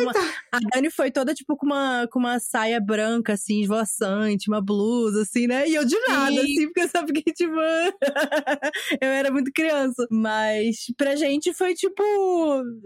Uma... 0.00 0.12
A 0.52 0.58
Dani 0.74 0.90
foi 0.90 1.10
toda, 1.10 1.34
tipo, 1.34 1.56
com 1.56 1.66
uma, 1.66 2.08
com 2.10 2.18
uma 2.18 2.38
saia 2.38 2.80
branca, 2.80 3.34
assim, 3.34 3.60
esvoaçante, 3.60 4.48
uma 4.48 4.60
blusa, 4.60 5.22
assim, 5.22 5.46
né? 5.46 5.68
E 5.68 5.74
eu 5.74 5.84
de 5.84 5.98
nada, 6.08 6.30
Sim. 6.32 6.40
assim, 6.40 6.64
porque 6.66 6.80
eu 6.80 6.88
só 6.88 7.06
fiquei, 7.06 7.32
tipo. 7.32 7.54
eu 9.00 9.08
era 9.08 9.30
muito 9.30 9.52
criança. 9.52 10.06
Mas 10.10 10.86
pra 10.96 11.14
gente 11.16 11.52
foi, 11.52 11.74
tipo, 11.74 12.02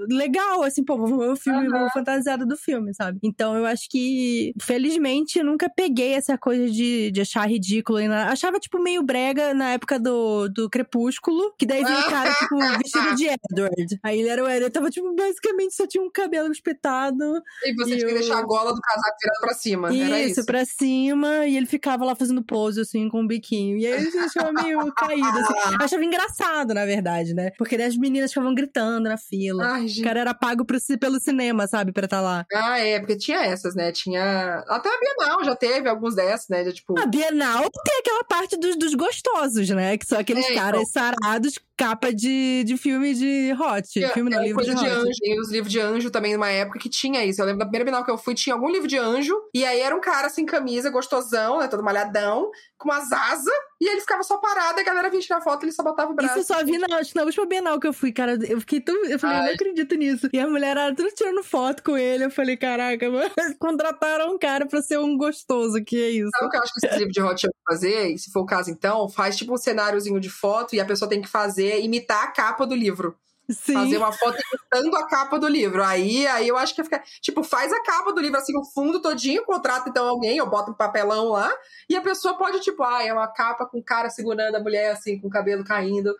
legal, 0.08 0.62
assim, 0.62 0.84
pô, 0.84 0.96
vou 0.96 1.18
ver 1.18 1.30
o 1.30 1.36
filme, 1.36 1.68
uhum. 1.68 1.80
vou 1.80 1.90
fantasiada 1.90 2.44
do 2.44 2.56
filme, 2.56 2.94
sabe? 2.94 3.18
Então 3.22 3.56
eu 3.56 3.66
acho 3.66 3.88
que, 3.88 4.52
felizmente, 4.60 5.38
eu 5.38 5.44
nunca 5.44 5.68
peguei 5.68 6.14
essa 6.14 6.36
coisa 6.36 6.70
de 6.70 7.03
de, 7.10 7.20
achar 7.20 7.48
ridículo. 7.48 7.98
Achava, 8.12 8.58
tipo, 8.58 8.78
meio 8.80 9.02
brega 9.02 9.54
na 9.54 9.70
época 9.70 9.98
do, 9.98 10.48
do 10.48 10.68
Crepúsculo, 10.68 11.54
que 11.58 11.66
daí 11.66 11.84
vinha 11.84 12.00
o 12.00 12.10
cara, 12.10 12.34
tipo, 12.38 12.58
vestido 12.78 13.14
de 13.16 13.26
Edward. 13.26 14.00
Aí 14.02 14.20
ele 14.20 14.28
era 14.28 14.42
o 14.42 14.48
Edward, 14.48 14.72
tava, 14.72 14.90
tipo, 14.90 15.14
basicamente 15.14 15.74
só 15.74 15.86
tinha 15.86 16.02
um 16.02 16.10
cabelo 16.10 16.50
espetado. 16.52 17.42
E 17.64 17.74
você 17.74 17.94
e 17.94 17.96
tinha 17.96 18.08
eu... 18.08 18.08
que 18.08 18.14
deixar 18.14 18.38
a 18.38 18.42
gola 18.42 18.74
do 18.74 18.80
casaco 18.80 19.16
virada 19.22 19.40
pra 19.40 19.54
cima, 19.54 19.92
isso, 19.92 20.04
era 20.04 20.20
isso? 20.20 20.46
pra 20.46 20.64
cima, 20.64 21.46
e 21.46 21.56
ele 21.56 21.66
ficava 21.66 22.04
lá 22.04 22.14
fazendo 22.14 22.42
pose, 22.42 22.80
assim, 22.80 23.08
com 23.08 23.20
um 23.20 23.26
biquinho. 23.26 23.76
E 23.78 23.86
aí 23.86 23.94
a 23.94 24.00
gente 24.00 24.18
achava 24.18 24.52
meio 24.52 24.92
caído, 24.94 25.38
assim. 25.38 25.76
Achava 25.80 26.04
engraçado, 26.04 26.74
na 26.74 26.84
verdade, 26.84 27.34
né? 27.34 27.50
Porque 27.58 27.76
daí 27.76 27.86
as 27.86 27.96
meninas 27.96 28.30
ficavam 28.30 28.54
gritando 28.54 29.08
na 29.08 29.16
fila. 29.16 29.64
Ai, 29.74 29.86
o 29.86 30.02
cara 30.02 30.20
era 30.20 30.34
pago 30.34 30.64
pro, 30.64 30.78
pelo 30.98 31.20
cinema, 31.20 31.66
sabe, 31.66 31.92
pra 31.92 32.04
estar 32.04 32.18
tá 32.18 32.22
lá. 32.22 32.46
Ah, 32.52 32.78
é, 32.78 32.98
porque 32.98 33.16
tinha 33.16 33.44
essas, 33.44 33.74
né? 33.74 33.92
Tinha. 33.92 34.64
Até 34.68 34.88
a 34.88 34.98
Bienal 34.98 35.44
já 35.44 35.56
teve 35.56 35.88
alguns 35.88 36.14
dessas, 36.14 36.48
né? 36.48 36.64
De, 36.64 36.72
tipo, 36.72 36.93
a 36.98 37.06
Bienal 37.06 37.70
tem 37.84 37.98
aquela 38.00 38.24
parte 38.24 38.56
dos, 38.56 38.76
dos 38.76 38.94
gostosos, 38.94 39.68
né? 39.70 39.96
Que 39.96 40.06
são 40.06 40.18
aqueles 40.18 40.46
é, 40.46 40.54
caras 40.54 40.88
então... 40.88 41.02
sarados 41.02 41.58
capa 41.76 42.12
de, 42.12 42.64
de 42.64 42.76
filme 42.76 43.14
de 43.14 43.52
hot. 43.52 44.02
É, 44.02 44.08
filme 44.10 44.30
não, 44.30 44.40
é, 44.40 44.44
livro 44.44 44.64
de, 44.64 44.74
de 44.74 44.86
anjo. 44.86 45.10
E 45.22 45.40
os 45.40 45.50
livros 45.50 45.72
de 45.72 45.80
anjo 45.80 46.10
também, 46.10 46.34
numa 46.34 46.50
época 46.50 46.78
que 46.78 46.88
tinha 46.88 47.24
isso. 47.24 47.40
Eu 47.40 47.46
lembro 47.46 47.60
da 47.60 47.66
primeira 47.66 47.84
Bienal 47.84 48.04
que 48.04 48.10
eu 48.10 48.18
fui, 48.18 48.34
tinha 48.34 48.54
algum 48.54 48.70
livro 48.70 48.88
de 48.88 48.96
anjo. 48.96 49.34
E 49.54 49.64
aí 49.64 49.80
era 49.80 49.94
um 49.94 50.00
cara 50.00 50.28
sem 50.28 50.46
camisa, 50.46 50.90
gostosão, 50.90 51.58
né? 51.58 51.68
Todo 51.68 51.82
malhadão, 51.82 52.50
com 52.78 52.88
umas 52.88 53.10
asas. 53.12 53.52
E 53.80 53.88
ele 53.88 54.00
ficava 54.00 54.22
só 54.22 54.38
parado, 54.38 54.78
e 54.78 54.82
a 54.82 54.84
galera 54.84 55.10
vinha 55.10 55.20
tirar 55.20 55.40
foto 55.40 55.62
e 55.62 55.66
ele 55.66 55.72
só 55.72 55.82
botava 55.82 56.10
o 56.10 56.14
braço. 56.14 56.38
Isso 56.38 56.52
eu 56.52 56.56
só 56.56 56.64
vi 56.64 56.78
na, 56.78 56.86
na 56.88 57.22
última 57.22 57.44
Bienal 57.44 57.78
que 57.80 57.86
eu 57.86 57.92
fui, 57.92 58.12
cara. 58.12 58.38
Eu 58.48 58.60
fiquei 58.60 58.80
tão. 58.80 58.94
Eu 59.04 59.18
falei, 59.18 59.36
Ai. 59.36 59.42
eu 59.42 59.46
não 59.46 59.54
acredito 59.54 59.94
nisso. 59.96 60.28
E 60.32 60.38
a 60.38 60.48
mulher 60.48 60.76
era 60.76 60.94
tudo 60.94 61.10
tirando 61.10 61.42
foto 61.42 61.82
com 61.82 61.96
ele. 61.96 62.24
Eu 62.24 62.30
falei, 62.30 62.56
caraca, 62.56 63.10
mano, 63.10 63.30
contrataram 63.58 64.32
um 64.32 64.38
cara 64.38 64.66
pra 64.66 64.80
ser 64.80 64.98
um 64.98 65.16
gostoso, 65.16 65.84
que 65.84 65.96
é 66.00 66.10
isso. 66.10 66.30
Sabe 66.30 66.46
o 66.46 66.50
que 66.50 66.56
eu 66.56 66.62
acho 66.62 66.72
que 66.72 66.86
esse 66.86 66.96
livro 66.98 67.12
de 67.12 67.22
hot 67.22 67.46
que 67.46 67.54
fazer? 67.68 68.10
E 68.12 68.18
se 68.18 68.30
for 68.30 68.40
o 68.40 68.46
caso, 68.46 68.70
então, 68.70 69.08
faz 69.08 69.36
tipo 69.36 69.52
um 69.52 69.58
cenáriozinho 69.58 70.20
de 70.20 70.30
foto 70.30 70.74
e 70.74 70.80
a 70.80 70.84
pessoa 70.84 71.08
tem 71.08 71.20
que 71.20 71.28
fazer, 71.28 71.63
imitar 71.80 72.24
a 72.24 72.30
capa 72.30 72.66
do 72.66 72.74
livro. 72.74 73.16
Sim. 73.50 73.74
Fazer 73.74 73.98
uma 73.98 74.10
foto 74.10 74.38
imitando 74.38 74.96
a 74.96 75.06
capa 75.06 75.38
do 75.38 75.46
livro. 75.46 75.84
Aí, 75.84 76.26
aí 76.26 76.48
eu 76.48 76.56
acho 76.56 76.74
que 76.74 76.82
fica. 76.82 77.02
Tipo, 77.20 77.42
faz 77.42 77.72
a 77.72 77.82
capa 77.82 78.12
do 78.12 78.20
livro, 78.20 78.38
assim, 78.38 78.56
o 78.56 78.64
fundo 78.64 79.02
todinho, 79.02 79.44
contrata 79.44 79.90
então 79.90 80.08
alguém, 80.08 80.40
ou 80.40 80.48
bota 80.48 80.70
um 80.70 80.74
papelão 80.74 81.28
lá, 81.28 81.52
e 81.88 81.94
a 81.94 82.00
pessoa 82.00 82.38
pode, 82.38 82.60
tipo, 82.60 82.82
ah, 82.82 83.02
é 83.02 83.12
uma 83.12 83.28
capa 83.28 83.66
com 83.66 83.78
o 83.78 83.84
cara 83.84 84.08
segurando 84.08 84.54
a 84.54 84.60
mulher, 84.60 84.92
assim, 84.92 85.20
com 85.20 85.28
o 85.28 85.30
cabelo 85.30 85.64
caindo. 85.64 86.14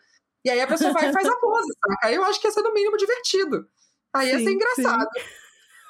E 0.45 0.51
aí 0.51 0.61
a 0.61 0.67
pessoa 0.67 0.93
vai 0.93 1.09
e 1.09 1.13
faz 1.13 1.27
a 1.27 1.37
pose, 1.37 1.69
saca? 1.81 2.07
Aí 2.07 2.15
eu 2.15 2.25
acho 2.25 2.39
que 2.41 2.47
ia 2.47 2.53
ser 2.53 2.63
no 2.63 2.75
mínimo 2.75 2.97
divertido. 2.99 3.67
Aí 4.13 4.29
sim, 4.29 4.33
ia 4.37 4.45
ser 4.45 4.53
engraçado. 4.53 5.09
Sim. 5.17 5.45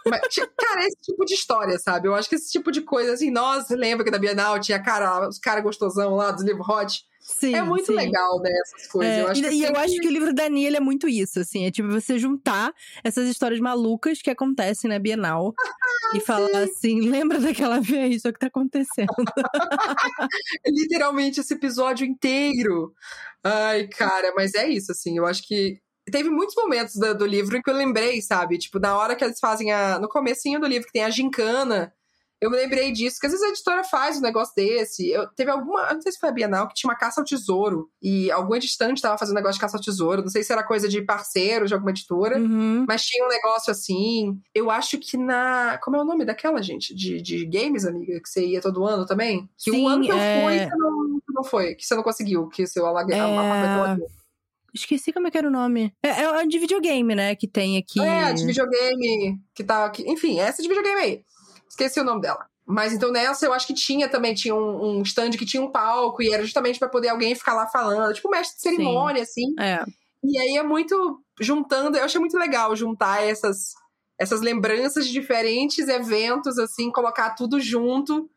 Mas, 0.07 0.21
cara, 0.59 0.87
esse 0.87 1.01
tipo 1.03 1.25
de 1.25 1.35
história, 1.35 1.79
sabe? 1.79 2.09
Eu 2.09 2.15
acho 2.15 2.29
que 2.29 2.35
esse 2.35 2.53
tipo 2.53 2.71
de 2.71 2.83
coisa, 2.83 3.15
assim, 3.15 3.31
nossa, 3.31 3.75
lembra 3.75 4.05
que 4.05 4.11
da 4.11 4.19
Bienal 4.19 4.61
tinha 4.61 4.81
cara, 4.81 5.27
os 5.29 5.39
caras 5.39 5.65
gostosão 5.65 6.15
lá 6.15 6.31
dos 6.31 6.45
livros 6.45 6.69
hot? 6.69 7.03
Sim, 7.27 7.55
é 7.55 7.63
muito 7.63 7.87
sim. 7.87 7.95
legal, 7.95 8.39
né, 8.39 8.51
essas 8.61 8.87
coisas. 8.87 9.15
É, 9.15 9.23
eu 9.23 9.29
acho 9.29 9.45
e, 9.47 9.55
e 9.55 9.63
eu 9.65 9.75
acho 9.77 9.95
que 9.99 10.07
o 10.07 10.11
livro 10.11 10.35
da 10.35 10.47
Nia 10.47 10.77
é 10.77 10.81
muito 10.81 11.09
isso, 11.09 11.41
assim. 11.41 11.65
É 11.65 11.71
tipo 11.71 11.89
você 11.89 12.19
juntar 12.19 12.71
essas 13.03 13.27
histórias 13.27 13.61
malucas 13.61 14.21
que 14.21 14.29
acontecem 14.29 14.91
na 14.91 14.99
Bienal 14.99 15.55
e 16.15 16.21
falar 16.21 16.49
sim. 16.49 16.57
assim: 16.71 17.01
lembra 17.09 17.41
daquela 17.41 17.81
vez, 17.83 18.27
o 18.27 18.33
que 18.33 18.39
tá 18.39 18.49
acontecendo? 18.49 19.09
Literalmente 20.67 21.41
esse 21.41 21.55
episódio 21.55 22.07
inteiro. 22.07 22.93
Ai, 23.43 23.89
cara, 23.89 24.35
mas 24.37 24.53
é 24.55 24.69
isso, 24.69 24.93
assim. 24.93 25.17
Eu 25.17 25.25
acho 25.25 25.49
que 25.49 25.79
teve 26.13 26.29
muitos 26.29 26.55
momentos 26.55 26.97
do, 26.97 27.15
do 27.15 27.25
livro 27.25 27.63
que 27.63 27.71
eu 27.71 27.75
lembrei, 27.75 28.21
sabe? 28.21 28.59
Tipo, 28.59 28.79
na 28.79 28.99
hora 28.99 29.17
que 29.17 29.25
eles 29.25 29.41
fazem 29.41 29.73
a. 29.73 29.99
No 29.99 30.09
comecinho 30.09 30.61
do 30.61 30.67
livro, 30.67 30.87
que 30.87 30.93
tem 30.93 31.05
a 31.05 31.11
gincana 31.11 31.91
Eu 32.45 32.51
me 32.51 32.59
lembrei 32.59 32.93
disso, 32.93 33.19
que 33.19 33.25
às 33.27 33.33
vezes 33.33 33.47
a 33.47 33.49
editora 33.51 33.83
faz 33.83 34.19
um 34.19 34.21
negócio 34.21 34.53
desse. 34.55 35.09
Eu, 35.11 35.27
teve 35.35 35.51
alguma, 35.51 35.95
não 35.95 36.03
sei 36.03 36.13
se 36.13 36.19
foi 36.19 36.29
a 36.29 36.33
Bienal, 36.33 36.69
que 36.69 36.75
tinha 36.75 36.91
uma 36.91 36.97
caça 36.99 37.21
ao 37.21 37.25
tesouro. 37.25 37.89
E 38.03 38.31
algum 38.31 38.55
editante 38.55 38.99
estava 38.99 39.17
fazendo 39.17 39.33
um 39.35 39.39
negócio 39.39 39.55
de 39.55 39.61
caça 39.61 39.79
ao 39.79 39.83
tesouro. 39.83 40.21
Não 40.21 40.29
sei 40.29 40.43
se 40.43 40.53
era 40.53 40.63
coisa 40.63 40.87
de 40.87 41.01
parceiro 41.01 41.67
de 41.67 41.73
alguma 41.73 41.91
editora, 41.91 42.39
Uhum. 42.39 42.85
mas 42.87 43.03
tinha 43.03 43.25
um 43.25 43.29
negócio 43.29 43.71
assim. 43.71 44.39
Eu 44.55 44.71
acho 44.71 44.99
que 44.99 45.17
na. 45.17 45.79
Como 45.83 45.97
é 45.97 46.01
o 46.03 46.05
nome 46.05 46.25
daquela, 46.27 46.61
gente? 46.63 46.95
De, 46.95 47.23
de 47.23 47.47
games, 47.47 47.87
amiga? 47.87 48.21
Que 48.21 48.29
você 48.29 48.45
ia 48.47 48.61
todo 48.61 48.85
ano 48.85 49.07
também? 49.07 49.49
Que 49.59 49.71
Sim, 49.71 49.83
o 49.85 49.89
ano 49.89 50.05
que 50.05 50.11
eu 50.13 50.19
é- 50.19 50.43
fui, 50.43 50.59
você 50.59 50.77
não, 50.77 51.21
não 51.31 51.45
foi. 51.45 51.75
Que 51.75 51.87
você 51.87 51.95
não 51.95 52.03
conseguiu, 52.03 52.47
que 52.49 52.63
o 52.65 52.69
seu 52.69 52.85
alague... 52.85 53.15
É, 53.15 53.19
Esqueci 54.75 55.13
como 55.13 55.29
é 55.29 55.31
que 55.31 55.39
era 55.39 55.47
o 55.47 55.53
nome. 55.53 55.95
É, 56.03 56.09
é 56.09 56.25
a 56.27 56.45
de 56.45 56.59
videogame, 56.59 57.15
né? 57.15 57.37
Que 57.37 57.47
tem 57.47 57.79
aqui. 57.79 58.01
É, 58.01 58.33
de 58.33 58.45
videogame, 58.45 59.39
que 59.55 59.63
tá 59.63 59.85
aqui. 59.85 60.03
Enfim, 60.11 60.41
essa 60.41 60.61
de 60.61 60.69
videogame 60.69 61.01
aí. 61.01 61.25
Esqueci 61.75 61.99
o 61.99 62.05
nome 62.05 62.21
dela. 62.21 62.47
Mas 62.65 62.93
então 62.93 63.11
nessa 63.11 63.45
eu 63.45 63.53
acho 63.53 63.67
que 63.67 63.75
tinha 63.75 64.09
também, 64.09 64.33
tinha 64.33 64.55
um, 64.55 64.99
um 64.99 65.03
stand 65.03 65.33
que 65.33 65.45
tinha 65.45 65.63
um 65.63 65.71
palco, 65.71 66.23
e 66.23 66.33
era 66.33 66.43
justamente 66.43 66.79
pra 66.79 66.89
poder 66.89 67.09
alguém 67.09 67.35
ficar 67.35 67.53
lá 67.53 67.67
falando, 67.67 68.15
tipo 68.15 68.31
mestre 68.31 68.57
de 68.57 68.63
cerimônia, 68.63 69.23
assim. 69.23 69.55
É. 69.61 69.85
E 70.23 70.39
aí 70.39 70.57
é 70.57 70.63
muito 70.63 71.21
juntando, 71.41 71.99
eu 71.99 72.05
achei 72.05 72.19
muito 72.19 72.39
legal 72.39 72.75
juntar 72.75 73.23
essas, 73.23 73.75
essas 74.19 74.41
lembranças 74.41 75.07
de 75.07 75.13
diferentes 75.13 75.89
eventos, 75.89 76.59
assim, 76.59 76.91
colocar 76.91 77.31
tudo 77.31 77.61
junto. 77.61 78.31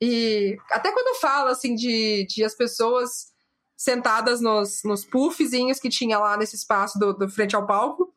E 0.00 0.56
até 0.70 0.90
quando 0.92 1.20
fala, 1.20 1.50
assim, 1.50 1.74
de, 1.74 2.24
de 2.26 2.42
as 2.42 2.54
pessoas 2.54 3.30
sentadas 3.76 4.40
nos, 4.40 4.82
nos 4.84 5.04
puffzinhos 5.04 5.78
que 5.78 5.90
tinha 5.90 6.18
lá 6.18 6.36
nesse 6.36 6.56
espaço 6.56 6.98
do, 6.98 7.12
do 7.12 7.28
frente 7.28 7.56
ao 7.56 7.66
palco. 7.66 8.14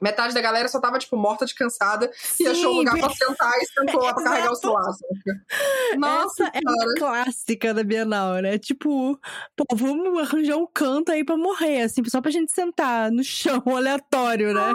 Metade 0.00 0.32
da 0.32 0.40
galera 0.40 0.68
só 0.68 0.80
tava, 0.80 0.98
tipo, 0.98 1.16
morta 1.16 1.44
de 1.44 1.54
cansada 1.54 2.10
e 2.38 2.46
achou 2.46 2.70
um 2.70 2.72
Sim, 2.72 2.78
lugar 2.78 2.98
pra 2.98 3.10
sentar 3.10 3.52
e 3.58 3.66
sentou 3.66 4.02
lá 4.02 4.14
pra 4.14 4.22
carregar 4.24 4.52
o 4.52 4.54
celular. 4.54 4.92
Nossa, 5.98 6.44
Essa 6.44 6.58
é 6.58 6.60
cara. 6.60 6.90
a 6.90 6.98
clássica 6.98 7.74
da 7.74 7.82
Bienal, 7.82 8.34
né? 8.36 8.58
Tipo, 8.58 9.18
pô, 9.56 9.64
vamos 9.74 10.18
arranjar 10.20 10.56
um 10.56 10.66
canto 10.66 11.10
aí 11.10 11.24
pra 11.24 11.36
morrer, 11.36 11.82
assim, 11.82 12.02
só 12.06 12.20
pra 12.20 12.30
gente 12.30 12.52
sentar 12.52 13.10
no 13.10 13.24
chão 13.24 13.62
aleatório, 13.76 14.54
né? 14.54 14.72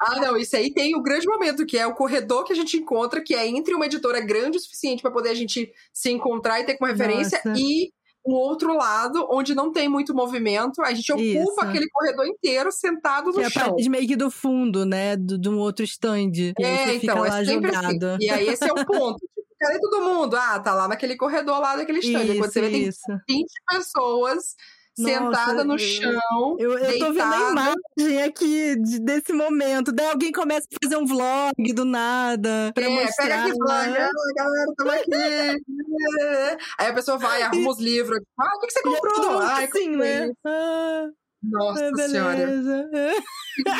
Ah, 0.00 0.18
não, 0.20 0.36
isso 0.36 0.56
aí 0.56 0.72
tem 0.72 0.96
o 0.96 1.02
grande 1.02 1.26
momento, 1.26 1.66
que 1.66 1.76
é 1.76 1.86
o 1.86 1.94
corredor 1.94 2.44
que 2.44 2.52
a 2.52 2.56
gente 2.56 2.76
encontra, 2.76 3.22
que 3.22 3.34
é 3.34 3.46
entre 3.46 3.74
uma 3.74 3.86
editora 3.86 4.20
grande 4.20 4.56
o 4.56 4.60
suficiente 4.60 5.02
pra 5.02 5.10
poder 5.10 5.30
a 5.30 5.34
gente 5.34 5.70
se 5.92 6.10
encontrar 6.10 6.60
e 6.60 6.64
ter 6.64 6.76
como 6.76 6.90
referência, 6.90 7.40
Nossa. 7.44 7.60
e 7.60 7.92
um 8.24 8.34
outro 8.34 8.74
lado, 8.76 9.26
onde 9.30 9.54
não 9.54 9.72
tem 9.72 9.88
muito 9.88 10.14
movimento, 10.14 10.80
a 10.82 10.92
gente 10.94 11.12
ocupa 11.12 11.24
Isso. 11.24 11.60
aquele 11.60 11.88
corredor 11.90 12.26
inteiro 12.26 12.70
sentado 12.70 13.30
que 13.30 13.36
no 13.38 13.42
é 13.42 13.46
a 13.46 13.50
chão. 13.50 13.70
parede 13.70 13.88
meio 13.88 14.06
que 14.06 14.16
do 14.16 14.30
fundo, 14.30 14.84
né? 14.86 15.16
Do- 15.16 15.36
De 15.38 15.48
um 15.48 15.58
outro 15.58 15.84
stand. 15.84 16.30
É, 16.60 16.94
então, 16.94 17.24
é 17.26 17.44
sempre 17.44 17.72
jogado. 17.72 18.04
assim. 18.06 18.24
E 18.24 18.30
aí 18.30 18.46
esse 18.48 18.64
é 18.64 18.72
o 18.72 18.84
ponto. 18.86 19.18
Tipo, 19.62 19.70
cadê 19.74 19.78
todo 19.80 20.02
mundo? 20.04 20.34
Ah, 20.36 20.58
tá 20.58 20.74
lá 20.74 20.88
naquele 20.88 21.16
corredor 21.16 21.60
lá 21.60 21.76
daquele 21.76 22.00
stand. 22.00 22.26
Quando 22.26 22.30
Isso, 22.34 22.52
você 22.52 22.60
vê, 22.62 22.70
tem 22.70 22.82
isso. 22.88 23.00
20 23.28 23.46
pessoas 23.70 24.56
Nossa, 24.98 25.14
sentadas 25.14 25.64
no 25.66 25.78
chão. 25.78 26.56
Eu, 26.58 26.78
eu 26.78 26.98
tô 26.98 27.12
vendo 27.12 27.32
a 27.34 27.50
imagem 27.50 28.22
aqui 28.24 28.76
de- 28.76 29.00
desse 29.00 29.32
momento. 29.32 29.90
Daí 29.92 30.06
alguém 30.08 30.30
começa 30.32 30.66
a 30.70 30.84
fazer 30.84 30.96
um 30.96 31.06
vlog 31.06 31.72
do 31.74 31.84
nada. 31.84 32.70
Pra 32.74 32.84
É, 32.84 32.88
mostrar, 32.88 33.24
pega 33.26 33.42
aqui, 33.42 33.52
flag, 33.56 33.90
né? 33.92 33.98
ah, 34.04 34.34
galera, 34.36 34.72
tamo 34.76 34.90
aqui. 34.90 35.14
É. 35.14 35.56
Aí 36.78 36.86
a 36.88 36.92
pessoa 36.94 37.18
vai, 37.18 37.42
arruma 37.42 37.70
os 37.70 37.78
livros. 37.80 38.20
Ah, 38.38 38.56
o 38.56 38.60
que, 38.60 38.66
que 38.66 38.72
você 38.74 38.78
é 38.80 38.82
comprou? 38.82 39.30
mundo 39.32 39.38
Ai, 39.42 39.64
assim, 39.64 39.96
né? 39.96 40.32
Ah, 40.46 41.06
Nossa 41.42 41.84
é, 41.84 42.08
senhora. 42.08 42.38
É. 42.38 43.12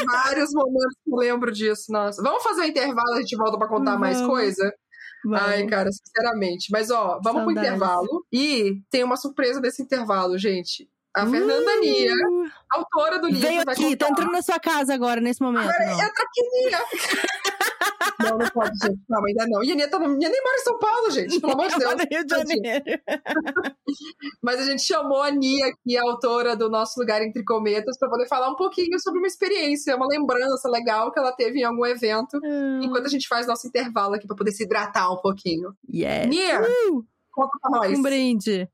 Vários 0.07 0.51
momentos 0.55 0.97
que 1.05 1.11
eu 1.13 1.17
lembro 1.17 1.53
disso. 1.53 1.85
Nossa. 1.91 2.23
Vamos 2.23 2.43
fazer 2.43 2.63
um 2.63 2.65
intervalo, 2.67 3.15
a 3.15 3.21
gente 3.21 3.37
volta 3.37 3.59
pra 3.59 3.69
contar 3.69 3.99
mais 3.99 4.17
Vamos. 4.19 4.33
coisa? 4.33 4.73
Ai, 5.35 5.59
Vamos. 5.59 5.71
cara, 5.71 5.89
sinceramente. 5.93 6.67
Mas, 6.73 6.91
ó, 6.91 7.21
vamos 7.23 7.45
pro 7.45 7.55
Saudades. 7.55 7.69
intervalo. 7.69 8.27
E 8.33 8.81
tem 8.91 9.05
uma 9.05 9.17
surpresa 9.17 9.61
desse 9.61 9.81
intervalo, 9.83 10.37
gente. 10.37 10.89
A 11.15 11.27
Fernanda 11.27 11.71
Uh, 11.77 11.81
Nia, 11.81 12.15
autora 12.71 13.19
do 13.19 13.27
livro, 13.29 13.47
Veio 13.47 13.61
aqui, 13.67 13.97
tá 13.97 14.09
entrando 14.09 14.33
na 14.33 14.41
sua 14.41 14.59
casa 14.59 14.95
agora, 14.95 15.21
nesse 15.21 15.43
momento. 15.43 15.67
não. 15.67 15.93
Entra 15.93 16.25
aqui, 16.25 16.43
Nia! 16.53 16.79
não, 18.31 18.39
não 18.39 18.49
pode, 18.49 18.79
gente. 18.83 18.99
Calma, 19.09 19.29
ainda 19.29 19.47
não. 19.47 19.63
E 19.63 19.73
a 19.73 19.75
Nia, 19.75 19.89
tá 19.91 19.99
no... 19.99 20.09
Nia 20.17 20.31
nem 20.31 20.43
mora 20.43 20.57
em 20.57 20.61
São 20.65 20.79
Paulo, 20.79 21.11
gente. 21.11 21.39
Pelo 21.41 21.53
amor 21.53 21.69
de 21.69 21.75
Eu 21.75 21.79
Deus. 21.81 22.07
Rio 22.11 22.25
de 22.25 22.35
Janeiro. 22.35 22.85
Mas 24.43 24.61
a 24.61 24.65
gente 24.65 24.83
chamou 24.83 25.21
a 25.23 25.31
Nia 25.31 25.67
aqui, 25.67 25.99
a 25.99 26.03
autora 26.03 26.57
do 26.57 26.71
Nosso 26.71 26.99
Lugar 26.99 27.21
Entre 27.23 27.45
Cometas, 27.45 27.99
para 27.99 28.09
poder 28.09 28.27
falar 28.27 28.49
um 28.51 28.57
pouquinho 28.57 28.99
sobre 29.01 29.19
uma 29.19 29.27
experiência, 29.27 29.95
uma 29.97 30.07
lembrança 30.07 30.67
legal 30.69 31.13
que 31.13 31.19
ela 31.19 31.33
teve 31.33 31.61
em 31.61 31.65
algum 31.65 31.85
evento, 31.85 32.41
enquanto 32.83 33.07
a 33.07 33.11
gente 33.11 33.29
faz 33.29 33.47
nosso 33.47 33.67
intervalo 33.67 34.15
aqui 34.15 34.27
para 34.27 34.37
poder 34.37 34.53
se 34.53 34.65
hidratar 34.65 35.13
um 35.13 35.21
pouquinho. 35.21 35.75
Yes. 35.93 36.27
Nia, 36.29 36.61
Uh, 36.63 37.05
conta 37.31 37.59
pra 37.61 37.71
nós. 37.71 37.99
um 37.99 38.03
brinde. 38.03 38.67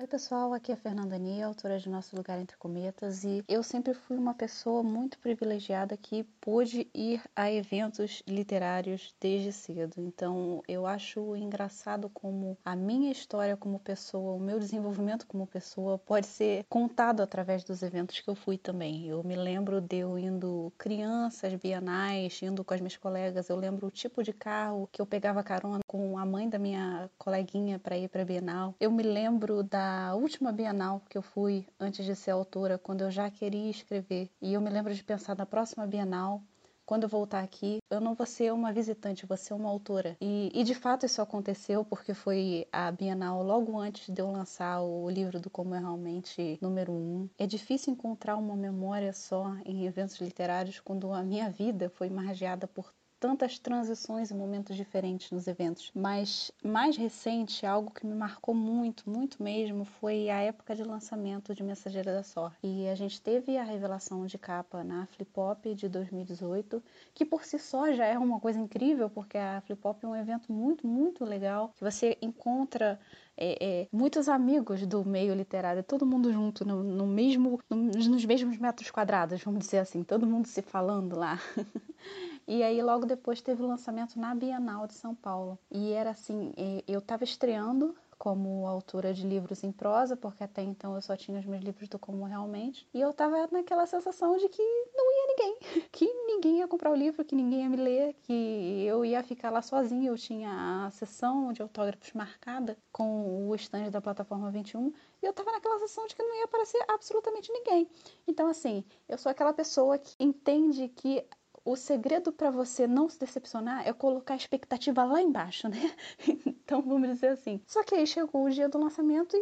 Oi, 0.00 0.06
pessoal, 0.06 0.54
aqui 0.54 0.72
é 0.72 0.74
a 0.74 0.78
Fernanda 0.78 1.18
Nia, 1.18 1.44
autora 1.44 1.78
de 1.78 1.86
Nosso 1.86 2.16
Lugar 2.16 2.40
Entre 2.40 2.56
Cometas, 2.56 3.22
e 3.22 3.44
eu 3.46 3.62
sempre 3.62 3.92
fui 3.92 4.16
uma 4.16 4.32
pessoa 4.32 4.82
muito 4.82 5.18
privilegiada 5.18 5.94
que 5.94 6.24
pôde 6.40 6.88
ir 6.94 7.22
a 7.36 7.52
eventos 7.52 8.22
literários 8.26 9.14
desde 9.20 9.52
cedo. 9.52 9.96
Então, 9.98 10.62
eu 10.66 10.86
acho 10.86 11.36
engraçado 11.36 12.08
como 12.08 12.56
a 12.64 12.74
minha 12.74 13.12
história 13.12 13.58
como 13.58 13.78
pessoa, 13.78 14.32
o 14.32 14.40
meu 14.40 14.58
desenvolvimento 14.58 15.26
como 15.26 15.46
pessoa 15.46 15.98
pode 15.98 16.26
ser 16.26 16.64
contado 16.70 17.20
através 17.20 17.62
dos 17.62 17.82
eventos 17.82 18.20
que 18.20 18.30
eu 18.30 18.34
fui 18.34 18.56
também. 18.56 19.06
Eu 19.06 19.22
me 19.22 19.36
lembro 19.36 19.82
de 19.82 19.96
eu 19.96 20.18
indo 20.18 20.59
crianças, 20.76 21.54
bienais, 21.54 22.42
indo 22.42 22.64
com 22.64 22.74
as 22.74 22.80
minhas 22.80 22.96
colegas, 22.96 23.48
eu 23.48 23.56
lembro 23.56 23.86
o 23.86 23.90
tipo 23.90 24.22
de 24.22 24.32
carro 24.32 24.88
que 24.92 25.00
eu 25.00 25.06
pegava 25.06 25.42
carona 25.42 25.80
com 25.86 26.18
a 26.18 26.26
mãe 26.26 26.48
da 26.48 26.58
minha 26.58 27.08
coleguinha 27.16 27.78
para 27.78 27.96
ir 27.96 28.08
para 28.08 28.24
Bienal. 28.24 28.74
Eu 28.78 28.90
me 28.90 29.02
lembro 29.02 29.62
da 29.62 30.14
última 30.14 30.52
Bienal 30.52 31.00
que 31.08 31.16
eu 31.16 31.22
fui 31.22 31.66
antes 31.78 32.04
de 32.04 32.14
ser 32.14 32.32
autora, 32.32 32.76
quando 32.76 33.02
eu 33.02 33.10
já 33.10 33.30
queria 33.30 33.70
escrever. 33.70 34.28
E 34.42 34.52
eu 34.54 34.60
me 34.60 34.70
lembro 34.70 34.94
de 34.94 35.02
pensar 35.02 35.36
na 35.36 35.46
próxima 35.46 35.86
Bienal, 35.86 36.42
quando 36.90 37.04
eu 37.04 37.08
voltar 37.08 37.44
aqui, 37.44 37.78
eu 37.88 38.00
não 38.00 38.14
vou 38.14 38.26
ser 38.26 38.52
uma 38.52 38.72
visitante, 38.72 39.24
vou 39.24 39.36
ser 39.36 39.54
uma 39.54 39.68
autora. 39.68 40.16
E, 40.20 40.50
e, 40.52 40.64
de 40.64 40.74
fato 40.74 41.06
isso 41.06 41.22
aconteceu 41.22 41.84
porque 41.84 42.12
foi 42.12 42.66
a 42.72 42.90
Bienal 42.90 43.44
logo 43.44 43.78
antes 43.78 44.12
de 44.12 44.20
eu 44.20 44.28
lançar 44.28 44.82
o 44.82 45.08
livro 45.08 45.38
do 45.38 45.48
Como 45.48 45.72
é 45.72 45.78
Realmente 45.78 46.58
número 46.60 46.90
1. 46.90 46.96
Um. 46.96 47.30
É 47.38 47.46
difícil 47.46 47.92
encontrar 47.92 48.34
uma 48.34 48.56
memória 48.56 49.12
só 49.12 49.54
em 49.64 49.86
eventos 49.86 50.20
literários 50.20 50.80
quando 50.80 51.12
a 51.12 51.22
minha 51.22 51.48
vida 51.48 51.88
foi 51.90 52.10
margeada 52.10 52.66
por 52.66 52.92
tantas 53.20 53.58
transições 53.58 54.30
e 54.30 54.34
momentos 54.34 54.74
diferentes 54.74 55.30
nos 55.30 55.46
eventos. 55.46 55.92
Mas 55.94 56.50
mais 56.64 56.96
recente, 56.96 57.66
algo 57.66 57.90
que 57.90 58.06
me 58.06 58.14
marcou 58.14 58.54
muito, 58.54 59.08
muito 59.08 59.42
mesmo, 59.42 59.84
foi 59.84 60.30
a 60.30 60.40
época 60.40 60.74
de 60.74 60.82
lançamento 60.82 61.54
de 61.54 61.62
Mensageira 61.62 62.14
da 62.14 62.22
Sorte. 62.22 62.56
E 62.62 62.88
a 62.88 62.94
gente 62.94 63.20
teve 63.20 63.58
a 63.58 63.62
revelação 63.62 64.24
de 64.24 64.38
capa 64.38 64.82
na 64.82 65.06
Flip 65.06 65.30
Pop 65.30 65.74
de 65.74 65.88
2018, 65.88 66.82
que 67.14 67.24
por 67.26 67.44
si 67.44 67.58
só 67.58 67.92
já 67.92 68.06
é 68.06 68.18
uma 68.18 68.40
coisa 68.40 68.58
incrível, 68.58 69.10
porque 69.10 69.36
a 69.36 69.60
Flip 69.60 69.80
Pop 69.80 70.02
é 70.02 70.08
um 70.08 70.16
evento 70.16 70.50
muito, 70.50 70.86
muito 70.86 71.24
legal, 71.24 71.74
que 71.76 71.84
você 71.84 72.16
encontra 72.22 72.98
é, 73.36 73.56
é, 73.82 73.88
muitos 73.92 74.28
amigos 74.28 74.86
do 74.86 75.04
meio 75.04 75.34
literário, 75.34 75.82
todo 75.82 76.06
mundo 76.06 76.32
junto, 76.32 76.64
no, 76.64 76.82
no 76.82 77.06
mesmo, 77.06 77.58
no, 77.68 77.76
nos 77.76 78.24
mesmos 78.24 78.58
metros 78.58 78.90
quadrados, 78.90 79.42
vamos 79.42 79.60
dizer 79.60 79.78
assim, 79.78 80.02
todo 80.02 80.26
mundo 80.26 80.46
se 80.46 80.62
falando 80.62 81.16
lá. 81.16 81.38
E 82.52 82.64
aí 82.64 82.82
logo 82.82 83.06
depois 83.06 83.40
teve 83.40 83.62
o 83.62 83.66
lançamento 83.68 84.18
na 84.18 84.34
Bienal 84.34 84.84
de 84.84 84.94
São 84.94 85.14
Paulo. 85.14 85.56
E 85.70 85.92
era 85.92 86.10
assim, 86.10 86.52
eu 86.88 86.98
estava 86.98 87.22
estreando 87.22 87.94
como 88.18 88.66
autora 88.66 89.14
de 89.14 89.24
livros 89.24 89.62
em 89.62 89.70
prosa, 89.70 90.16
porque 90.16 90.42
até 90.42 90.60
então 90.60 90.96
eu 90.96 91.00
só 91.00 91.16
tinha 91.16 91.38
os 91.38 91.46
meus 91.46 91.62
livros 91.62 91.88
do 91.88 91.96
Como 91.96 92.24
Realmente. 92.24 92.88
E 92.92 93.00
eu 93.00 93.12
tava 93.12 93.48
naquela 93.52 93.86
sensação 93.86 94.36
de 94.36 94.48
que 94.48 94.62
não 94.92 95.12
ia 95.12 95.26
ninguém, 95.28 95.58
que 95.92 96.12
ninguém 96.26 96.58
ia 96.58 96.66
comprar 96.66 96.90
o 96.90 96.94
livro, 96.96 97.24
que 97.24 97.36
ninguém 97.36 97.62
ia 97.62 97.68
me 97.68 97.76
ler, 97.76 98.14
que 98.24 98.84
eu 98.84 99.04
ia 99.04 99.22
ficar 99.22 99.50
lá 99.50 99.62
sozinha. 99.62 100.10
Eu 100.10 100.16
tinha 100.16 100.86
a 100.86 100.90
sessão 100.90 101.52
de 101.52 101.62
autógrafos 101.62 102.12
marcada 102.14 102.76
com 102.90 103.48
o 103.48 103.54
stand 103.54 103.90
da 103.90 104.00
plataforma 104.00 104.50
21 104.50 104.92
e 105.22 105.26
eu 105.26 105.32
tava 105.32 105.52
naquela 105.52 105.78
sensação 105.78 106.04
de 106.08 106.16
que 106.16 106.22
não 106.22 106.34
ia 106.34 106.46
aparecer 106.46 106.84
absolutamente 106.88 107.52
ninguém. 107.52 107.88
Então, 108.26 108.48
assim, 108.48 108.84
eu 109.08 109.16
sou 109.16 109.30
aquela 109.30 109.52
pessoa 109.52 109.96
que 109.96 110.16
entende 110.18 110.88
que 110.88 111.24
o 111.64 111.76
segredo 111.76 112.32
para 112.32 112.50
você 112.50 112.86
não 112.86 113.08
se 113.08 113.18
decepcionar 113.18 113.86
é 113.86 113.92
colocar 113.92 114.34
a 114.34 114.36
expectativa 114.36 115.04
lá 115.04 115.20
embaixo, 115.20 115.68
né? 115.68 115.78
Então 116.70 116.82
vamos 116.82 117.08
dizer 117.08 117.30
assim. 117.30 117.60
Só 117.66 117.82
que 117.82 117.96
aí 117.96 118.06
chegou 118.06 118.44
o 118.44 118.50
dia 118.50 118.68
do 118.68 118.78
lançamento 118.78 119.36
e, 119.36 119.40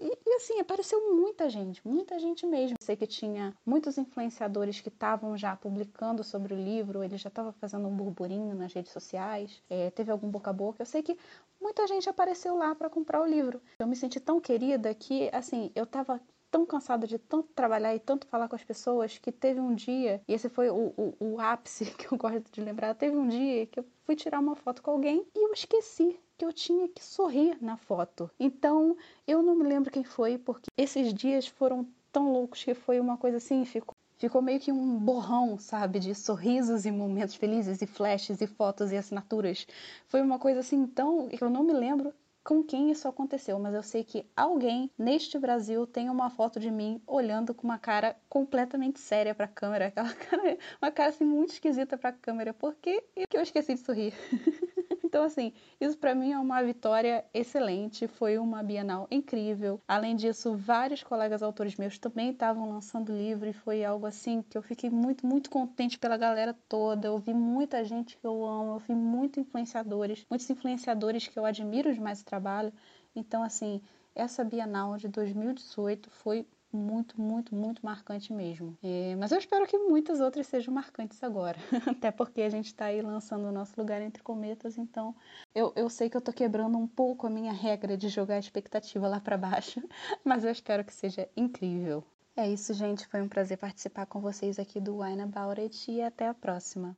e, 0.00 0.18
e 0.26 0.34
assim, 0.36 0.58
apareceu 0.58 1.14
muita 1.14 1.50
gente, 1.50 1.86
muita 1.86 2.18
gente 2.18 2.46
mesmo. 2.46 2.76
Eu 2.80 2.84
sei 2.84 2.96
que 2.96 3.06
tinha 3.06 3.54
muitos 3.66 3.98
influenciadores 3.98 4.80
que 4.80 4.88
estavam 4.88 5.36
já 5.36 5.54
publicando 5.54 6.24
sobre 6.24 6.54
o 6.54 6.56
livro, 6.56 7.04
ele 7.04 7.18
já 7.18 7.28
estava 7.28 7.52
fazendo 7.52 7.86
um 7.86 7.94
burburinho 7.94 8.54
nas 8.54 8.72
redes 8.72 8.92
sociais, 8.92 9.62
é, 9.68 9.90
teve 9.90 10.10
algum 10.10 10.30
boca 10.30 10.48
a 10.48 10.54
boca. 10.54 10.80
Eu 10.80 10.86
sei 10.86 11.02
que 11.02 11.18
muita 11.60 11.86
gente 11.86 12.08
apareceu 12.08 12.56
lá 12.56 12.74
para 12.74 12.88
comprar 12.88 13.20
o 13.20 13.26
livro. 13.26 13.60
Eu 13.78 13.86
me 13.86 13.94
senti 13.94 14.18
tão 14.18 14.40
querida 14.40 14.94
que, 14.94 15.28
assim, 15.34 15.70
eu 15.74 15.86
tava 15.86 16.18
tão 16.54 16.64
cansada 16.64 17.04
de 17.04 17.18
tanto 17.18 17.48
trabalhar 17.52 17.96
e 17.96 17.98
tanto 17.98 18.28
falar 18.28 18.48
com 18.48 18.54
as 18.54 18.62
pessoas 18.62 19.18
que 19.18 19.32
teve 19.32 19.58
um 19.58 19.74
dia, 19.74 20.22
e 20.28 20.32
esse 20.32 20.48
foi 20.48 20.70
o, 20.70 20.94
o, 20.96 21.14
o 21.18 21.40
ápice 21.40 21.84
que 21.98 22.06
eu 22.06 22.16
gosto 22.16 22.48
de 22.52 22.60
lembrar, 22.60 22.94
teve 22.94 23.16
um 23.16 23.26
dia 23.26 23.66
que 23.66 23.80
eu 23.80 23.84
fui 24.04 24.14
tirar 24.14 24.38
uma 24.38 24.54
foto 24.54 24.80
com 24.80 24.92
alguém 24.92 25.26
e 25.34 25.48
eu 25.48 25.52
esqueci 25.52 26.16
que 26.38 26.44
eu 26.44 26.52
tinha 26.52 26.86
que 26.86 27.02
sorrir 27.02 27.58
na 27.60 27.76
foto. 27.76 28.30
Então, 28.38 28.96
eu 29.26 29.42
não 29.42 29.56
me 29.56 29.64
lembro 29.64 29.90
quem 29.90 30.04
foi, 30.04 30.38
porque 30.38 30.68
esses 30.78 31.12
dias 31.12 31.48
foram 31.48 31.88
tão 32.12 32.32
loucos 32.32 32.62
que 32.62 32.72
foi 32.72 33.00
uma 33.00 33.16
coisa 33.16 33.38
assim, 33.38 33.64
ficou 33.64 33.92
ficou 34.16 34.40
meio 34.40 34.60
que 34.60 34.70
um 34.70 34.96
borrão, 34.96 35.58
sabe, 35.58 35.98
de 35.98 36.14
sorrisos 36.14 36.86
e 36.86 36.90
momentos 36.92 37.34
felizes 37.34 37.82
e 37.82 37.86
flashes 37.86 38.40
e 38.40 38.46
fotos 38.46 38.92
e 38.92 38.96
assinaturas. 38.96 39.66
Foi 40.06 40.22
uma 40.22 40.38
coisa 40.38 40.60
assim 40.60 40.86
tão 40.86 41.28
que 41.28 41.42
eu 41.42 41.50
não 41.50 41.64
me 41.64 41.72
lembro 41.72 42.14
com 42.44 42.62
quem 42.62 42.90
isso 42.90 43.08
aconteceu, 43.08 43.58
mas 43.58 43.74
eu 43.74 43.82
sei 43.82 44.04
que 44.04 44.26
alguém 44.36 44.90
neste 44.98 45.38
Brasil 45.38 45.86
tem 45.86 46.10
uma 46.10 46.28
foto 46.28 46.60
de 46.60 46.70
mim 46.70 47.00
olhando 47.06 47.54
com 47.54 47.66
uma 47.66 47.78
cara 47.78 48.14
completamente 48.28 49.00
séria 49.00 49.34
para 49.34 49.46
a 49.46 49.48
câmera, 49.48 49.86
aquela 49.88 50.12
cara, 50.12 50.58
uma 50.80 50.90
cara 50.90 51.08
assim 51.08 51.24
muito 51.24 51.54
esquisita 51.54 51.96
para 51.96 52.10
a 52.10 52.12
câmera, 52.12 52.52
porque 52.52 53.02
eu 53.32 53.40
esqueci 53.40 53.74
de 53.74 53.80
sorrir. 53.80 54.12
Então, 55.14 55.22
assim, 55.22 55.52
isso 55.80 55.96
para 55.96 56.12
mim 56.12 56.32
é 56.32 56.38
uma 56.40 56.60
vitória 56.60 57.24
excelente. 57.32 58.08
Foi 58.08 58.36
uma 58.36 58.64
Bienal 58.64 59.06
incrível. 59.12 59.80
Além 59.86 60.16
disso, 60.16 60.56
vários 60.56 61.04
colegas 61.04 61.40
autores 61.40 61.76
meus 61.76 61.96
também 62.00 62.30
estavam 62.30 62.68
lançando 62.68 63.16
livro 63.16 63.48
e 63.48 63.52
foi 63.52 63.84
algo 63.84 64.06
assim 64.06 64.42
que 64.42 64.58
eu 64.58 64.62
fiquei 64.62 64.90
muito, 64.90 65.24
muito 65.24 65.50
contente 65.50 66.00
pela 66.00 66.16
galera 66.16 66.52
toda. 66.68 67.06
Eu 67.06 67.16
vi 67.16 67.32
muita 67.32 67.84
gente 67.84 68.16
que 68.16 68.26
eu 68.26 68.44
amo, 68.44 68.72
eu 68.74 68.78
vi 68.80 68.92
muitos 68.92 69.38
influenciadores, 69.38 70.26
muitos 70.28 70.50
influenciadores 70.50 71.28
que 71.28 71.38
eu 71.38 71.44
admiro 71.44 71.94
demais 71.94 72.20
o 72.20 72.24
trabalho. 72.24 72.72
Então, 73.14 73.44
assim, 73.44 73.80
essa 74.16 74.42
Bienal 74.42 74.96
de 74.96 75.06
2018 75.06 76.10
foi 76.10 76.44
muito, 76.76 77.20
muito, 77.20 77.54
muito 77.54 77.84
marcante 77.84 78.32
mesmo. 78.32 78.76
É, 78.82 79.14
mas 79.16 79.32
eu 79.32 79.38
espero 79.38 79.66
que 79.66 79.78
muitas 79.78 80.20
outras 80.20 80.46
sejam 80.46 80.72
marcantes 80.72 81.22
agora. 81.22 81.58
Até 81.86 82.10
porque 82.10 82.42
a 82.42 82.48
gente 82.48 82.66
está 82.66 82.86
aí 82.86 83.00
lançando 83.00 83.46
o 83.46 83.52
nosso 83.52 83.72
lugar 83.76 84.02
entre 84.02 84.22
cometas, 84.22 84.76
então 84.78 85.14
eu, 85.54 85.72
eu 85.76 85.88
sei 85.88 86.10
que 86.10 86.16
eu 86.16 86.20
tô 86.20 86.32
quebrando 86.32 86.76
um 86.76 86.86
pouco 86.86 87.26
a 87.26 87.30
minha 87.30 87.52
regra 87.52 87.96
de 87.96 88.08
jogar 88.08 88.36
a 88.36 88.40
expectativa 88.40 89.06
lá 89.08 89.20
para 89.20 89.38
baixo, 89.38 89.82
mas 90.24 90.44
eu 90.44 90.50
espero 90.50 90.84
que 90.84 90.92
seja 90.92 91.28
incrível. 91.36 92.04
É 92.36 92.50
isso, 92.50 92.74
gente. 92.74 93.06
Foi 93.06 93.22
um 93.22 93.28
prazer 93.28 93.56
participar 93.56 94.06
com 94.06 94.20
vocês 94.20 94.58
aqui 94.58 94.80
do 94.80 94.98
Wine 94.98 95.22
About 95.22 95.60
It 95.60 95.90
e 95.90 96.02
até 96.02 96.26
a 96.26 96.34
próxima. 96.34 96.96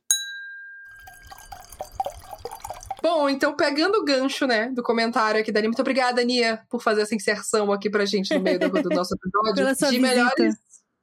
Bom, 3.01 3.29
então 3.29 3.55
pegando 3.55 3.97
o 3.99 4.03
gancho, 4.05 4.45
né, 4.47 4.69
do 4.69 4.81
comentário 4.83 5.39
aqui 5.39 5.51
da 5.51 5.59
Ani, 5.59 5.67
muito 5.67 5.81
obrigada, 5.81 6.21
Ania, 6.21 6.61
por 6.69 6.81
fazer 6.81 7.01
essa 7.01 7.15
inserção 7.15 7.71
aqui 7.71 7.89
pra 7.89 8.05
gente 8.05 8.33
no 8.33 8.41
meio 8.41 8.59
do, 8.59 8.69
do 8.69 8.89
nosso 8.89 9.13
episódio. 9.15 9.53
De 9.55 9.63
visita. 9.73 10.01
melhores, 10.01 10.55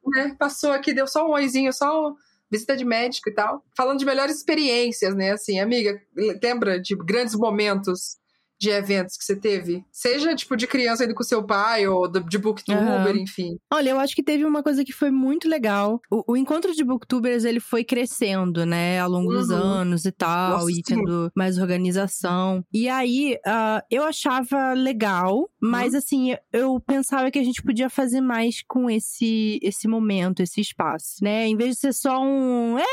né, 0.06 0.36
passou 0.38 0.72
aqui, 0.72 0.92
deu 0.92 1.06
só 1.06 1.26
um 1.26 1.32
oizinho, 1.32 1.72
só 1.72 2.08
um- 2.08 2.14
visita 2.50 2.76
de 2.76 2.84
médico 2.84 3.28
e 3.30 3.34
tal. 3.34 3.64
Falando 3.76 3.98
de 3.98 4.04
melhores 4.04 4.36
experiências, 4.36 5.14
né, 5.14 5.32
assim, 5.32 5.58
amiga, 5.60 6.00
lembra 6.42 6.80
de 6.80 6.94
grandes 6.96 7.34
momentos 7.34 8.16
de 8.60 8.70
eventos 8.70 9.16
que 9.16 9.24
você 9.24 9.36
teve? 9.36 9.84
Seja, 9.92 10.34
tipo, 10.34 10.56
de 10.56 10.66
criança 10.66 11.04
indo 11.04 11.14
com 11.14 11.22
seu 11.22 11.44
pai, 11.44 11.86
ou 11.86 12.10
do- 12.10 12.20
de 12.24 12.38
booktuber, 12.38 12.82
Aham. 13.12 13.16
enfim. 13.18 13.56
Olha, 13.72 13.90
eu 13.90 13.98
acho 14.00 14.14
que 14.14 14.22
teve 14.22 14.44
uma 14.44 14.62
coisa 14.62 14.84
que 14.84 14.92
foi 14.92 15.10
muito 15.10 15.48
legal. 15.48 16.00
O, 16.10 16.32
o 16.32 16.36
encontro 16.36 16.72
de 16.72 16.84
booktubers, 16.84 17.44
ele 17.44 17.60
foi 17.60 17.84
crescendo, 17.84 18.64
né, 18.64 19.00
ao 19.00 19.10
longo 19.10 19.32
dos 19.32 19.50
Uhum. 19.50 19.56
anos 19.56 20.04
e 20.04 20.12
tal, 20.12 20.58
Nossa, 20.58 20.70
e 20.70 20.74
sim. 20.76 20.82
tendo 20.82 21.30
mais 21.36 21.58
organização. 21.58 22.64
E 22.72 22.88
aí, 22.88 23.38
ah, 23.46 23.82
eu 23.90 24.04
achava 24.04 24.72
legal, 24.72 25.48
mas 25.60 25.92
Uhum. 25.92 25.98
assim, 25.98 26.36
eu 26.52 26.80
pensava 26.80 27.30
que 27.30 27.38
a 27.38 27.44
gente 27.44 27.62
podia 27.62 27.90
fazer 27.90 28.20
mais 28.20 28.62
com 28.66 28.88
esse, 28.88 29.58
esse 29.62 29.86
momento, 29.88 30.40
esse 30.42 30.60
espaço, 30.60 31.16
né? 31.22 31.46
Em 31.46 31.56
vez 31.56 31.74
de 31.74 31.80
ser 31.80 31.92
só 31.92 32.20
um. 32.22 32.78
É, 32.78 32.84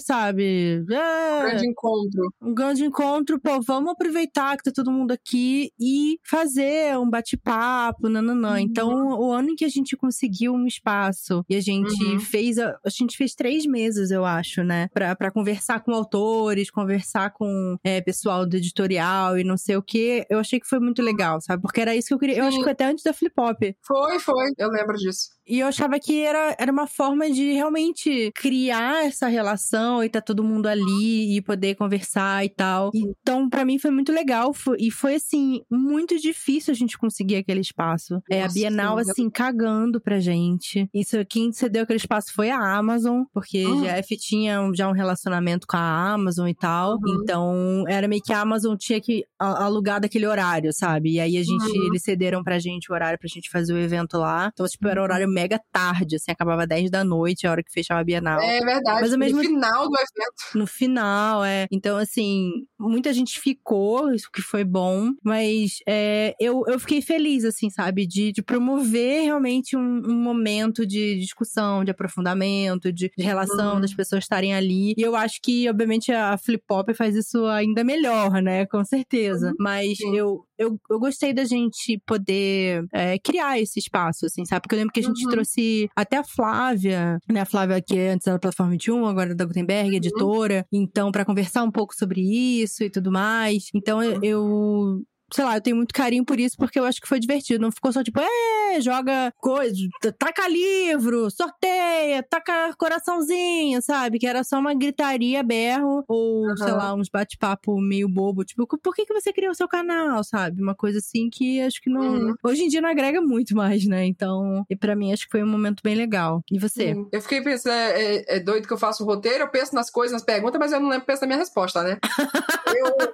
sabe? 0.00 0.84
É, 0.90 1.42
Grande 1.50 1.66
encontro. 1.68 2.32
um 2.42 2.54
grande 2.54 2.84
encontro, 2.84 3.40
pô, 3.40 3.60
vamos 3.60 3.90
aproveitar 3.92 4.56
que 4.56 4.62
tá 4.64 4.72
todo 4.74 4.90
mundo 4.90 5.12
aqui 5.12 5.70
e 5.80 6.18
fazer 6.24 6.96
um 6.98 7.08
bate-papo, 7.08 8.08
nananã. 8.08 8.52
Uhum. 8.52 8.58
Então, 8.58 8.90
o 9.20 9.32
ano 9.32 9.50
em 9.50 9.54
que 9.56 9.64
a 9.64 9.68
gente 9.68 9.96
conseguiu 9.96 10.52
um 10.52 10.66
espaço 10.66 11.44
e 11.48 11.56
a 11.56 11.60
gente 11.60 12.02
Uhum. 12.04 12.20
fez, 12.20 12.58
a, 12.58 12.76
a 12.84 12.90
gente 12.90 13.16
fez 13.16 13.34
três 13.34 13.66
meses, 13.66 14.10
eu 14.10 14.24
acho, 14.24 14.62
né? 14.62 14.88
Pra, 14.92 15.14
pra 15.14 15.30
conversar 15.30 15.80
com 15.80 15.92
autores, 15.92 16.70
conversar 16.70 17.30
com 17.32 17.76
é, 17.84 18.00
pessoal 18.00 18.46
do 18.46 18.56
editorial 18.56 19.38
e 19.38 19.44
não 19.44 19.56
sei 19.56 19.76
o 19.76 19.82
que, 19.82 20.24
eu 20.30 20.38
achei 20.38 20.58
que 20.60 20.66
foi 20.68 20.78
muito 20.80 21.02
legal, 21.02 21.40
sabe? 21.40 21.62
Porque 21.62 21.80
era 21.80 21.94
isso 21.94 22.08
que 22.08 22.14
eu 22.14 22.18
queria. 22.18 22.36
Eu 22.38 22.44
acho 22.44 22.52
Sim. 22.52 22.58
que 22.58 22.64
foi 22.64 22.72
até 22.72 22.84
antes 22.86 23.04
da 23.04 23.12
Flip 23.12 23.34
Hop. 23.38 23.62
Foi, 23.82 24.18
foi, 24.20 24.50
eu 24.58 24.68
lembro 24.70 24.96
disso. 24.96 25.28
E 25.46 25.58
eu 25.60 25.66
achava 25.66 25.98
que 26.00 26.22
era, 26.22 26.56
era 26.58 26.72
uma 26.72 26.86
forma 26.86 27.30
de 27.30 27.52
realmente 27.52 28.32
criar 28.34 29.04
essa 29.04 29.26
relação 29.28 29.83
e 30.02 30.08
tá 30.08 30.20
todo 30.20 30.42
mundo 30.44 30.66
ali 30.66 31.36
e 31.36 31.42
poder 31.42 31.74
conversar 31.74 32.44
e 32.44 32.48
tal. 32.48 32.90
Então, 32.94 33.48
pra 33.48 33.64
mim 33.64 33.78
foi 33.78 33.90
muito 33.90 34.12
legal. 34.12 34.52
E 34.78 34.90
foi, 34.90 35.16
assim, 35.16 35.60
muito 35.70 36.18
difícil 36.18 36.72
a 36.72 36.74
gente 36.76 36.96
conseguir 36.98 37.36
aquele 37.36 37.60
espaço. 37.60 38.20
É, 38.30 38.40
a 38.40 38.44
Nossa, 38.44 38.54
Bienal, 38.54 39.04
sim. 39.04 39.10
assim, 39.10 39.30
cagando 39.30 40.00
pra 40.00 40.18
gente. 40.20 40.88
Isso, 40.94 41.16
quem 41.28 41.52
cedeu 41.52 41.82
aquele 41.82 41.98
espaço 41.98 42.32
foi 42.34 42.50
a 42.50 42.58
Amazon, 42.76 43.22
porque 43.32 43.66
Hum. 43.66 43.82
Jeff 43.82 44.16
tinha 44.16 44.60
já 44.74 44.88
um 44.88 44.92
relacionamento 44.92 45.66
com 45.66 45.76
a 45.76 46.12
Amazon 46.12 46.48
e 46.48 46.54
tal. 46.54 46.92
Uhum. 46.94 47.20
Então, 47.22 47.84
era 47.88 48.06
meio 48.08 48.22
que 48.22 48.32
a 48.32 48.40
Amazon 48.40 48.76
tinha 48.76 49.00
que 49.00 49.24
a- 49.38 49.64
alugar 49.64 50.00
daquele 50.00 50.26
horário, 50.26 50.72
sabe? 50.72 51.12
E 51.14 51.20
aí 51.20 51.36
a 51.36 51.42
gente, 51.42 51.62
Uhum. 51.64 51.86
eles 51.88 52.02
cederam 52.02 52.42
pra 52.42 52.58
gente 52.58 52.90
o 52.90 52.94
horário 52.94 53.18
pra 53.18 53.28
gente 53.28 53.50
fazer 53.50 53.72
o 53.74 53.78
evento 53.78 54.16
lá. 54.18 54.50
Então, 54.52 54.66
tipo, 54.66 54.86
era 54.88 55.00
um 55.00 55.04
horário 55.04 55.28
mega 55.28 55.60
tarde, 55.72 56.16
assim, 56.16 56.30
acabava 56.30 56.66
10 56.66 56.90
da 56.90 57.04
noite, 57.04 57.46
a 57.46 57.50
hora 57.50 57.62
que 57.62 57.72
fechava 57.72 58.00
a 58.00 58.04
Bienal. 58.04 58.40
É 58.40 58.60
verdade. 58.60 59.00
Mas 59.00 59.12
ao 59.12 59.18
mesmo- 59.18 59.42
No 59.42 59.44
final 59.74 59.88
do 59.88 59.96
evento. 59.96 60.58
No 60.58 60.66
final, 60.66 61.44
é. 61.44 61.66
Então, 61.70 61.96
assim, 61.96 62.66
muita 62.78 63.12
gente 63.12 63.40
ficou, 63.40 64.12
isso 64.12 64.30
que 64.32 64.42
foi 64.42 64.64
bom, 64.64 65.10
mas 65.22 65.78
é, 65.86 66.34
eu, 66.40 66.64
eu 66.66 66.78
fiquei 66.78 67.02
feliz, 67.02 67.44
assim, 67.44 67.70
sabe? 67.70 68.06
De, 68.06 68.32
de 68.32 68.42
promover 68.42 69.22
realmente 69.24 69.76
um, 69.76 69.80
um 70.06 70.14
momento 70.14 70.86
de 70.86 71.18
discussão, 71.18 71.84
de 71.84 71.90
aprofundamento, 71.90 72.92
de, 72.92 73.10
de 73.16 73.24
relação 73.24 73.74
Uhum. 73.74 73.80
das 73.80 73.94
pessoas 73.94 74.24
estarem 74.24 74.54
ali. 74.54 74.94
E 74.96 75.02
eu 75.02 75.14
acho 75.16 75.40
que, 75.40 75.68
obviamente, 75.68 76.10
a 76.12 76.36
Flip 76.36 76.62
Pop 76.66 76.92
faz 76.94 77.14
isso 77.14 77.44
ainda 77.46 77.82
melhor, 77.84 78.30
né? 78.42 78.66
Com 78.66 78.84
certeza. 78.84 79.52
Mas 79.58 79.96
Sim. 79.98 80.16
eu, 80.16 80.44
eu, 80.58 80.78
eu 80.90 80.98
gostei 80.98 81.32
da 81.32 81.44
gente 81.44 82.00
poder 82.06 82.84
é, 82.92 83.18
criar 83.18 83.58
esse 83.60 83.78
espaço, 83.78 84.26
assim, 84.26 84.44
sabe? 84.44 84.62
Porque 84.62 84.74
eu 84.74 84.78
lembro 84.78 84.92
que 84.92 85.00
a 85.00 85.02
gente 85.02 85.24
Uhum. 85.24 85.30
trouxe 85.30 85.88
até 85.96 86.16
a 86.18 86.24
Flávia, 86.24 87.18
né? 87.30 87.40
A 87.40 87.44
Flávia 87.44 87.80
que 87.82 87.98
antes 87.98 88.26
era 88.26 88.36
da 88.36 88.40
Plataforma 88.40 88.72
21, 88.72 89.06
agora 89.06 89.32
é 89.32 89.34
da 89.34 89.44
Gutenberg, 89.44 89.96
editora. 89.96 90.66
Então, 90.72 91.10
pra 91.12 91.24
conversar 91.24 91.62
um 91.64 91.70
pouco 91.70 91.94
sobre 91.94 92.20
isso 92.20 92.82
e 92.84 92.90
tudo 92.90 93.10
mais. 93.10 93.68
Então, 93.74 94.02
eu- 94.02 94.20
eu 94.22 95.02
sei 95.34 95.44
lá, 95.44 95.56
eu 95.56 95.60
tenho 95.60 95.76
muito 95.76 95.92
carinho 95.92 96.24
por 96.24 96.38
isso, 96.38 96.56
porque 96.56 96.78
eu 96.78 96.84
acho 96.84 97.00
que 97.00 97.08
foi 97.08 97.18
divertido. 97.18 97.60
Não 97.62 97.72
ficou 97.72 97.92
só 97.92 98.04
tipo, 98.04 98.20
é, 98.20 98.80
joga 98.80 99.32
coisa, 99.38 99.76
taca 100.16 100.46
livro, 100.48 101.28
sorteia, 101.30 102.22
taca 102.22 102.72
coraçãozinho, 102.78 103.82
sabe? 103.82 104.18
Que 104.20 104.26
era 104.28 104.44
só 104.44 104.58
uma 104.60 104.74
gritaria, 104.74 105.42
berro, 105.42 106.04
ou, 106.06 106.56
sei 106.56 106.68
Aham. 106.68 106.76
lá, 106.76 106.94
uns 106.94 107.08
bate-papo 107.08 107.80
meio 107.80 108.08
bobo. 108.08 108.44
Tipo, 108.44 108.64
por 108.78 108.94
que, 108.94 109.04
que 109.04 109.12
você 109.12 109.32
criou 109.32 109.50
o 109.50 109.54
seu 109.56 109.66
canal, 109.66 110.22
sabe? 110.22 110.62
Uma 110.62 110.74
coisa 110.74 110.98
assim 110.98 111.28
que 111.28 111.60
acho 111.62 111.80
que 111.82 111.90
não. 111.90 112.00
Uhum. 112.02 112.34
Hoje 112.44 112.62
em 112.64 112.68
dia 112.68 112.80
não 112.80 112.88
agrega 112.88 113.20
muito 113.20 113.56
mais, 113.56 113.84
né? 113.86 114.06
Então, 114.06 114.64
e 114.70 114.76
pra 114.76 114.94
mim 114.94 115.12
acho 115.12 115.24
que 115.24 115.32
foi 115.32 115.42
um 115.42 115.48
momento 115.50 115.80
bem 115.82 115.96
legal. 115.96 116.42
E 116.50 116.58
você? 116.60 116.94
Sim. 116.94 117.08
Eu 117.12 117.20
fiquei 117.20 117.40
pensando, 117.42 117.72
é, 117.72 118.16
é- 118.16 118.36
é 118.36 118.40
doido 118.40 118.66
que 118.68 118.72
eu 118.72 118.78
faço 118.78 119.02
o 119.02 119.06
roteiro, 119.06 119.42
eu 119.44 119.48
penso 119.48 119.74
nas 119.74 119.90
coisas, 119.90 120.12
nas 120.12 120.22
perguntas, 120.24 120.58
mas 120.60 120.72
eu 120.72 120.78
não 120.80 120.88
lembro 120.88 121.06
penso 121.06 121.22
na 121.22 121.26
minha 121.26 121.38
resposta, 121.38 121.82
né? 121.82 121.98
Eu- 122.76 123.12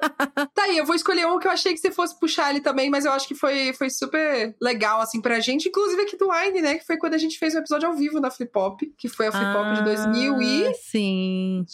Tá 0.54 0.64
aí, 0.64 0.78
eu 0.78 0.86
vou 0.86 0.94
escolher 0.94 1.26
um 1.26 1.38
que 1.38 1.46
eu 1.46 1.50
achei 1.50 1.72
que 1.74 1.78
você 1.78 1.90
fosse 1.90 2.09
puxar 2.18 2.50
ele 2.50 2.60
também, 2.60 2.90
mas 2.90 3.04
eu 3.04 3.12
acho 3.12 3.26
que 3.28 3.34
foi, 3.34 3.72
foi 3.72 3.90
super 3.90 4.54
legal, 4.60 5.00
assim, 5.00 5.20
pra 5.20 5.40
gente, 5.40 5.68
inclusive 5.68 6.02
aqui 6.02 6.16
do 6.16 6.28
Wine, 6.30 6.60
né? 6.62 6.78
Que 6.78 6.86
foi 6.86 6.96
quando 6.96 7.14
a 7.14 7.18
gente 7.18 7.38
fez 7.38 7.54
o 7.54 7.58
episódio 7.58 7.88
ao 7.88 7.94
vivo 7.94 8.20
na 8.20 8.30
Flip 8.30 8.50
Pop, 8.50 8.94
que 8.98 9.08
foi 9.08 9.26
a 9.28 9.32
Flip 9.32 9.52
Pop 9.52 9.72
de 9.74 9.80
Ah, 9.80 9.84
2018. 9.84 10.78
Sim. 10.78 11.64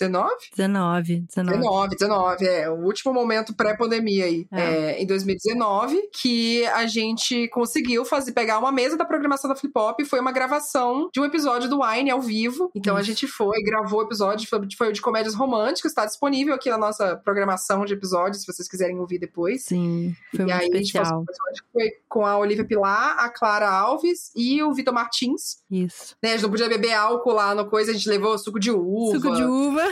19? 0.00 0.34
19, 0.56 1.20
19. 1.20 1.56
19, 1.58 1.96
19, 1.96 2.46
é. 2.46 2.70
O 2.70 2.84
último 2.84 3.12
momento 3.12 3.54
pré-pandemia 3.54 4.24
aí. 4.24 4.46
É, 4.50 5.00
em 5.00 5.06
2019, 5.06 6.08
que 6.12 6.64
a 6.66 6.86
gente 6.86 7.48
conseguiu 7.48 8.04
fazer, 8.04 8.32
pegar 8.32 8.58
uma 8.58 8.72
mesa 8.72 8.96
da 8.96 9.04
programação 9.04 9.48
da 9.48 9.56
Flip 9.56 9.76
Hop 9.76 10.00
e 10.00 10.04
foi 10.04 10.20
uma 10.20 10.32
gravação 10.32 11.10
de 11.12 11.20
um 11.20 11.24
episódio 11.24 11.68
do 11.68 11.82
Wine 11.82 12.10
ao 12.10 12.20
vivo. 12.20 12.70
Então 12.74 12.96
a 12.96 13.00
Isso. 13.00 13.08
gente 13.08 13.26
foi, 13.26 13.62
gravou 13.62 14.00
o 14.00 14.02
episódio, 14.04 14.48
foi, 14.48 14.88
o 14.88 14.92
de 14.92 15.00
comédias 15.00 15.34
românticas, 15.34 15.92
tá 15.92 16.06
disponível 16.06 16.54
aqui 16.54 16.70
na 16.70 16.78
nossa 16.78 17.16
programação 17.16 17.84
de 17.84 17.94
episódios, 17.94 18.42
se 18.42 18.46
vocês 18.46 18.68
quiserem 18.68 18.98
ouvir 18.98 19.18
depois. 19.18 19.64
Sim, 19.64 20.14
foi 20.34 20.40
e 20.40 20.48
muito 20.48 20.52
aí, 20.52 20.70
a 20.72 20.76
gente 20.76 20.86
especial. 20.86 21.24
acho 21.50 21.62
que 21.62 21.72
foi 21.72 21.90
com 22.08 22.24
a 22.24 22.38
Olivia 22.38 22.64
Pilar, 22.64 23.18
a 23.18 23.28
Clara 23.28 23.68
Alves 23.68 24.30
e 24.34 24.62
o 24.62 24.72
Vitor 24.72 24.94
Martins. 24.94 25.58
Isso. 25.70 26.16
Né, 26.22 26.30
a 26.30 26.32
gente 26.32 26.42
não 26.42 26.50
podia 26.50 26.68
beber 26.68 26.94
álcool 26.94 27.32
lá 27.32 27.54
no 27.54 27.66
coisa, 27.66 27.90
a 27.90 27.94
gente 27.94 28.08
levou 28.08 28.36
suco 28.38 28.58
de 28.58 28.70
uva. 28.70 29.18
Suco 29.18 29.34
de 29.34 29.42
uva. 29.42 29.89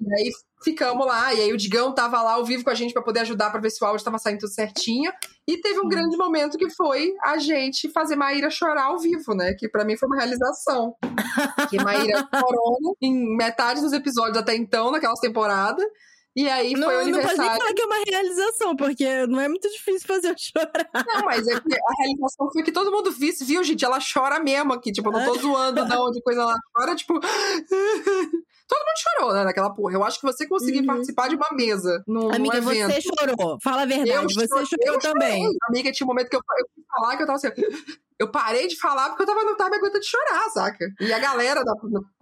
E 0.00 0.14
aí 0.14 0.30
ficamos 0.62 1.06
lá. 1.06 1.32
E 1.34 1.40
aí 1.40 1.52
o 1.52 1.56
Digão 1.56 1.94
tava 1.94 2.22
lá 2.22 2.32
ao 2.32 2.44
vivo 2.44 2.64
com 2.64 2.70
a 2.70 2.74
gente 2.74 2.92
para 2.92 3.02
poder 3.02 3.20
ajudar 3.20 3.50
para 3.50 3.60
ver 3.60 3.70
se 3.70 3.82
o 3.82 3.86
áudio 3.86 4.04
tava 4.04 4.18
saindo 4.18 4.40
tudo 4.40 4.52
certinho. 4.52 5.12
E 5.46 5.58
teve 5.58 5.80
um 5.80 5.88
grande 5.88 6.16
momento 6.16 6.56
que 6.56 6.70
foi 6.70 7.14
a 7.22 7.38
gente 7.38 7.90
fazer 7.90 8.16
Maíra 8.16 8.50
chorar 8.50 8.84
ao 8.84 8.98
vivo, 8.98 9.34
né? 9.34 9.54
Que 9.58 9.68
para 9.68 9.84
mim 9.84 9.96
foi 9.96 10.08
uma 10.08 10.16
realização. 10.16 10.94
que 11.68 11.82
Maíra 11.82 12.26
chorou 12.34 12.96
em 13.00 13.36
metade 13.36 13.80
dos 13.80 13.92
episódios 13.92 14.38
até 14.38 14.54
então, 14.54 14.90
naquelas 14.90 15.20
temporadas. 15.20 15.84
E 16.40 16.48
aí 16.48 16.72
não, 16.72 16.88
foi 16.88 16.96
o 16.96 17.00
aniversário. 17.00 17.36
Não 17.36 17.44
pode 17.44 17.50
nem 17.50 17.60
falar 17.60 17.74
que 17.74 17.82
é 17.82 17.86
uma 17.86 18.04
realização, 18.06 18.76
porque 18.76 19.26
não 19.26 19.40
é 19.40 19.48
muito 19.48 19.68
difícil 19.68 20.08
fazer 20.08 20.30
eu 20.30 20.34
chorar. 20.38 20.90
Não, 21.06 21.24
mas 21.26 21.46
é 21.46 21.60
que 21.60 21.74
a 21.74 21.92
realização 21.98 22.50
foi 22.50 22.62
que 22.62 22.72
todo 22.72 22.90
mundo 22.90 23.10
visse, 23.12 23.44
viu, 23.44 23.62
gente? 23.62 23.84
Ela 23.84 23.98
chora 24.00 24.40
mesmo 24.40 24.72
aqui. 24.72 24.90
Tipo, 24.90 25.08
eu 25.08 25.12
não 25.12 25.24
tô 25.24 25.38
zoando, 25.38 25.84
não, 25.84 26.10
de 26.10 26.22
coisa 26.22 26.44
lá. 26.44 26.56
Chora, 26.74 26.96
tipo. 26.96 27.20
Todo 28.70 28.78
mundo 28.78 29.18
chorou, 29.18 29.32
né, 29.34 29.42
naquela 29.42 29.74
porra. 29.74 29.94
Eu 29.94 30.04
acho 30.04 30.20
que 30.20 30.26
você 30.26 30.46
conseguiu 30.46 30.82
uhum. 30.82 30.86
participar 30.86 31.28
de 31.28 31.34
uma 31.34 31.48
mesa 31.50 32.04
no, 32.06 32.32
Amiga, 32.32 32.60
no 32.60 32.72
evento. 32.72 32.92
você 32.92 33.00
chorou. 33.00 33.58
Fala 33.60 33.82
a 33.82 33.84
verdade, 33.84 34.10
eu 34.12 34.22
você 34.22 34.46
chorou, 34.46 34.64
chorou 34.64 34.98
também. 35.00 35.44
Amiga, 35.68 35.90
tinha 35.90 36.06
um 36.06 36.08
momento 36.08 36.30
que 36.30 36.36
eu, 36.36 36.40
eu 36.40 36.68
fui 36.72 36.84
falar 36.88 37.16
que 37.16 37.22
eu 37.24 37.26
tava 37.26 37.36
assim 37.36 37.48
eu 38.20 38.28
parei 38.28 38.68
de 38.68 38.76
falar 38.78 39.08
porque 39.08 39.22
eu 39.22 39.26
tava, 39.26 39.42
não 39.42 39.56
tava 39.56 39.70
me 39.70 39.76
aguentando 39.76 40.00
de 40.00 40.06
chorar, 40.06 40.50
saca? 40.50 40.92
E 41.00 41.10
a 41.10 41.18
galera 41.18 41.64
da, 41.64 41.72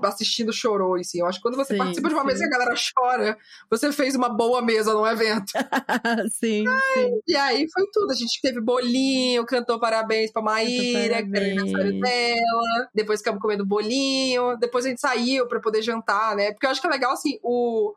assistindo 0.05 0.53
chorou, 0.53 0.95
assim. 0.95 1.19
Eu 1.19 1.27
acho 1.27 1.41
que 1.41 1.43
quando 1.43 1.57
você 1.57 1.73
sim, 1.75 1.79
participa 1.79 2.09
de 2.09 2.15
uma 2.15 2.21
sim. 2.21 2.29
mesa 2.29 2.45
e 2.45 2.47
a 2.47 2.51
galera 2.51 2.75
chora, 2.95 3.37
você 3.69 3.91
fez 3.91 4.08
uma 4.15 4.29
boa 4.29 4.63
mesa 4.63 4.93
num 4.93 5.07
evento. 5.07 5.53
sim, 6.33 6.65
Ai, 6.67 7.05
sim. 7.05 7.21
E 7.27 7.37
aí 7.37 7.67
foi 7.73 7.85
tudo. 7.93 8.13
A 8.13 8.15
gente 8.15 8.41
teve 8.41 8.61
bolinho, 8.61 9.45
cantou 9.47 9.79
parabéns 9.79 10.33
pra 10.33 10.43
Maíra, 10.43 11.23
que 11.23 11.37
era 11.37 11.47
aniversário 11.47 12.01
dela. 12.01 12.89
Depois 12.95 13.21
ficamos 13.21 13.41
comendo 13.41 13.67
bolinho. 13.67 14.57
Depois 14.59 14.85
a 14.85 14.89
gente 14.89 15.01
saiu 15.01 15.47
pra 15.47 15.61
poder 15.61 15.83
jantar, 15.83 16.37
né? 16.37 16.53
Porque 16.53 16.67
eu 16.67 16.71
acho 16.71 16.81
que 16.81 16.87
é 16.87 16.91
legal, 16.91 17.13
assim, 17.13 17.39
o 17.43 17.95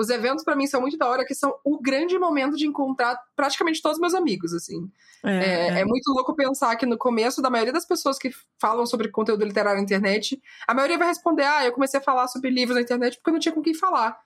os 0.00 0.08
eventos 0.08 0.42
para 0.42 0.56
mim 0.56 0.66
são 0.66 0.80
muito 0.80 0.96
da 0.96 1.06
hora, 1.06 1.26
que 1.26 1.34
são 1.34 1.54
o 1.62 1.78
grande 1.78 2.18
momento 2.18 2.56
de 2.56 2.66
encontrar 2.66 3.20
praticamente 3.36 3.82
todos 3.82 3.98
os 3.98 4.00
meus 4.00 4.14
amigos, 4.14 4.54
assim. 4.54 4.90
É, 5.22 5.30
é, 5.30 5.42
é. 5.42 5.80
é, 5.80 5.84
muito 5.84 6.10
louco 6.10 6.34
pensar 6.34 6.74
que 6.76 6.86
no 6.86 6.96
começo 6.96 7.42
da 7.42 7.50
maioria 7.50 7.72
das 7.72 7.84
pessoas 7.84 8.18
que 8.18 8.30
falam 8.58 8.86
sobre 8.86 9.10
conteúdo 9.10 9.44
literário 9.44 9.76
na 9.76 9.84
internet, 9.84 10.40
a 10.66 10.72
maioria 10.72 10.96
vai 10.96 11.08
responder: 11.08 11.44
ah, 11.44 11.66
eu 11.66 11.72
comecei 11.72 12.00
a 12.00 12.02
falar 12.02 12.28
sobre 12.28 12.48
livros 12.48 12.76
na 12.76 12.82
internet 12.82 13.16
porque 13.16 13.28
eu 13.28 13.34
não 13.34 13.40
tinha 13.40 13.54
com 13.54 13.60
quem 13.60 13.74
falar. 13.74 14.16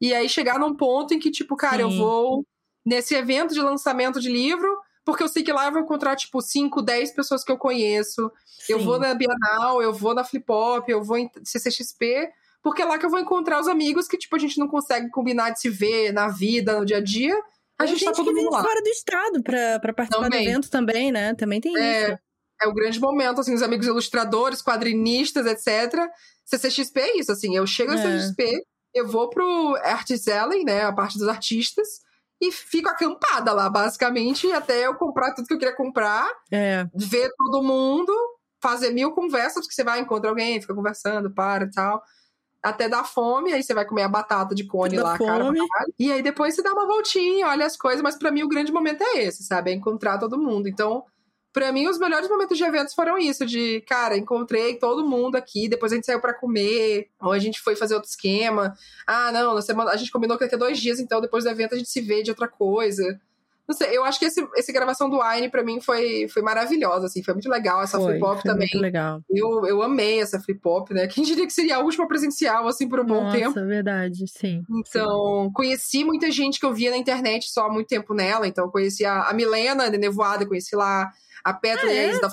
E 0.00 0.14
aí 0.14 0.28
chegar 0.28 0.58
num 0.58 0.74
ponto 0.74 1.12
em 1.12 1.18
que, 1.18 1.30
tipo, 1.30 1.56
cara, 1.56 1.76
Sim. 1.76 1.82
eu 1.82 1.90
vou 1.90 2.46
nesse 2.84 3.14
evento 3.14 3.52
de 3.52 3.60
lançamento 3.60 4.20
de 4.20 4.30
livro, 4.30 4.68
porque 5.04 5.22
eu 5.22 5.28
sei 5.28 5.42
que 5.42 5.52
lá 5.52 5.66
eu 5.66 5.72
vou 5.72 5.82
encontrar, 5.82 6.16
tipo, 6.16 6.40
5, 6.40 6.80
10 6.80 7.12
pessoas 7.12 7.44
que 7.44 7.52
eu 7.52 7.58
conheço. 7.58 8.30
Sim. 8.46 8.74
Eu 8.74 8.80
vou 8.80 8.98
na 8.98 9.14
Bienal, 9.14 9.82
eu 9.82 9.92
vou 9.92 10.14
na 10.14 10.24
Flip 10.24 10.50
Hop, 10.50 10.88
eu 10.88 11.02
vou 11.02 11.18
em 11.18 11.30
CCXP, 11.44 12.30
porque 12.62 12.82
é 12.82 12.84
lá 12.84 12.98
que 12.98 13.04
eu 13.04 13.10
vou 13.10 13.20
encontrar 13.20 13.60
os 13.60 13.68
amigos 13.68 14.06
que, 14.06 14.18
tipo, 14.18 14.36
a 14.36 14.38
gente 14.38 14.58
não 14.58 14.68
consegue 14.68 15.10
combinar 15.10 15.50
de 15.50 15.60
se 15.60 15.68
ver 15.68 16.12
na 16.12 16.28
vida, 16.28 16.78
no 16.78 16.86
dia 16.86 16.98
a 16.98 17.02
dia. 17.02 17.38
A 17.78 17.86
gente, 17.86 18.00
gente 18.00 18.10
tá 18.10 18.12
todo 18.12 18.28
que 18.28 18.34
mundo 18.34 18.50
vem 18.50 18.62
fora 18.62 18.82
do 18.82 18.88
estado 18.88 19.42
pra, 19.42 19.80
pra 19.80 19.94
participar 19.94 20.24
também. 20.24 20.44
do 20.44 20.50
evento 20.50 20.70
também, 20.70 21.10
né? 21.10 21.34
Também 21.34 21.60
tem 21.60 21.76
é, 21.78 22.02
isso. 22.02 22.18
É 22.62 22.68
o 22.68 22.74
grande 22.74 23.00
momento, 23.00 23.40
assim, 23.40 23.54
os 23.54 23.62
amigos 23.62 23.86
ilustradores, 23.86 24.62
quadrinistas, 24.62 25.46
etc. 25.46 26.08
CCXP 26.44 27.00
é 27.00 27.18
isso, 27.18 27.32
assim, 27.32 27.56
eu 27.56 27.66
chego 27.66 27.92
no 27.92 27.98
é. 27.98 28.02
CCXP, 28.02 28.62
eu 28.94 29.06
vou 29.06 29.28
pro 29.30 29.76
Artist 29.82 30.30
Alley, 30.30 30.64
né, 30.64 30.82
a 30.82 30.92
parte 30.92 31.18
dos 31.18 31.28
artistas, 31.28 32.00
e 32.40 32.50
fico 32.50 32.88
acampada 32.88 33.52
lá, 33.52 33.68
basicamente, 33.68 34.50
até 34.52 34.86
eu 34.86 34.94
comprar 34.94 35.34
tudo 35.34 35.46
que 35.46 35.54
eu 35.54 35.58
queria 35.58 35.76
comprar, 35.76 36.28
é. 36.50 36.86
ver 36.94 37.30
todo 37.36 37.62
mundo, 37.62 38.12
fazer 38.62 38.90
mil 38.90 39.12
conversas, 39.12 39.62
porque 39.64 39.74
você 39.74 39.84
vai, 39.84 40.00
encontra 40.00 40.30
alguém, 40.30 40.60
fica 40.60 40.74
conversando, 40.74 41.30
para 41.30 41.64
e 41.64 41.70
tal 41.70 42.02
até 42.62 42.88
dar 42.88 43.04
fome, 43.04 43.52
aí 43.52 43.62
você 43.62 43.72
vai 43.72 43.84
comer 43.84 44.02
a 44.02 44.08
batata 44.08 44.54
de 44.54 44.64
cone 44.64 44.98
lá, 44.98 45.16
fome. 45.16 45.58
cara. 45.58 45.86
E 45.98 46.12
aí 46.12 46.22
depois 46.22 46.54
você 46.54 46.62
dá 46.62 46.72
uma 46.72 46.86
voltinha, 46.86 47.48
olha 47.48 47.64
as 47.64 47.76
coisas, 47.76 48.02
mas 48.02 48.16
para 48.16 48.30
mim 48.30 48.42
o 48.42 48.48
grande 48.48 48.70
momento 48.70 49.02
é 49.02 49.22
esse, 49.22 49.42
sabe? 49.44 49.70
É 49.70 49.74
encontrar 49.74 50.18
todo 50.18 50.38
mundo. 50.38 50.68
Então, 50.68 51.04
para 51.52 51.72
mim, 51.72 51.88
os 51.88 51.98
melhores 51.98 52.28
momentos 52.28 52.56
de 52.56 52.64
eventos 52.64 52.94
foram 52.94 53.18
isso: 53.18 53.44
de, 53.44 53.80
cara, 53.82 54.16
encontrei 54.16 54.76
todo 54.76 55.06
mundo 55.06 55.36
aqui, 55.36 55.68
depois 55.68 55.92
a 55.92 55.96
gente 55.96 56.06
saiu 56.06 56.20
para 56.20 56.34
comer, 56.34 57.08
ou 57.20 57.32
a 57.32 57.38
gente 57.38 57.60
foi 57.60 57.74
fazer 57.74 57.94
outro 57.94 58.08
esquema. 58.08 58.74
Ah, 59.06 59.32
não, 59.32 59.54
na 59.54 59.62
semana, 59.62 59.90
a 59.90 59.96
gente 59.96 60.12
combinou 60.12 60.36
que 60.36 60.44
daqui 60.44 60.54
a 60.54 60.58
dois 60.58 60.78
dias, 60.78 61.00
então 61.00 61.20
depois 61.20 61.44
do 61.44 61.50
evento 61.50 61.74
a 61.74 61.78
gente 61.78 61.90
se 61.90 62.00
vê 62.00 62.22
de 62.22 62.30
outra 62.30 62.48
coisa. 62.48 63.20
Não 63.70 63.76
sei, 63.76 63.96
eu 63.96 64.02
acho 64.02 64.18
que 64.18 64.24
esse, 64.24 64.44
essa 64.56 64.72
gravação 64.72 65.08
do 65.08 65.20
Wine 65.20 65.48
pra 65.48 65.62
mim 65.62 65.80
foi, 65.80 66.26
foi 66.28 66.42
maravilhosa, 66.42 67.06
assim, 67.06 67.22
foi 67.22 67.34
muito 67.34 67.48
legal. 67.48 67.80
Essa 67.80 67.98
foi, 67.98 68.06
flip 68.06 68.20
pop 68.20 68.42
também. 68.42 68.68
Muito 68.72 68.82
legal. 68.82 69.20
Eu, 69.30 69.64
eu 69.64 69.80
amei 69.80 70.20
essa 70.20 70.40
flip 70.40 70.60
pop, 70.60 70.92
né? 70.92 71.06
Quem 71.06 71.22
diria 71.22 71.46
que 71.46 71.52
seria 71.52 71.76
a 71.76 71.78
última 71.78 72.08
presencial, 72.08 72.66
assim, 72.66 72.88
por 72.88 72.98
um 72.98 73.04
Nossa, 73.04 73.22
bom 73.22 73.30
tempo. 73.30 73.56
é 73.56 73.64
verdade, 73.64 74.24
sim. 74.26 74.64
Então, 74.68 75.44
sim. 75.44 75.52
conheci 75.52 76.04
muita 76.04 76.32
gente 76.32 76.58
que 76.58 76.66
eu 76.66 76.74
via 76.74 76.90
na 76.90 76.96
internet 76.96 77.48
só 77.48 77.66
há 77.66 77.72
muito 77.72 77.86
tempo 77.86 78.12
nela. 78.12 78.48
Então, 78.48 78.68
conheci 78.68 79.04
a, 79.04 79.28
a 79.28 79.32
Milena 79.32 79.88
de 79.88 79.98
Nevoada, 79.98 80.44
conheci 80.44 80.74
lá 80.74 81.08
a 81.44 81.52
Petra 81.52 81.88
ah, 81.88 81.92
é? 81.92 82.18
da 82.18 82.28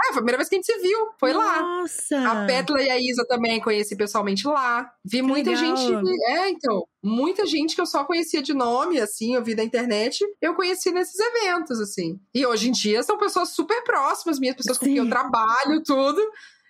é, 0.00 0.06
foi 0.06 0.10
a 0.10 0.12
primeira 0.12 0.38
vez 0.38 0.48
que 0.48 0.54
a 0.54 0.58
gente 0.58 0.66
se 0.66 0.78
viu. 0.78 1.08
Foi 1.18 1.32
Nossa. 1.32 1.46
lá. 1.46 1.60
Nossa! 1.60 2.28
A 2.30 2.46
Petla 2.46 2.80
e 2.80 2.88
a 2.88 2.98
Isa 2.98 3.26
também 3.26 3.60
conheci 3.60 3.96
pessoalmente 3.96 4.46
lá. 4.46 4.90
Vi 5.04 5.18
que 5.18 5.22
muita 5.22 5.50
legal. 5.50 5.76
gente. 5.76 6.22
É, 6.26 6.48
então. 6.50 6.86
Muita 7.02 7.46
gente 7.46 7.74
que 7.74 7.80
eu 7.80 7.86
só 7.86 8.04
conhecia 8.04 8.42
de 8.42 8.52
nome, 8.52 9.00
assim, 9.00 9.34
eu 9.34 9.42
vi 9.42 9.54
da 9.54 9.62
internet, 9.62 10.18
eu 10.42 10.54
conheci 10.54 10.90
nesses 10.90 11.18
eventos, 11.18 11.80
assim. 11.80 12.18
E 12.34 12.44
hoje 12.44 12.68
em 12.68 12.72
dia 12.72 13.02
são 13.04 13.16
pessoas 13.16 13.50
super 13.50 13.82
próximas 13.84 14.38
minhas, 14.38 14.56
pessoas 14.56 14.78
Sim. 14.78 14.86
com 14.86 14.92
quem 14.92 14.96
eu 14.96 15.08
trabalho, 15.08 15.82
tudo. 15.84 16.20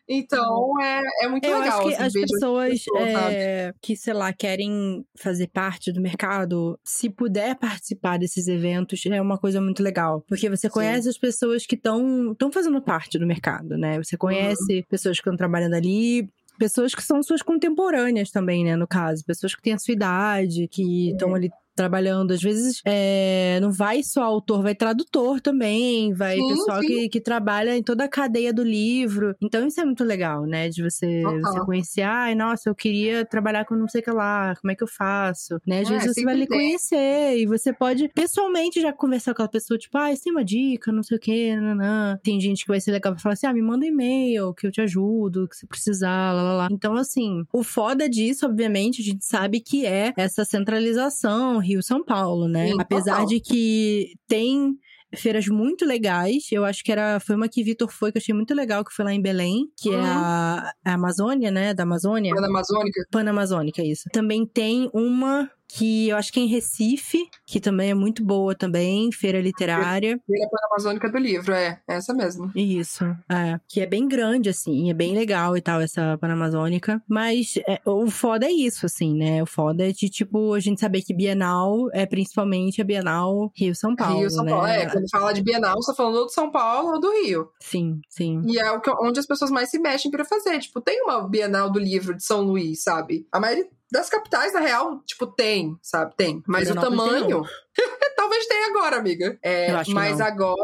Então 0.09 0.81
é, 0.81 1.03
é 1.23 1.29
muito 1.29 1.45
eu 1.45 1.61
legal. 1.61 1.81
Acho 1.81 1.89
que 1.89 1.95
assim, 1.95 2.23
as 2.23 2.31
pessoas, 2.31 2.85
é, 3.31 3.75
que, 3.83 3.95
sei 3.95 4.15
lá, 4.15 4.33
querem 4.33 5.05
fazer 5.21 5.49
parte 5.49 5.93
do 5.93 6.01
mercado, 6.01 6.79
se 6.83 7.11
puder 7.11 7.57
participar 7.57 8.19
desses 8.19 8.49
eventos, 8.49 9.05
é 9.07 9.21
uma 9.21 9.37
coisa 9.39 9.61
muito 9.61 9.83
legal. 9.83 10.25
Porque 10.27 10.49
você 10.49 10.71
conhece 10.71 11.05
Sim. 11.05 11.11
as 11.11 11.19
pessoas 11.19 11.67
que 11.67 11.75
estão 11.75 12.35
fazendo 12.51 12.81
parte 12.81 13.19
do 13.19 13.27
mercado, 13.27 13.77
né? 13.77 13.99
Você 14.03 14.17
conhece 14.17 14.79
uhum. 14.79 14.83
pessoas 14.89 15.17
que 15.17 15.21
estão 15.21 15.37
trabalhando 15.37 15.75
ali, 15.75 16.29
pessoas 16.59 16.95
que 16.95 17.03
são 17.03 17.23
suas 17.23 17.43
contemporâneas 17.43 18.31
também, 18.31 18.65
né, 18.65 18.77
no 18.77 18.87
caso. 18.87 19.25
Pessoas 19.27 19.55
que 19.55 19.63
têm 19.63 19.75
a 19.75 19.79
sua 19.79 19.93
idade, 19.93 20.69
que 20.69 21.11
estão 21.11 21.29
uhum. 21.29 21.35
ali 21.35 21.51
trabalhando. 21.79 22.33
Às 22.33 22.43
vezes 22.43 22.81
é, 22.85 23.59
não 23.61 23.70
vai 23.70 24.03
só 24.03 24.22
autor, 24.22 24.62
vai 24.62 24.74
tradutor 24.74 25.41
também, 25.41 26.12
vai 26.12 26.37
sim, 26.37 26.49
pessoal 26.49 26.81
sim. 26.81 26.87
Que, 26.87 27.09
que 27.09 27.20
trabalha 27.20 27.76
em 27.76 27.83
toda 27.83 28.05
a 28.05 28.09
cadeia 28.09 28.53
do 28.53 28.64
livro. 28.64 29.35
Então 29.41 29.66
isso 29.66 29.81
é 29.81 29.85
muito 29.85 30.03
legal, 30.03 30.45
né? 30.45 30.68
De 30.68 30.83
você, 30.83 31.22
você 31.22 31.61
conhecer, 31.61 32.03
ai, 32.03 32.35
nossa, 32.35 32.68
eu 32.68 32.74
queria 32.74 33.24
trabalhar 33.24 33.64
com 33.64 33.76
não 33.76 33.89
sei 33.89 34.01
o 34.01 34.05
que 34.05 34.11
lá, 34.11 34.55
como 34.61 34.72
é 34.72 34.74
que 34.74 34.83
eu 34.83 34.89
faço? 34.89 35.61
Né? 35.66 35.81
Às 35.81 35.91
é, 35.91 35.93
vezes 35.93 36.14
você 36.14 36.24
vai 36.24 36.35
lhe 36.35 36.47
conhecer 36.47 37.39
e 37.39 37.47
você 37.47 37.72
pode 37.72 38.09
pessoalmente 38.09 38.81
já 38.81 38.93
conversar 38.93 39.33
com 39.33 39.43
aquela 39.43 39.49
pessoa, 39.49 39.79
tipo, 39.79 39.97
ah, 39.97 40.09
tem 40.22 40.33
uma 40.33 40.45
dica, 40.45 40.91
não 40.91 41.03
sei 41.03 41.16
o 41.16 41.20
que, 41.20 41.57
nanã. 41.57 42.18
Tem 42.22 42.41
gente 42.41 42.64
que 42.64 42.68
vai 42.68 42.81
ser 42.81 42.91
legal 42.91 43.12
pra 43.12 43.22
falar 43.22 43.35
assim, 43.35 43.47
ah, 43.47 43.53
me 43.53 43.62
manda 43.62 43.85
um 43.85 43.89
e-mail 43.89 44.53
que 44.53 44.66
eu 44.66 44.72
te 44.72 44.81
ajudo, 44.81 45.49
que 45.49 45.57
você 45.57 45.66
precisar, 45.66 46.33
lá, 46.33 46.43
lá, 46.43 46.53
lá. 46.55 46.68
Então, 46.70 46.95
assim, 46.95 47.45
o 47.53 47.62
foda 47.62 48.09
disso, 48.09 48.47
obviamente, 48.47 49.01
a 49.01 49.05
gente 49.05 49.24
sabe 49.24 49.61
que 49.61 49.87
é 49.87 50.12
essa 50.16 50.45
centralização 50.45 51.59
Rio 51.69 51.83
São 51.83 52.05
Paulo, 52.05 52.49
né? 52.49 52.69
Sim, 52.69 52.81
Apesar 52.81 53.12
total. 53.12 53.27
de 53.27 53.41
que 53.41 54.14
tem 54.27 54.75
feiras 55.16 55.47
muito 55.47 55.85
legais. 55.85 56.45
Eu 56.53 56.64
acho 56.64 56.83
que 56.85 56.93
era 56.93 57.19
foi 57.21 57.37
uma 57.37 57.49
que 57.49 57.62
Vitor 57.62 57.91
foi 57.91 58.12
que 58.12 58.19
eu 58.19 58.23
achei 58.23 58.35
muito 58.35 58.55
legal, 58.55 58.85
que 58.85 58.93
foi 58.93 59.05
lá 59.05 59.12
em 59.12 59.23
Belém, 59.23 59.66
que 59.77 59.89
uhum. 59.91 60.01
é 60.01 60.07
a, 60.07 60.73
a 60.85 60.95
Amazônia, 60.95 61.51
né, 61.51 61.73
da 61.73 61.85
Amazônia. 61.85 62.35
Panamazônica. 62.35 63.07
Panamazônica, 63.11 63.83
isso. 63.83 64.05
Também 64.12 64.47
tem 64.47 64.91
uma 64.93 65.51
que 65.69 66.09
eu 66.09 66.16
acho 66.16 66.33
que 66.33 66.41
é 66.41 66.43
em 66.43 66.47
Recife, 66.47 67.29
que 67.47 67.61
também 67.61 67.91
é 67.91 67.95
muito 67.95 68.25
boa 68.25 68.55
também, 68.55 69.12
feira 69.12 69.41
literária. 69.41 70.19
Feira 70.27 70.49
Panamazônica 70.51 71.11
do 71.11 71.19
livro, 71.19 71.53
é, 71.53 71.81
é 71.87 71.97
essa 71.97 72.14
mesmo. 72.14 72.51
Isso, 72.55 73.05
é. 73.29 73.61
Que 73.69 73.81
é 73.81 73.87
bem 73.87 74.09
grande, 74.09 74.49
assim, 74.49 74.91
é 74.91 74.95
bem 74.95 75.14
legal 75.14 75.57
e 75.57 75.61
tal, 75.61 75.81
essa 75.81 76.16
Panamazônica. 76.19 77.03
Mas 77.09 77.55
é, 77.69 77.81
o 77.85 78.11
foda 78.11 78.47
é 78.47 78.51
isso, 78.51 78.87
assim, 78.87 79.14
né? 79.14 79.43
O 79.43 79.47
foda 79.47 79.89
é 79.89 79.93
de, 79.93 80.09
tipo, 80.09 80.55
a 80.55 80.61
gente 80.61 80.81
saber 80.81 81.03
que 81.03 81.14
Bienal 81.14 81.89
é 81.93 82.07
principalmente 82.07 82.81
a 82.81 82.85
Bienal 82.85 83.51
Rio-São 83.55 83.95
Paulo, 83.95 84.21
Rio-São 84.21 84.45
né? 84.45 84.51
Paulo, 84.51 84.66
é. 84.66 84.87
Quando 84.87 85.11
fala 85.11 85.33
de 85.33 85.43
Bienal, 85.43 85.75
você 85.77 85.93
tá 85.93 85.97
falando 85.97 86.16
ou 86.16 86.27
do 86.27 86.33
São 86.33 86.51
Paulo 86.51 86.95
ou 86.95 87.01
do 87.01 87.11
Rio. 87.23 87.51
Sim, 87.61 88.01
sim. 88.09 88.41
E 88.47 88.59
é 88.59 88.64
onde 89.03 89.21
as 89.21 89.27
pessoas 89.27 89.51
mais 89.51 89.71
se 89.71 89.79
mexem 89.79 90.11
para 90.11 90.25
fazer. 90.25 90.59
Tipo, 90.59 90.81
tem 90.81 91.03
uma 91.03 91.29
Bienal 91.29 91.71
do 91.71 91.79
livro 91.79 92.16
de 92.16 92.25
São 92.25 92.43
Luís, 92.43 92.83
sabe? 92.83 93.27
A 93.31 93.39
maioria 93.39 93.69
das 93.91 94.11
capitais, 94.11 94.53
na 94.53 94.61
real, 94.61 95.01
tipo, 95.05 95.26
tem, 95.26 95.78
sabe? 95.82 96.14
Tem. 96.16 96.43
Mas 96.47 96.70
o 96.70 96.74
tamanho. 96.74 97.43
talvez 98.16 98.47
tenha 98.47 98.68
agora, 98.68 98.97
amiga. 98.97 99.39
É, 99.43 99.72
mas 99.93 100.20
agora. 100.20 100.62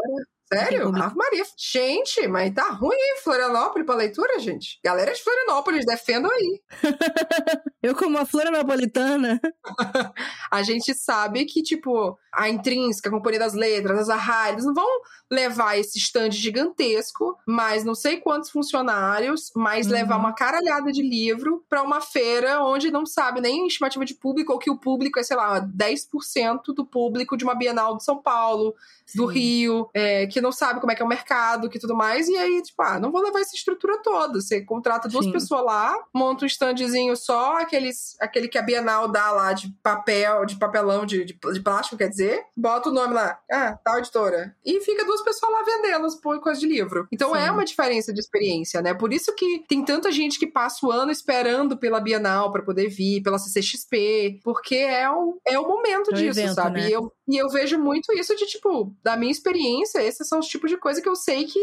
Sério? 0.57 0.95
Ave 0.95 1.15
Maria. 1.15 1.43
Gente, 1.57 2.27
mas 2.27 2.53
tá 2.53 2.69
ruim 2.69 2.95
em 2.95 3.21
Florianópolis 3.21 3.85
pra 3.85 3.95
leitura, 3.95 4.39
gente. 4.39 4.79
Galera 4.83 5.13
de 5.13 5.21
Florianópolis, 5.21 5.85
defendam 5.85 6.31
aí. 6.31 6.61
Eu, 7.85 7.95
como 7.95 8.17
a 8.17 8.25
florianopolitana. 8.25 9.39
a 10.49 10.63
gente 10.63 10.95
sabe 10.95 11.45
que, 11.45 11.61
tipo, 11.61 12.17
a 12.33 12.49
Intrínseca, 12.49 13.09
a 13.09 13.11
Companhia 13.11 13.39
das 13.39 13.53
Letras, 13.53 13.99
as 13.99 14.09
Arra, 14.09 14.49
eles 14.49 14.65
não 14.65 14.73
vão 14.73 14.87
levar 15.31 15.77
esse 15.77 15.99
stand 15.99 16.31
gigantesco, 16.31 17.37
mais 17.47 17.83
não 17.83 17.93
sei 17.93 18.17
quantos 18.17 18.49
funcionários, 18.49 19.51
mas 19.55 19.85
uhum. 19.85 19.93
levar 19.93 20.17
uma 20.17 20.33
caralhada 20.33 20.91
de 20.91 21.01
livro 21.01 21.63
para 21.69 21.83
uma 21.83 22.01
feira 22.01 22.61
onde 22.63 22.89
não 22.89 23.05
sabe 23.05 23.39
nem 23.39 23.67
estimativa 23.67 24.03
de 24.03 24.15
público, 24.15 24.53
ou 24.53 24.59
que 24.59 24.69
o 24.69 24.77
público 24.77 25.19
é, 25.19 25.23
sei 25.23 25.37
lá, 25.37 25.61
10% 25.61 26.73
do 26.75 26.85
público 26.85 27.37
de 27.37 27.43
uma 27.43 27.55
Bienal 27.55 27.97
de 27.97 28.03
São 28.03 28.21
Paulo, 28.21 28.73
Sim. 29.05 29.19
do 29.19 29.25
Rio, 29.25 29.89
é, 29.93 30.25
que 30.27 30.41
não 30.45 30.51
sabe 30.51 30.79
como 30.79 30.91
é 30.91 30.95
que 30.95 31.01
é 31.01 31.05
o 31.05 31.09
mercado, 31.09 31.69
que 31.69 31.79
tudo 31.79 31.95
mais, 31.95 32.27
e 32.27 32.37
aí, 32.37 32.61
tipo, 32.61 32.81
ah, 32.83 32.99
não 32.99 33.11
vou 33.11 33.21
levar 33.21 33.39
essa 33.39 33.55
estrutura 33.55 33.97
toda. 34.01 34.39
Você 34.39 34.63
contrata 34.63 35.09
duas 35.09 35.25
Sim. 35.25 35.31
pessoas 35.31 35.65
lá, 35.65 35.95
monta 36.13 36.45
um 36.45 36.47
standzinho 36.47 37.15
só, 37.15 37.57
aqueles, 37.57 38.15
aquele 38.21 38.47
que 38.47 38.57
a 38.57 38.61
Bienal 38.61 39.07
dá 39.07 39.31
lá 39.31 39.53
de 39.53 39.73
papel, 39.81 40.45
de 40.45 40.55
papelão, 40.57 41.05
de, 41.05 41.25
de, 41.25 41.33
de 41.33 41.59
plástico, 41.61 41.97
quer 41.97 42.09
dizer, 42.09 42.43
bota 42.55 42.89
o 42.89 42.93
nome 42.93 43.15
lá, 43.15 43.39
ah, 43.51 43.77
tal 43.83 43.97
editora, 43.97 44.55
e 44.63 44.79
fica 44.81 45.03
duas 45.03 45.23
pessoas 45.23 45.51
lá 45.51 45.63
vendendo 45.63 46.05
as 46.05 46.15
coisas 46.15 46.59
de 46.59 46.67
livro. 46.67 47.07
Então 47.11 47.33
Sim. 47.33 47.39
é 47.39 47.51
uma 47.51 47.65
diferença 47.65 48.13
de 48.13 48.19
experiência, 48.19 48.81
né? 48.81 48.93
Por 48.93 49.11
isso 49.11 49.33
que 49.33 49.63
tem 49.67 49.83
tanta 49.83 50.11
gente 50.11 50.37
que 50.37 50.45
passa 50.45 50.85
o 50.85 50.91
ano 50.91 51.11
esperando 51.11 51.77
pela 51.77 51.99
Bienal 51.99 52.51
para 52.51 52.61
poder 52.61 52.87
vir, 52.89 53.23
pela 53.23 53.39
CCXP, 53.39 54.41
porque 54.43 54.75
é 54.75 55.09
o, 55.09 55.39
é 55.47 55.57
o 55.57 55.67
momento 55.67 56.11
é 56.11 56.13
disso, 56.13 56.39
evento, 56.39 56.53
sabe? 56.53 56.81
Né? 56.81 56.89
E, 56.89 56.93
eu, 56.93 57.11
e 57.27 57.37
eu 57.37 57.49
vejo 57.49 57.77
muito 57.79 58.13
isso 58.13 58.35
de, 58.35 58.45
tipo, 58.45 58.93
da 59.03 59.17
minha 59.17 59.31
experiência, 59.31 60.01
esses 60.01 60.27
são 60.27 60.39
os 60.39 60.47
tipos 60.47 60.69
de 60.69 60.77
coisa 60.77 61.01
que 61.01 61.09
eu 61.09 61.15
sei 61.15 61.45
que 61.45 61.59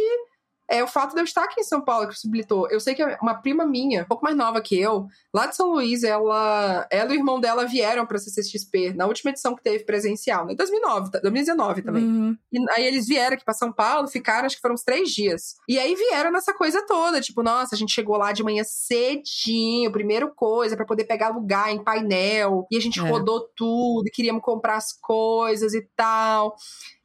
é 0.70 0.82
o 0.82 0.86
fato 0.86 1.14
de 1.14 1.20
eu 1.20 1.24
estar 1.24 1.44
aqui 1.44 1.60
em 1.60 1.64
São 1.64 1.80
Paulo 1.80 2.06
que 2.06 2.14
possibilitou. 2.14 2.68
Eu 2.70 2.80
sei 2.80 2.94
que 2.94 3.04
uma 3.20 3.34
prima 3.34 3.66
minha, 3.66 4.02
um 4.02 4.06
pouco 4.06 4.24
mais 4.24 4.36
nova 4.36 4.60
que 4.60 4.78
eu, 4.78 5.06
lá 5.34 5.46
de 5.46 5.56
São 5.56 5.70
Luís, 5.70 6.02
ela, 6.02 6.86
ela 6.90 7.12
e 7.12 7.16
o 7.16 7.20
irmão 7.20 7.40
dela 7.40 7.66
vieram 7.66 8.06
pra 8.06 8.18
CCXP 8.18 8.94
na 8.94 9.06
última 9.06 9.30
edição 9.30 9.54
que 9.54 9.62
teve 9.62 9.84
presencial, 9.84 10.46
né? 10.46 10.54
2009, 10.54 11.10
2019 11.20 11.82
também. 11.82 12.04
Uhum. 12.04 12.36
E 12.50 12.58
aí 12.70 12.86
eles 12.86 13.06
vieram 13.06 13.34
aqui 13.34 13.44
pra 13.44 13.54
São 13.54 13.72
Paulo, 13.72 14.08
ficaram, 14.08 14.46
acho 14.46 14.56
que 14.56 14.62
foram 14.62 14.74
uns 14.74 14.84
três 14.84 15.10
dias. 15.10 15.56
E 15.68 15.78
aí 15.78 15.94
vieram 15.94 16.30
nessa 16.32 16.54
coisa 16.54 16.84
toda, 16.86 17.20
tipo, 17.20 17.42
nossa, 17.42 17.74
a 17.74 17.78
gente 17.78 17.92
chegou 17.92 18.16
lá 18.16 18.32
de 18.32 18.42
manhã 18.42 18.62
cedinho, 18.64 19.92
primeiro 19.92 20.32
coisa, 20.34 20.76
para 20.76 20.86
poder 20.86 21.04
pegar 21.04 21.28
lugar 21.28 21.70
em 21.72 21.82
painel, 21.82 22.66
e 22.70 22.76
a 22.76 22.80
gente 22.80 22.98
é. 22.98 23.02
rodou 23.02 23.48
tudo, 23.56 24.10
queríamos 24.12 24.42
comprar 24.42 24.76
as 24.76 24.92
coisas 24.92 25.74
e 25.74 25.82
tal. 25.94 26.54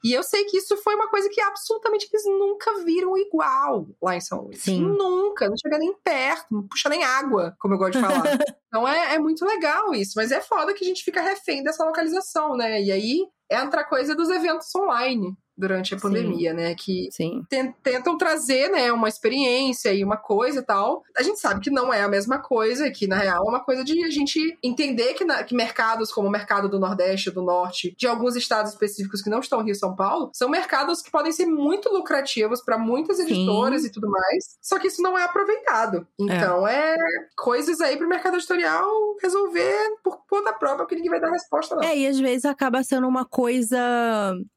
E 0.07 0.13
eu 0.13 0.23
sei 0.23 0.45
que 0.45 0.55
isso 0.55 0.77
foi 0.77 0.95
uma 0.95 1.09
coisa 1.09 1.27
que 1.29 1.41
absolutamente 1.41 2.07
eles 2.09 2.25
nunca 2.25 2.81
viram 2.85 3.17
igual 3.17 3.85
lá 4.01 4.15
em 4.15 4.21
São 4.21 4.43
Luís. 4.43 4.61
Sim. 4.61 4.81
Nunca, 4.81 5.49
não 5.49 5.55
chega 5.57 5.77
nem 5.77 5.93
perto, 6.01 6.45
não 6.49 6.65
puxa 6.65 6.87
nem 6.87 7.03
água, 7.03 7.57
como 7.59 7.73
eu 7.73 7.77
gosto 7.77 7.93
de 7.93 8.01
falar. 8.01 8.23
então 8.67 8.87
é, 8.87 9.15
é 9.15 9.19
muito 9.19 9.45
legal 9.45 9.93
isso, 9.93 10.13
mas 10.15 10.31
é 10.31 10.39
foda 10.39 10.73
que 10.73 10.85
a 10.85 10.87
gente 10.87 11.03
fica 11.03 11.21
refém 11.21 11.61
dessa 11.61 11.83
localização, 11.83 12.55
né? 12.55 12.81
E 12.81 12.89
aí 12.89 13.27
entra 13.51 13.81
a 13.81 13.83
coisa 13.83 14.15
dos 14.15 14.29
eventos 14.29 14.73
online 14.75 15.35
durante 15.57 15.95
a 15.95 15.97
pandemia, 15.97 16.51
Sim. 16.51 16.55
né? 16.55 16.75
Que 16.75 17.09
Sim. 17.11 17.45
tentam 17.81 18.17
trazer, 18.17 18.69
né, 18.69 18.91
uma 18.91 19.07
experiência 19.07 19.93
e 19.93 20.03
uma 20.03 20.17
coisa 20.17 20.59
e 20.59 20.63
tal. 20.63 21.03
A 21.17 21.23
gente 21.23 21.39
sabe 21.39 21.61
que 21.61 21.71
não 21.71 21.93
é 21.93 22.03
a 22.03 22.07
mesma 22.07 22.39
coisa, 22.39 22.91
que 22.91 23.07
na 23.07 23.17
real 23.17 23.43
é 23.45 23.49
uma 23.49 23.63
coisa 23.63 23.83
de 23.83 24.03
a 24.03 24.09
gente 24.09 24.57
entender 24.61 25.13
que, 25.13 25.25
na, 25.25 25.43
que 25.43 25.55
mercados 25.55 26.11
como 26.11 26.27
o 26.27 26.31
mercado 26.31 26.69
do 26.69 26.79
Nordeste, 26.79 27.31
do 27.31 27.41
Norte, 27.41 27.95
de 27.97 28.07
alguns 28.07 28.35
estados 28.35 28.71
específicos 28.71 29.21
que 29.21 29.29
não 29.29 29.39
estão 29.39 29.61
Rio 29.61 29.71
e 29.71 29.75
São 29.75 29.95
Paulo, 29.95 30.29
são 30.33 30.49
mercados 30.49 31.01
que 31.01 31.11
podem 31.11 31.31
ser 31.31 31.45
muito 31.45 31.91
lucrativos 31.91 32.61
para 32.61 32.77
muitas 32.77 33.19
editoras 33.19 33.81
Sim. 33.81 33.87
e 33.87 33.91
tudo 33.91 34.09
mais, 34.09 34.57
só 34.61 34.77
que 34.77 34.87
isso 34.87 35.01
não 35.01 35.17
é 35.17 35.23
aproveitado. 35.23 36.07
Então 36.19 36.67
é, 36.67 36.93
é 36.93 36.97
coisas 37.35 37.81
aí 37.81 37.97
para 37.97 38.05
o 38.05 38.09
mercado 38.09 38.37
editorial 38.37 38.87
resolver 39.21 39.97
por 40.03 40.19
conta 40.29 40.53
própria, 40.53 40.79
porque 40.79 40.95
ninguém 40.95 41.11
vai 41.11 41.19
dar 41.19 41.31
resposta 41.31 41.75
não. 41.75 41.83
É, 41.83 41.97
e 41.97 42.07
às 42.07 42.19
vezes 42.19 42.45
acaba 42.45 42.83
sendo 42.83 43.07
uma 43.07 43.25
coisa 43.25 43.77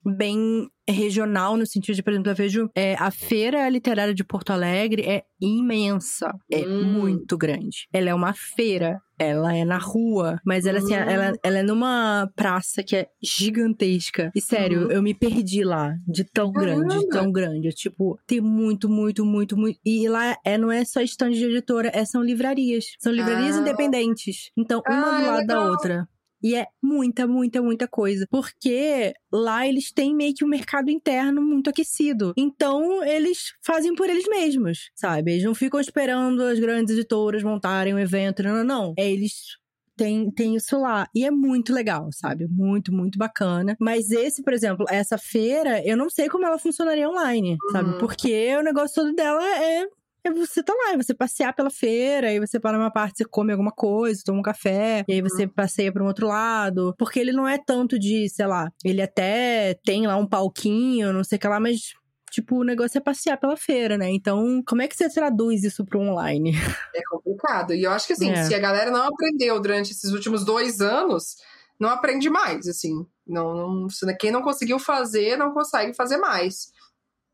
bem 0.04 0.70
regional, 0.90 1.56
no 1.56 1.66
sentido 1.66 1.96
de, 1.96 2.02
por 2.02 2.12
exemplo, 2.12 2.30
eu 2.30 2.36
vejo 2.36 2.70
é, 2.74 2.94
a 2.98 3.10
Feira 3.10 3.68
Literária 3.68 4.14
de 4.14 4.24
Porto 4.24 4.50
Alegre 4.50 5.02
é 5.02 5.22
imensa, 5.40 6.32
é 6.50 6.60
hum. 6.60 6.84
muito 6.84 7.36
grande. 7.36 7.88
Ela 7.92 8.10
é 8.10 8.14
uma 8.14 8.32
feira, 8.34 9.00
ela 9.18 9.54
é 9.54 9.64
na 9.64 9.78
rua, 9.78 10.40
mas 10.44 10.66
ela, 10.66 10.78
assim, 10.78 10.94
ela, 10.94 11.32
hum. 11.32 11.36
ela 11.42 11.58
é 11.58 11.62
numa 11.62 12.30
praça 12.36 12.82
que 12.82 12.96
é 12.96 13.06
gigantesca. 13.22 14.30
E 14.34 14.40
sério, 14.40 14.84
uhum. 14.84 14.90
eu 14.90 15.02
me 15.02 15.14
perdi 15.14 15.64
lá, 15.64 15.94
de 16.06 16.24
tão 16.24 16.52
Caramba. 16.52 16.84
grande, 16.84 17.00
de 17.00 17.08
tão 17.08 17.32
grande. 17.32 17.68
Tipo, 17.70 18.18
tem 18.26 18.40
muito, 18.40 18.88
muito, 18.88 19.24
muito, 19.24 19.56
muito. 19.56 19.78
E 19.84 20.08
lá 20.08 20.36
é, 20.44 20.58
não 20.58 20.70
é 20.70 20.84
só 20.84 21.00
estande 21.00 21.38
de 21.38 21.44
editora, 21.44 21.90
é, 21.94 22.04
são 22.04 22.22
livrarias. 22.22 22.84
São 22.98 23.12
livrarias 23.12 23.56
ah. 23.56 23.60
independentes. 23.60 24.50
Então, 24.56 24.82
uma 24.86 25.16
ah, 25.16 25.20
do 25.20 25.26
lado 25.26 25.38
legal. 25.40 25.46
da 25.46 25.70
outra. 25.70 26.08
E 26.42 26.54
é 26.54 26.66
muita, 26.82 27.26
muita, 27.26 27.62
muita 27.62 27.86
coisa. 27.86 28.26
Porque 28.30 29.12
lá 29.32 29.66
eles 29.66 29.92
têm 29.92 30.14
meio 30.14 30.34
que 30.34 30.44
um 30.44 30.48
mercado 30.48 30.90
interno 30.90 31.42
muito 31.42 31.70
aquecido. 31.70 32.32
Então, 32.36 33.02
eles 33.04 33.52
fazem 33.62 33.94
por 33.94 34.08
eles 34.08 34.26
mesmos, 34.28 34.90
sabe? 34.94 35.32
Eles 35.32 35.44
não 35.44 35.54
ficam 35.54 35.80
esperando 35.80 36.42
as 36.42 36.58
grandes 36.58 36.96
editoras 36.96 37.42
montarem 37.42 37.94
um 37.94 37.98
evento. 37.98 38.42
Não, 38.42 38.56
não, 38.56 38.64
não. 38.64 38.94
É, 38.96 39.10
eles 39.10 39.60
tem, 40.00 40.30
tem 40.30 40.56
isso 40.56 40.80
lá. 40.80 41.06
E 41.14 41.26
é 41.26 41.30
muito 41.30 41.74
legal, 41.74 42.08
sabe? 42.10 42.48
Muito, 42.48 42.90
muito 42.90 43.18
bacana. 43.18 43.76
Mas 43.78 44.10
esse, 44.10 44.42
por 44.42 44.54
exemplo, 44.54 44.86
essa 44.88 45.18
feira, 45.18 45.86
eu 45.86 45.94
não 45.94 46.08
sei 46.08 46.26
como 46.26 46.46
ela 46.46 46.58
funcionaria 46.58 47.08
online, 47.08 47.58
uhum. 47.62 47.70
sabe? 47.70 47.98
Porque 47.98 48.56
o 48.56 48.62
negócio 48.62 48.94
todo 48.94 49.14
dela 49.14 49.44
é 49.62 49.86
é 50.24 50.30
você 50.30 50.62
tá 50.62 50.72
lá, 50.72 50.96
você 50.96 51.14
passear 51.14 51.54
pela 51.54 51.70
feira, 51.70 52.28
aí 52.28 52.38
você 52.38 52.58
para 52.60 52.76
numa 52.76 52.90
parte, 52.90 53.18
você 53.18 53.24
come 53.24 53.52
alguma 53.52 53.72
coisa, 53.72 54.22
toma 54.24 54.40
um 54.40 54.42
café, 54.42 55.04
e 55.08 55.14
aí 55.14 55.22
você 55.22 55.44
uhum. 55.44 55.50
passeia 55.50 55.92
para 55.92 56.02
um 56.02 56.06
outro 56.06 56.26
lado. 56.26 56.94
Porque 56.98 57.18
ele 57.18 57.32
não 57.32 57.48
é 57.48 57.58
tanto 57.58 57.98
de, 57.98 58.28
sei 58.28 58.46
lá, 58.46 58.70
ele 58.84 59.02
até 59.02 59.74
tem 59.84 60.06
lá 60.06 60.16
um 60.16 60.26
palquinho, 60.26 61.12
não 61.12 61.24
sei 61.24 61.36
o 61.36 61.40
que 61.40 61.48
lá, 61.48 61.60
mas 61.60 61.94
tipo, 62.30 62.60
o 62.60 62.64
negócio 62.64 62.96
é 62.96 63.00
passear 63.00 63.36
pela 63.36 63.56
feira, 63.56 63.98
né? 63.98 64.08
Então, 64.10 64.62
como 64.66 64.80
é 64.82 64.88
que 64.88 64.96
você 64.96 65.08
traduz 65.10 65.64
isso 65.64 65.84
pro 65.84 66.00
online? 66.00 66.52
É 66.94 67.00
complicado. 67.10 67.74
E 67.74 67.82
eu 67.82 67.90
acho 67.90 68.06
que, 68.06 68.12
assim, 68.12 68.30
é. 68.30 68.44
se 68.44 68.54
a 68.54 68.58
galera 68.58 68.90
não 68.90 69.02
aprendeu 69.02 69.60
durante 69.60 69.90
esses 69.90 70.12
últimos 70.12 70.44
dois 70.44 70.80
anos, 70.80 71.36
não 71.78 71.88
aprende 71.88 72.28
mais, 72.30 72.68
assim. 72.68 73.06
Não, 73.26 73.54
não, 73.54 73.88
quem 74.18 74.30
não 74.30 74.42
conseguiu 74.42 74.78
fazer, 74.78 75.36
não 75.36 75.52
consegue 75.52 75.94
fazer 75.94 76.18
mais. 76.18 76.72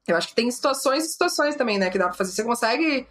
Eu 0.07 0.16
acho 0.16 0.28
que 0.28 0.34
tem 0.34 0.50
situações 0.50 1.04
e 1.04 1.09
situações 1.09 1.57
também, 1.57 1.78
né, 1.78 1.90
que 1.90 1.98
dá 1.98 2.07
pra 2.07 2.14
fazer. 2.14 2.32
Você 2.32 2.44
consegue 2.44 3.07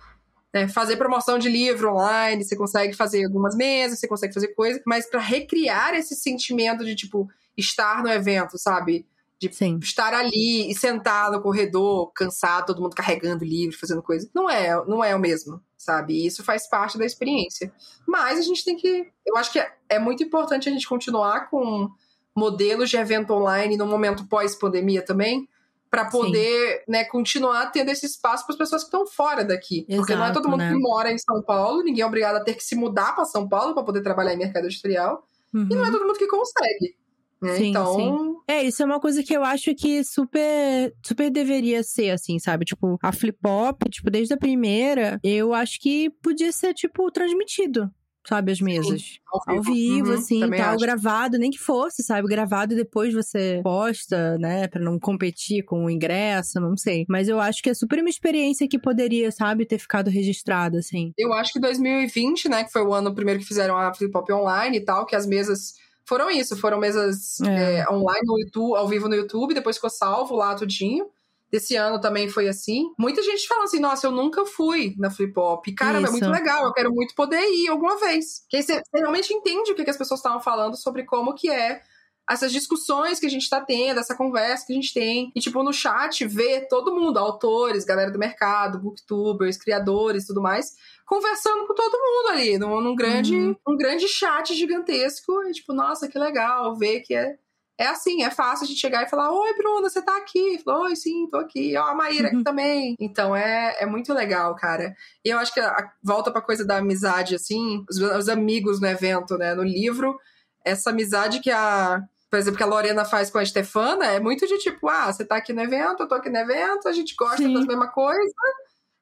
né, 0.54 0.68
fazer 0.70 0.96
promoção 0.96 1.38
de 1.38 1.50
livro 1.50 1.92
online, 1.92 2.44
você 2.44 2.56
consegue 2.56 2.94
fazer 2.94 3.26
algumas 3.26 3.56
mesas, 3.56 4.00
você 4.00 4.08
consegue 4.08 4.34
fazer 4.34 4.50
coisa, 4.50 4.82
mas 4.86 5.06
para 5.06 5.20
recriar 5.20 5.94
esse 5.94 6.16
sentimento 6.16 6.86
de, 6.86 6.96
tipo, 6.96 7.28
estar 7.58 8.02
no 8.02 8.10
evento, 8.10 8.58
sabe? 8.58 9.06
De 9.38 9.54
Sim. 9.54 9.78
estar 9.82 10.14
ali 10.14 10.72
e 10.72 10.74
sentar 10.74 11.30
no 11.30 11.42
corredor, 11.42 12.12
cansado, 12.14 12.68
todo 12.68 12.82
mundo 12.82 12.96
carregando 12.96 13.44
livro, 13.44 13.78
fazendo 13.78 14.02
coisa. 14.02 14.30
Não 14.34 14.50
é, 14.50 14.74
não 14.86 15.04
é 15.04 15.14
o 15.14 15.20
mesmo, 15.20 15.62
sabe? 15.78 16.14
E 16.14 16.26
isso 16.26 16.42
faz 16.42 16.70
parte 16.70 16.98
da 16.98 17.06
experiência. 17.06 17.72
Mas 18.08 18.40
a 18.40 18.42
gente 18.42 18.64
tem 18.64 18.78
que. 18.78 19.12
Eu 19.26 19.36
acho 19.36 19.52
que 19.52 19.60
é, 19.60 19.74
é 19.90 20.00
muito 20.00 20.24
importante 20.24 20.70
a 20.70 20.72
gente 20.72 20.88
continuar 20.88 21.50
com 21.50 21.90
modelos 22.34 22.90
de 22.90 22.96
evento 22.96 23.34
online 23.34 23.76
no 23.76 23.86
momento 23.86 24.26
pós-pandemia 24.26 25.02
também, 25.02 25.50
para 25.96 26.10
poder 26.10 26.84
né, 26.90 27.06
continuar 27.06 27.72
tendo 27.72 27.90
esse 27.90 28.06
espaço 28.06 28.46
para 28.46 28.54
as 28.54 28.58
pessoas 28.58 28.82
que 28.84 28.88
estão 28.88 29.08
fora 29.08 29.46
daqui. 29.46 29.86
Exato, 29.88 29.98
Porque 29.98 30.16
não 30.16 30.26
é 30.26 30.34
todo 30.34 30.50
mundo 30.50 30.60
né? 30.60 30.72
que 30.72 30.78
mora 30.78 31.10
em 31.10 31.18
São 31.18 31.42
Paulo, 31.42 31.82
ninguém 31.84 32.02
é 32.02 32.06
obrigado 32.06 32.36
a 32.36 32.42
ter 32.42 32.54
que 32.54 32.64
se 32.64 32.76
mudar 32.76 33.16
para 33.16 33.24
São 33.24 33.48
Paulo 33.48 33.74
para 33.74 33.84
poder 33.84 34.02
trabalhar 34.02 34.34
em 34.34 34.38
mercado 34.38 34.66
editorial. 34.66 35.26
Uhum. 35.54 35.68
E 35.72 35.76
não 35.76 35.84
é 35.84 35.86
uhum. 35.86 35.92
todo 35.94 36.06
mundo 36.06 36.18
que 36.18 36.28
consegue. 36.28 36.98
Né? 37.42 37.56
Sim, 37.56 37.70
então. 37.70 37.96
Sim. 37.96 38.36
É, 38.46 38.64
isso 38.64 38.84
é 38.84 38.86
uma 38.86 39.00
coisa 39.00 39.24
que 39.24 39.34
eu 39.34 39.44
acho 39.44 39.74
que 39.74 40.04
super, 40.04 40.94
super 41.02 41.30
deveria 41.30 41.82
ser, 41.82 42.10
assim, 42.10 42.40
sabe? 42.40 42.66
Tipo, 42.66 42.98
a 43.02 43.14
Flip 43.14 43.38
Pop, 43.42 43.90
tipo, 43.90 44.12
desde 44.12 44.34
a 44.34 44.38
primeira, 44.38 45.18
eu 45.24 45.54
acho 45.54 45.80
que 45.80 46.10
podia 46.22 46.52
ser, 46.52 46.74
tipo, 46.74 47.10
transmitido 47.10 47.90
sabe, 48.28 48.52
as 48.52 48.60
mesas. 48.60 49.02
Sim, 49.02 49.20
ao 49.28 49.42
vivo, 49.46 49.58
ao 49.58 49.76
vivo 49.76 50.08
uhum, 50.10 50.14
assim, 50.18 50.40
tal, 50.40 50.70
acho. 50.70 50.80
gravado, 50.80 51.38
nem 51.38 51.52
que 51.52 51.58
fosse, 51.58 52.04
sabe, 52.04 52.28
gravado 52.28 52.74
e 52.74 52.78
depois 52.78 53.14
você 53.14 53.60
posta, 53.64 54.38
né, 54.38 54.68
para 54.68 54.82
não 54.82 55.00
competir 55.00 55.64
com 55.64 55.86
o 55.86 55.90
ingresso, 55.90 56.60
não 56.60 56.76
sei. 56.76 57.06
Mas 57.08 57.28
eu 57.28 57.40
acho 57.40 57.62
que 57.62 57.70
é 57.70 57.74
super 57.74 58.00
uma 58.00 58.10
experiência 58.10 58.68
que 58.68 58.80
poderia, 58.80 59.32
sabe, 59.32 59.66
ter 59.66 59.78
ficado 59.78 60.10
registrada, 60.10 60.80
assim. 60.80 61.12
Eu 61.18 61.34
acho 61.34 61.54
que 61.54 61.60
2020, 61.60 62.50
né, 62.50 62.64
que 62.64 62.72
foi 62.72 62.82
o 62.82 62.94
ano 62.94 63.14
primeiro 63.14 63.40
que 63.40 63.46
fizeram 63.46 63.78
a 63.78 63.94
Flip 63.94 64.12
Pop 64.12 64.32
online 64.32 64.78
e 64.78 64.82
tal, 64.82 65.06
que 65.06 65.16
as 65.16 65.26
mesas 65.26 65.74
foram 66.06 66.30
isso, 66.30 66.56
foram 66.56 66.80
mesas 66.80 67.42
é. 67.42 67.80
É, 67.80 67.90
online 67.90 68.22
no 68.26 68.40
YouTube, 68.40 68.78
ao 68.78 68.88
vivo 68.88 69.10
no 69.10 69.16
YouTube, 69.16 69.54
depois 69.54 69.78
ficou 69.78 69.90
salvo 69.90 70.36
lá 70.36 70.54
tudinho. 70.56 71.08
Esse 71.56 71.76
ano 71.76 72.00
também 72.00 72.30
foi 72.30 72.48
assim. 72.48 72.92
Muita 72.98 73.22
gente 73.24 73.48
fala 73.48 73.64
assim: 73.64 73.80
nossa, 73.80 74.08
eu 74.08 74.12
nunca 74.12 74.46
fui 74.46 74.96
na 74.98 75.10
Flip 75.10 75.34
Hop. 75.38 75.66
Cara, 75.78 76.00
é 76.00 76.10
muito 76.10 76.30
legal, 76.30 76.66
eu 76.66 76.74
quero 76.74 76.94
muito 76.94 77.16
poder 77.16 77.42
ir 77.42 77.70
alguma 77.70 78.00
vez. 78.00 78.42
Porque 78.42 78.58
aí 78.58 78.64
você, 78.64 78.76
você 78.76 79.00
realmente 79.00 79.34
entende 79.34 79.72
o 79.72 79.76
que, 79.76 79.84
que 79.84 79.90
as 79.90 79.98
pessoas 79.98 80.20
estavam 80.20 80.42
falando 80.42 80.76
sobre 80.76 81.04
como 81.04 81.34
que 81.34 81.50
é 81.50 81.82
essas 82.30 82.52
discussões 82.52 83.20
que 83.20 83.26
a 83.26 83.30
gente 83.30 83.50
tá 83.50 83.62
tendo, 83.62 84.00
essa 84.00 84.16
conversa 84.16 84.66
que 84.66 84.74
a 84.74 84.76
gente 84.76 84.94
tem. 84.94 85.32
E, 85.36 85.40
tipo, 85.40 85.62
no 85.64 85.72
chat, 85.72 86.26
ver 86.26 86.68
todo 86.68 86.94
mundo, 86.94 87.20
autores, 87.20 87.86
galera 87.86 88.12
do 88.12 88.20
mercado, 88.20 88.80
booktubers, 88.80 89.58
criadores 89.58 90.26
tudo 90.26 90.42
mais, 90.42 90.74
conversando 91.06 91.68
com 91.68 91.76
todo 91.76 91.92
mundo 91.92 92.30
ali, 92.30 92.58
num, 92.58 92.82
num 92.82 92.96
grande, 92.96 93.36
uhum. 93.36 93.56
um 93.68 93.78
grande 93.78 94.08
chat 94.08 94.54
gigantesco. 94.56 95.44
E, 95.44 95.52
tipo, 95.52 95.72
nossa, 95.72 96.08
que 96.08 96.18
legal 96.18 96.76
ver 96.76 97.02
que 97.02 97.14
é 97.14 97.38
é 97.78 97.88
assim, 97.88 98.24
é 98.24 98.32
fácil 98.32 98.64
a 98.64 98.68
gente 98.68 98.80
chegar 98.80 99.04
e 99.04 99.10
falar: 99.10 99.32
Oi, 99.32 99.54
Bruna, 99.58 99.90
você 99.90 100.02
tá 100.02 100.16
aqui? 100.18 100.62
Falou, 100.64 100.84
Oi, 100.84 100.96
sim, 100.96 101.28
tô 101.30 101.38
aqui. 101.38 101.76
Ó, 101.78 101.84
a 101.84 101.96
Maíra 101.96 102.28
aqui 102.28 102.38
uhum. 102.38 102.44
também. 102.44 102.96
Então 103.00 103.36
é, 103.36 103.76
é 103.80 103.86
muito 103.86 104.14
legal, 104.14 104.56
cara. 104.56 104.96
E 105.24 105.30
eu 105.30 105.38
acho 105.38 105.54
que 105.54 105.60
a, 105.60 105.92
volta 106.04 106.32
pra 106.32 106.42
coisa 106.42 106.66
da 106.66 106.78
amizade, 106.78 107.36
assim, 107.36 107.84
os, 107.90 107.98
os, 107.98 108.30
amigos 108.30 108.80
no 108.80 108.88
evento, 108.88 109.38
né? 109.38 109.54
No 109.54 109.64
livro, 109.64 110.18
essa 110.64 110.90
amizade 110.90 111.40
que 111.42 111.52
a. 111.52 112.02
Por 112.30 112.40
exemplo, 112.40 112.58
que 112.58 112.64
a 112.64 112.68
Lorena 112.68 113.06
faz 113.06 113.30
com 113.30 113.38
a 113.38 113.46
Stefana 113.46 114.08
é 114.08 114.20
muito 114.20 114.48
de 114.48 114.58
tipo, 114.58 114.90
ah, 114.90 115.12
você 115.12 115.24
tá 115.24 115.38
aqui 115.38 115.54
no 115.54 115.62
evento, 115.62 116.04
eu 116.04 116.08
tô 116.08 116.16
aqui 116.16 116.30
no 116.30 116.38
evento, 116.38 116.88
a 116.88 116.92
gente 116.92 117.16
gosta 117.16 117.38
sim. 117.38 117.54
das 117.54 117.66
mesmas 117.66 117.94
coisas 117.94 118.34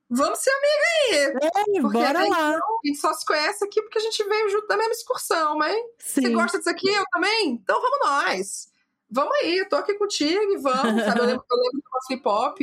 vamos 0.10 0.40
ser 0.40 0.52
amiga 0.52 0.84
aí. 0.94 1.48
É, 1.48 1.82
porque 1.82 1.82
bora 1.82 2.20
lá. 2.28 2.50
Então, 2.50 2.80
a 2.84 2.88
gente 2.88 3.00
só 3.00 3.14
se 3.14 3.26
conhece 3.26 3.64
aqui 3.64 3.82
porque 3.82 3.98
a 3.98 4.02
gente 4.02 4.24
veio 4.24 4.50
junto 4.50 4.68
da 4.68 4.78
mesma 4.78 4.94
excursão, 4.94 5.58
mas 5.58 5.76
Sim. 6.00 6.22
você 6.22 6.30
gosta 6.30 6.58
disso 6.58 6.70
aqui, 6.70 6.90
eu 6.90 7.06
também? 7.12 7.50
Então 7.50 7.82
vamos 7.82 8.00
nós. 8.04 8.68
Vamos 9.10 9.36
aí, 9.38 9.64
tô 9.70 9.76
aqui 9.76 9.94
contigo 9.96 10.54
e 10.54 10.58
vamos. 10.58 11.04
Sabe? 11.04 11.20
Eu, 11.20 11.26
lembro, 11.26 11.46
eu 11.50 11.58
lembro 11.58 11.82
de 11.82 11.88
uma 11.88 12.02
flip-hop 12.08 12.58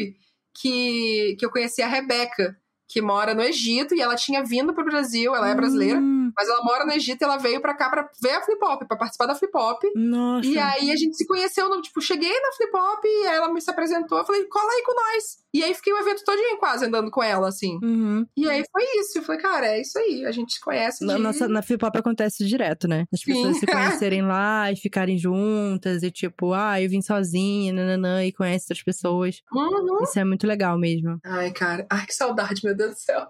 que, 0.52 1.36
que 1.38 1.46
eu 1.46 1.50
conheci 1.50 1.80
a 1.80 1.88
Rebeca 1.88 2.59
que 2.90 3.00
mora 3.00 3.34
no 3.34 3.42
Egito 3.42 3.94
e 3.94 4.00
ela 4.00 4.16
tinha 4.16 4.42
vindo 4.42 4.74
pro 4.74 4.84
Brasil, 4.84 5.32
ela 5.32 5.48
é 5.48 5.54
brasileira, 5.54 6.00
hum. 6.00 6.32
mas 6.36 6.48
ela 6.48 6.62
mora 6.64 6.84
no 6.84 6.92
Egito 6.92 7.22
e 7.22 7.24
ela 7.24 7.36
veio 7.36 7.60
pra 7.60 7.72
cá 7.72 7.88
pra 7.88 8.10
ver 8.20 8.32
a 8.32 8.42
Flip 8.42 8.58
Hop, 8.64 8.82
pra 8.82 8.96
participar 8.96 9.26
da 9.26 9.34
Flip 9.36 9.56
Hop. 9.56 9.80
Nossa. 9.94 10.48
E 10.48 10.58
aí 10.58 10.90
a 10.90 10.96
gente 10.96 11.16
se 11.16 11.24
conheceu, 11.24 11.68
no, 11.68 11.80
tipo, 11.80 12.00
cheguei 12.00 12.32
na 12.32 12.52
Flip 12.56 12.76
Hop 12.76 13.04
e 13.04 13.26
ela 13.26 13.52
me 13.52 13.60
se 13.60 13.70
apresentou, 13.70 14.18
eu 14.18 14.24
falei, 14.24 14.44
cola 14.46 14.72
aí 14.72 14.82
com 14.82 14.94
nós. 14.94 15.40
E 15.52 15.64
aí 15.64 15.74
fiquei 15.74 15.92
o 15.92 15.98
evento 15.98 16.24
todinho 16.24 16.58
quase 16.58 16.86
andando 16.86 17.10
com 17.10 17.22
ela, 17.22 17.48
assim. 17.48 17.78
Uhum. 17.82 18.24
E 18.36 18.48
aí 18.48 18.62
foi 18.70 18.84
isso. 19.00 19.18
Eu 19.18 19.22
falei, 19.22 19.40
cara, 19.40 19.66
é 19.66 19.80
isso 19.80 19.98
aí. 19.98 20.24
A 20.24 20.30
gente 20.30 20.54
se 20.54 20.60
conhece. 20.60 21.04
Na, 21.04 21.14
de... 21.14 21.20
nossa, 21.20 21.48
na 21.48 21.60
Flip 21.60 21.84
Hop 21.84 21.96
acontece 21.96 22.46
direto, 22.46 22.86
né? 22.86 23.04
As 23.12 23.22
pessoas 23.22 23.54
Sim. 23.54 23.60
se 23.60 23.66
conhecerem 23.66 24.22
lá 24.22 24.70
e 24.70 24.76
ficarem 24.76 25.18
juntas 25.18 26.04
e 26.04 26.10
tipo, 26.10 26.52
ah, 26.52 26.80
eu 26.80 26.88
vim 26.88 27.02
sozinha, 27.02 27.72
nananã, 27.72 28.24
e 28.24 28.32
conhece 28.32 28.66
outras 28.66 28.82
pessoas. 28.82 29.42
Uhum. 29.52 30.04
Isso 30.04 30.18
é 30.18 30.24
muito 30.24 30.46
legal 30.46 30.78
mesmo. 30.78 31.18
Ai, 31.24 31.50
cara. 31.50 31.84
Ai, 31.90 32.06
que 32.06 32.14
saudade, 32.14 32.60
meu 32.62 32.76
Deus 32.80 32.94
do 32.94 33.00
céu. 33.00 33.28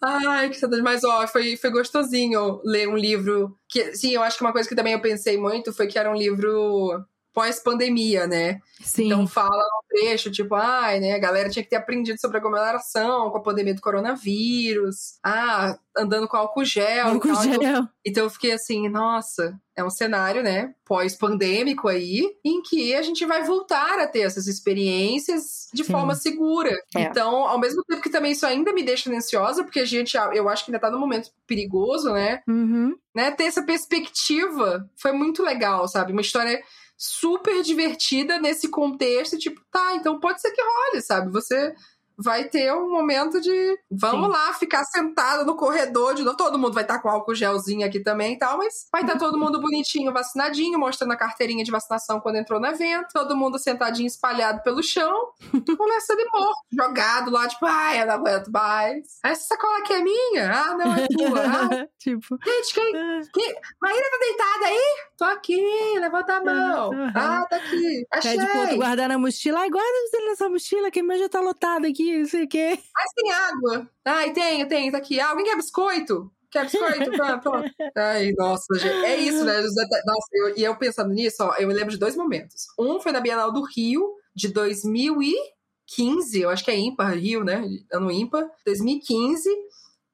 Ai, 0.00 0.48
que 0.48 0.56
saudade. 0.56 0.82
Mas, 0.82 1.04
ó, 1.04 1.26
foi, 1.26 1.56
foi 1.56 1.70
gostosinho 1.70 2.60
ler 2.64 2.88
um 2.88 2.96
livro. 2.96 3.56
que 3.68 3.94
Sim, 3.94 4.12
eu 4.12 4.22
acho 4.22 4.38
que 4.38 4.44
uma 4.44 4.52
coisa 4.52 4.68
que 4.68 4.74
também 4.74 4.94
eu 4.94 5.00
pensei 5.00 5.36
muito 5.36 5.72
foi 5.72 5.86
que 5.86 5.98
era 5.98 6.10
um 6.10 6.16
livro 6.16 7.04
pós-pandemia, 7.32 8.26
né? 8.26 8.60
Sim. 8.80 9.06
Então 9.06 9.26
fala 9.26 9.48
no 9.48 9.82
trecho, 9.88 10.30
tipo, 10.30 10.54
ai, 10.54 11.00
né, 11.00 11.14
a 11.14 11.18
galera 11.18 11.48
tinha 11.48 11.62
que 11.62 11.70
ter 11.70 11.76
aprendido 11.76 12.20
sobre 12.20 12.36
aglomeração 12.36 13.30
com 13.30 13.38
a 13.38 13.42
pandemia 13.42 13.74
do 13.74 13.80
coronavírus. 13.80 15.18
Ah, 15.24 15.78
andando 15.96 16.28
com 16.28 16.36
álcool 16.36 16.64
gel. 16.64 17.08
Álcool 17.08 17.28
então, 17.28 17.42
gel. 17.42 17.54
Então, 17.54 17.88
então 18.04 18.24
eu 18.24 18.30
fiquei 18.30 18.52
assim, 18.52 18.88
nossa, 18.88 19.58
é 19.76 19.82
um 19.82 19.90
cenário, 19.90 20.42
né, 20.42 20.74
pós-pandêmico 20.84 21.88
aí, 21.88 22.22
em 22.44 22.60
que 22.62 22.94
a 22.94 23.02
gente 23.02 23.24
vai 23.24 23.44
voltar 23.44 23.98
a 23.98 24.06
ter 24.06 24.20
essas 24.20 24.46
experiências 24.46 25.68
de 25.72 25.84
Sim. 25.84 25.92
forma 25.92 26.14
segura. 26.14 26.76
É. 26.94 27.02
Então, 27.02 27.46
ao 27.46 27.58
mesmo 27.58 27.82
tempo 27.84 28.02
que 28.02 28.10
também 28.10 28.32
isso 28.32 28.44
ainda 28.44 28.72
me 28.72 28.82
deixa 28.82 29.10
ansiosa, 29.10 29.64
porque 29.64 29.80
a 29.80 29.84
gente, 29.84 30.16
eu 30.34 30.48
acho 30.48 30.64
que 30.64 30.70
ainda 30.70 30.80
tá 30.80 30.90
num 30.90 31.00
momento 31.00 31.30
perigoso, 31.46 32.12
né? 32.12 32.40
Uhum. 32.48 32.94
Né, 33.14 33.30
ter 33.30 33.44
essa 33.44 33.62
perspectiva 33.62 34.88
foi 34.96 35.12
muito 35.12 35.42
legal, 35.42 35.86
sabe? 35.86 36.12
Uma 36.12 36.22
história 36.22 36.62
super 36.96 37.62
divertida 37.62 38.38
nesse 38.38 38.68
contexto, 38.68 39.38
tipo, 39.38 39.60
tá, 39.70 39.94
então 39.94 40.20
pode 40.20 40.40
ser 40.40 40.50
que 40.50 40.62
role, 40.62 41.02
sabe? 41.02 41.30
Você 41.32 41.74
vai 42.16 42.44
ter 42.44 42.72
um 42.72 42.90
momento 42.90 43.40
de 43.40 43.78
vamos 43.90 44.26
Sim. 44.26 44.32
lá 44.32 44.54
ficar 44.54 44.84
sentado 44.84 45.44
no 45.44 45.56
corredor 45.56 46.14
de 46.14 46.22
novo. 46.22 46.36
Todo 46.36 46.58
mundo 46.58 46.72
vai 46.72 46.84
estar 46.84 46.96
tá 46.96 47.02
com 47.02 47.08
álcool 47.08 47.34
gelzinho 47.34 47.86
aqui 47.86 48.00
também 48.00 48.34
e 48.34 48.38
tal, 48.38 48.58
mas 48.58 48.86
vai 48.92 49.02
estar 49.02 49.14
tá 49.14 49.18
todo 49.18 49.38
mundo 49.38 49.60
bonitinho, 49.60 50.12
vacinadinho, 50.12 50.78
mostrando 50.78 51.12
a 51.12 51.16
carteirinha 51.16 51.64
de 51.64 51.70
vacinação 51.70 52.20
quando 52.20 52.36
entrou 52.36 52.60
no 52.60 52.66
evento. 52.66 53.08
Todo 53.12 53.36
mundo 53.36 53.58
sentadinho, 53.58 54.06
espalhado 54.06 54.62
pelo 54.62 54.82
chão, 54.82 55.32
conversa 55.76 56.16
de 56.16 56.24
morto, 56.32 56.62
jogado 56.72 57.30
lá, 57.30 57.48
tipo, 57.48 57.66
ai, 57.66 58.02
eu 58.02 58.06
não 58.06 58.14
aguento 58.14 58.50
mais. 58.50 59.18
Essa 59.24 59.48
sacola 59.48 59.78
aqui 59.78 59.92
é 59.92 60.00
minha? 60.00 60.52
Ah, 60.52 60.76
não, 60.76 60.94
é 60.94 61.06
tua. 61.08 61.42
Ah. 61.42 61.88
tipo. 61.98 62.38
Gente, 62.44 62.74
quem, 62.74 62.92
quem. 63.32 63.54
Maíra 63.80 64.10
tá 64.10 64.18
deitada 64.20 64.66
aí? 64.66 65.11
Tô 65.22 65.26
aqui, 65.26 65.56
levanta 66.00 66.32
a 66.32 66.42
mão. 66.42 66.90
Ah, 67.14 67.46
tá 67.48 67.54
aqui. 67.54 68.04
Achei. 68.12 68.36
Pede 68.36 68.50
pro 68.50 68.60
outro 68.60 68.76
guardar 68.76 69.08
na 69.08 69.16
mochila. 69.16 69.60
Ai, 69.60 69.70
guarda 69.70 69.88
nessa 70.26 70.48
mochila, 70.48 70.90
que 70.90 71.00
mais 71.00 71.20
já 71.20 71.28
tá 71.28 71.40
lotada 71.40 71.86
aqui 71.86 72.18
não 72.18 72.26
sei 72.26 72.42
o 72.42 72.48
quê. 72.48 72.76
Mas 72.92 73.12
tem 73.14 73.30
água. 73.30 73.90
Ai, 74.04 74.32
tem, 74.32 74.66
tem, 74.66 74.90
tá 74.90 74.98
aqui. 74.98 75.20
Ah, 75.20 75.28
alguém 75.28 75.44
quer 75.44 75.54
biscoito? 75.54 76.28
Quer 76.50 76.64
biscoito? 76.64 77.12
Pronto. 77.40 77.70
Ai, 77.96 78.32
nossa, 78.36 78.76
gente. 78.76 79.04
É 79.04 79.16
isso, 79.20 79.44
né? 79.44 79.60
Nossa, 79.60 80.28
eu, 80.32 80.58
e 80.58 80.64
eu 80.64 80.76
pensando 80.76 81.14
nisso, 81.14 81.36
ó, 81.40 81.54
eu 81.56 81.68
me 81.68 81.74
lembro 81.74 81.92
de 81.92 81.98
dois 81.98 82.16
momentos. 82.16 82.66
Um 82.76 82.98
foi 82.98 83.12
na 83.12 83.20
Bienal 83.20 83.52
do 83.52 83.62
Rio, 83.62 84.16
de 84.34 84.48
2015, 84.48 86.40
eu 86.40 86.50
acho 86.50 86.64
que 86.64 86.70
é 86.72 86.76
ímpar, 86.76 87.16
Rio, 87.16 87.44
né? 87.44 87.62
Ano 87.92 88.10
ímpar. 88.10 88.50
2015 88.66 89.48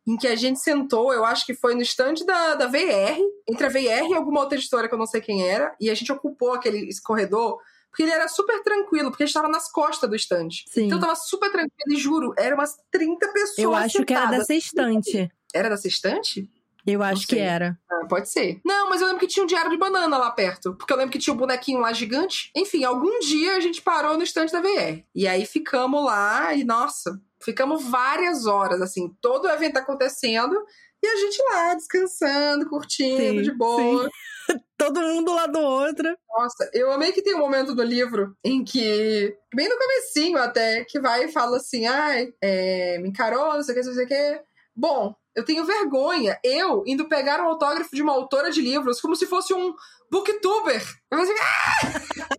em 0.08 0.16
que 0.16 0.26
a 0.26 0.34
gente 0.34 0.58
sentou, 0.58 1.12
eu 1.12 1.22
acho 1.22 1.44
que 1.44 1.52
foi 1.52 1.74
no 1.74 1.82
stand 1.82 2.14
da, 2.26 2.54
da 2.54 2.66
VR, 2.66 3.20
entre 3.46 3.66
a 3.66 3.68
VR 3.68 4.08
e 4.10 4.14
alguma 4.14 4.40
outra 4.40 4.56
editora 4.56 4.88
que 4.88 4.94
eu 4.94 4.98
não 4.98 5.06
sei 5.06 5.20
quem 5.20 5.46
era, 5.46 5.76
e 5.78 5.90
a 5.90 5.94
gente 5.94 6.10
ocupou 6.10 6.54
aquele 6.54 6.88
corredor 7.04 7.58
porque 7.90 8.02
ele 8.02 8.12
era 8.12 8.28
super 8.28 8.62
tranquilo, 8.62 9.10
porque 9.10 9.24
a 9.24 9.26
gente 9.26 9.34
tava 9.34 9.48
nas 9.48 9.70
costas 9.70 10.08
do 10.08 10.14
estande. 10.14 10.64
Então 10.76 11.00
tava 11.00 11.16
super 11.16 11.50
tranquilo, 11.50 11.92
e 11.92 11.96
juro, 11.96 12.34
eram 12.38 12.56
umas 12.56 12.76
30 12.90 13.28
pessoas. 13.32 13.58
Eu 13.58 13.74
acho 13.74 13.98
sentadas. 13.98 14.06
que 14.06 14.14
era 14.14 14.38
dessa 14.38 14.54
estante. 14.54 15.32
Era 15.54 15.68
dessa 15.68 15.88
estante? 15.88 16.50
Eu 16.86 17.02
acho 17.02 17.26
que 17.26 17.38
era. 17.38 17.78
Ah, 17.90 18.06
pode 18.08 18.30
ser. 18.30 18.60
Não, 18.64 18.88
mas 18.88 19.00
eu 19.00 19.06
lembro 19.06 19.20
que 19.20 19.26
tinha 19.26 19.42
um 19.42 19.46
diário 19.46 19.70
de 19.70 19.76
banana 19.76 20.16
lá 20.16 20.30
perto. 20.30 20.74
Porque 20.74 20.90
eu 20.92 20.96
lembro 20.96 21.12
que 21.12 21.18
tinha 21.18 21.34
um 21.34 21.36
bonequinho 21.36 21.80
lá 21.80 21.92
gigante. 21.92 22.50
Enfim, 22.56 22.84
algum 22.84 23.18
dia 23.18 23.56
a 23.56 23.60
gente 23.60 23.82
parou 23.82 24.16
no 24.16 24.22
estande 24.22 24.52
da 24.52 24.60
VR. 24.60 25.02
E 25.14 25.26
aí 25.26 25.44
ficamos 25.44 26.02
lá 26.02 26.54
e, 26.54 26.64
nossa, 26.64 27.20
ficamos 27.42 27.84
várias 27.84 28.46
horas, 28.46 28.80
assim, 28.80 29.14
todo 29.20 29.44
o 29.44 29.50
evento 29.50 29.76
acontecendo. 29.76 30.54
E 31.02 31.06
a 31.06 31.16
gente 31.16 31.42
lá, 31.50 31.74
descansando, 31.74 32.68
curtindo, 32.68 33.38
sim, 33.38 33.42
de 33.42 33.52
boa. 33.52 34.04
Sim. 34.04 34.10
Todo 34.76 35.00
mundo 35.00 35.32
lá 35.32 35.46
do 35.46 35.58
outro. 35.58 36.16
Nossa, 36.36 36.70
eu 36.72 36.90
amei 36.90 37.12
que 37.12 37.22
tem 37.22 37.34
um 37.34 37.38
momento 37.38 37.74
do 37.74 37.82
livro 37.82 38.34
em 38.44 38.64
que, 38.64 39.36
bem 39.54 39.68
no 39.68 39.76
comecinho 39.76 40.38
até, 40.38 40.84
que 40.84 41.00
vai 41.00 41.24
e 41.24 41.32
fala 41.32 41.58
assim, 41.58 41.86
ai, 41.86 42.32
é, 42.40 42.98
me 42.98 43.08
encarou, 43.08 43.54
não 43.54 43.62
sei 43.62 43.74
o 43.74 43.78
que, 43.78 43.86
não 43.86 43.94
sei 43.94 44.04
o 44.04 44.08
que. 44.08 44.40
Bom, 44.74 45.14
eu 45.34 45.44
tenho 45.44 45.64
vergonha, 45.64 46.38
eu 46.42 46.82
indo 46.86 47.08
pegar 47.08 47.40
um 47.40 47.48
autógrafo 47.48 47.94
de 47.94 48.02
uma 48.02 48.12
autora 48.12 48.50
de 48.50 48.60
livros 48.60 49.00
como 49.00 49.14
se 49.14 49.26
fosse 49.26 49.52
um 49.54 49.72
booktuber. 50.10 50.82
Eu 51.10 51.20
assim, 51.20 51.34
ah! 51.40 51.74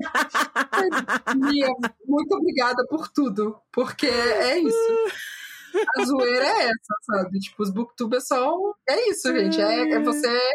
Mia, 1.36 1.68
muito 2.06 2.36
obrigada 2.36 2.86
por 2.88 3.08
tudo, 3.10 3.60
porque 3.72 4.08
é 4.08 4.60
isso. 4.60 5.08
A 5.98 6.04
zoeira 6.04 6.46
é 6.46 6.66
essa, 6.66 6.96
sabe? 7.04 7.40
Tipo, 7.40 7.64
os 7.64 7.70
booktubers 7.70 8.28
são. 8.28 8.74
É 8.88 9.10
isso, 9.10 9.32
gente. 9.32 9.62
É, 9.62 9.92
é 9.92 10.00
você 10.00 10.52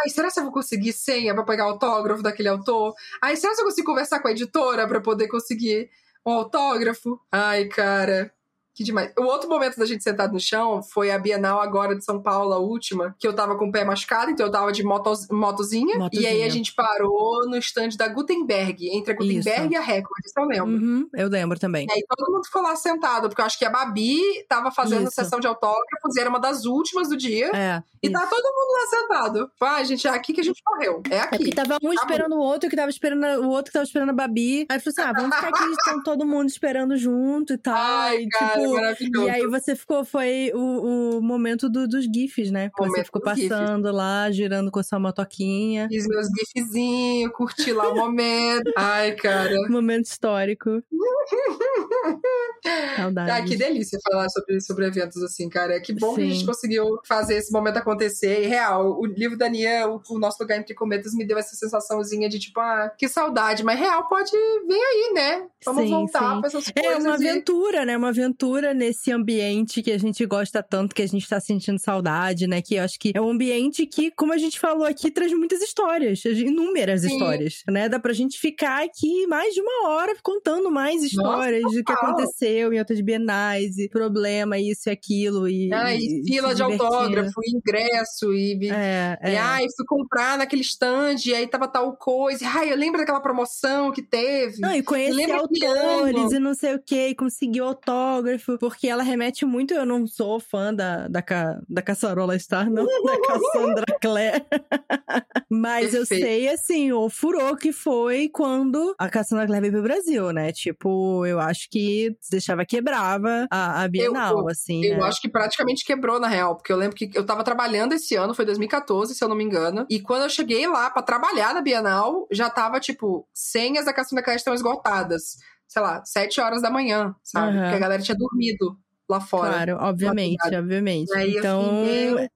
Ai, 0.00 0.10
será 0.10 0.30
que 0.30 0.38
eu 0.38 0.44
vou 0.44 0.52
conseguir 0.52 0.92
senha 0.92 1.34
para 1.34 1.44
pegar 1.44 1.64
autógrafo 1.64 2.22
daquele 2.22 2.48
autor? 2.48 2.94
Ai, 3.22 3.36
será 3.36 3.54
que 3.54 3.60
eu 3.60 3.64
consigo 3.64 3.86
conversar 3.86 4.20
com 4.20 4.28
a 4.28 4.30
editora 4.30 4.86
para 4.86 5.00
poder 5.00 5.28
conseguir 5.28 5.90
um 6.24 6.32
autógrafo? 6.32 7.20
Ai, 7.32 7.66
cara. 7.66 8.32
Que 8.78 8.84
demais. 8.84 9.12
O 9.18 9.24
outro 9.24 9.48
momento 9.48 9.76
da 9.76 9.84
gente 9.84 10.04
sentado 10.04 10.32
no 10.32 10.38
chão 10.38 10.80
foi 10.84 11.10
a 11.10 11.18
Bienal 11.18 11.60
agora 11.60 11.96
de 11.96 12.04
São 12.04 12.22
Paulo, 12.22 12.52
a 12.52 12.58
última, 12.58 13.12
que 13.18 13.26
eu 13.26 13.34
tava 13.34 13.56
com 13.56 13.66
o 13.66 13.72
pé 13.72 13.84
machucado, 13.84 14.30
então 14.30 14.46
eu 14.46 14.52
tava 14.52 14.70
de 14.70 14.84
motozinha, 14.84 15.28
motozinha. 15.28 15.98
E 16.12 16.24
aí 16.24 16.44
a 16.44 16.48
gente 16.48 16.72
parou 16.72 17.44
no 17.48 17.56
stand 17.56 17.88
da 17.98 18.06
Gutenberg, 18.06 18.88
entre 18.96 19.14
a 19.14 19.16
Gutenberg 19.16 19.64
isso. 19.64 19.72
e 19.72 19.76
a 19.76 19.80
Record, 19.80 20.24
isso 20.24 20.38
eu 20.38 20.44
lembro. 20.44 20.70
Uhum, 20.70 21.08
eu 21.12 21.28
lembro 21.28 21.58
também. 21.58 21.88
E 21.90 21.92
aí 21.92 22.04
todo 22.08 22.32
mundo 22.32 22.44
ficou 22.44 22.62
lá 22.62 22.76
sentado, 22.76 23.28
porque 23.28 23.40
eu 23.40 23.46
acho 23.46 23.58
que 23.58 23.64
a 23.64 23.70
Babi 23.70 24.20
tava 24.48 24.70
fazendo 24.70 25.08
isso. 25.08 25.16
sessão 25.16 25.40
de 25.40 25.48
autógrafos 25.48 26.14
e 26.14 26.20
era 26.20 26.30
uma 26.30 26.38
das 26.38 26.64
últimas 26.64 27.08
do 27.08 27.16
dia. 27.16 27.50
É. 27.52 27.82
E 28.00 28.06
isso. 28.06 28.12
tá 28.12 28.26
todo 28.28 28.44
mundo 28.44 28.72
lá 28.72 28.86
sentado. 28.86 29.50
Ah, 29.60 29.82
gente, 29.82 30.06
é 30.06 30.10
aqui 30.10 30.32
que 30.32 30.40
a 30.40 30.44
gente 30.44 30.62
morreu. 30.64 31.02
É 31.10 31.18
aqui. 31.18 31.34
É 31.34 31.38
que 31.38 31.50
tava 31.52 31.78
um 31.82 31.88
tá 31.88 31.94
esperando 31.94 32.36
o 32.36 32.38
outro, 32.38 32.70
que 32.70 32.76
tava 32.76 32.90
esperando 32.90 33.24
o 33.42 33.48
outro 33.48 33.64
que 33.64 33.72
tava 33.72 33.84
esperando 33.84 34.10
a 34.10 34.12
Babi. 34.12 34.66
Aí 34.68 34.78
falou 34.78 34.94
assim: 34.96 35.00
ah, 35.00 35.12
vamos 35.12 35.34
ficar 35.34 35.48
aqui, 35.48 35.64
estão 35.74 36.02
todo 36.04 36.24
mundo 36.24 36.48
esperando 36.48 36.96
junto 36.96 37.54
e 37.54 37.58
tal. 37.58 37.74
Ai, 37.76 38.18
e, 38.18 38.28
cara. 38.28 38.67
Tipo, 38.96 39.22
E 39.22 39.30
aí 39.30 39.46
você 39.46 39.76
ficou, 39.76 40.04
foi 40.04 40.50
o, 40.54 41.18
o 41.18 41.22
momento 41.22 41.68
do, 41.68 41.86
dos 41.86 42.04
GIFs, 42.04 42.50
né? 42.50 42.70
Você 42.78 43.04
ficou 43.04 43.20
passando 43.20 43.90
lá, 43.92 44.30
girando 44.30 44.70
com 44.70 44.78
a 44.78 44.82
sua 44.82 44.98
motoquinha. 44.98 45.88
Fiz 45.88 46.06
meus 46.06 46.26
GIFzinhos, 46.26 47.32
curti 47.32 47.72
lá 47.72 47.88
o 47.88 47.96
momento. 47.96 48.72
Ai, 48.76 49.12
cara. 49.12 49.56
Momento 49.68 50.06
histórico. 50.06 50.82
Saudades. 52.96 53.34
Ah, 53.34 53.42
que 53.42 53.56
delícia 53.56 53.98
falar 54.02 54.28
sobre, 54.28 54.60
sobre 54.60 54.86
eventos 54.86 55.22
assim, 55.22 55.48
cara. 55.48 55.80
Que 55.80 55.92
bom 55.92 56.10
Sim. 56.10 56.16
que 56.16 56.22
a 56.22 56.26
gente 56.26 56.46
conseguiu 56.46 56.98
fazer 57.06 57.36
esse 57.36 57.52
momento 57.52 57.76
acontecer. 57.76 58.44
E 58.44 58.46
real, 58.46 58.98
o 58.98 59.06
livro 59.06 59.36
da 59.36 59.48
Nia, 59.48 59.88
o, 59.88 60.00
o, 60.10 60.18
Nosso 60.18 60.42
Lugar 60.42 60.58
Entre 60.58 60.74
Cometas, 60.74 61.14
me 61.14 61.26
deu 61.26 61.38
essa 61.38 61.54
sensaçãozinha 61.54 62.28
de 62.28 62.38
tipo, 62.38 62.60
ah, 62.60 62.92
que 62.96 63.08
saudade. 63.08 63.64
Mas 63.64 63.78
real 63.78 64.08
pode 64.08 64.30
vir 64.30 64.74
aí, 64.74 65.12
né? 65.14 65.46
Vamos 65.64 65.84
sim, 65.84 65.90
voltar 65.90 66.34
sim. 66.34 66.40
pra 66.40 66.48
essas 66.48 66.70
coisas. 66.70 66.92
É 66.92 66.98
uma 66.98 67.14
aventura, 67.14 67.84
né? 67.84 67.96
Uma 67.96 68.08
aventura 68.08 68.47
nesse 68.74 69.12
ambiente 69.12 69.82
que 69.82 69.90
a 69.90 69.98
gente 69.98 70.24
gosta 70.26 70.62
tanto, 70.62 70.94
que 70.94 71.02
a 71.02 71.06
gente 71.06 71.28
tá 71.28 71.40
sentindo 71.40 71.78
saudade, 71.78 72.46
né? 72.46 72.62
Que 72.62 72.76
eu 72.76 72.84
acho 72.84 72.98
que 72.98 73.12
é 73.14 73.20
um 73.20 73.30
ambiente 73.30 73.86
que, 73.86 74.10
como 74.10 74.32
a 74.32 74.38
gente 74.38 74.58
falou 74.58 74.84
aqui, 74.84 75.10
traz 75.10 75.32
muitas 75.32 75.60
histórias, 75.60 76.24
inúmeras 76.24 77.02
sim. 77.02 77.08
histórias, 77.08 77.62
né? 77.68 77.88
Dá 77.88 77.98
pra 77.98 78.12
gente 78.12 78.38
ficar 78.38 78.84
aqui 78.84 79.26
mais 79.26 79.54
de 79.54 79.60
uma 79.60 79.88
hora 79.88 80.14
contando 80.22 80.70
mais 80.70 81.02
histórias 81.02 81.62
Nossa, 81.62 81.76
do 81.76 81.84
que 81.84 81.92
aconteceu 81.92 82.72
em 82.72 82.78
outras 82.78 83.00
bienais, 83.00 83.78
e 83.78 83.88
problema, 83.88 84.58
isso 84.58 84.88
e 84.88 84.90
aquilo. 84.90 85.48
E, 85.48 85.72
ah, 85.72 85.94
e, 85.94 86.22
fila 86.26 86.54
de 86.54 86.62
autógrafo, 86.62 87.40
ingresso, 87.46 88.32
e, 88.32 88.68
é, 88.70 89.18
e 89.22 89.30
é. 89.30 89.38
ai, 89.38 89.64
fui 89.76 89.86
comprar 89.86 90.38
naquele 90.38 90.62
stand, 90.62 91.16
e 91.26 91.34
aí 91.34 91.46
tava 91.46 91.68
tal 91.68 91.96
coisa. 91.96 92.46
Ai, 92.48 92.72
eu 92.72 92.76
lembro 92.76 92.98
daquela 92.98 93.20
promoção 93.20 93.92
que 93.92 94.02
teve. 94.02 94.60
Não, 94.60 94.74
e 94.74 94.82
conhecer 94.82 95.30
autores 95.30 96.32
e 96.32 96.38
não 96.38 96.54
sei 96.54 96.74
o 96.74 96.82
que, 96.82 97.08
e 97.08 97.14
conseguir 97.14 97.60
autógrafo, 97.60 98.37
porque 98.58 98.88
ela 98.88 99.02
remete 99.02 99.44
muito. 99.44 99.74
Eu 99.74 99.84
não 99.84 100.06
sou 100.06 100.40
fã 100.40 100.72
da, 100.74 101.08
da, 101.08 101.22
da 101.68 101.82
Caçarola 101.82 102.38
Star, 102.38 102.70
não, 102.70 102.84
da 103.04 103.20
Cassandra 103.20 103.86
Clare. 104.00 104.44
Mas 105.50 105.90
Perfeito. 105.90 105.96
eu 105.96 106.06
sei, 106.06 106.48
assim, 106.48 106.92
o 106.92 107.08
furor 107.08 107.56
que 107.56 107.72
foi 107.72 108.28
quando 108.28 108.94
a 108.98 109.08
Cassandra 109.08 109.46
Clare 109.46 109.62
veio 109.62 109.72
pro 109.72 109.82
Brasil, 109.82 110.32
né? 110.32 110.52
Tipo, 110.52 111.24
eu 111.26 111.40
acho 111.40 111.68
que 111.70 112.16
deixava 112.30 112.64
quebrava 112.64 113.46
a, 113.50 113.82
a 113.82 113.88
Bienal, 113.88 114.38
eu, 114.40 114.48
assim. 114.48 114.84
Eu 114.84 114.98
né? 114.98 115.04
acho 115.04 115.20
que 115.20 115.28
praticamente 115.28 115.84
quebrou, 115.84 116.20
na 116.20 116.28
real, 116.28 116.56
porque 116.56 116.72
eu 116.72 116.76
lembro 116.76 116.96
que 116.96 117.10
eu 117.14 117.24
tava 117.24 117.42
trabalhando 117.42 117.94
esse 117.94 118.14
ano, 118.14 118.34
foi 118.34 118.44
2014, 118.44 119.14
se 119.14 119.24
eu 119.24 119.28
não 119.28 119.36
me 119.36 119.44
engano, 119.44 119.86
e 119.90 120.00
quando 120.00 120.22
eu 120.22 120.30
cheguei 120.30 120.66
lá 120.66 120.90
para 120.90 121.02
trabalhar 121.02 121.54
na 121.54 121.60
Bienal, 121.60 122.26
já 122.30 122.50
tava, 122.50 122.78
tipo, 122.80 123.26
senhas 123.32 123.86
da 123.86 123.92
Cassandra 123.92 124.24
Clare 124.24 124.38
estão 124.38 124.54
esgotadas. 124.54 125.36
Sei 125.68 125.82
lá, 125.82 126.02
sete 126.04 126.40
horas 126.40 126.62
da 126.62 126.70
manhã, 126.70 127.14
sabe? 127.22 127.56
Uhum. 127.56 127.62
Porque 127.62 127.76
a 127.76 127.78
galera 127.78 128.02
tinha 128.02 128.16
dormido 128.16 128.78
lá 129.08 129.20
fora. 129.20 129.52
Claro, 129.52 129.76
obviamente, 129.80 130.54
obviamente. 130.54 131.14
Aí, 131.14 131.36
então, 131.36 131.60
assim, 131.60 132.06
meu 132.06 132.16
Deus 132.16 132.28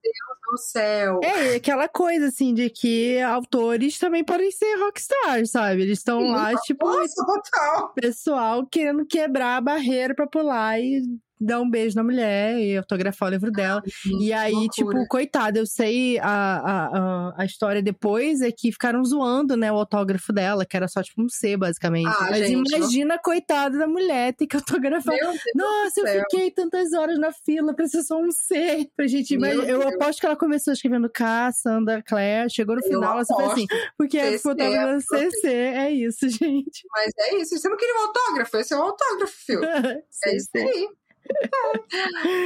do 0.52 0.58
céu. 0.58 1.20
É, 1.22 1.56
aquela 1.56 1.88
coisa 1.88 2.26
assim 2.26 2.52
de 2.52 2.68
que 2.68 3.20
autores 3.20 3.98
também 3.98 4.22
podem 4.22 4.50
ser 4.50 4.76
rockstars, 4.76 5.50
sabe? 5.50 5.82
Eles 5.82 5.98
estão 5.98 6.20
lá, 6.30 6.54
tipo, 6.60 6.86
nossa, 6.86 7.24
total. 7.24 7.92
pessoal 7.94 8.66
querendo 8.66 9.06
quebrar 9.06 9.56
a 9.56 9.60
barreira 9.60 10.14
para 10.14 10.26
pular 10.26 10.78
e 10.78 11.02
dar 11.44 11.60
um 11.60 11.68
beijo 11.68 11.96
na 11.96 12.02
mulher 12.02 12.58
e 12.58 12.76
autografar 12.76 13.28
o 13.28 13.32
livro 13.32 13.50
dela. 13.50 13.82
e 14.20 14.32
aí, 14.32 14.52
loucura. 14.52 14.70
tipo, 14.72 15.08
coitada, 15.08 15.58
eu 15.58 15.66
sei 15.66 16.18
a, 16.18 16.24
a, 16.26 17.34
a, 17.42 17.44
história 17.44 17.82
depois 17.82 18.40
é 18.40 18.50
que 18.50 18.72
ficaram 18.72 19.04
zoando, 19.04 19.56
né, 19.56 19.70
o 19.70 19.76
autógrafo 19.76 20.32
dela, 20.32 20.64
que 20.64 20.76
era 20.76 20.88
só 20.88 21.02
tipo 21.02 21.22
um 21.22 21.28
C, 21.28 21.56
basicamente. 21.56 22.08
Ah, 22.08 22.28
Mas 22.30 22.46
gente, 22.46 22.74
imagina, 22.74 23.18
coitada 23.18 23.78
da 23.78 23.86
mulher 23.86 24.34
ter 24.34 24.46
que 24.46 24.56
autografar. 24.56 25.16
Nossa, 25.54 26.00
eu 26.00 26.06
céu. 26.06 26.22
fiquei 26.22 26.50
tantas 26.50 26.92
horas 26.92 27.18
na 27.18 27.32
fila 27.32 27.74
pra 27.74 27.86
ser 27.86 28.02
só 28.02 28.18
um 28.18 28.30
C. 28.30 28.88
Pra 28.96 29.06
gente 29.06 29.34
imaginar. 29.34 29.68
Eu 29.68 29.86
aposto 29.86 30.20
que 30.20 30.26
ela 30.26 30.36
começou 30.36 30.72
escrevendo 30.72 31.10
K, 31.10 31.52
Sandra, 31.52 32.02
Claire, 32.02 32.50
chegou 32.50 32.76
no 32.76 32.82
final, 32.82 33.14
ela 33.14 33.24
só 33.24 33.34
foi 33.34 33.44
assim, 33.46 33.66
porque 33.96 34.18
a 34.18 34.38
fotógrafa 34.38 35.00
CC, 35.00 35.48
é 35.48 35.90
isso, 35.90 36.28
gente. 36.28 36.82
Mas 36.90 37.12
é 37.18 37.36
isso, 37.36 37.56
você 37.56 37.68
não 37.68 37.76
queria 37.76 37.94
um 37.94 38.06
autógrafo, 38.06 38.56
esse 38.56 38.72
é 38.72 38.76
um 38.76 38.82
autógrafo, 38.82 39.34
filho. 39.44 39.62
é 40.24 40.36
isso 40.36 40.48
aí. 40.56 40.88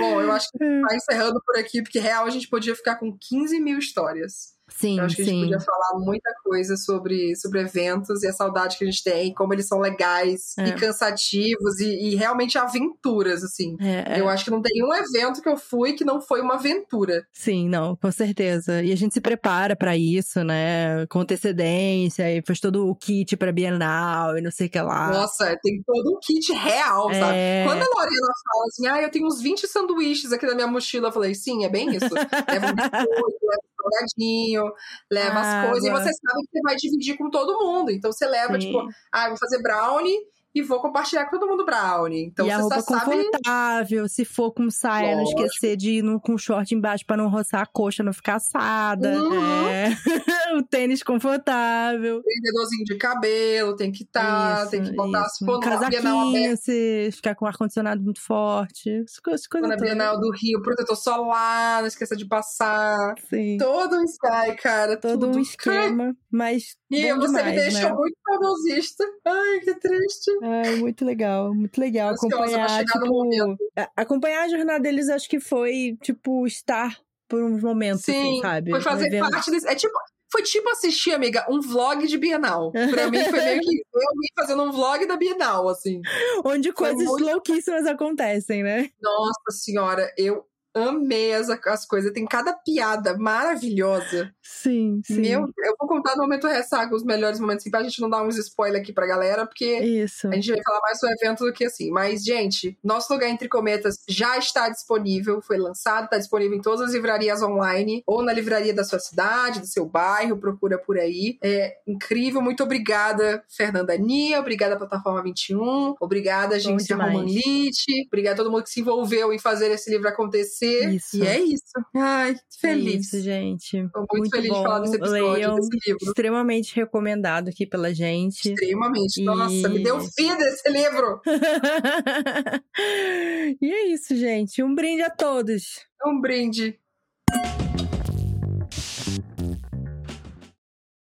Bom, 0.01 0.21
eu 0.21 0.33
acho 0.33 0.51
que 0.51 0.59
tá 0.59 0.95
encerrando 0.95 1.41
por 1.45 1.59
aqui, 1.59 1.83
porque 1.83 1.99
real 1.99 2.27
a 2.27 2.31
gente 2.31 2.49
podia 2.49 2.75
ficar 2.75 2.97
com 2.97 3.17
15 3.19 3.61
mil 3.61 3.79
histórias. 3.79 4.56
Sim, 4.69 4.99
eu 4.99 5.05
acho 5.05 5.17
que 5.17 5.25
sim. 5.25 5.31
a 5.31 5.35
gente 5.35 5.43
podia 5.45 5.61
falar 5.61 5.99
muita 6.01 6.31
coisa 6.43 6.77
sobre, 6.77 7.35
sobre 7.37 7.61
eventos 7.61 8.23
e 8.23 8.27
a 8.27 8.33
saudade 8.33 8.77
que 8.77 8.85
a 8.85 8.87
gente 8.87 9.03
tem, 9.03 9.33
como 9.33 9.55
eles 9.55 9.67
são 9.67 9.79
legais 9.79 10.55
é. 10.59 10.69
e 10.69 10.73
cansativos 10.75 11.81
e, 11.81 12.11
e, 12.11 12.17
realmente 12.17 12.59
aventuras, 12.59 13.43
assim. 13.43 13.77
É, 13.81 14.17
é. 14.17 14.21
Eu 14.21 14.29
acho 14.29 14.45
que 14.45 14.51
não 14.51 14.61
tem 14.61 14.85
um 14.85 14.93
evento 14.93 15.41
que 15.41 15.49
eu 15.49 15.57
fui 15.57 15.93
que 15.93 16.05
não 16.05 16.21
foi 16.21 16.41
uma 16.41 16.55
aventura. 16.55 17.25
Sim, 17.33 17.69
não, 17.69 17.97
com 17.97 18.11
certeza. 18.11 18.83
E 18.83 18.93
a 18.93 18.97
gente 18.97 19.15
se 19.15 19.21
prepara 19.21 19.77
para 19.77 19.97
isso, 19.97 20.43
né? 20.43 21.07
Com 21.07 21.21
antecedência, 21.21 22.31
e 22.31 22.43
faz 22.43 22.61
todo 22.61 22.89
o 22.89 22.95
kit 22.95 23.37
pra 23.37 23.53
Bienal 23.53 24.37
e 24.37 24.43
não 24.43 24.51
sei 24.51 24.67
o 24.67 24.71
que 24.71 24.81
lá. 24.81 25.11
Nossa, 25.11 25.57
tem 25.63 25.83
todo 25.87 26.17
um 26.17 26.19
kit 26.21 26.53
real, 26.53 27.13
sabe? 27.13 27.37
É. 27.37 27.65
Quando 27.65 27.83
a 27.83 27.87
Lorena 27.87 28.33
fala 28.45 28.65
assim, 28.67 28.87
ah, 28.87 29.03
eu 29.03 29.11
tenho 29.11 29.27
uns 29.27 29.41
20 29.41 29.67
sanduíches 29.67 30.33
aqui 30.33 30.47
na 30.47 30.55
minha 30.55 30.67
mochila, 30.67 31.09
eu 31.09 31.13
falei, 31.13 31.35
sim, 31.35 31.65
é 31.65 31.69
bem 31.69 31.95
isso. 31.95 32.13
Leva 32.15 32.67
um 32.67 32.75
biscoito, 32.75 33.39
leva 33.43 33.76
salgadinho, 33.91 34.73
leva 35.11 35.41
as 35.41 35.69
coisas, 35.71 35.89
e 35.89 35.93
você 35.93 36.11
sabe 36.13 36.43
que 36.43 36.51
você 36.53 36.61
vai 36.63 36.77
dividir 36.77 37.17
com 37.17 37.31
todo 37.31 37.59
mundo. 37.65 37.91
Então 37.91 38.13
você 38.13 38.27
leva, 38.27 38.55
Sim. 38.55 38.67
tipo, 38.67 38.87
ah, 39.13 39.29
vou 39.29 39.39
fazer 39.39 39.63
brownie 39.63 40.19
e 40.57 40.63
vou 40.63 40.81
compartilhar 40.81 41.27
com 41.27 41.39
todo 41.39 41.47
mundo 41.47 41.67
brownie. 41.67 42.25
Então 42.25 42.47
e 42.47 42.51
a 42.51 42.57
roupa 42.57 42.83
confortável, 42.83 44.09
se 44.09 44.25
for 44.25 44.51
com 44.53 44.71
saia, 44.71 45.15
Lógico. 45.15 45.39
não 45.39 45.47
esquecer 45.47 45.77
de 45.77 45.91
ir 45.91 46.03
no, 46.03 46.19
com 46.19 46.39
short 46.39 46.75
embaixo 46.75 47.05
para 47.05 47.19
não 47.19 47.29
roçar 47.29 47.61
a 47.61 47.67
coxa, 47.67 48.03
não 48.03 48.13
ficar 48.15 48.37
assada. 48.37 49.23
Uhum. 49.23 49.69
É. 49.69 49.95
o 50.57 50.63
tênis 50.63 51.03
confortável. 51.03 52.23
Prendedorzinho 52.23 52.85
de 52.87 52.97
cabelo, 52.97 53.77
tem 53.77 53.93
que 53.93 54.03
estar, 54.03 54.65
tá, 54.65 54.67
tem 54.71 54.83
que 54.83 54.93
botar 54.93 55.27
isso. 55.27 55.45
as 55.45 55.57
um 55.57 55.61
casaquinho, 55.61 56.57
se 56.57 57.11
ficar 57.13 57.35
com 57.35 57.45
ar-condicionado 57.45 58.03
muito 58.03 58.23
forte. 58.23 58.91
As 59.05 59.19
coisas, 59.19 59.47
coisas 59.47 59.69
na 59.69 59.77
Bienal 59.77 60.19
do 60.19 60.31
Rio, 60.33 60.63
protetor 60.63 60.97
solar, 60.97 61.81
não 61.81 61.87
esqueça 61.87 62.17
de 62.17 62.25
passar. 62.25 63.15
Sim. 63.29 63.59
Todo 63.59 63.97
um 63.97 64.05
sky, 64.05 64.57
cara. 64.59 64.97
Todo 64.97 65.27
tudo. 65.27 65.37
um 65.37 65.41
esquema, 65.43 66.17
mas 66.31 66.77
E 66.91 67.13
você 67.13 67.27
demais, 67.27 67.47
me 67.47 67.53
deixou 67.53 67.91
né? 67.91 67.95
muito 67.95 68.17
saudosista. 68.25 69.05
Ai, 69.27 69.61
que 69.61 69.75
triste. 69.75 70.31
Ai, 70.47 70.77
muito 70.77 71.05
legal, 71.05 71.53
muito 71.53 71.81
legal 71.81 72.15
acompanhar, 72.15 72.85
tipo, 72.85 73.57
acompanhar 73.97 74.45
a 74.45 74.49
jornada 74.49 74.81
deles, 74.81 75.09
acho 75.09 75.29
que 75.29 75.41
foi, 75.41 75.99
tipo, 76.01 76.47
estar 76.47 76.97
por 77.29 77.43
uns 77.43 77.63
momentos, 77.63 78.03
assim, 78.03 78.13
Sim, 78.13 78.31
assim, 78.33 78.41
sabe? 78.41 78.71
Foi 78.71 78.81
fazer 78.81 79.19
parte 79.19 79.51
desse. 79.51 79.67
É 79.67 79.75
tipo, 79.75 79.99
foi 80.31 80.43
tipo 80.43 80.69
assistir, 80.71 81.13
amiga, 81.13 81.45
um 81.49 81.61
vlog 81.61 82.07
de 82.07 82.19
Bienal. 82.19 82.71
Pra 82.73 83.11
mim 83.11 83.25
foi 83.25 83.41
meio 83.41 83.61
que 83.61 83.83
eu 83.95 84.17
me 84.17 84.29
fazendo 84.37 84.63
um 84.63 84.73
vlog 84.73 85.07
da 85.07 85.17
Bienal, 85.17 85.69
assim. 85.69 86.01
Onde 86.45 86.73
coisas 86.73 87.05
muito... 87.05 87.25
louquíssimas 87.25 87.87
acontecem, 87.87 88.63
né? 88.63 88.91
Nossa 89.01 89.51
senhora, 89.51 90.13
eu 90.17 90.45
amei 90.75 91.33
as, 91.33 91.49
as 91.49 91.87
coisas. 91.87 92.13
Tem 92.13 92.27
cada 92.27 92.53
piada 92.53 93.17
maravilhosa. 93.17 94.33
Sim, 94.49 95.01
sim. 95.05 95.21
Meu, 95.21 95.41
eu 95.59 95.75
vou 95.79 95.89
contar 95.89 96.15
no 96.17 96.23
momento 96.23 96.47
ressaca 96.47 96.95
os 96.95 97.05
melhores 97.05 97.41
momentos, 97.41 97.63
assim, 97.63 97.71
pra 97.71 97.83
gente 97.83 98.01
não 98.01 98.09
dar 98.09 98.23
uns 98.23 98.37
spoilers 98.37 98.83
aqui 98.83 98.93
pra 98.93 99.07
galera, 99.07 99.47
porque 99.47 99.79
Isso. 99.79 100.29
a 100.29 100.35
gente 100.35 100.51
vai 100.51 100.63
falar 100.63 100.81
mais 100.81 100.99
sobre 100.99 101.15
o 101.15 101.19
evento 101.19 101.45
do 101.45 101.53
que 101.53 101.65
assim. 101.65 101.91
Mas, 101.91 102.25
gente, 102.25 102.79
nosso 102.83 103.13
lugar 103.13 103.29
entre 103.29 103.49
cometas 103.49 103.97
já 104.09 104.39
está 104.39 104.69
disponível, 104.69 105.43
foi 105.43 105.59
lançado, 105.59 106.05
está 106.05 106.19
disponível 106.19 106.57
em 106.57 106.63
todas 106.63 106.81
as 106.81 106.93
livrarias 106.95 107.43
online, 107.43 108.03
ou 108.07 108.23
na 108.23 108.33
livraria 108.33 108.73
da 108.73 108.85
sua 108.85 108.99
cidade, 108.99 109.61
do 109.61 109.67
seu 109.67 109.85
bairro, 109.87 110.39
procura 110.39 110.79
por 110.79 110.99
aí. 110.99 111.39
É 111.43 111.77
incrível, 111.87 112.41
muito 112.41 112.63
obrigada, 112.63 113.43
Fernanda 113.49 113.97
Nia, 113.97 114.41
obrigada, 114.41 114.77
Plataforma 114.77 115.23
21, 115.23 115.95
obrigada, 116.01 116.59
gente, 116.59 116.93
Roman 116.93 117.25
Litt, 117.25 117.85
obrigada 118.07 118.35
a 118.35 118.45
todo 118.45 118.51
mundo 118.51 118.65
que 118.65 118.71
se 118.71 118.81
envolveu 118.81 119.33
em 119.33 119.39
fazer 119.39 119.71
esse 119.71 119.91
livro 119.91 120.09
acontecer 120.09 120.91
isso. 120.91 121.17
E 121.17 121.27
é 121.27 121.41
isso. 121.41 121.63
Ai, 121.95 122.37
feliz. 122.61 123.13
É 123.13 123.17
isso, 123.17 123.21
gente. 123.25 123.77
Muito, 123.77 124.17
muito 124.17 124.36
feliz 124.37 124.49
bom. 124.49 124.59
de 124.59 124.63
falar 124.63 124.79
desse 124.81 124.97
episódio, 124.97 125.33
Leiam, 125.33 125.55
desse 125.57 125.71
livro. 125.87 125.99
Extremamente 126.03 126.77
recomendado 126.77 127.49
aqui 127.49 127.67
pela 127.67 127.95
gente. 127.95 128.53
Extremamente. 128.53 129.21
E... 129.21 129.25
Nossa, 129.25 129.69
me 129.69 129.83
deu 129.83 129.99
vida 129.99 130.45
esse 130.45 130.71
livro. 130.71 131.21
e 133.61 133.73
é 133.73 133.89
isso, 133.89 134.17
gente. 134.17 134.63
Um 134.63 134.75
brinde 134.75 135.03
a 135.03 135.11
todos. 135.11 135.85
Um 136.05 136.21
brinde. 136.21 136.79